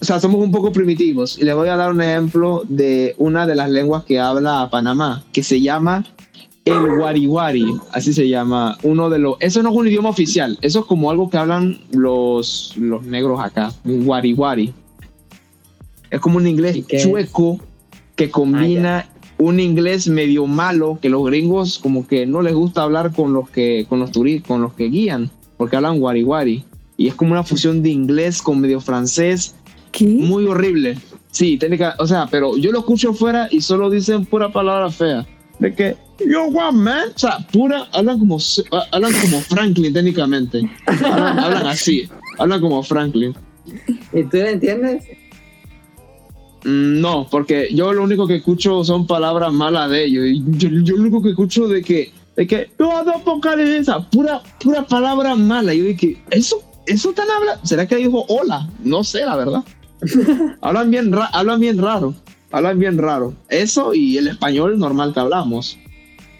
O 0.00 0.04
sea, 0.04 0.20
somos 0.20 0.42
un 0.44 0.50
poco 0.50 0.72
primitivos. 0.72 1.38
Y 1.38 1.44
le 1.44 1.54
voy 1.54 1.68
a 1.68 1.76
dar 1.76 1.90
un 1.90 2.02
ejemplo 2.02 2.62
de 2.68 3.14
una 3.18 3.46
de 3.46 3.54
las 3.54 3.70
lenguas 3.70 4.04
que 4.04 4.20
habla 4.20 4.68
Panamá, 4.70 5.24
que 5.32 5.42
se 5.42 5.60
llama 5.60 6.04
el 6.66 6.98
Wariwari. 6.98 7.76
Así 7.92 8.12
se 8.12 8.28
llama. 8.28 8.76
Uno 8.82 9.08
de 9.08 9.18
los. 9.18 9.36
Eso 9.40 9.62
no 9.62 9.70
es 9.70 9.76
un 9.76 9.88
idioma 9.88 10.10
oficial. 10.10 10.58
Eso 10.60 10.80
es 10.80 10.86
como 10.86 11.10
algo 11.10 11.30
que 11.30 11.38
hablan 11.38 11.80
los, 11.92 12.74
los 12.76 13.04
negros 13.04 13.40
acá. 13.40 13.72
Un 13.84 14.06
Wariwari. 14.06 14.74
Es 16.10 16.20
como 16.20 16.36
un 16.38 16.46
inglés 16.46 16.86
chueco 16.86 17.58
que 18.16 18.30
combina 18.30 19.08
un 19.38 19.60
inglés 19.60 20.08
medio 20.08 20.46
malo 20.46 20.98
que 21.00 21.08
los 21.08 21.24
gringos 21.24 21.78
como 21.78 22.06
que 22.06 22.26
no 22.26 22.42
les 22.42 22.54
gusta 22.54 22.82
hablar 22.82 23.12
con 23.12 23.32
los 23.32 23.50
que 23.50 23.86
con 23.88 23.98
los 24.00 24.12
turistas, 24.12 24.48
con 24.48 24.62
los 24.62 24.72
que 24.74 24.88
guían, 24.88 25.30
porque 25.56 25.76
hablan 25.76 26.00
wari 26.00 26.24
wari 26.24 26.64
y 26.96 27.08
es 27.08 27.14
como 27.14 27.32
una 27.32 27.44
fusión 27.44 27.82
de 27.82 27.90
inglés 27.90 28.40
con 28.40 28.60
medio 28.60 28.80
francés, 28.80 29.54
¿Qué? 29.92 30.06
muy 30.06 30.46
horrible. 30.46 30.98
Sí, 31.30 31.58
técnica, 31.58 31.94
o 31.98 32.06
sea, 32.06 32.26
pero 32.30 32.56
yo 32.56 32.72
lo 32.72 32.78
escucho 32.78 33.10
afuera 33.10 33.48
y 33.50 33.60
solo 33.60 33.90
dicen 33.90 34.24
pura 34.24 34.50
palabra 34.50 34.90
fea. 34.90 35.26
De 35.58 35.74
que 35.74 35.96
yo 36.26 36.46
what 36.46 36.72
man, 36.72 37.08
o 37.14 37.18
sea, 37.18 37.38
pura 37.52 37.86
hablan 37.92 38.18
como 38.18 38.38
hablan 38.92 39.12
como 39.20 39.40
Franklin 39.42 39.92
técnicamente. 39.92 40.70
Hablan, 40.86 41.38
hablan 41.38 41.66
así, 41.66 42.08
hablan 42.38 42.60
como 42.60 42.82
Franklin. 42.82 43.34
¿Y 44.12 44.22
tú 44.24 44.38
lo 44.38 44.46
entiendes? 44.46 45.04
Mm, 46.66 47.00
No, 47.00 47.26
porque 47.30 47.68
yo 47.72 47.92
lo 47.92 48.02
único 48.02 48.26
que 48.26 48.36
escucho 48.36 48.82
son 48.84 49.06
palabras 49.06 49.52
malas 49.52 49.88
de 49.90 50.04
ellos. 50.04 50.24
Yo, 50.58 50.68
yo 50.68 50.96
lo 50.96 51.02
único 51.02 51.22
que 51.22 51.30
escucho 51.30 51.68
de 51.68 51.80
que, 51.82 52.12
de 52.36 52.46
que, 52.46 52.68
todo 52.76 52.90
apocalipsis, 53.10 53.94
pura, 54.10 54.42
pura 54.60 54.84
palabra 54.86 55.34
mala. 55.36 55.72
Yo 55.72 55.84
dije, 55.84 56.20
¿eso, 56.30 56.56
eso 56.86 57.12
tan 57.12 57.30
habla? 57.30 57.60
¿Será 57.62 57.86
que 57.86 57.96
dijo 57.96 58.24
hola? 58.28 58.68
No 58.82 59.04
sé, 59.04 59.20
la 59.24 59.36
verdad. 59.36 59.64
hablan, 60.60 60.90
bien 60.90 61.12
ra- 61.12 61.30
hablan 61.32 61.60
bien 61.60 61.78
raro. 61.78 62.14
Hablan 62.52 62.78
bien 62.78 62.98
raro. 62.98 63.34
Eso 63.48 63.94
y 63.94 64.16
el 64.18 64.28
español 64.28 64.78
normal 64.78 65.12
que 65.14 65.20
hablamos. 65.20 65.78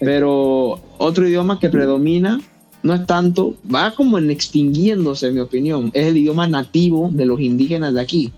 Pero 0.01 0.81
otro 0.99 1.27
idioma 1.27 1.59
que 1.59 1.69
predomina 1.71 2.41
no 2.83 2.95
es 2.95 3.07
tanto, 3.07 3.57
va 3.73 3.93
como 3.95 4.19
en 4.19 4.31
extinguiéndose, 4.31 5.29
en 5.29 5.35
mi 5.35 5.41
opinión. 5.41 5.91
Es 5.95 6.07
el 6.07 6.17
idioma 6.19 6.47
nativo 6.47 7.11
de 7.13 7.27
los 7.27 7.41
indígenas 7.41 7.95
de 7.95 8.01
aquí, 8.01 8.33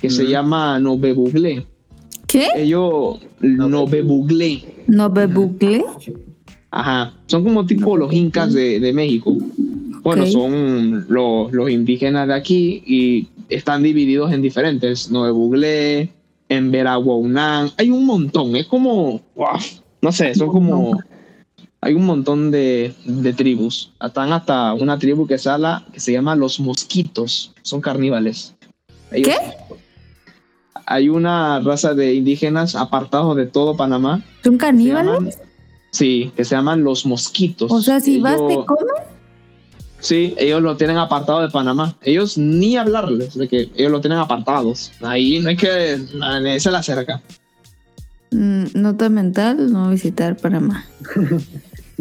que 0.00 0.10
se 0.10 0.26
llama 0.26 0.78
Nobebuglé. 0.78 1.66
¿Qué? 2.26 2.48
Ellos 2.56 3.18
Nobebuglé. 3.40 4.64
¿No 4.86 5.10
me 5.10 5.26
bucle? 5.26 5.84
Ajá. 6.70 7.14
Son 7.26 7.44
como 7.44 7.66
tipo 7.66 7.96
los 7.96 8.12
incas 8.12 8.52
de, 8.52 8.80
de 8.80 8.92
México. 8.92 9.36
Bueno, 10.02 10.26
son 10.26 11.06
los, 11.08 11.52
los 11.52 11.70
indígenas 11.70 12.26
de 12.28 12.34
aquí 12.34 12.82
y 12.86 13.28
están 13.48 13.82
divididos 13.82 14.32
en 14.32 14.42
diferentes. 14.42 15.10
Nobebuglé, 15.10 16.10
en 16.48 16.70
Veraguaunán. 16.70 17.70
Hay 17.76 17.90
un 17.90 18.06
montón. 18.06 18.56
Es 18.56 18.66
como. 18.66 19.20
no 20.00 20.12
sé, 20.12 20.34
son 20.34 20.48
como. 20.48 20.98
Hay 21.82 21.94
un 21.94 22.04
montón 22.04 22.50
de, 22.50 22.92
de 23.04 23.32
tribus. 23.32 23.92
Están 24.04 24.32
hasta 24.32 24.74
una 24.74 24.98
tribu 24.98 25.26
que, 25.26 25.38
sala, 25.38 25.86
que 25.92 25.98
se 26.00 26.12
llama 26.12 26.36
los 26.36 26.60
mosquitos. 26.60 27.52
Son 27.62 27.80
carníbales. 27.80 28.54
Ellos- 29.12 29.34
Hay 30.90 31.08
una 31.08 31.60
raza 31.60 31.94
de 31.94 32.14
indígenas 32.14 32.74
apartados 32.74 33.36
de 33.36 33.46
todo 33.46 33.76
Panamá. 33.76 34.22
¿Son 34.42 34.58
caníbales? 34.58 35.12
llaman- 35.12 35.32
sí, 35.92 36.32
que 36.36 36.44
se 36.44 36.56
llaman 36.56 36.82
los 36.82 37.06
mosquitos. 37.06 37.70
O 37.70 37.80
sea, 37.80 38.00
si 38.00 38.18
vas 38.18 38.38
te 38.48 38.56
comen. 38.66 38.86
Sí, 40.00 40.34
ellos 40.36 40.60
lo 40.62 40.76
tienen 40.76 40.96
apartado 40.96 41.42
de 41.42 41.48
Panamá. 41.48 41.94
Ellos 42.02 42.36
ni 42.36 42.76
hablarles 42.76 43.34
de 43.34 43.46
que 43.46 43.70
ellos 43.76 43.92
lo 43.92 44.00
tienen 44.00 44.18
apartados. 44.18 44.90
Ahí 45.00 45.38
no 45.38 45.50
hay 45.50 45.56
que. 45.56 45.96
Se 46.58 46.70
la 46.72 46.78
acerca. 46.78 47.22
Mm, 48.32 48.64
nota 48.74 49.08
mental, 49.08 49.70
no 49.72 49.90
visitar 49.90 50.36
Panamá. 50.38 50.86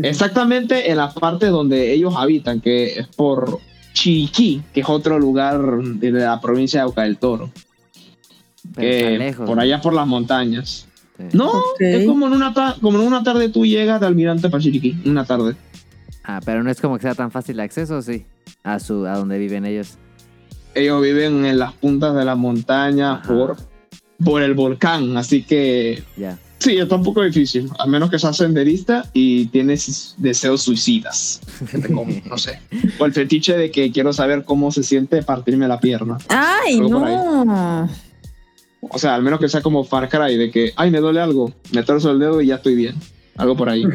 Exactamente 0.02 0.90
en 0.90 0.98
la 0.98 1.12
parte 1.14 1.48
donde 1.48 1.94
ellos 1.94 2.14
habitan, 2.18 2.62
que 2.62 3.00
es 3.00 3.08
por 3.08 3.60
Chiriquí, 3.94 4.64
que 4.74 4.82
es 4.82 4.90
otro 4.90 5.20
lugar 5.20 5.60
de 5.84 6.12
la 6.12 6.40
provincia 6.42 6.80
de 6.80 6.84
Auca 6.86 7.04
del 7.04 7.18
Toro. 7.18 7.52
Que 8.76 9.18
lejos. 9.18 9.46
por 9.46 9.56
¿no? 9.58 9.62
allá 9.62 9.82
por 9.82 9.94
las 9.94 10.08
montañas. 10.08 10.88
Sí. 11.18 11.26
No, 11.34 11.52
es 11.80 12.06
como 12.06 12.28
en, 12.28 12.34
una 12.34 12.54
como 12.82 13.00
en 13.00 13.06
una 13.08 13.24
tarde 13.24 13.50
tú 13.50 13.66
llegas 13.66 14.00
de 14.00 14.08
Almirante 14.08 14.50
para 14.50 14.64
Chiriquí. 14.64 14.98
Una 15.06 15.26
tarde. 15.26 15.56
Ah, 16.24 16.40
pero 16.46 16.64
no 16.64 16.70
es 16.72 16.80
como 16.80 16.96
que 16.98 17.02
sea 17.04 17.16
tan 17.16 17.32
fácil 17.32 17.56
el 17.56 17.62
acceso, 17.62 18.02
sí. 18.02 18.26
A 18.64 18.80
su, 18.80 19.06
a 19.06 19.18
donde 19.18 19.38
viven 19.38 19.66
ellos. 19.66 19.98
ellos 20.76 21.02
viven 21.02 21.46
en 21.46 21.60
las 21.60 21.74
puntas 21.74 22.16
de 22.16 22.24
la 22.24 22.36
montaña 22.36 23.16
Ajá. 23.16 23.28
por, 23.28 23.58
por 24.24 24.42
el 24.44 24.54
volcán, 24.54 25.18
así 25.18 25.44
que 25.44 26.04
Ya. 26.16 26.38
sí, 26.60 26.78
está 26.78 26.96
un 26.96 27.04
poco 27.04 27.24
difícil, 27.24 27.70
a 27.80 27.86
menos 27.88 28.10
que 28.10 28.20
seas 28.20 28.38
senderista 28.38 29.06
y 29.14 29.48
tienes 29.48 30.14
deseos 30.18 30.62
suicidas, 30.62 31.42
no 32.30 32.38
sé, 32.38 32.60
o 33.00 33.06
el 33.06 33.14
fetiche 33.14 33.58
de 33.58 33.72
que 33.72 33.92
quiero 33.92 34.14
saber 34.14 34.44
cómo 34.46 34.72
se 34.72 34.84
siente 34.84 35.24
partirme 35.24 35.68
la 35.68 35.80
pierna, 35.80 36.18
¡Ay, 36.30 36.78
Algo 36.80 37.00
no! 37.00 37.90
O 38.82 38.98
sea, 39.00 39.16
al 39.16 39.22
menos 39.24 39.40
que 39.40 39.50
sea 39.50 39.62
como 39.62 39.84
Far 39.84 40.08
Cry, 40.10 40.38
de 40.38 40.52
que, 40.52 40.72
ay, 40.76 40.92
me 40.92 41.00
duele 41.00 41.20
algo, 41.22 41.54
me 41.74 41.84
torzo 41.84 42.12
el 42.12 42.20
dedo 42.20 42.42
y 42.42 42.48
ya 42.48 42.56
estoy 42.56 42.76
bien, 42.76 42.96
algo 43.38 43.56
por 43.56 43.70
ahí. 43.70 43.84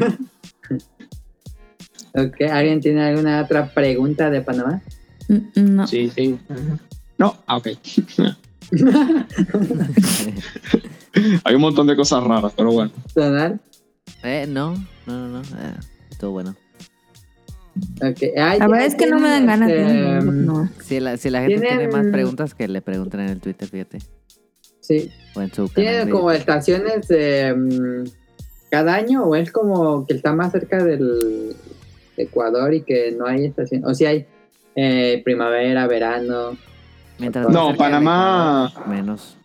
Ok, 2.17 2.43
¿Alguien 2.49 2.79
tiene 2.79 3.03
alguna 3.03 3.41
otra 3.41 3.73
pregunta 3.73 4.29
de 4.29 4.39
Panamá? 4.41 4.81
Mm, 5.27 5.75
No. 5.75 5.85
Sí, 5.85 6.09
sí. 6.15 6.39
No, 7.17 7.35
ah, 7.45 7.57
ok. 7.57 7.67
Hay 11.43 11.55
un 11.55 11.61
montón 11.61 11.87
de 11.87 11.95
cosas 11.95 12.23
raras, 12.23 12.53
pero 12.55 12.71
bueno. 12.71 12.91
¿Sonar? 13.13 13.59
Eh, 14.23 14.45
no, 14.47 14.75
no, 15.05 15.27
no, 15.27 15.27
no. 15.27 15.41
eh, 15.41 15.73
estuvo 16.09 16.31
bueno. 16.31 16.55
Ok. 18.01 18.17
Ay, 18.37 18.59
La 18.59 18.67
verdad 18.67 18.85
es 18.85 18.95
que 18.95 19.07
no 19.07 19.19
me 19.19 19.29
dan 19.29 19.45
ganas 19.45 19.67
de 19.67 20.17
este, 20.19 20.25
no. 20.31 20.69
Si 20.83 20.99
la, 20.99 21.17
si 21.17 21.29
la 21.29 21.41
gente 21.41 21.67
tiene 21.67 21.87
más 21.89 22.07
preguntas, 22.07 22.53
que 22.55 22.67
le 22.67 22.81
pregunten 22.81 23.19
en 23.21 23.29
el 23.29 23.39
Twitter, 23.41 23.67
fíjate. 23.67 23.99
Sí. 24.87 25.11
O 25.35 25.41
en 25.41 25.49
su 25.53 25.67
canal. 25.67 25.73
¿Tiene 25.75 26.05
de 26.05 26.11
como 26.11 26.31
estaciones 26.31 27.07
eh, 27.09 27.53
mm, 27.55 28.07
cada 28.69 28.95
año 28.95 29.23
o 29.23 29.35
es 29.35 29.51
como 29.51 30.05
que 30.05 30.13
está 30.13 30.33
más 30.33 30.51
cerca 30.51 30.83
del 30.83 31.55
Ecuador 32.17 32.73
y 32.73 32.81
que 32.81 33.11
no 33.17 33.25
hay 33.25 33.45
estación? 33.45 33.83
O 33.85 33.93
si 33.93 34.05
hay 34.05 34.25
eh, 34.75 35.21
primavera, 35.25 35.87
verano. 35.87 36.57
Mientras 37.17 37.49
No, 37.49 37.75
Panamá, 37.75 38.71
Menos. 38.87 39.35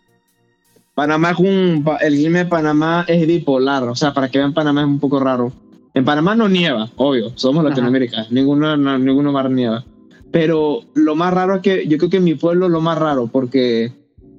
Panamá 0.93 1.31
es 1.31 1.39
un, 1.39 1.83
pa- 1.83 1.97
el 1.97 2.13
clima 2.15 2.39
de 2.39 2.45
Panamá 2.45 3.05
es 3.07 3.25
bipolar, 3.25 3.83
o 3.83 3.95
sea, 3.95 4.13
para 4.13 4.29
que 4.29 4.37
vean 4.37 4.53
Panamá 4.53 4.81
es 4.81 4.87
un 4.87 4.99
poco 4.99 5.19
raro. 5.19 5.51
En 5.93 6.05
Panamá 6.05 6.35
no 6.35 6.47
nieva, 6.49 6.89
obvio, 6.97 7.31
somos 7.35 7.61
Ajá. 7.61 7.69
Latinoamérica, 7.69 8.25
ninguno, 8.29 8.75
no- 8.77 8.99
ninguno 8.99 9.31
mar 9.31 9.49
nieva. 9.49 9.83
Pero 10.31 10.81
lo 10.93 11.15
más 11.15 11.33
raro 11.33 11.55
es 11.55 11.61
que 11.61 11.87
yo 11.87 11.97
creo 11.97 12.09
que 12.09 12.17
en 12.17 12.23
mi 12.25 12.35
pueblo 12.35 12.65
es 12.67 12.71
lo 12.71 12.81
más 12.81 12.97
raro, 12.97 13.27
porque 13.27 13.91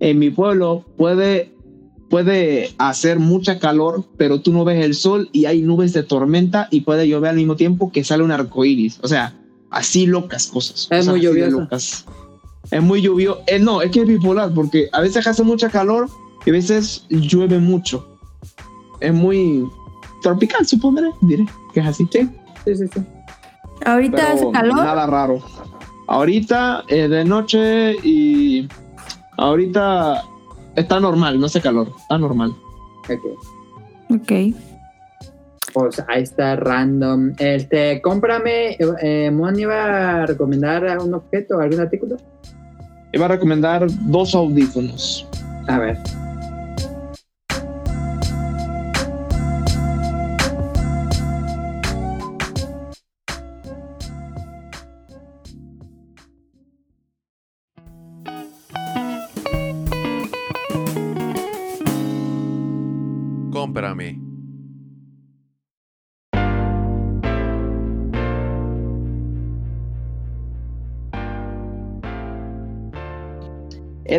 en 0.02 0.18
mi 0.18 0.30
pueblo 0.30 0.84
puede, 0.96 1.52
puede 2.10 2.74
hacer 2.78 3.20
mucha 3.20 3.60
calor, 3.60 4.04
pero 4.16 4.40
tú 4.40 4.52
no 4.52 4.64
ves 4.64 4.84
el 4.84 4.94
sol 4.94 5.30
y 5.32 5.44
hay 5.44 5.62
nubes 5.62 5.92
de 5.92 6.02
tormenta 6.02 6.66
y 6.72 6.80
puede 6.80 7.06
llover 7.06 7.30
al 7.30 7.36
mismo 7.36 7.54
tiempo 7.54 7.92
que 7.92 8.02
sale 8.02 8.24
un 8.24 8.32
arco 8.32 8.64
iris. 8.64 8.98
O 9.02 9.08
sea, 9.08 9.32
así 9.70 10.06
locas 10.06 10.48
cosas. 10.48 10.88
Es 10.90 11.06
muy 11.06 11.20
lluvioso. 11.20 11.68
Es 11.70 12.82
muy 12.82 13.00
lluvioso. 13.00 13.42
Eh, 13.46 13.60
no, 13.60 13.80
es 13.80 13.92
que 13.92 14.00
es 14.00 14.08
bipolar, 14.08 14.52
porque 14.52 14.88
a 14.92 15.00
veces 15.00 15.24
hace 15.24 15.44
mucha 15.44 15.70
calor 15.70 16.08
y 16.44 16.50
a 16.50 16.52
veces 16.52 17.06
llueve 17.08 17.60
mucho. 17.60 18.18
Es 18.98 19.14
muy 19.14 19.64
tropical, 20.20 20.66
supondré, 20.66 21.10
diré 21.20 21.46
que 21.72 21.78
es 21.78 21.86
así. 21.86 22.08
Sí, 22.10 22.28
sí, 22.64 22.74
sí. 22.74 22.86
sí. 22.92 23.00
Ahorita 23.84 24.16
Pero 24.16 24.28
hace 24.28 24.50
calor. 24.50 24.76
Nada 24.76 25.06
raro. 25.06 25.40
Ahorita 26.08 26.82
es 26.88 27.08
de 27.08 27.24
noche 27.24 27.96
y 28.02 28.68
ahorita 29.42 30.22
está 30.76 31.00
normal, 31.00 31.38
no 31.38 31.46
hace 31.46 31.60
calor, 31.60 31.88
está 31.96 32.18
normal. 32.18 32.54
Ok. 33.04 34.20
Ok. 34.20 34.32
Pues 35.72 36.02
ahí 36.08 36.22
está 36.22 36.56
random. 36.56 37.32
Este, 37.38 38.00
cómprame. 38.02 38.76
Eh, 39.02 39.30
Mon 39.30 39.58
iba 39.58 40.22
a 40.22 40.26
recomendar 40.26 40.98
un 40.98 41.14
objeto, 41.14 41.58
algún 41.58 41.80
artículo. 41.80 42.16
Iba 43.12 43.24
a 43.24 43.28
recomendar 43.28 43.86
dos 44.08 44.34
audífonos. 44.34 45.26
A 45.68 45.78
ver. 45.78 45.98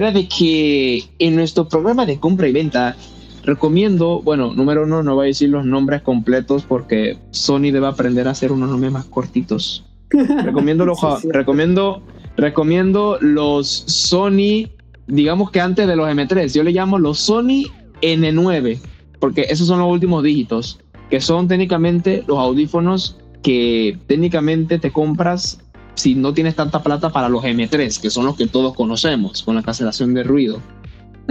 Era 0.03 0.11
de 0.11 0.27
que 0.27 1.05
en 1.17 1.37
nuestro 1.37 1.69
programa 1.69 2.05
de 2.05 2.19
compra 2.19 2.49
y 2.49 2.51
venta 2.51 2.97
recomiendo, 3.45 4.21
bueno, 4.21 4.53
número 4.53 4.83
uno, 4.83 5.01
no 5.01 5.15
voy 5.15 5.23
a 5.23 5.27
decir 5.27 5.47
los 5.47 5.65
nombres 5.65 6.01
completos 6.01 6.65
porque 6.67 7.17
Sony 7.31 7.71
debe 7.71 7.87
aprender 7.87 8.27
a 8.27 8.31
hacer 8.31 8.51
unos 8.51 8.69
nombres 8.69 8.91
más 8.91 9.05
cortitos. 9.05 9.85
Recomiendo 10.43 10.85
los, 10.85 10.99
Sí, 10.99 11.29
recomiendo, 11.31 12.03
recomiendo 12.35 13.17
los 13.21 13.69
Sony 13.69 14.67
digamos 15.07 15.51
que 15.51 15.61
antes 15.61 15.87
de 15.87 15.95
los 15.95 16.09
M3. 16.09 16.53
Yo 16.53 16.63
le 16.63 16.73
llamo 16.73 16.99
los 16.99 17.19
Sony 17.19 17.71
N9, 18.01 18.79
porque 19.21 19.45
esos 19.49 19.67
son 19.67 19.79
los 19.79 19.89
últimos 19.89 20.21
dígitos, 20.21 20.81
que 21.09 21.21
son 21.21 21.47
técnicamente 21.47 22.25
los 22.27 22.39
audífonos 22.39 23.15
que 23.41 23.97
técnicamente 24.07 24.79
te 24.79 24.91
compras 24.91 25.62
si 25.95 26.15
no 26.15 26.33
tienes 26.33 26.55
tanta 26.55 26.81
plata 26.81 27.11
para 27.11 27.29
los 27.29 27.43
M3, 27.43 28.01
que 28.01 28.09
son 28.09 28.25
los 28.25 28.35
que 28.35 28.47
todos 28.47 28.73
conocemos, 28.73 29.43
con 29.43 29.55
la 29.55 29.63
cancelación 29.63 30.13
de 30.13 30.23
ruido. 30.23 30.59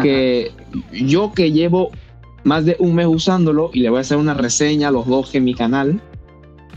Que 0.01 0.53
yo 0.93 1.33
que 1.33 1.53
llevo 1.53 1.91
más 2.45 2.65
de 2.65 2.77
un 2.79 2.95
mes 2.95 3.07
usándolo 3.07 3.71
y 3.73 3.81
le 3.81 3.91
voy 3.91 3.99
a 3.99 4.01
hacer 4.01 4.17
una 4.17 4.35
reseña 4.35 4.89
a 4.89 4.91
los 4.91 5.07
dos 5.07 5.35
en 5.35 5.45
mi 5.45 5.55
canal, 5.55 6.01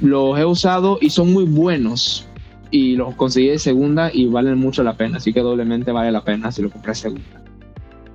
los 0.02 0.38
he 0.38 0.46
usado 0.46 0.98
y 1.02 1.10
son 1.10 1.32
muy 1.32 1.46
buenos. 1.46 2.28
Y 2.72 2.96
los 2.96 3.16
conseguí 3.16 3.48
de 3.48 3.60
segunda 3.60 4.12
y 4.12 4.26
valen 4.26 4.58
mucho 4.58 4.84
la 4.84 4.98
pena, 4.98 5.18
así 5.18 5.32
que 5.32 5.40
doblemente 5.40 5.92
vale 5.92 6.12
la 6.12 6.24
pena 6.24 6.52
si 6.52 6.62
lo 6.62 6.70
compré 6.70 6.94
segunda. 6.96 7.35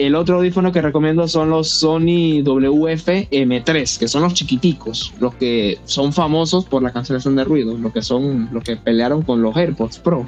El 0.01 0.15
otro 0.15 0.37
audífono 0.39 0.73
que 0.73 0.81
recomiendo 0.81 1.29
son 1.29 1.51
los 1.51 1.69
Sony 1.69 2.41
WF 2.43 3.29
M3, 3.31 3.99
que 3.99 4.09
son 4.09 4.23
los 4.23 4.33
chiquiticos, 4.33 5.13
los 5.21 5.35
que 5.35 5.79
son 5.85 6.15
famosos 6.15 6.65
por 6.65 6.83
la 6.83 6.91
cancelación 6.91 7.37
de 7.37 7.45
ruido, 7.45 7.77
los 7.77 7.93
que 7.93 8.01
son 8.01 8.49
los 8.51 8.65
que 8.65 8.79
pelearon 8.79 9.21
con 9.21 9.43
los 9.43 9.55
AirPods 9.55 9.99
Pro. 9.99 10.27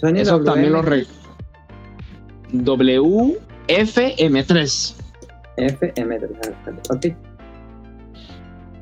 Sony 0.00 0.16
Eso 0.16 0.42
también 0.42 0.72
los 0.72 0.84
re... 0.84 1.06
WFM3. 2.52 4.94
FM3. 5.56 6.90
Ok. 6.90 7.06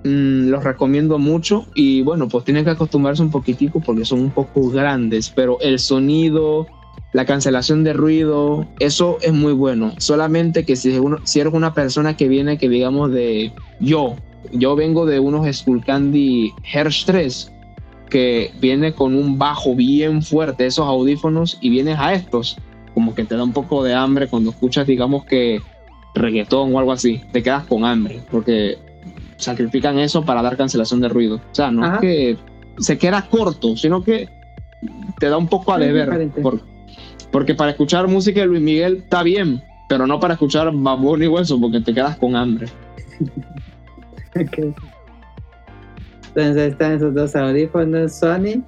Mm, 0.05 0.49
los 0.49 0.65
recomiendo 0.65 1.19
mucho 1.19 1.67
y 1.75 2.01
bueno, 2.01 2.29
pues 2.29 2.45
tienen 2.45 2.65
que 2.65 2.71
acostumbrarse 2.71 3.21
un 3.21 3.31
poquitico 3.31 3.81
porque 3.81 4.07
son 4.07 4.21
un 4.21 4.31
poco 4.31 4.71
grandes, 4.71 5.29
pero 5.29 5.61
el 5.61 5.79
sonido, 5.81 6.67
la 7.17 7.25
cancelación 7.25 7.83
de 7.83 7.95
ruido, 7.95 8.67
eso 8.79 9.17
es 9.23 9.33
muy 9.33 9.55
bueno. 9.55 9.95
Solamente 9.97 10.67
que 10.67 10.77
si, 10.77 10.99
uno- 10.99 11.17
si 11.25 11.41
eres 11.41 11.55
una 11.55 11.73
persona 11.73 12.15
que 12.15 12.29
viene, 12.29 12.59
que 12.59 12.69
digamos 12.69 13.11
de 13.11 13.53
yo, 13.81 14.17
yo 14.53 14.77
vengo 14.77 15.07
de 15.07 15.19
unos 15.19 15.47
Skullcandy 15.57 16.53
Hertz 16.75 17.05
3 17.07 17.53
que 18.11 18.51
viene 18.61 18.93
con 18.93 19.15
un 19.15 19.39
bajo 19.39 19.75
bien 19.75 20.21
fuerte, 20.23 20.67
esos 20.67 20.87
audífonos, 20.87 21.57
y 21.63 21.71
vienes 21.71 21.99
a 21.99 22.13
estos, 22.13 22.59
como 22.93 23.15
que 23.15 23.25
te 23.25 23.35
da 23.35 23.45
un 23.45 23.55
poco 23.55 23.83
de 23.83 23.95
hambre 23.95 24.29
cuando 24.29 24.51
escuchas, 24.51 24.87
digamos 24.87 25.25
que 25.25 25.61
reggaetón 26.15 26.75
o 26.75 26.79
algo 26.79 26.93
así, 26.93 27.23
te 27.33 27.43
quedas 27.43 27.65
con 27.65 27.85
hambre, 27.87 28.21
porque 28.31 28.77
sacrifican 29.39 29.99
eso 29.99 30.23
para 30.23 30.43
dar 30.43 30.59
cancelación 30.59 31.01
de 31.01 31.09
ruido. 31.09 31.37
O 31.37 31.55
sea, 31.55 31.71
no 31.71 31.83
Ajá. 31.83 31.95
es 31.95 32.01
que 32.03 32.37
se 32.79 32.99
queda 32.99 33.27
corto, 33.31 33.75
sino 33.75 34.05
que 34.05 34.29
te 35.19 35.31
da 35.31 35.39
un 35.39 35.49
poco 35.49 35.73
a 35.73 35.79
deber. 35.79 36.29
por- 36.43 36.61
porque 37.31 37.55
para 37.55 37.71
escuchar 37.71 38.09
música 38.09 38.41
de 38.41 38.47
Luis 38.47 38.63
Miguel 38.63 38.99
está 39.05 39.23
bien, 39.23 39.63
pero 39.89 40.07
no 40.07 40.19
para 40.21 40.35
escuchar 40.35 40.71
babón 40.73 41.23
y 41.23 41.27
hueso, 41.27 41.61
porque 41.61 41.81
te 41.81 41.95
quedas 41.95 42.17
con 42.17 42.37
hambre. 42.37 42.67
Entonces 46.37 46.73
están 46.73 46.93
esos 46.93 47.15
dos 47.15 47.35
audífonos 47.35 48.13
Sony 48.15 48.63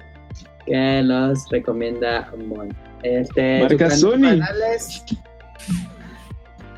que 0.65 1.01
los 1.03 1.47
recomienda 1.49 2.31
Mon. 2.47 2.73
Este, 3.03 3.61
Marca 3.61 3.91
Sony. 3.91 4.39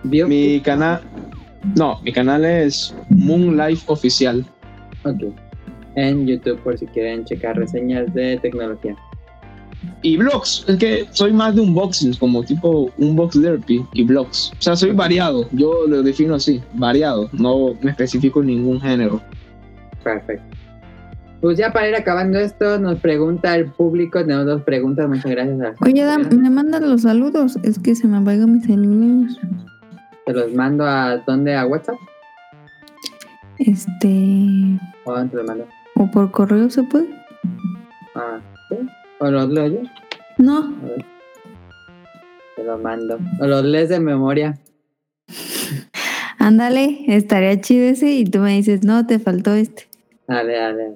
Mi 0.04 0.60
canal. 0.62 1.02
No, 1.78 2.00
mi 2.02 2.12
canal 2.12 2.44
es 2.44 2.96
Moon 3.10 3.56
Life 3.58 3.84
Oficial. 3.88 4.46
Ok. 5.04 5.34
En 5.96 6.26
YouTube 6.26 6.60
por 6.62 6.78
si 6.78 6.88
quieren 6.88 7.26
checar 7.26 7.58
reseñas 7.58 8.14
de 8.14 8.38
tecnología. 8.38 8.96
Y 10.04 10.18
blogs, 10.18 10.64
es 10.68 10.78
que 10.78 11.08
soy 11.12 11.34
más 11.34 11.56
de 11.56 11.62
unboxings, 11.62 12.18
como 12.18 12.44
tipo 12.44 12.92
Unbox 12.98 13.42
Therapy 13.42 13.86
y 13.94 14.04
blogs. 14.04 14.52
O 14.60 14.62
sea, 14.62 14.76
soy 14.76 14.92
variado, 14.92 15.48
yo 15.52 15.88
lo 15.88 16.04
defino 16.04 16.36
así, 16.36 16.62
variado, 16.74 17.30
no 17.34 17.74
me 17.82 17.92
especifico 17.92 18.42
en 18.42 18.48
ningún 18.48 18.80
género. 18.82 19.22
Perfecto. 20.04 20.44
Pues 21.42 21.58
ya 21.58 21.74
para 21.74 21.90
ir 21.90 21.96
acabando 21.96 22.38
esto, 22.38 22.78
nos 22.78 23.00
pregunta 23.00 23.56
el 23.56 23.66
público, 23.72 24.20
tenemos 24.20 24.46
dos 24.46 24.62
preguntas, 24.62 25.10
muchas 25.10 25.32
gracias. 25.32 25.60
A 25.60 25.74
Oye, 25.84 26.04
Dan, 26.04 26.28
me 26.40 26.52
mandan 26.52 26.88
los 26.88 27.02
saludos. 27.02 27.58
Es 27.64 27.80
que 27.80 27.96
se 27.96 28.08
me 28.08 28.18
apagan 28.18 28.54
mis 28.54 28.66
saludos. 28.66 29.40
Te 30.28 30.34
los 30.34 30.54
mando 30.54 30.86
a 30.86 31.18
dónde, 31.26 31.56
a 31.56 31.66
WhatsApp 31.66 31.96
Este. 33.58 34.80
o 35.06 35.12
a 35.14 35.18
dónde 35.20 35.32
te 35.32 35.38
los 35.38 35.46
mando. 35.48 35.68
¿O 35.96 36.12
por 36.12 36.30
correo 36.30 36.70
se 36.70 36.84
puede? 36.84 37.10
Ah, 38.14 38.40
¿sí? 38.70 38.76
¿O 39.22 39.30
los 39.30 39.50
leo 39.50 39.68
yo? 39.68 39.82
No. 40.40 40.58
A 40.58 40.86
ver. 40.88 41.06
Te 42.56 42.64
los 42.64 42.82
mando. 42.82 43.20
O 43.40 43.46
los 43.46 43.64
lees 43.64 43.90
de 43.90 44.00
memoria. 44.00 44.58
Ándale, 46.40 47.06
estaría 47.08 47.62
chido 47.62 47.86
ese 47.86 48.10
y 48.14 48.26
tú 48.26 48.40
me 48.40 48.54
dices, 48.54 48.84
no, 48.84 49.06
te 49.06 49.20
faltó 49.20 49.54
este. 49.54 49.84
Dale, 50.28 50.54
dale. 50.54 50.96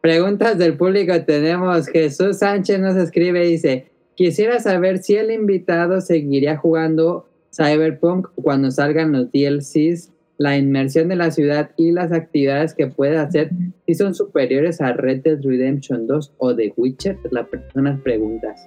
Preguntas 0.00 0.56
del 0.56 0.78
público 0.78 1.12
tenemos. 1.24 1.88
Jesús 1.88 2.38
Sánchez 2.38 2.80
nos 2.80 2.96
escribe 2.96 3.46
y 3.46 3.52
dice, 3.52 3.90
quisiera 4.14 4.60
saber 4.60 5.02
si 5.02 5.16
el 5.16 5.30
invitado 5.30 6.00
seguiría 6.00 6.56
jugando 6.56 7.28
Cyberpunk 7.54 8.28
cuando 8.42 8.70
salgan 8.70 9.12
los 9.12 9.30
DLCs, 9.30 10.10
la 10.38 10.56
inmersión 10.56 11.08
de 11.08 11.16
la 11.16 11.30
ciudad 11.30 11.72
y 11.76 11.90
las 11.90 12.12
actividades 12.12 12.72
que 12.72 12.86
puede 12.86 13.18
hacer 13.18 13.50
si 13.86 13.94
son 13.94 14.14
superiores 14.14 14.80
a 14.80 14.92
Red 14.92 15.22
Dead 15.22 15.38
Redemption 15.42 16.06
2 16.06 16.32
o 16.38 16.54
The 16.54 16.72
Witcher. 16.76 17.18
Las 17.32 17.48
personas 17.48 18.00
preguntas. 18.00 18.60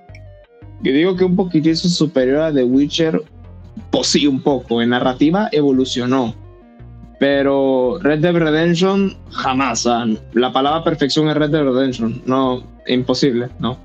Yo 0.84 0.92
digo 0.92 1.16
que 1.16 1.24
un 1.24 1.36
poquitito 1.36 1.76
superior 1.78 2.42
a 2.42 2.54
The 2.54 2.64
Witcher, 2.64 3.22
pues 3.90 4.08
sí, 4.08 4.28
un 4.28 4.42
poco. 4.42 4.82
En 4.82 4.90
narrativa 4.90 5.48
evolucionó. 5.52 6.36
Pero 7.20 8.00
Red 8.02 8.20
Dead 8.20 8.34
Redemption, 8.34 9.16
jamás. 9.30 9.88
la 10.34 10.52
palabra 10.52 10.84
perfección 10.84 11.30
es 11.30 11.36
Red 11.36 11.52
Dead 11.52 11.64
Redemption. 11.64 12.22
No, 12.26 12.64
imposible, 12.88 13.48
no. 13.60 13.78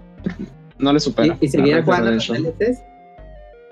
No 0.79 0.93
le 0.93 1.01
supera. 1.01 1.37
¿Y, 1.41 1.47
y 1.47 1.49
seguirá 1.49 1.83
jugando 1.83 2.11
los. 2.13 2.27
DLCs? 2.27 2.83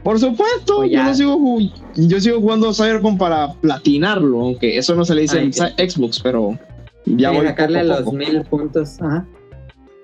Por 0.04 0.20
supuesto, 0.20 0.80
O 0.80 0.84
yo, 0.84 1.02
no 1.02 1.14
sigo, 1.14 1.58
yo 1.96 2.20
sigo 2.20 2.38
jugando 2.40 2.74
Cyberpunk 2.74 3.18
para 3.18 3.54
platinarlo, 3.54 4.38
aunque 4.42 4.76
eso 4.76 4.94
no 4.94 5.04
se 5.04 5.14
le 5.14 5.22
dice 5.22 5.38
Ay, 5.38 5.46
en 5.46 5.52
sí. 5.52 5.62
Xbox, 5.78 6.20
pero 6.20 6.58
ya 7.06 7.30
voy 7.30 7.46
sacarle 7.46 7.80
poco 7.80 7.92
a 7.92 7.96
los 7.96 8.04
poco. 8.04 8.16
mil 8.16 8.42
puntos. 8.42 9.00
Ajá. 9.00 9.26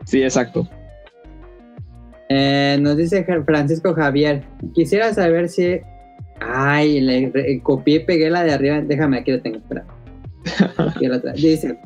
Sí, 0.06 0.22
exacto. 0.22 0.66
Eh, 2.30 2.78
nos 2.80 2.96
dice 2.96 3.26
Francisco 3.44 3.94
Javier. 3.94 4.42
Quisiera 4.74 5.12
saber 5.12 5.48
si. 5.48 5.80
Ay, 6.40 7.00
le 7.00 7.60
copié 7.62 7.96
y 7.96 8.04
pegué 8.06 8.30
la 8.30 8.42
de 8.42 8.52
arriba. 8.52 8.80
Déjame, 8.80 9.18
aquí 9.18 9.32
la 9.32 9.42
tengo. 9.42 9.58
Espera. 9.58 9.84
Aquí 10.78 11.06
la 11.06 11.18
dice. 11.34 11.78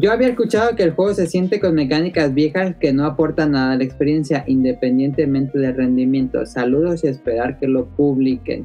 Yo 0.00 0.12
había 0.12 0.28
escuchado 0.28 0.76
que 0.76 0.84
el 0.84 0.92
juego 0.92 1.12
se 1.12 1.26
siente 1.26 1.58
con 1.58 1.74
mecánicas 1.74 2.32
viejas 2.32 2.76
que 2.78 2.92
no 2.92 3.04
aportan 3.04 3.50
nada 3.52 3.72
a 3.72 3.76
la 3.76 3.82
experiencia, 3.82 4.44
independientemente 4.46 5.58
del 5.58 5.74
rendimiento. 5.74 6.46
Saludos 6.46 7.02
y 7.02 7.08
esperar 7.08 7.58
que 7.58 7.66
lo 7.66 7.86
publiquen. 7.86 8.64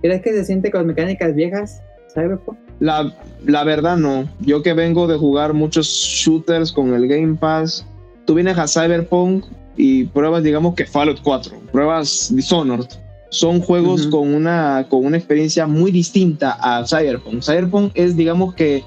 ¿Crees 0.00 0.22
que 0.22 0.32
se 0.32 0.44
siente 0.44 0.72
con 0.72 0.88
mecánicas 0.88 1.36
viejas? 1.36 1.80
Cyberpunk? 2.12 2.58
La, 2.80 3.14
la 3.46 3.62
verdad 3.62 3.96
no. 3.96 4.28
Yo 4.40 4.64
que 4.64 4.72
vengo 4.72 5.06
de 5.06 5.16
jugar 5.16 5.52
muchos 5.52 5.86
shooters 5.86 6.72
con 6.72 6.92
el 6.94 7.06
Game 7.06 7.36
Pass, 7.36 7.86
tú 8.24 8.34
vienes 8.34 8.58
a 8.58 8.66
Cyberpunk 8.66 9.44
y 9.76 10.04
pruebas, 10.06 10.42
digamos 10.42 10.74
que 10.74 10.84
Fallout 10.84 11.20
4, 11.22 11.60
pruebas 11.70 12.32
Dishonored. 12.34 12.88
Son 13.28 13.60
juegos 13.60 14.08
con, 14.08 14.34
una, 14.34 14.86
con 14.90 15.06
una 15.06 15.16
experiencia 15.16 15.68
muy 15.68 15.92
distinta 15.92 16.58
a 16.60 16.84
Cyberpunk. 16.84 17.40
Cyberpunk 17.40 17.92
es, 17.94 18.16
digamos 18.16 18.54
que, 18.54 18.82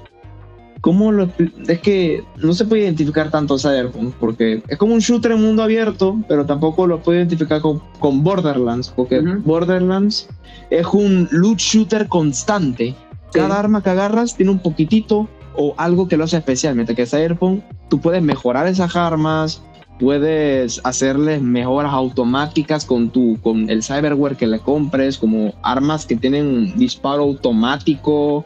¿cómo 0.86 1.10
lo 1.10 1.28
Es 1.66 1.80
que 1.80 2.22
no 2.36 2.52
se 2.52 2.64
puede 2.64 2.82
identificar 2.82 3.28
tanto 3.28 3.54
a 3.54 3.58
Cyberpunk, 3.58 4.14
porque 4.20 4.62
es 4.68 4.78
como 4.78 4.94
un 4.94 5.00
shooter 5.00 5.32
en 5.32 5.42
mundo 5.42 5.64
abierto, 5.64 6.16
pero 6.28 6.46
tampoco 6.46 6.86
lo 6.86 7.02
puede 7.02 7.18
identificar 7.18 7.60
con, 7.60 7.82
con 7.98 8.22
Borderlands, 8.22 8.90
porque. 8.94 9.20
Borderlands 9.20 10.28
es 10.70 10.86
un 10.92 11.28
loot 11.32 11.58
shooter 11.58 12.06
constante. 12.06 12.94
Cada 13.32 13.58
arma 13.58 13.82
que 13.82 13.90
agarras 13.90 14.36
tiene 14.36 14.52
un 14.52 14.60
poquitito 14.60 15.28
o 15.56 15.74
algo 15.76 16.06
que 16.06 16.16
lo 16.16 16.22
hace 16.22 16.36
especial. 16.36 16.76
Mientras 16.76 16.94
que 16.94 17.04
Cyberpunk, 17.04 17.64
tú 17.88 18.00
puedes 18.00 18.22
mejorar 18.22 18.68
esas 18.68 18.94
armas, 18.94 19.60
puedes 19.98 20.80
hacerles 20.84 21.42
mejoras 21.42 21.92
automáticas 21.92 22.84
con 22.84 23.10
tu 23.10 23.40
con 23.40 23.68
el 23.70 23.82
cyberware 23.82 24.36
que 24.36 24.46
le 24.46 24.60
compres, 24.60 25.18
como 25.18 25.52
armas 25.62 26.06
que 26.06 26.14
tienen 26.14 26.76
disparo 26.76 27.24
automático, 27.24 28.44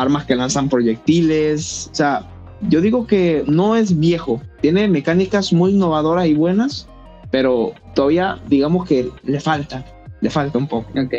armas 0.00 0.24
que 0.24 0.36
lanzan 0.36 0.68
proyectiles. 0.68 1.88
O 1.92 1.94
sea, 1.94 2.22
yo 2.62 2.80
digo 2.80 3.06
que 3.06 3.44
no 3.46 3.76
es 3.76 3.98
viejo, 3.98 4.40
tiene 4.60 4.88
mecánicas 4.88 5.52
muy 5.52 5.72
innovadoras 5.72 6.26
y 6.26 6.34
buenas, 6.34 6.88
pero 7.30 7.72
todavía 7.94 8.40
digamos 8.48 8.88
que 8.88 9.10
le 9.24 9.40
falta, 9.40 9.84
le 10.20 10.30
falta 10.30 10.58
un 10.58 10.66
poco. 10.66 10.90
Ok. 10.98 11.14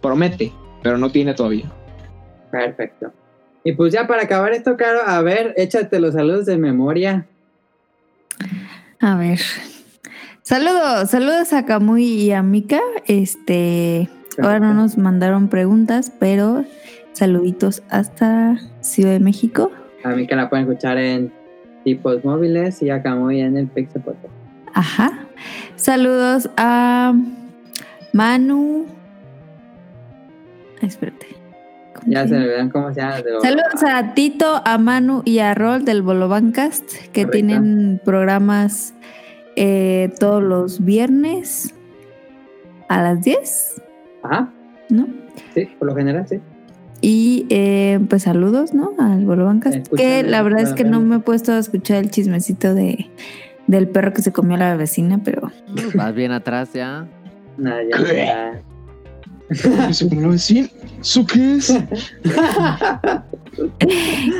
Promete, 0.00 0.52
pero 0.82 0.98
no 0.98 1.10
tiene 1.10 1.34
todavía. 1.34 1.70
Perfecto. 2.50 3.12
Y 3.62 3.72
pues 3.72 3.92
ya 3.92 4.06
para 4.06 4.22
acabar 4.22 4.52
esto, 4.52 4.76
Caro, 4.76 5.00
a 5.06 5.20
ver, 5.20 5.52
échate 5.56 6.00
los 6.00 6.14
saludos 6.14 6.46
de 6.46 6.56
memoria. 6.56 7.26
A 9.00 9.16
ver. 9.16 9.38
Saludos, 10.42 11.10
saludos 11.10 11.52
a 11.52 11.64
Camuy 11.64 12.04
y 12.04 12.32
a 12.32 12.42
Mika. 12.42 12.80
Este, 13.06 14.08
ahora 14.42 14.58
no 14.58 14.74
nos 14.74 14.96
mandaron 14.96 15.48
preguntas, 15.48 16.10
pero 16.18 16.64
saluditos 17.20 17.82
hasta 17.90 18.56
Ciudad 18.80 19.10
de 19.12 19.20
México. 19.20 19.70
A 20.04 20.08
mí 20.08 20.26
que 20.26 20.34
la 20.34 20.48
pueden 20.48 20.66
escuchar 20.66 20.96
en 20.96 21.30
tipos 21.84 22.24
móviles 22.24 22.80
y 22.80 22.88
acá 22.88 23.14
muy 23.14 23.42
en 23.42 23.58
el 23.58 23.66
Pixel 23.66 24.00
Podcast. 24.00 24.32
Ajá. 24.72 25.26
Saludos 25.76 26.48
a 26.56 27.12
Manu. 28.14 28.86
Espérate. 30.80 31.26
¿Cómo 31.94 32.10
Ya 32.10 32.26
se 32.26 32.32
me 32.38 32.44
olvidan 32.44 32.70
cómo 32.70 32.94
se 32.94 33.02
llama. 33.02 33.16
Saludos 33.42 33.82
a 33.86 34.14
Tito, 34.14 34.62
a 34.64 34.78
Manu 34.78 35.20
y 35.26 35.40
a 35.40 35.52
Rol 35.52 35.84
del 35.84 36.00
Bolobancast, 36.00 36.90
que 37.12 37.24
Correcto. 37.26 37.30
tienen 37.32 38.00
programas 38.02 38.94
eh, 39.56 40.10
todos 40.18 40.42
los 40.42 40.82
viernes 40.86 41.74
a 42.88 43.02
las 43.02 43.20
10, 43.20 43.82
Ajá, 44.22 44.50
¿no? 44.88 45.06
sí, 45.52 45.68
por 45.78 45.88
lo 45.88 45.94
general, 45.94 46.26
sí. 46.26 46.40
Y 47.00 47.46
eh, 47.48 47.98
pues 48.08 48.24
saludos, 48.24 48.74
¿no? 48.74 48.92
Al 48.98 49.24
Bolobancast. 49.24 49.76
Escuchan 49.76 50.06
Que 50.06 50.22
la 50.22 50.42
verdad 50.42 50.60
es 50.62 50.72
que 50.74 50.84
no 50.84 51.00
me 51.00 51.16
he 51.16 51.20
puesto 51.20 51.52
a 51.52 51.58
escuchar 51.58 51.98
el 51.98 52.10
chismecito 52.10 52.74
de 52.74 53.10
del 53.66 53.88
perro 53.88 54.12
que 54.12 54.20
se 54.20 54.32
comió 54.32 54.56
a 54.56 54.58
la 54.58 54.76
vecina, 54.76 55.20
pero 55.24 55.52
Vas 55.94 56.14
bien 56.14 56.32
atrás 56.32 56.72
ya. 56.74 57.06
Nada, 57.56 57.80
ya, 57.88 57.98
decía. 57.98 58.62
¿Eso 59.88 61.26
qué 61.26 61.56
es? 61.56 61.78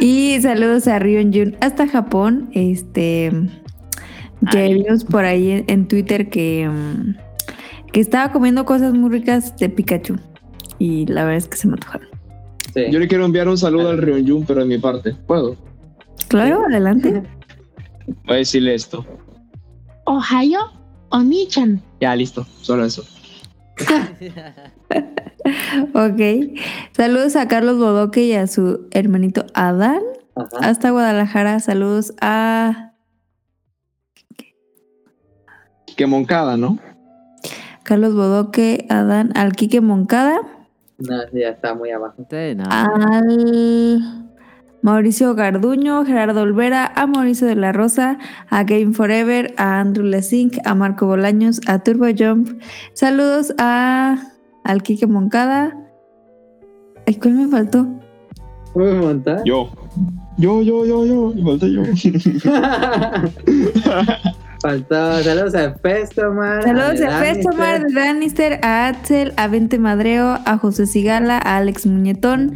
Y 0.01 0.41
saludos 0.41 0.87
a 0.87 0.99
Rion 0.99 1.32
Jun 1.32 1.57
hasta 1.61 1.89
Japón. 1.89 2.49
Este 2.55 3.32
que 4.51 4.74
vimos 4.74 5.05
por 5.05 5.24
ahí 5.24 5.51
en, 5.51 5.65
en 5.66 5.89
Twitter 5.89 6.31
que, 6.31 6.70
que 7.93 8.01
estaba 8.01 8.32
comiendo 8.32 8.65
cosas 8.65 8.95
muy 8.95 9.11
ricas 9.11 9.57
de 9.57 9.69
Pikachu. 9.69 10.16
Y 10.78 11.07
la 11.07 11.24
verdad 11.24 11.39
es 11.39 11.49
que 11.49 11.57
se 11.57 11.66
me 11.66 11.74
antojaron. 11.74 12.10
Sí. 12.75 12.85
Yo 12.91 12.99
le 12.99 13.09
quiero 13.09 13.25
enviar 13.25 13.49
un 13.49 13.59
saludo 13.59 13.91
al 13.91 13.99
Ryonjun, 13.99 14.45
pero 14.47 14.61
de 14.61 14.67
mi 14.67 14.79
parte. 14.79 15.15
¿Puedo? 15.27 15.57
Claro, 16.29 16.65
adelante. 16.69 17.23
Voy 18.25 18.35
a 18.35 18.39
decirle 18.39 18.75
esto. 18.75 19.05
Ohio, 20.05 20.61
Oni-chan. 21.11 21.83
Ya, 22.01 22.15
listo. 22.15 22.47
Solo 22.61 22.85
eso. 22.85 23.05
ok. 25.95 26.21
Saludos 26.93 27.37
a 27.37 27.49
Carlos 27.49 27.79
Bodoque 27.79 28.25
y 28.25 28.33
a 28.35 28.47
su 28.47 28.89
hermanito 28.93 29.47
Adán. 29.55 30.01
Ajá. 30.37 30.49
Hasta 30.61 30.91
Guadalajara. 30.91 31.61
Saludos 31.61 32.15
a 32.21 32.93
Que 35.97 36.07
Moncada, 36.07 36.57
¿no? 36.57 36.79
Carlos 37.83 38.15
Bodoque, 38.15 38.87
Adán, 38.89 39.33
al 39.35 39.53
Quique 39.53 39.81
Moncada, 39.81 40.41
No, 41.01 41.17
ya 41.33 41.49
está 41.49 41.75
muy 41.75 41.91
abajo. 41.91 42.27
Sí, 42.31 42.55
no. 42.55 42.65
Al 42.69 44.31
Mauricio 44.83 45.35
Garduño, 45.35 46.05
Gerardo 46.05 46.43
Olvera, 46.43 46.93
a 46.95 47.07
Mauricio 47.07 47.47
de 47.47 47.55
la 47.55 47.73
Rosa, 47.73 48.19
a 48.49 48.65
Game 48.65 48.93
Forever, 48.93 49.55
a 49.57 49.81
Andrew 49.81 50.05
Lesink, 50.07 50.59
a 50.65 50.75
Marco 50.75 51.07
Bolaños, 51.07 51.61
a 51.67 51.79
Turbo 51.81 52.07
Jump. 52.17 52.61
Saludos 52.95 53.55
a 53.59 54.17
al 54.65 54.83
Quique 54.83 55.07
Moncada. 55.07 55.77
Ay, 57.07 57.15
¿Cuál 57.17 57.35
me 57.35 57.49
faltó? 57.49 57.87
Un 58.75 59.01
montón. 59.01 59.41
Yo. 59.45 59.71
Yo, 60.39 60.63
yo, 60.63 60.87
yo, 60.87 61.05
yo. 61.05 61.33
Y 61.35 61.43
falté 61.43 61.73
yo. 61.73 61.83
Faltó. 64.61 65.23
Saludos 65.23 65.55
a 65.55 65.74
Festomar. 65.74 66.62
Saludos 66.62 66.99
de 67.01 67.07
a 67.07 67.19
Festomar, 67.20 67.87
de 67.87 67.95
Danister, 67.95 68.61
a 68.62 68.89
Axel, 68.89 69.32
a 69.37 69.49
Vente 69.49 69.78
Madreo, 69.78 70.39
a 70.45 70.59
José 70.59 70.87
Sigala, 70.87 71.39
a 71.39 71.57
Alex 71.57 71.87
Muñetón. 71.87 72.55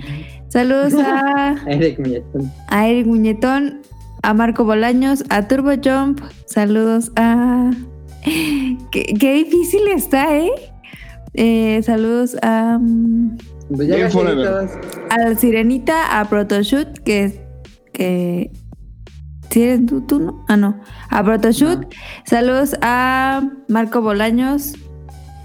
Saludos 0.48 0.94
a, 0.94 1.56
Eric 1.66 1.98
Milletón. 1.98 2.52
a 2.68 2.86
Eric 2.89 3.06
Muñetón, 3.06 3.81
a 4.22 4.35
Marco 4.35 4.64
Bolaños, 4.64 5.24
a 5.31 5.48
Turbo 5.48 5.70
Jump. 5.82 6.20
Saludos 6.47 7.10
a. 7.16 7.70
Qué, 8.90 9.14
qué 9.18 9.35
difícil 9.35 9.86
está, 9.89 10.35
¿eh? 10.36 10.51
Eh, 11.35 11.82
saludos 11.82 12.36
a, 12.43 12.78
mm, 12.81 13.36
Pues 13.74 13.90
a 15.10 15.18
la 15.18 15.35
Sirenita, 15.35 16.20
a 16.20 16.28
Protoshoot, 16.28 16.98
que. 17.01 17.44
que 17.93 18.51
¿Sí 19.55 19.62
eres 19.62 19.86
tú, 19.86 20.01
tú, 20.01 20.18
no? 20.18 20.44
Ah, 20.48 20.56
no. 20.56 20.81
A 21.10 21.22
Protoshoot. 21.22 21.86
Saludos 22.26 22.74
a 22.82 23.40
Marco 23.68 24.02
Bolaños. 24.02 24.72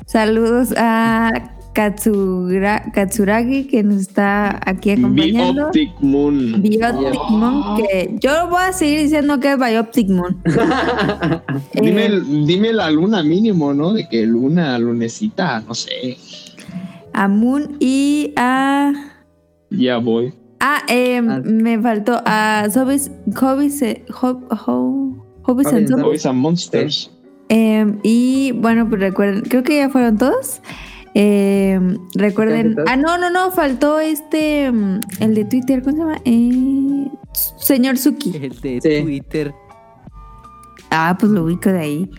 Saludos 0.07 0.73
a 0.77 1.53
Katsura- 1.75 2.91
Katsuragi, 2.91 3.65
que 3.67 3.83
nos 3.83 3.97
está 4.01 4.59
aquí 4.65 4.89
acompañando. 4.89 5.69
Bioptic 5.71 5.91
Moon. 6.01 6.59
Bioptic 6.59 7.29
Moon, 7.29 7.77
que 7.77 8.15
yo 8.19 8.49
voy 8.49 8.63
a 8.67 8.73
seguir 8.73 9.01
diciendo 9.01 9.39
que 9.39 9.51
es 9.51 9.59
Bioptic 9.59 10.09
Moon. 10.09 10.41
Dime, 11.75 12.05
Eh, 12.07 12.21
dime 12.47 12.73
la 12.73 12.89
luna 12.89 13.21
mínimo, 13.21 13.75
¿no? 13.75 13.93
De 13.93 14.09
que 14.09 14.25
luna, 14.25 14.79
lunecita, 14.79 15.61
no 15.61 15.75
sé. 15.75 16.17
a 17.13 17.27
Moon 17.27 17.77
y 17.79 18.33
a. 18.37 18.91
Ya 19.69 19.97
voy. 19.99 20.33
Ah, 20.59 20.81
eh, 20.89 21.21
me 21.21 21.79
faltó 21.81 22.21
a 22.25 22.67
Hobbies, 22.73 23.11
Hobbies, 23.35 23.81
eh, 23.81 24.03
Hob- 24.09 24.45
Ho- 24.65 25.25
Hobbies 25.43 25.67
and 25.67 25.73
Hobbies 25.73 25.73
and 25.75 25.87
Zombies. 25.87 26.05
Boys 26.05 26.25
and 26.25 26.39
Monsters. 26.39 27.11
Eh, 27.49 27.95
y 28.03 28.51
bueno, 28.53 28.87
pues 28.87 29.01
recuerden, 29.01 29.41
creo 29.43 29.63
que 29.63 29.77
ya 29.77 29.89
fueron 29.89 30.17
todos. 30.17 30.61
Eh, 31.15 31.79
recuerden. 32.15 32.75
Ah, 32.87 32.95
no, 32.95 33.17
no, 33.17 33.29
no, 33.31 33.51
faltó 33.51 33.99
este, 33.99 34.65
el 34.65 35.33
de 35.33 35.45
Twitter, 35.45 35.81
¿cómo 35.81 35.95
se 35.95 36.01
llama? 36.03 36.17
Eh, 36.25 37.07
señor 37.57 37.97
Suki. 37.97 38.35
El 38.35 38.59
de 38.61 38.79
Sí. 38.81 39.01
Twitter. 39.03 39.53
Ah, 40.91 41.15
pues 41.19 41.31
lo 41.31 41.43
ubico 41.45 41.69
de 41.71 41.79
ahí. 41.79 42.11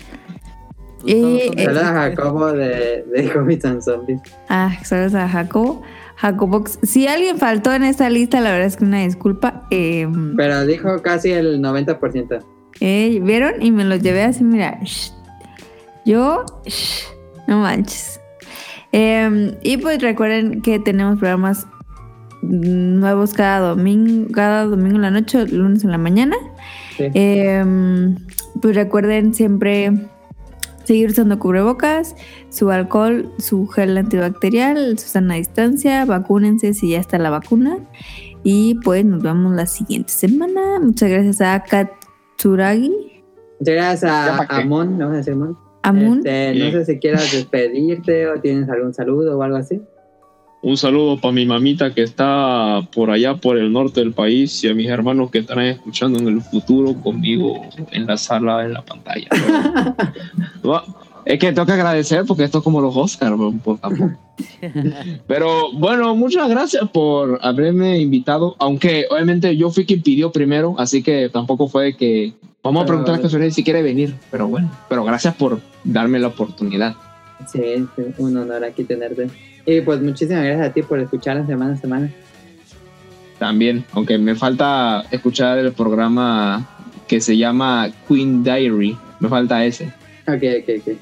Pues 1.03 1.15
Eh, 1.15 1.51
eh, 1.57 1.65
Saludos 1.65 1.83
a 1.85 1.93
Jacobo 1.93 2.47
de, 2.53 3.05
de 3.15 3.31
Hobbits 3.35 3.65
and 3.65 3.81
Zombies. 3.83 4.21
Ah, 4.49 4.73
saludos 4.85 5.15
a 5.15 5.29
Jacobo. 5.29 5.83
Jacobox. 6.21 6.79
Si 6.83 7.07
alguien 7.07 7.39
faltó 7.39 7.73
en 7.73 7.83
esta 7.85 8.11
lista, 8.11 8.41
la 8.41 8.51
verdad 8.51 8.67
es 8.67 8.77
que 8.77 8.85
una 8.85 9.01
disculpa. 9.03 9.67
Eh, 9.71 10.07
Pero 10.37 10.67
dijo 10.67 11.01
casi 11.03 11.31
el 11.33 11.61
90%. 11.63 12.45
eh, 12.81 13.21
¿Vieron? 13.23 13.63
Y 13.63 13.71
me 13.71 13.85
los 13.85 14.03
llevé 14.03 14.23
así, 14.25 14.45
mira. 14.45 14.79
shh. 14.83 15.13
Yo, 16.05 16.45
shh, 16.67 17.05
no 17.47 17.61
manches. 17.61 18.21
Eh, 18.93 19.57
y 19.63 19.77
pues 19.79 20.03
recuerden 20.03 20.63
que 20.63 20.79
tenemos 20.79 21.19
programas 21.19 21.67
nuevos 22.43 23.33
cada 23.35 23.69
domingo, 23.69 24.31
cada 24.33 24.65
domingo 24.65 24.97
en 24.97 25.03
la 25.03 25.11
noche, 25.11 25.47
lunes 25.47 25.85
en 25.85 25.91
la 25.91 25.99
mañana. 25.99 26.37
Sí. 26.97 27.05
Eh, 27.15 27.65
pues 28.61 28.75
recuerden 28.75 29.33
siempre 29.35 29.93
seguir 30.91 31.11
usando 31.11 31.39
cubrebocas, 31.39 32.17
su 32.49 32.69
alcohol, 32.69 33.33
su 33.39 33.69
gel 33.69 33.97
antibacterial, 33.97 34.99
su 34.99 35.07
sana 35.07 35.37
distancia, 35.37 36.05
vacúnense 36.05 36.75
si 36.75 36.91
ya 36.91 36.99
está 36.99 37.17
la 37.19 37.31
vacuna. 37.31 37.79
Y 38.43 38.75
pues 38.83 39.05
nos 39.05 39.23
vemos 39.23 39.55
la 39.55 39.67
siguiente 39.67 40.11
semana. 40.11 40.81
Muchas 40.81 41.09
gracias 41.09 41.41
a 41.43 41.63
Katsuragi, 41.63 42.91
Muchas 43.61 43.75
gracias 43.75 44.11
a, 44.11 44.37
pa' 44.37 44.49
qué. 44.49 44.63
a 44.63 44.65
Mon, 44.65 44.99
¿no? 44.99 45.05
Vamos 45.05 45.15
a 45.15 45.17
decir 45.19 45.37
Mon. 45.37 45.57
Amun. 45.83 46.19
Este, 46.19 46.55
no 46.57 46.71
sé 46.73 46.85
si 46.85 46.99
quieras 46.99 47.31
despedirte 47.31 48.27
o 48.27 48.41
tienes 48.41 48.69
algún 48.69 48.93
saludo 48.93 49.39
o 49.39 49.43
algo 49.45 49.59
así. 49.59 49.81
Un 50.63 50.77
saludo 50.77 51.21
para 51.21 51.33
mi 51.33 51.47
mamita 51.47 51.95
que 51.95 52.03
está 52.03 52.81
por 52.93 53.11
allá, 53.11 53.37
por 53.37 53.57
el 53.57 53.73
norte 53.73 54.01
del 54.01 54.13
país, 54.13 54.63
y 54.65 54.69
a 54.69 54.75
mis 54.75 54.89
hermanos 54.89 55.31
que 55.31 55.39
estarán 55.39 55.67
escuchando 55.67 56.19
en 56.19 56.27
el 56.27 56.43
futuro 56.43 56.95
conmigo 57.01 57.63
en 57.93 58.07
la 58.07 58.17
sala, 58.17 58.65
en 58.65 58.73
la 58.73 58.83
pantalla. 58.83 59.29
Es 61.25 61.39
que 61.39 61.53
tengo 61.53 61.67
que 61.67 61.73
agradecer 61.73 62.25
porque 62.27 62.45
esto 62.45 62.59
es 62.59 62.65
como 62.65 62.81
los 62.81 62.97
Oscars. 62.97 63.37
Pero 65.27 65.73
bueno, 65.73 66.15
muchas 66.17 66.49
gracias 66.49 66.89
por 66.91 67.39
haberme 67.43 67.99
invitado, 67.99 68.57
aunque 68.59 69.07
obviamente 69.11 69.57
yo 69.57 69.71
fui 69.71 69.85
quien 69.85 70.03
pidió 70.03 70.33
primero, 70.33 70.75
así 70.79 71.03
que 71.03 71.29
tampoco 71.29 71.69
fue 71.69 71.97
que 71.97 72.33
vamos 72.63 72.83
a 72.83 72.87
preguntar 72.87 73.17
a 73.17 73.21
Casualidad 73.21 73.53
si 73.53 73.65
quiere 73.65 73.83
venir, 73.83 74.15
pero 74.31 74.49
bueno, 74.49 74.71
pero 74.89 75.05
gracias 75.05 75.35
por 75.35 75.61
darme 75.85 76.19
la 76.19 76.29
oportunidad. 76.29 76.95
Sí, 77.51 77.61
es 77.63 78.19
un 78.19 78.37
honor 78.37 78.65
aquí 78.65 78.85
tenerte. 78.85 79.29
Y 79.67 79.81
pues 79.83 80.01
muchísimas 80.01 80.45
gracias 80.45 80.69
a 80.69 80.73
ti 80.73 80.83
por 80.83 80.99
escucharnos 80.99 81.47
semana 81.47 81.75
a 81.75 81.77
semana. 81.77 82.13
También, 83.39 83.85
aunque 83.93 84.19
me 84.19 84.35
falta 84.35 85.05
escuchar 85.11 85.59
el 85.59 85.73
programa 85.73 86.69
que 87.09 87.21
se 87.21 87.37
llama 87.37 87.89
Queen 88.07 88.43
Diary. 88.43 88.97
Me 89.19 89.29
falta 89.29 89.65
ese. 89.65 89.93
Ok, 90.35 90.43
ok, 90.63 90.69
ok. 90.81 90.97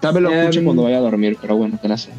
Tal 0.00 0.14
vez 0.14 0.22
lo 0.22 0.30
escuche 0.30 0.58
Em. 0.58 0.64
cuando 0.64 0.82
vaya 0.82 0.98
a 0.98 1.00
dormir, 1.00 1.36
pero 1.40 1.56
bueno, 1.56 1.78
gracias. 1.82 2.14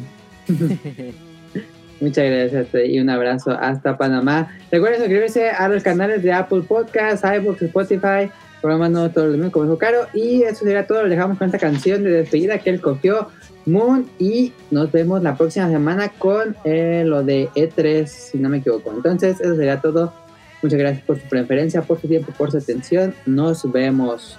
Muchas 2.00 2.24
gracias 2.26 2.66
y 2.86 3.00
un 3.00 3.08
abrazo 3.08 3.52
hasta 3.52 3.96
Panamá. 3.96 4.54
Recuerden 4.70 5.00
suscribirse 5.00 5.50
a 5.50 5.68
los 5.68 5.82
canales 5.82 6.22
de 6.22 6.32
Apple 6.32 6.62
Podcasts, 6.62 7.24
iBooks, 7.24 7.62
Spotify, 7.62 8.30
Programa 8.60 8.88
nuevo 8.88 9.10
todo 9.10 9.26
el 9.26 9.32
mundo 9.32 9.52
como 9.52 9.64
dijo 9.66 9.78
Caro. 9.78 10.06
Y 10.12 10.42
eso 10.42 10.64
sería 10.64 10.86
todo. 10.86 11.02
Lo 11.02 11.08
dejamos 11.08 11.38
con 11.38 11.46
esta 11.46 11.58
canción 11.58 12.02
de 12.04 12.10
despedida 12.10 12.58
que 12.58 12.70
él 12.70 12.80
cogió 12.80 13.28
Moon. 13.64 14.10
Y 14.18 14.52
nos 14.70 14.90
vemos 14.92 15.22
la 15.22 15.36
próxima 15.36 15.68
semana 15.70 16.08
con 16.18 16.56
eh, 16.64 17.04
lo 17.06 17.22
de 17.22 17.48
E3, 17.54 18.06
si 18.06 18.38
no 18.38 18.48
me 18.48 18.58
equivoco. 18.58 18.92
Entonces, 18.92 19.40
eso 19.40 19.56
sería 19.56 19.80
todo. 19.80 20.12
Muchas 20.62 20.78
gracias 20.78 21.04
por 21.04 21.20
su 21.20 21.28
preferencia, 21.28 21.82
por 21.82 22.00
su 22.00 22.08
tiempo, 22.08 22.32
por 22.36 22.50
su 22.50 22.58
atención. 22.58 23.14
Nos 23.24 23.70
vemos. 23.70 24.38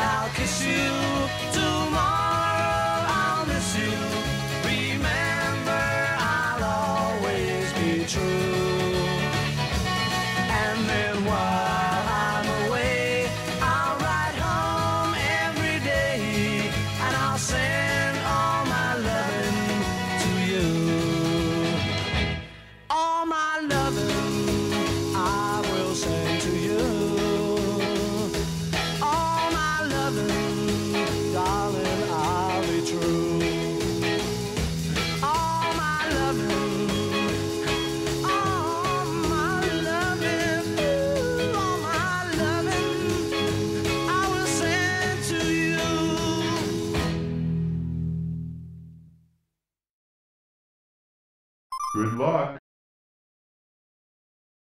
I'll 0.00 0.28
kiss 0.30 0.64
you. 0.64 1.07